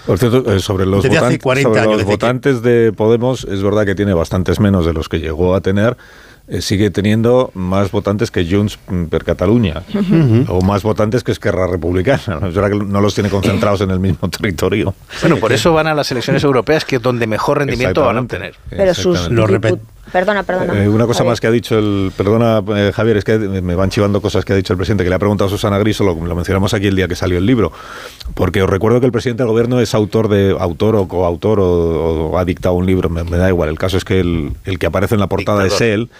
Por 0.06 0.18
cierto, 0.18 0.52
eh, 0.54 0.60
sobre 0.60 0.84
los, 0.84 1.06
votantes, 1.06 1.38
40 1.38 1.68
sobre 1.68 1.80
años, 1.80 1.92
los 1.92 1.98
desde 1.98 2.08
que- 2.10 2.14
votantes 2.14 2.62
de 2.62 2.92
Podemos, 2.92 3.44
es 3.44 3.62
verdad 3.62 3.86
que 3.86 3.94
tiene 3.94 4.12
bastantes 4.12 4.60
menos 4.60 4.84
de 4.84 4.92
los 4.92 5.08
que 5.08 5.18
llegó 5.20 5.54
a 5.54 5.60
tener. 5.60 5.96
eh, 6.46 6.60
sigue 6.60 6.90
teniendo 6.90 7.50
más 7.54 7.90
votantes 7.90 8.30
que 8.30 8.44
Junts 8.46 8.78
mm, 8.88 9.04
per 9.04 9.24
Catalunya 9.24 9.82
Ujú. 9.94 10.44
o 10.52 10.60
más 10.60 10.82
votantes 10.82 11.24
que 11.24 11.32
Esquerra 11.32 11.66
Republicana. 11.66 12.20
Es 12.46 12.54
verdad 12.54 12.68
que 12.68 12.84
no 12.84 13.00
los 13.00 13.14
tiene 13.14 13.30
concentrados 13.30 13.80
en 13.80 13.90
el 13.90 13.98
mismo 13.98 14.28
territorio. 14.30 14.92
Bueno, 15.22 15.38
por 15.38 15.54
eso 15.54 15.72
van 15.72 15.86
a 15.86 15.94
las 15.94 16.10
elecciones 16.12 16.44
europeas, 16.44 16.84
que 16.84 16.96
es 16.96 17.02
donde 17.02 17.26
mejor 17.26 17.56
rendimiento 17.60 18.02
van 18.04 18.18
a 18.18 18.20
obtener. 18.20 18.54
Pero 18.68 18.92
sus 18.92 19.16
Exactamente. 19.20 19.70
dipu- 19.70 19.80
Perdona, 20.14 20.44
perdona. 20.44 20.80
Eh, 20.80 20.88
una 20.88 21.06
cosa 21.06 21.18
Javier. 21.18 21.32
más 21.32 21.40
que 21.40 21.48
ha 21.48 21.50
dicho 21.50 21.76
el. 21.76 22.12
Perdona, 22.16 22.62
eh, 22.76 22.92
Javier, 22.94 23.16
es 23.16 23.24
que 23.24 23.36
me 23.36 23.74
van 23.74 23.90
chivando 23.90 24.22
cosas 24.22 24.44
que 24.44 24.52
ha 24.52 24.56
dicho 24.56 24.72
el 24.72 24.76
presidente, 24.76 25.02
que 25.02 25.10
le 25.10 25.16
ha 25.16 25.18
preguntado 25.18 25.48
a 25.48 25.50
Susana 25.50 25.76
Griso, 25.78 26.04
lo, 26.04 26.14
lo 26.14 26.36
mencionamos 26.36 26.72
aquí 26.72 26.86
el 26.86 26.94
día 26.94 27.08
que 27.08 27.16
salió 27.16 27.36
el 27.36 27.44
libro. 27.44 27.72
Porque 28.34 28.62
os 28.62 28.70
recuerdo 28.70 29.00
que 29.00 29.06
el 29.06 29.12
presidente 29.12 29.42
del 29.42 29.50
gobierno 29.50 29.80
es 29.80 29.92
autor 29.92 30.28
de 30.28 30.56
autor 30.56 30.94
o 30.94 31.08
coautor 31.08 31.58
o, 31.58 32.30
o 32.30 32.38
ha 32.38 32.44
dictado 32.44 32.76
un 32.76 32.86
libro, 32.86 33.08
me, 33.08 33.24
me 33.24 33.38
da 33.38 33.48
igual. 33.48 33.70
El 33.70 33.78
caso 33.78 33.96
es 33.96 34.04
que 34.04 34.20
el, 34.20 34.52
el 34.64 34.78
que 34.78 34.86
aparece 34.86 35.14
en 35.16 35.20
la 35.20 35.26
portada 35.26 35.66
es 35.66 35.80
él. 35.80 36.10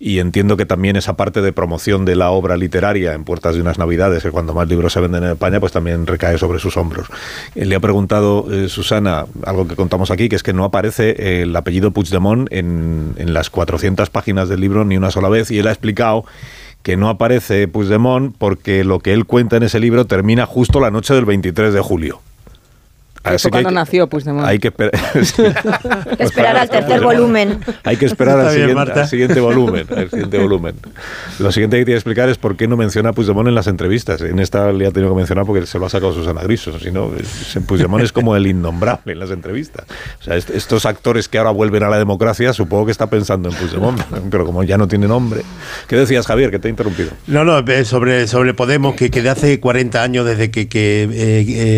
Y 0.00 0.20
entiendo 0.20 0.56
que 0.56 0.64
también 0.64 0.96
esa 0.96 1.16
parte 1.16 1.42
de 1.42 1.52
promoción 1.52 2.04
de 2.04 2.14
la 2.14 2.30
obra 2.30 2.56
literaria 2.56 3.14
en 3.14 3.24
puertas 3.24 3.54
de 3.54 3.60
unas 3.60 3.78
navidades, 3.78 4.22
que 4.22 4.30
cuando 4.30 4.54
más 4.54 4.68
libros 4.68 4.92
se 4.92 5.00
venden 5.00 5.24
en 5.24 5.30
España, 5.30 5.58
pues 5.58 5.72
también 5.72 6.06
recae 6.06 6.38
sobre 6.38 6.60
sus 6.60 6.76
hombros. 6.76 7.08
Eh, 7.54 7.64
Le 7.64 7.74
ha 7.74 7.80
preguntado 7.80 8.46
eh, 8.52 8.68
Susana 8.68 9.26
algo 9.44 9.66
que 9.66 9.74
contamos 9.74 10.10
aquí, 10.10 10.28
que 10.28 10.36
es 10.36 10.42
que 10.42 10.52
no 10.52 10.64
aparece 10.64 11.10
eh, 11.10 11.42
el 11.42 11.56
apellido 11.56 11.90
Puigdemont 11.90 12.46
en, 12.52 13.14
en 13.16 13.34
las 13.34 13.50
400 13.50 14.08
páginas 14.10 14.48
del 14.48 14.60
libro 14.60 14.84
ni 14.84 14.96
una 14.96 15.10
sola 15.10 15.28
vez, 15.28 15.50
y 15.50 15.58
él 15.58 15.66
ha 15.66 15.72
explicado 15.72 16.24
que 16.82 16.96
no 16.96 17.08
aparece 17.08 17.66
Puigdemont 17.66 18.34
porque 18.38 18.84
lo 18.84 19.00
que 19.00 19.12
él 19.12 19.26
cuenta 19.26 19.56
en 19.56 19.64
ese 19.64 19.80
libro 19.80 20.06
termina 20.06 20.46
justo 20.46 20.78
la 20.80 20.90
noche 20.90 21.12
del 21.12 21.24
23 21.24 21.74
de 21.74 21.80
julio. 21.80 22.20
Fue 23.22 23.36
que 23.36 23.46
hay 23.46 23.50
cuando 23.50 23.68
que- 23.70 23.74
nació 23.74 24.06
Puigdemont. 24.08 24.46
hay 24.46 24.58
que 24.58 24.68
esperar. 24.68 24.92
Hay 26.10 26.16
que 26.16 26.22
esperar 26.24 26.56
al 26.56 26.68
tercer 26.70 27.00
volumen. 27.00 27.58
Hay 27.84 27.96
que 27.96 28.06
esperar 28.06 28.38
al 28.40 28.52
siguiente, 28.52 28.92
al 28.92 29.08
siguiente 29.08 29.40
volumen. 29.40 29.86
al 29.94 30.10
siguiente 30.10 30.38
volumen. 30.38 30.74
Lo 31.38 31.52
siguiente 31.52 31.78
que 31.78 31.84
tiene 31.84 31.94
que 31.96 31.98
explicar 31.98 32.28
es 32.28 32.38
por 32.38 32.56
qué 32.56 32.68
no 32.68 32.76
menciona 32.76 33.10
a 33.10 33.12
Puigdemont 33.12 33.48
en 33.48 33.54
las 33.54 33.66
entrevistas. 33.66 34.20
En 34.22 34.38
esta 34.38 34.72
le 34.72 34.86
ha 34.86 34.90
tenido 34.90 35.12
que 35.12 35.16
mencionar 35.18 35.44
porque 35.46 35.66
se 35.66 35.78
lo 35.78 35.86
ha 35.86 35.90
sacado 35.90 36.12
Susana 36.12 36.42
Griso. 36.42 36.78
Si 36.78 36.90
no, 36.90 37.10
es- 37.18 37.58
Puigdemont 37.66 38.02
es 38.04 38.12
como 38.12 38.36
el 38.36 38.46
innombrable 38.46 39.12
en 39.12 39.18
las 39.18 39.30
entrevistas. 39.30 39.84
O 40.20 40.24
sea, 40.24 40.36
est- 40.36 40.50
estos 40.50 40.86
actores 40.86 41.28
que 41.28 41.38
ahora 41.38 41.50
vuelven 41.50 41.82
a 41.82 41.88
la 41.88 41.98
democracia, 41.98 42.52
supongo 42.52 42.86
que 42.86 42.92
está 42.92 43.08
pensando 43.08 43.48
en 43.50 43.54
Puigdemont, 43.56 44.00
pero 44.30 44.46
como 44.46 44.62
ya 44.62 44.78
no 44.78 44.88
tiene 44.88 45.06
nombre. 45.08 45.42
¿Qué 45.88 45.96
decías, 45.96 46.26
Javier, 46.26 46.50
que 46.50 46.58
te 46.58 46.68
he 46.68 46.70
interrumpido? 46.70 47.10
No, 47.26 47.44
no, 47.44 47.58
eh, 47.58 47.84
sobre, 47.84 48.26
sobre 48.26 48.54
Podemos, 48.54 48.94
que, 48.94 49.10
que 49.10 49.22
de 49.22 49.30
hace 49.30 49.60
40 49.60 50.02
años, 50.02 50.24
desde 50.26 50.50
que, 50.50 50.68
que, 50.68 51.02
eh, 51.04 51.08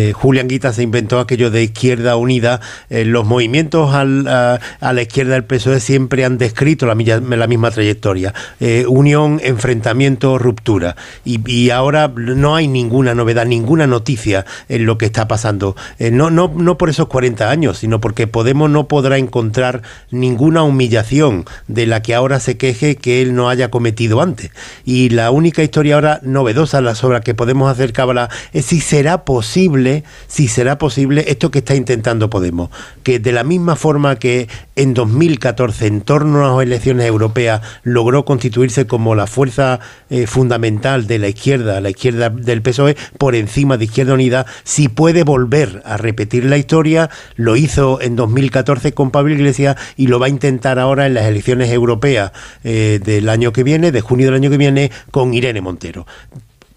eh, 0.09 0.13
Julián 0.13 0.47
Guita 0.47 0.71
se 0.73 0.83
inventó 0.83 1.19
aquello 1.31 1.49
de 1.49 1.63
izquierda 1.63 2.17
unida, 2.17 2.59
eh, 2.89 3.05
los 3.05 3.25
movimientos 3.25 3.93
al- 3.95 4.27
a, 4.27 4.59
la 4.81 5.01
izquierda 5.01 5.33
del 5.35 5.45
PSOE 5.45 5.79
siempre 5.79 6.25
han 6.25 6.37
descrito 6.37 6.85
la, 6.85 6.93
la 6.93 7.47
misma 7.47 7.71
trayectoria. 7.71 8.33
Eh, 8.59 8.85
unión, 8.85 9.39
enfrentamiento, 9.41 10.37
ruptura. 10.37 10.97
Y, 11.23 11.39
y 11.49 11.69
ahora 11.69 12.11
no 12.13 12.55
hay 12.55 12.67
ninguna 12.67 13.15
novedad, 13.15 13.45
ninguna 13.45 13.87
noticia 13.87 14.45
en 14.67 14.85
lo 14.85 14.97
que 14.97 15.05
está 15.05 15.29
pasando. 15.29 15.77
Eh, 15.99 16.11
no, 16.11 16.29
no, 16.29 16.51
no 16.53 16.77
por 16.77 16.89
esos 16.89 17.07
40 17.07 17.49
años, 17.49 17.77
sino 17.77 18.01
porque 18.01 18.27
Podemos 18.27 18.69
no 18.69 18.87
podrá 18.87 19.17
encontrar 19.17 19.81
ninguna 20.09 20.63
humillación 20.63 21.45
de 21.67 21.85
la 21.85 22.01
que 22.01 22.15
ahora 22.15 22.39
se 22.39 22.57
queje 22.57 22.95
que 22.95 23.21
él 23.21 23.35
no 23.35 23.49
haya 23.49 23.69
cometido 23.69 24.21
antes. 24.21 24.51
Y 24.83 25.09
la 25.09 25.31
única 25.31 25.63
historia 25.63 25.95
ahora 25.95 26.19
novedosa 26.23 26.81
la 26.81 26.95
sobre 26.95 27.21
que 27.21 27.33
podemos 27.35 27.69
hacer 27.71 27.93
cábala 27.93 28.29
es 28.53 28.65
si 28.65 28.79
será 28.81 29.25
posible, 29.25 30.03
si 30.27 30.47
será 30.47 30.77
posible 30.77 31.20
esto 31.27 31.51
que 31.51 31.59
está 31.59 31.75
intentando 31.75 32.29
Podemos, 32.29 32.69
que 33.03 33.19
de 33.19 33.31
la 33.31 33.43
misma 33.43 33.75
forma 33.75 34.15
que 34.17 34.47
en 34.75 34.93
2014 34.93 35.87
en 35.87 36.01
torno 36.01 36.45
a 36.45 36.55
las 36.55 36.63
elecciones 36.63 37.05
europeas 37.05 37.61
logró 37.83 38.25
constituirse 38.25 38.87
como 38.87 39.15
la 39.15 39.27
fuerza 39.27 39.79
eh, 40.09 40.27
fundamental 40.27 41.07
de 41.07 41.19
la 41.19 41.27
izquierda, 41.27 41.81
la 41.81 41.89
izquierda 41.89 42.29
del 42.29 42.61
PSOE, 42.61 42.95
por 43.17 43.35
encima 43.35 43.77
de 43.77 43.85
Izquierda 43.85 44.13
Unida, 44.13 44.45
si 44.63 44.87
puede 44.87 45.23
volver 45.23 45.81
a 45.85 45.97
repetir 45.97 46.45
la 46.45 46.57
historia, 46.57 47.09
lo 47.35 47.55
hizo 47.55 48.01
en 48.01 48.15
2014 48.15 48.93
con 48.93 49.11
Pablo 49.11 49.33
Iglesias 49.33 49.77
y 49.97 50.07
lo 50.07 50.19
va 50.19 50.27
a 50.27 50.29
intentar 50.29 50.79
ahora 50.79 51.07
en 51.07 51.13
las 51.13 51.25
elecciones 51.25 51.69
europeas 51.71 52.31
eh, 52.63 52.99
del 53.03 53.29
año 53.29 53.51
que 53.51 53.63
viene, 53.63 53.91
de 53.91 54.01
junio 54.01 54.27
del 54.27 54.35
año 54.35 54.49
que 54.49 54.57
viene, 54.57 54.91
con 55.11 55.33
Irene 55.33 55.61
Montero. 55.61 56.05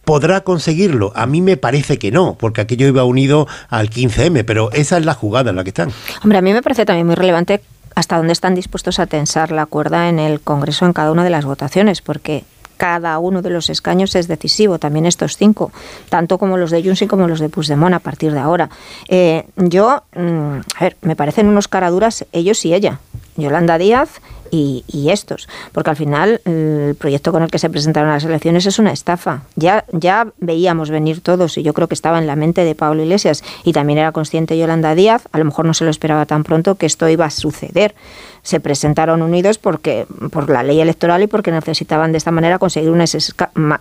¿Podrá 0.05 0.43
conseguirlo? 0.43 1.13
A 1.15 1.27
mí 1.27 1.41
me 1.41 1.57
parece 1.57 1.99
que 1.99 2.11
no, 2.11 2.35
porque 2.35 2.61
aquello 2.61 2.87
iba 2.87 3.05
unido 3.05 3.47
al 3.69 3.91
15M, 3.91 4.45
pero 4.45 4.71
esa 4.73 4.99
es 4.99 5.05
la 5.05 5.15
jugada 5.15 5.51
en 5.51 5.57
la 5.57 5.65
que 5.65 5.71
están. 5.71 5.91
Hombre, 6.23 6.39
a 6.39 6.43
mí 6.43 6.53
me 6.53 6.63
parece 6.63 6.85
también 6.85 7.07
muy 7.07 7.17
relevante 7.17 7.63
hasta 7.95 8.17
dónde 8.17 8.33
están 8.33 8.55
dispuestos 8.55 8.99
a 8.99 9.07
tensar 9.07 9.53
la 9.53 9.67
cuerda 9.67 10.09
en 10.09 10.19
el 10.19 10.41
Congreso 10.41 10.85
en 10.85 10.93
cada 10.93 11.13
una 11.13 11.25
de 11.25 11.31
las 11.31 11.45
votaciones, 11.45 12.03
porque 12.03 12.45
cada 12.77 13.19
uno 13.19 13.41
de 13.41 13.51
los 13.51 13.71
escaños 13.71 14.15
es 14.15 14.29
decisivo, 14.29 14.79
también 14.79 15.07
estos 15.07 15.37
cinco, 15.37 15.73
tanto 16.09 16.39
como 16.39 16.57
los 16.57 16.71
de 16.71 16.83
Junts 16.83 17.03
y 17.03 17.07
como 17.07 17.29
los 17.29 17.41
de 17.41 17.49
Puigdemont 17.49 17.95
a 17.95 18.01
partir 18.01 18.33
de 18.33 18.41
ahora. 18.41 18.69
Eh, 19.09 19.47
yo, 19.57 20.03
mm, 20.15 20.59
a 20.77 20.81
ver, 20.81 20.97
me 21.03 21.17
parecen 21.17 21.47
unos 21.47 21.69
caraduras 21.69 22.27
ellos 22.33 22.65
y 22.65 22.75
ella, 22.75 22.99
Yolanda 23.37 23.79
Díaz 23.79 24.21
y, 24.57 25.11
estos, 25.11 25.49
porque 25.73 25.91
al 25.91 25.97
final 25.97 26.41
el 26.45 26.95
proyecto 26.99 27.33
con 27.33 27.43
el 27.43 27.51
que 27.51 27.59
se 27.59 27.69
presentaron 27.71 28.11
las 28.11 28.25
elecciones 28.25 28.67
es 28.67 28.79
una 28.79 28.93
estafa. 28.93 29.43
Ya, 29.57 29.85
ya 29.93 30.29
veíamos 30.39 30.91
venir 30.91 31.21
todos 31.21 31.59
y 31.59 31.63
yo 31.63 31.75
creo 31.75 31.89
que 31.89 31.95
estaba 31.95 32.19
en 32.19 32.27
la 32.27 32.37
mente 32.37 32.65
de 32.65 32.75
Pablo 32.75 33.03
Iglesias 33.03 33.43
y 33.65 33.73
también 33.73 33.99
era 33.99 34.13
consciente 34.13 34.57
Yolanda 34.57 34.95
Díaz, 34.95 35.27
a 35.33 35.39
lo 35.39 35.45
mejor 35.45 35.67
no 35.67 35.75
se 35.75 35.85
lo 35.85 35.91
esperaba 35.91 36.27
tan 36.27 36.45
pronto 36.45 36.77
que 36.77 36.87
esto 36.87 37.09
iba 37.09 37.25
a 37.25 37.31
suceder. 37.31 37.95
Se 38.43 38.61
presentaron 38.61 39.23
unidos 39.23 39.57
porque 39.57 40.07
por 40.31 40.51
la 40.51 40.63
ley 40.63 40.79
electoral 40.79 41.23
y 41.23 41.27
porque 41.27 41.51
necesitaban 41.51 42.13
de 42.13 42.19
esta 42.19 42.31
manera 42.31 42.59
conseguir 42.59 42.91
unos 42.91 43.17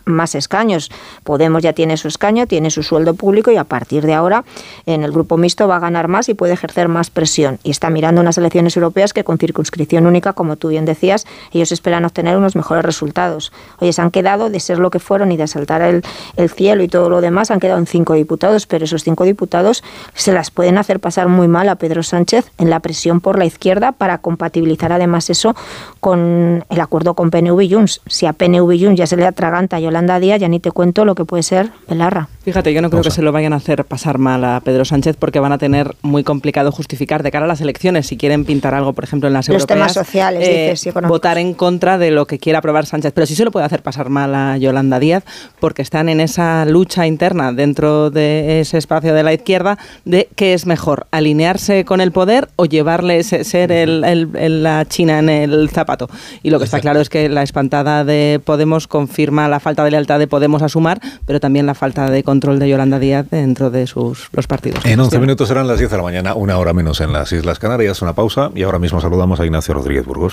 más 0.05 0.35
escaños. 0.35 0.89
Podemos 1.23 1.61
ya 1.61 1.73
tiene 1.73 1.97
su 1.97 2.07
escaño, 2.07 2.47
tiene 2.47 2.71
su 2.71 2.81
sueldo 2.81 3.13
público 3.13 3.51
y 3.51 3.57
a 3.57 3.65
partir 3.65 4.05
de 4.05 4.13
ahora 4.13 4.45
en 4.85 5.03
el 5.03 5.11
grupo 5.11 5.35
mixto 5.35 5.67
va 5.67 5.75
a 5.75 5.79
ganar 5.79 6.07
más 6.07 6.29
y 6.29 6.33
puede 6.33 6.53
ejercer 6.53 6.87
más 6.87 7.09
presión. 7.09 7.59
Y 7.63 7.71
está 7.71 7.89
mirando 7.89 8.21
unas 8.21 8.37
elecciones 8.37 8.77
europeas 8.77 9.11
que 9.11 9.25
con 9.25 9.37
circunscripción 9.37 10.07
única, 10.07 10.31
como 10.31 10.55
tú 10.63 10.69
bien 10.69 10.85
decías, 10.85 11.27
ellos 11.51 11.73
esperan 11.73 12.05
obtener 12.05 12.37
unos 12.37 12.55
mejores 12.55 12.85
resultados. 12.85 13.51
Oye, 13.79 13.91
se 13.91 14.01
han 14.01 14.11
quedado 14.11 14.49
de 14.49 14.61
ser 14.61 14.79
lo 14.79 14.91
que 14.91 14.99
fueron 14.99 15.33
y 15.33 15.35
de 15.35 15.43
asaltar 15.43 15.81
el, 15.81 16.03
el 16.37 16.49
cielo 16.49 16.83
y 16.83 16.87
todo 16.87 17.09
lo 17.09 17.19
demás, 17.19 17.51
han 17.51 17.59
quedado 17.59 17.79
en 17.79 17.85
cinco 17.85 18.13
diputados, 18.13 18.65
pero 18.65 18.85
esos 18.85 19.03
cinco 19.03 19.25
diputados 19.25 19.83
se 20.13 20.31
las 20.31 20.51
pueden 20.51 20.77
hacer 20.77 21.01
pasar 21.01 21.27
muy 21.27 21.49
mal 21.49 21.67
a 21.67 21.75
Pedro 21.75 22.01
Sánchez 22.01 22.49
en 22.59 22.69
la 22.69 22.79
presión 22.79 23.19
por 23.19 23.37
la 23.37 23.43
izquierda 23.43 23.91
para 23.91 24.19
compatibilizar 24.19 24.93
además 24.93 25.29
eso 25.29 25.53
con 25.99 26.63
el 26.69 26.79
acuerdo 26.79 27.13
con 27.13 27.29
PNV 27.29 27.59
y 27.59 27.73
Junts. 27.73 27.99
Si 28.07 28.25
a 28.25 28.31
PNV 28.31 28.71
y 28.71 28.85
Junts 28.85 28.99
ya 28.99 29.05
se 29.05 29.17
le 29.17 29.25
atraganta 29.25 29.75
a 29.75 29.79
Yolanda 29.81 30.17
Díaz, 30.21 30.39
ya 30.39 30.47
ni 30.47 30.61
te 30.61 30.71
cuento 30.71 31.03
lo 31.03 31.13
que 31.13 31.25
puede 31.25 31.43
ser 31.43 31.71
Belarra. 31.89 32.29
Fíjate, 32.43 32.73
yo 32.73 32.81
no 32.81 32.89
creo 32.89 33.03
que 33.03 33.11
se 33.11 33.21
lo 33.21 33.33
vayan 33.33 33.51
a 33.51 33.57
hacer 33.57 33.83
pasar 33.83 34.17
mal 34.17 34.45
a 34.45 34.61
Pedro 34.61 34.85
Sánchez 34.85 35.17
porque 35.17 35.39
van 35.39 35.51
a 35.51 35.57
tener 35.57 35.97
muy 36.03 36.23
complicado 36.23 36.71
justificar 36.71 37.21
de 37.21 37.31
cara 37.31 37.43
a 37.43 37.47
las 37.49 37.59
elecciones, 37.59 38.07
si 38.07 38.15
quieren 38.15 38.45
pintar 38.45 38.73
algo, 38.75 38.93
por 38.93 39.03
ejemplo, 39.03 39.27
en 39.27 39.33
las 39.33 39.47
Los 39.47 39.63
europeas, 39.63 39.67
temas 39.67 39.93
sociales, 39.93 40.42
eh, 40.45 40.69
dices, 40.71 40.85
y 40.85 40.89
económicos. 40.89 41.15
votar 41.17 41.37
en 41.37 41.53
contra 41.53 41.97
de 41.97 42.11
lo 42.11 42.25
que 42.25 42.39
quiera 42.39 42.59
aprobar 42.59 42.85
Sánchez. 42.85 43.13
Pero 43.13 43.27
sí 43.27 43.35
se 43.35 43.45
lo 43.45 43.51
puede 43.51 43.65
hacer 43.65 43.81
pasar 43.83 44.09
mal 44.09 44.33
a 44.35 44.57
Yolanda 44.57 44.99
Díaz 44.99 45.23
porque 45.59 45.81
están 45.81 46.09
en 46.09 46.19
esa 46.19 46.65
lucha 46.65 47.07
interna 47.07 47.51
dentro 47.53 48.09
de 48.09 48.59
ese 48.61 48.77
espacio 48.77 49.13
de 49.13 49.23
la 49.23 49.33
izquierda 49.33 49.77
de 50.05 50.29
qué 50.35 50.53
es 50.53 50.65
mejor, 50.65 51.07
alinearse 51.11 51.85
con 51.85 52.01
el 52.01 52.11
poder 52.11 52.49
o 52.55 52.65
llevarle 52.65 53.19
ese- 53.19 53.43
ser 53.43 53.71
el- 53.71 54.03
el- 54.03 54.29
el- 54.35 54.63
la 54.63 54.85
China 54.85 55.19
en 55.19 55.29
el 55.29 55.69
zapato. 55.69 56.09
Y 56.43 56.49
lo 56.49 56.59
que 56.59 56.65
está 56.65 56.79
claro 56.79 56.99
es 56.99 57.09
que 57.09 57.29
la 57.29 57.43
espantada 57.43 58.03
de 58.03 58.41
Podemos 58.43 58.87
confirma 58.87 59.47
la 59.47 59.59
falta 59.59 59.83
de 59.83 59.91
lealtad 59.91 60.19
de 60.19 60.27
Podemos 60.27 60.61
a 60.61 60.69
sumar, 60.69 60.99
pero 61.25 61.39
también 61.39 61.65
la 61.65 61.73
falta 61.75 62.09
de 62.09 62.23
control 62.23 62.59
de 62.59 62.69
Yolanda 62.69 62.99
Díaz 62.99 63.25
dentro 63.29 63.69
de 63.69 63.87
sus 63.87 64.29
los 64.33 64.47
partidos. 64.47 64.85
En 64.85 64.99
11 64.99 65.19
minutos 65.19 65.47
serán 65.47 65.67
las 65.67 65.79
10 65.79 65.91
de 65.91 65.97
la 65.97 66.03
mañana, 66.03 66.33
una 66.35 66.57
hora 66.57 66.73
menos 66.73 67.01
en 67.01 67.13
las 67.13 67.31
Islas 67.31 67.59
Canarias. 67.59 68.01
Una 68.01 68.13
pausa 68.13 68.51
y 68.55 68.63
ahora 68.63 68.79
mismo 68.79 68.99
saludamos 69.01 69.39
a 69.39 69.45
Ignacio 69.45 69.73
Rodríguez 69.73 70.05
Burgos. 70.05 70.32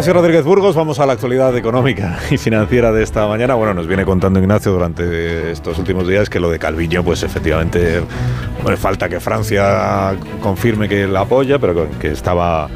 Ignacio 0.00 0.14
Rodríguez 0.14 0.44
Burgos 0.46 0.74
vamos 0.74 0.98
a 0.98 1.04
la 1.04 1.12
actualidad 1.12 1.54
económica 1.58 2.18
y 2.30 2.38
financiera 2.38 2.90
de 2.90 3.02
esta 3.02 3.26
mañana. 3.26 3.52
Bueno, 3.54 3.74
nos 3.74 3.86
viene 3.86 4.06
contando 4.06 4.40
Ignacio 4.40 4.72
durante 4.72 5.50
estos 5.50 5.78
últimos 5.78 6.08
días 6.08 6.30
que 6.30 6.40
lo 6.40 6.48
de 6.48 6.58
Calviño, 6.58 7.04
pues 7.04 7.22
efectivamente, 7.22 8.00
bueno, 8.62 8.78
falta 8.78 9.10
que 9.10 9.20
Francia 9.20 10.16
confirme 10.42 10.88
que 10.88 11.06
la 11.06 11.20
apoya, 11.20 11.58
pero 11.58 11.86
que- 12.00 12.12
estaba 12.12 12.70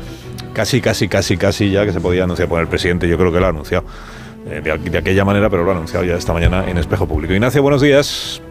casi, 0.52 0.82
casi, 0.82 1.08
casi, 1.08 1.38
casi 1.38 1.70
ya 1.70 1.86
que 1.86 1.94
se 1.94 2.00
podía 2.02 2.24
anunciar 2.24 2.46
por 2.46 2.60
el 2.60 2.68
presidente. 2.68 3.08
Yo 3.08 3.16
creo 3.16 3.32
que 3.32 3.40
lo 3.40 3.46
ha 3.46 3.48
anunciado. 3.48 3.86
eh, 4.46 4.60
de, 4.62 4.76
de 4.90 4.98
aquella 4.98 5.24
manera, 5.24 5.48
pero 5.48 5.64
lo 5.64 5.70
ha 5.70 5.74
anunciado 5.76 6.04
ya 6.04 6.16
esta 6.16 6.34
mañana 6.34 6.68
en 6.68 6.76
Espejo 6.76 7.08
Público. 7.08 7.32
Ignacio, 7.32 7.62
buenos 7.62 7.80
días. 7.80 8.42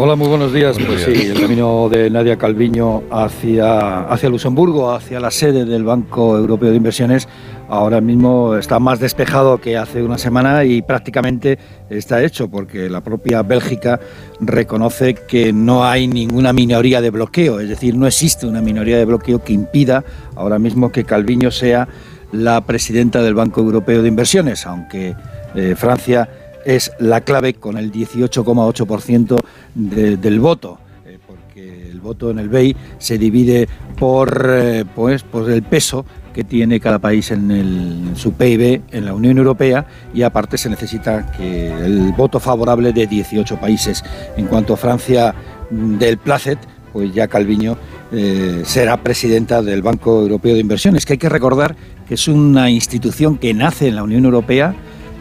Hola, 0.00 0.14
muy 0.14 0.28
buenos 0.28 0.52
días. 0.52 0.76
Buenos 0.76 1.02
pues 1.02 1.06
días. 1.08 1.22
sí, 1.22 1.28
el 1.32 1.40
camino 1.40 1.88
de 1.88 2.08
Nadia 2.08 2.38
Calviño 2.38 3.02
hacia, 3.10 4.02
hacia 4.02 4.28
Luxemburgo, 4.28 4.92
hacia 4.92 5.18
la 5.18 5.32
sede 5.32 5.64
del 5.64 5.82
Banco 5.82 6.38
Europeo 6.38 6.70
de 6.70 6.76
Inversiones, 6.76 7.28
ahora 7.68 8.00
mismo 8.00 8.54
está 8.54 8.78
más 8.78 9.00
despejado 9.00 9.58
que 9.58 9.76
hace 9.76 10.04
una 10.04 10.16
semana 10.16 10.62
y 10.62 10.82
prácticamente 10.82 11.58
está 11.90 12.22
hecho, 12.22 12.48
porque 12.48 12.88
la 12.88 13.00
propia 13.00 13.42
Bélgica 13.42 13.98
reconoce 14.38 15.14
que 15.14 15.52
no 15.52 15.84
hay 15.84 16.06
ninguna 16.06 16.52
minoría 16.52 17.00
de 17.00 17.10
bloqueo, 17.10 17.58
es 17.58 17.68
decir, 17.68 17.96
no 17.96 18.06
existe 18.06 18.46
una 18.46 18.62
minoría 18.62 18.98
de 18.98 19.04
bloqueo 19.04 19.42
que 19.42 19.52
impida 19.52 20.04
ahora 20.36 20.60
mismo 20.60 20.92
que 20.92 21.02
Calviño 21.02 21.50
sea 21.50 21.88
la 22.30 22.60
presidenta 22.60 23.20
del 23.20 23.34
Banco 23.34 23.62
Europeo 23.62 24.00
de 24.02 24.08
Inversiones, 24.08 24.64
aunque 24.64 25.16
eh, 25.56 25.74
Francia 25.76 26.28
es 26.68 26.92
la 26.98 27.22
clave 27.22 27.54
con 27.54 27.78
el 27.78 27.90
18,8% 27.90 29.36
de- 29.74 30.16
del 30.18 30.38
voto. 30.40 30.78
eh, 31.06 31.18
porque 31.26 31.88
El 31.90 32.00
voto 32.00 32.30
en 32.30 32.38
el 32.38 32.48
BEI 32.50 32.76
se 32.98 33.16
divide 33.18 33.66
por, 33.98 34.46
eh, 34.50 34.84
pues, 34.94 35.22
por 35.22 35.50
el 35.50 35.62
peso 35.62 36.04
que 36.34 36.44
tiene 36.44 36.78
cada 36.78 36.98
país 36.98 37.30
en, 37.30 37.50
el- 37.50 38.10
su 38.14 38.32
PIB 38.34 38.82
en 38.92 39.04
la 39.06 39.14
Unión 39.14 39.38
Europea 39.38 39.86
y 40.14 40.22
aparte 40.22 40.58
se 40.58 40.68
necesita 40.68 41.32
que 41.32 41.68
el 41.72 42.12
voto 42.16 42.38
favorable 42.38 42.92
de 42.92 43.06
18 43.06 43.56
países. 43.58 44.04
En 44.36 44.46
cuanto 44.46 44.74
a 44.74 44.76
Francia 44.76 45.34
mm, 45.70 45.96
del 45.98 46.18
Placet, 46.18 46.58
pues 46.92 47.12
ya 47.14 47.26
Calviño 47.28 47.76
eh, 48.12 48.62
será 48.64 49.02
presidenta 49.02 49.60
del 49.62 49.82
Banco 49.82 50.20
Europeo 50.20 50.54
de 50.54 50.60
Inversiones, 50.60 51.04
que 51.06 51.14
hay 51.14 51.18
que 51.18 51.28
recordar 51.28 51.74
que 52.06 52.14
es 52.14 52.28
una 52.28 52.70
institución 52.70 53.36
que 53.38 53.52
nace 53.54 53.88
en 53.88 53.96
la 53.96 54.02
Unión 54.02 54.24
Europea 54.24 54.74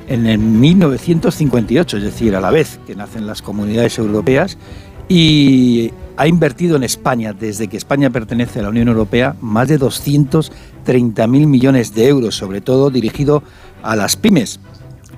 en 0.08 0.26
el 0.26 0.40
1958, 0.40 1.98
es 1.98 2.04
decir, 2.04 2.36
a 2.36 2.42
la 2.42 2.52
vez 2.52 2.80
que 2.88 2.96
nacen 2.96 3.28
las 3.28 3.42
comunidades 3.42 3.98
europeas, 4.00 4.58
y 5.10 5.92
ha 6.18 6.28
invertido 6.28 6.76
en 6.76 6.84
España, 6.84 7.34
desde 7.34 7.68
que 7.68 7.78
España 7.78 8.10
pertenece 8.10 8.60
a 8.60 8.64
la 8.64 8.70
Unión 8.70 8.88
Europea, 8.88 9.36
más 9.42 9.68
de 9.68 9.80
230.000 9.80 11.28
millones 11.28 11.94
de 11.94 12.08
euros, 12.08 12.36
sobre 12.36 12.62
todo 12.62 12.90
dirigido 12.90 13.44
a 13.84 13.96
las 13.96 14.16
pymes. 14.16 14.60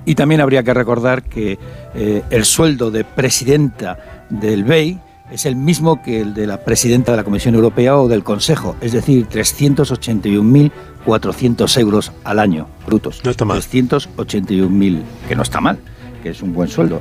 Y 0.04 0.14
también 0.14 0.40
habría 0.40 0.62
que 0.62 0.74
recordar 0.74 1.22
que 1.22 1.58
eh, 1.94 2.22
el 2.30 2.44
sueldo 2.44 2.90
de 2.90 3.04
presidenta 3.04 4.26
del 4.28 4.64
BEI 4.64 4.98
es 5.32 5.46
el 5.46 5.56
mismo 5.56 6.02
que 6.02 6.20
el 6.20 6.34
de 6.34 6.46
la 6.46 6.62
presidenta 6.64 7.12
de 7.12 7.16
la 7.18 7.24
Comisión 7.24 7.54
Europea 7.54 7.96
o 7.96 8.08
del 8.08 8.24
Consejo, 8.24 8.76
es 8.80 8.92
decir, 8.92 9.28
381.400 9.28 11.80
euros 11.80 12.12
al 12.24 12.38
año 12.38 12.66
brutos. 12.86 13.22
No 13.24 13.30
está 13.30 13.44
mal. 13.44 13.58
381.000, 13.58 15.02
que 15.28 15.36
no 15.36 15.42
está 15.42 15.60
mal, 15.60 15.78
que 16.22 16.30
es 16.30 16.42
un 16.42 16.52
buen 16.52 16.68
sueldo. 16.68 17.00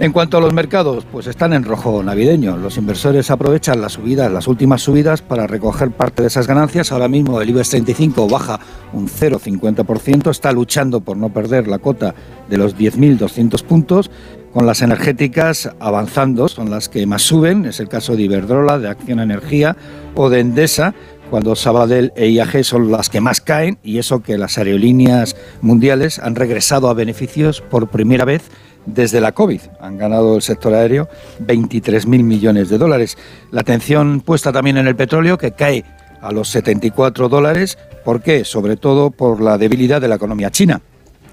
En 0.00 0.10
cuanto 0.10 0.36
a 0.36 0.40
los 0.40 0.52
mercados, 0.52 1.06
pues 1.10 1.28
están 1.28 1.52
en 1.52 1.62
rojo 1.62 2.02
navideño. 2.02 2.56
Los 2.56 2.78
inversores 2.78 3.30
aprovechan 3.30 3.80
las 3.80 3.92
subidas, 3.92 4.30
las 4.30 4.48
últimas 4.48 4.82
subidas, 4.82 5.22
para 5.22 5.46
recoger 5.46 5.92
parte 5.92 6.22
de 6.22 6.28
esas 6.28 6.48
ganancias. 6.48 6.90
Ahora 6.90 7.06
mismo 7.06 7.40
el 7.40 7.50
IBEX 7.50 7.70
35 7.70 8.28
baja 8.28 8.58
un 8.92 9.08
0,50%, 9.08 10.30
está 10.30 10.50
luchando 10.50 11.00
por 11.00 11.16
no 11.16 11.28
perder 11.28 11.68
la 11.68 11.78
cota 11.78 12.12
de 12.50 12.58
los 12.58 12.76
10.200 12.76 13.62
puntos. 13.62 14.10
Con 14.54 14.66
las 14.66 14.82
energéticas 14.82 15.68
avanzando, 15.80 16.46
son 16.46 16.70
las 16.70 16.88
que 16.88 17.04
más 17.06 17.22
suben. 17.22 17.64
Es 17.64 17.80
el 17.80 17.88
caso 17.88 18.14
de 18.14 18.22
Iberdrola, 18.22 18.78
de 18.78 18.88
Acción 18.88 19.18
Energía 19.18 19.76
o 20.14 20.30
de 20.30 20.38
Endesa, 20.38 20.94
cuando 21.28 21.56
Sabadell 21.56 22.12
e 22.14 22.28
IAG 22.28 22.62
son 22.62 22.92
las 22.92 23.10
que 23.10 23.20
más 23.20 23.40
caen, 23.40 23.78
y 23.82 23.98
eso 23.98 24.22
que 24.22 24.38
las 24.38 24.56
aerolíneas 24.56 25.34
mundiales 25.60 26.20
han 26.20 26.36
regresado 26.36 26.88
a 26.88 26.94
beneficios 26.94 27.62
por 27.62 27.88
primera 27.88 28.24
vez 28.24 28.42
desde 28.86 29.20
la 29.20 29.32
COVID. 29.32 29.60
Han 29.80 29.98
ganado 29.98 30.36
el 30.36 30.42
sector 30.42 30.72
aéreo 30.72 31.08
23.000 31.40 32.06
millones 32.22 32.68
de 32.68 32.78
dólares. 32.78 33.18
La 33.50 33.62
atención 33.62 34.20
puesta 34.20 34.52
también 34.52 34.76
en 34.76 34.86
el 34.86 34.94
petróleo, 34.94 35.36
que 35.36 35.50
cae 35.50 35.84
a 36.22 36.30
los 36.30 36.48
74 36.50 37.28
dólares. 37.28 37.76
¿Por 38.04 38.22
qué? 38.22 38.44
Sobre 38.44 38.76
todo 38.76 39.10
por 39.10 39.40
la 39.40 39.58
debilidad 39.58 40.00
de 40.00 40.06
la 40.06 40.14
economía 40.14 40.52
china. 40.52 40.80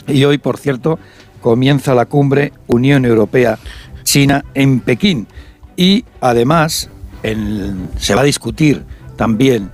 Y 0.07 0.23
hoy, 0.25 0.39
por 0.39 0.57
cierto, 0.57 0.97
comienza 1.41 1.93
la 1.95 2.05
cumbre 2.05 2.53
Unión 2.67 3.05
Europea-China 3.05 4.45
en 4.53 4.79
Pekín. 4.79 5.27
Y 5.75 6.05
además 6.21 6.89
en- 7.23 7.89
se 7.97 8.15
va 8.15 8.21
a 8.21 8.25
discutir 8.25 8.83
también, 9.15 9.69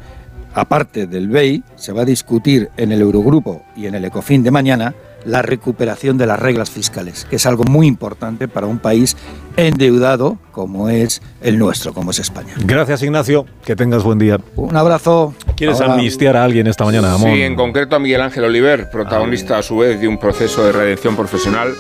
aparte 0.54 1.08
del 1.08 1.28
BEI, 1.30 1.64
se 1.76 1.92
va 1.92 2.02
a 2.02 2.06
discutir 2.06 2.70
en 2.78 2.92
el 2.92 3.02
Eurogrupo 3.02 3.64
y 3.76 3.86
en 3.86 3.96
el 3.96 4.06
ECOFIN 4.06 4.44
de 4.44 4.52
mañana 4.52 4.96
la 5.28 5.42
recuperación 5.42 6.18
de 6.18 6.26
las 6.26 6.40
reglas 6.40 6.72
fiscales, 6.72 7.28
que 7.30 7.36
es 7.36 7.46
algo 7.46 7.64
muy 7.66 7.86
importante 7.86 8.48
para 8.48 8.66
un 8.66 8.80
país 8.80 9.16
endeudado 9.58 10.38
como 10.52 10.90
es 10.90 11.22
el 11.42 11.60
nuestro, 11.60 11.94
como 11.94 12.12
es 12.12 12.20
España. 12.20 12.54
Gracias, 12.66 13.04
Ignacio. 13.04 13.46
Que 13.66 13.76
tengas 13.76 14.04
buen 14.04 14.18
día. 14.20 14.40
Un 14.56 14.76
abrazo. 14.76 15.34
¿Quieres 15.56 15.82
Ahora- 15.82 15.96
amnistiar 15.96 16.38
a 16.38 16.44
alguien 16.44 16.68
esta 16.68 16.86
mañana, 16.86 17.14
Amón? 17.14 17.34
Sí, 17.34 17.42
en 17.42 17.56
concreto 17.56 17.96
a 17.96 18.00
Miguel 18.00 18.22
Ángel 18.22 18.46
Oliver, 18.46 18.90
protagonista 18.90 19.58
a 19.58 19.64
su 19.64 19.78
vez 19.78 20.00
de 20.00 20.08
un 20.08 20.18
proceso 20.18 20.66
de 20.66 20.72
redención 20.72 21.16
profesional 21.16 21.74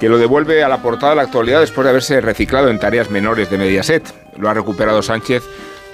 que 0.00 0.08
lo 0.08 0.18
devuelve 0.18 0.62
a 0.64 0.68
la 0.68 0.82
portada 0.82 1.10
de 1.10 1.16
la 1.16 1.22
actualidad 1.22 1.60
después 1.60 1.84
de 1.84 1.90
haberse 1.90 2.20
reciclado 2.20 2.68
en 2.68 2.78
tareas 2.78 3.10
menores 3.10 3.50
de 3.50 3.58
Mediaset. 3.58 4.02
Lo 4.38 4.48
ha 4.48 4.54
recuperado 4.54 5.02
Sánchez 5.02 5.42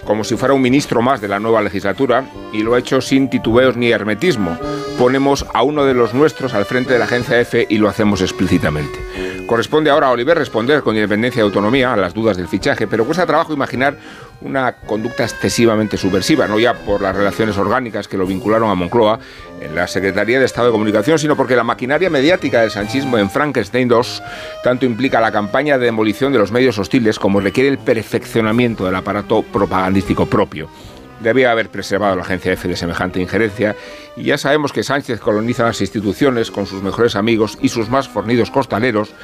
como 0.05 0.25
si 0.25 0.37
fuera 0.37 0.55
un 0.55 0.63
ministro 0.63 1.03
más 1.03 1.21
de 1.21 1.29
la 1.29 1.39
nueva 1.39 1.63
legislatura 1.63 2.25
y 2.53 2.63
lo 2.63 2.75
ha 2.75 2.79
hecho 2.79 3.01
sin 3.01 3.31
titubeos 3.31 3.77
ni 3.77 3.91
hermetismo. 3.91 4.59
Ponemos 4.99 5.47
a 5.55 5.63
uno 5.63 5.85
de 5.85 5.95
los 5.95 6.15
nuestros 6.15 6.55
al 6.55 6.65
frente 6.65 6.93
de 6.93 6.99
la 6.99 7.07
agencia 7.07 7.41
EFE 7.41 7.67
y 7.69 7.79
lo 7.79 7.89
hacemos 7.89 8.21
explícitamente. 8.21 8.99
Corresponde 9.47 9.91
ahora 9.91 10.09
a 10.09 10.11
Oliver 10.13 10.39
responder 10.39 10.83
con 10.83 10.95
independencia 10.95 11.41
y 11.41 11.43
autonomía 11.43 11.93
a 11.93 11.97
las 11.97 12.15
dudas 12.15 12.37
del 12.37 12.49
fichaje, 12.49 12.87
pero 12.87 13.05
cuesta 13.05 13.27
trabajo 13.27 13.53
imaginar 13.53 13.97
una 14.45 14.73
conducta 14.73 15.25
excesivamente 15.25 15.97
subversiva, 15.97 16.47
no 16.47 16.59
ya 16.59 16.75
por 16.75 17.01
las 17.01 17.15
relaciones 17.15 17.57
orgánicas 17.57 18.09
que 18.09 18.17
lo 18.17 18.27
vincularon 18.27 18.71
a 18.71 18.75
Moncloa 18.75 19.19
en 19.61 19.75
la 19.75 19.87
Secretaría 19.87 20.39
de 20.39 20.45
Estado 20.45 20.69
de 20.69 20.73
Comunicación, 20.73 21.19
sino 21.19 21.37
porque 21.37 21.57
la 21.57 21.65
maquinaria 21.65 22.11
mediática 22.11 22.61
del 22.61 22.71
sanchismo 22.71 23.19
en 23.19 23.31
Frankenstein 23.31 23.91
II 23.91 24.01
tanto 24.63 24.87
implica 24.87 25.21
la 25.21 25.33
campaña 25.33 25.79
de 25.79 25.87
demolición 25.87 26.33
de 26.33 26.39
los 26.39 26.53
medios 26.53 26.79
hostiles 26.79 27.19
como 27.19 27.41
requiere 27.41 27.69
el 27.69 27.79
perfeccionamiento 27.79 28.85
del 28.85 28.97
aparato 28.97 29.43
propagandístico 29.43 30.27
propio. 30.27 30.69
Debía 31.21 31.53
haber 31.53 31.69
preservado 31.69 32.17
la 32.17 32.23
agencia 32.23 32.53
F 32.53 32.67
de 32.67 32.75
semejante 32.75 33.21
injerencia 33.21 33.77
y 34.17 34.25
ya 34.25 34.39
sabemos 34.39 34.73
que 34.73 34.83
Sánchez 34.83 35.21
coloniza 35.21 35.65
las 35.65 35.81
instituciones 35.81 36.51
con 36.51 36.67
sus 36.67 36.83
mejores 36.83 37.15
amigos 37.15 37.59
y 37.63 37.69
sus 37.69 37.89
más 37.89 38.09
fornidos 38.09 38.51
costaleros, 38.51 39.15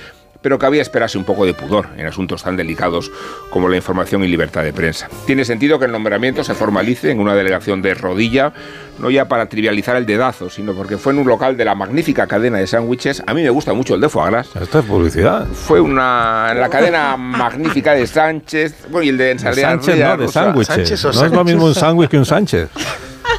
pero 0.43 0.59
cabía 0.59 0.83
esperarse 0.83 1.19
un 1.19 1.25
poco 1.25 1.45
de 1.45 1.55
pudor 1.55 1.89
en 1.97 2.07
asuntos 2.07 2.43
tan 2.43 2.57
delicados 2.57 3.11
como 3.51 3.69
la 3.69 3.77
información 3.77 4.25
y 4.25 4.29
libertad 4.29 4.63
de 4.63 4.73
prensa. 4.73 5.09
Tiene 5.27 5.45
sentido 5.45 5.79
que 5.79 5.87
el 5.87 5.93
nombramiento 5.93 6.45
se 6.45 6.55
formalice 6.55 7.11
en 7.11 7.21
una 7.21 7.35
delegación 7.35 7.83
de 7.83 7.95
rodilla, 7.95 8.53
no 8.99 9.11
ya 9.11 9.27
para 9.27 9.47
trivializar 9.47 9.97
el 9.97 10.07
dedazo, 10.07 10.51
sino 10.51 10.75
porque 10.75 10.99
fue 10.99 11.13
en 11.13 11.21
un 11.21 11.29
local 11.29 11.57
de 11.57 11.65
la 11.65 11.75
magnífica 11.75 12.27
cadena 12.27 12.59
de 12.59 12.67
sándwiches. 12.67 13.23
A 13.27 13.35
mí 13.35 13.43
me 13.43 13.51
gusta 13.51 13.73
mucho 13.73 13.95
el 13.95 14.01
de 14.01 14.09
foie 14.09 14.31
gras. 14.31 14.49
Esto 14.61 14.79
es 14.79 14.85
publicidad. 14.85 15.47
Fue 15.47 15.81
una 15.81 16.49
en 16.51 16.61
la 16.61 16.69
cadena 16.69 17.17
magnífica 17.17 17.95
de 17.95 18.07
Sánchez, 18.07 18.87
bueno, 18.91 19.05
y 19.05 19.09
el 19.11 19.19
de 19.19 19.31
ensalada 19.33 19.71
Sánchez, 19.71 19.99
no, 19.99 20.17
de 20.17 20.29
sándwiches. 20.29 21.05
No 21.05 21.25
es 21.27 21.33
lo 21.33 21.45
mismo 21.45 21.67
un 21.67 21.75
sándwich 21.75 22.11
que 22.11 22.19
un 22.19 22.27
Sánchez. 22.27 22.69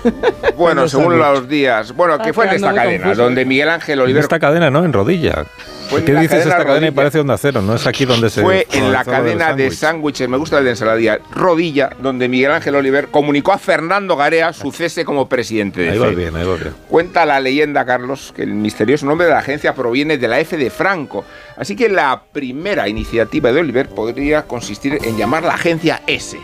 Bueno, 0.55 0.87
según 0.89 1.17
los 1.17 1.47
días. 1.47 1.93
Bueno, 1.95 2.17
que 2.19 2.33
fue 2.33 2.45
en 2.47 2.55
esta 2.55 2.73
cadena, 2.73 3.03
confuso. 3.03 3.23
donde 3.23 3.45
Miguel 3.45 3.69
Ángel 3.69 3.99
En 3.99 4.03
Oliver 4.03 4.23
esta 4.23 4.39
cadena, 4.39 4.69
¿no? 4.69 4.83
En 4.83 4.91
rodilla. 4.91 5.45
Fue 5.89 6.01
en 6.01 6.05
¿Qué 6.05 6.11
dices 6.13 6.29
cadena 6.29 6.51
esta 6.51 6.65
cadena 6.65 6.87
y 6.87 6.91
parece 6.91 7.19
onda 7.19 7.37
cero? 7.37 7.61
No 7.61 7.75
es 7.75 7.87
aquí 7.87 8.05
donde 8.05 8.29
se... 8.29 8.41
fue 8.41 8.67
en 8.73 8.91
la 8.91 9.03
cadena 9.05 9.53
de 9.53 9.71
sándwich. 9.71 9.73
sándwiches, 9.73 10.29
me 10.29 10.37
gusta 10.37 10.59
el 10.59 10.65
de 10.65 10.71
ensaladilla, 10.71 11.19
Rodilla, 11.31 11.89
donde 12.01 12.27
Miguel 12.27 12.51
Ángel 12.51 12.75
Oliver 12.75 13.07
comunicó 13.07 13.53
a 13.53 13.57
Fernando 13.57 14.15
Garea 14.15 14.53
su 14.53 14.71
cese 14.71 15.05
como 15.05 15.27
presidente 15.29 15.81
de 15.81 15.91
Ahí 15.91 15.97
va 15.97 16.09
FE. 16.09 16.15
bien, 16.15 16.35
ahí 16.35 16.45
va 16.45 16.55
bien. 16.55 16.73
Cuenta 16.89 17.25
la 17.25 17.39
leyenda, 17.39 17.85
Carlos, 17.85 18.33
que 18.35 18.43
el 18.43 18.53
misterioso 18.53 19.05
nombre 19.05 19.27
de 19.27 19.33
la 19.33 19.39
agencia 19.39 19.73
proviene 19.73 20.17
de 20.17 20.27
la 20.27 20.39
F 20.39 20.57
de 20.57 20.69
Franco. 20.69 21.25
Así 21.55 21.75
que 21.75 21.89
la 21.89 22.21
primera 22.31 22.87
iniciativa 22.87 23.51
de 23.51 23.61
Oliver 23.61 23.89
podría 23.89 24.43
consistir 24.43 24.99
en 25.03 25.17
llamar 25.17 25.43
la 25.43 25.53
agencia 25.55 26.01
S. 26.05 26.37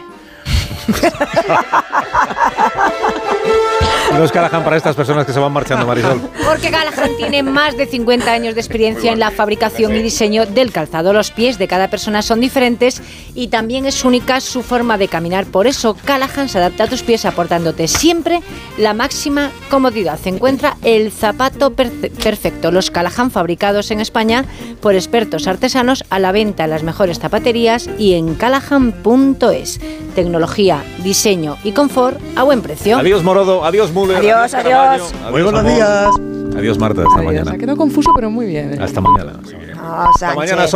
Ha 0.65 1.09
ha 1.09 1.25
ha 1.33 1.51
ha 1.51 2.41
ha 2.65 2.89
ha! 3.55 3.74
No 4.17 4.23
es 4.23 4.31
Callahan 4.31 4.63
para 4.63 4.77
estas 4.77 4.95
personas 4.95 5.25
que 5.25 5.33
se 5.33 5.39
van 5.39 5.51
marchando, 5.51 5.85
Marisol. 5.85 6.21
Porque 6.45 6.71
Callahan 6.71 7.11
tiene 7.17 7.43
más 7.43 7.75
de 7.75 7.85
50 7.85 8.31
años 8.31 8.55
de 8.55 8.61
experiencia 8.61 9.11
en 9.11 9.19
la 9.19 9.29
fabricación 9.31 9.93
y 9.95 10.01
diseño 10.01 10.45
del 10.45 10.71
calzado. 10.71 11.11
Los 11.11 11.31
pies 11.31 11.57
de 11.57 11.67
cada 11.67 11.89
persona 11.89 12.21
son 12.21 12.39
diferentes 12.39 13.01
y 13.33 13.47
también 13.49 13.85
es 13.85 14.05
única 14.05 14.39
su 14.39 14.63
forma 14.63 14.97
de 14.97 15.07
caminar. 15.09 15.45
Por 15.45 15.67
eso 15.67 15.95
Callahan 16.05 16.47
se 16.47 16.57
adapta 16.59 16.85
a 16.85 16.87
tus 16.87 17.03
pies 17.03 17.25
aportándote 17.25 17.87
siempre 17.89 18.39
la 18.77 18.93
máxima 18.93 19.51
comodidad. 19.69 20.17
Se 20.21 20.29
encuentra 20.29 20.77
el 20.83 21.11
zapato 21.11 21.71
perfe- 21.75 22.09
perfecto. 22.11 22.71
Los 22.71 22.91
Callahan 22.91 23.31
fabricados 23.31 23.91
en 23.91 23.99
España 23.99 24.45
por 24.81 24.95
expertos 24.95 25.45
artesanos 25.47 26.03
a 26.09 26.19
la 26.19 26.31
venta 26.31 26.63
en 26.63 26.69
las 26.69 26.83
mejores 26.83 27.19
zapaterías 27.19 27.89
y 27.99 28.13
en 28.13 28.35
callahan.es. 28.35 29.79
Tecnología, 30.15 30.83
diseño 31.03 31.57
y 31.63 31.73
confort 31.73 32.17
a 32.37 32.43
buen 32.43 32.61
precio. 32.61 32.97
Adiós, 32.97 33.23
Morodo. 33.23 33.65
Adiós, 33.65 33.91
Müller. 34.05 34.17
Adiós, 34.19 34.53
adiós. 34.53 35.13
Muy 35.31 35.41
buenos 35.43 35.63
días. 35.65 36.09
Adiós, 36.57 36.77
Marta. 36.77 37.01
Hasta 37.01 37.15
Adiós. 37.15 37.25
mañana. 37.25 37.51
Ha 37.51 37.57
quedado 37.57 37.77
confuso, 37.77 38.11
pero 38.15 38.29
muy 38.29 38.45
bien. 38.45 38.73
¿eh? 38.73 38.77
Hasta 38.81 39.01
mañana. 39.01 39.33
No, 39.33 40.11
Sánchez. 40.17 40.37
mañana, 40.37 40.67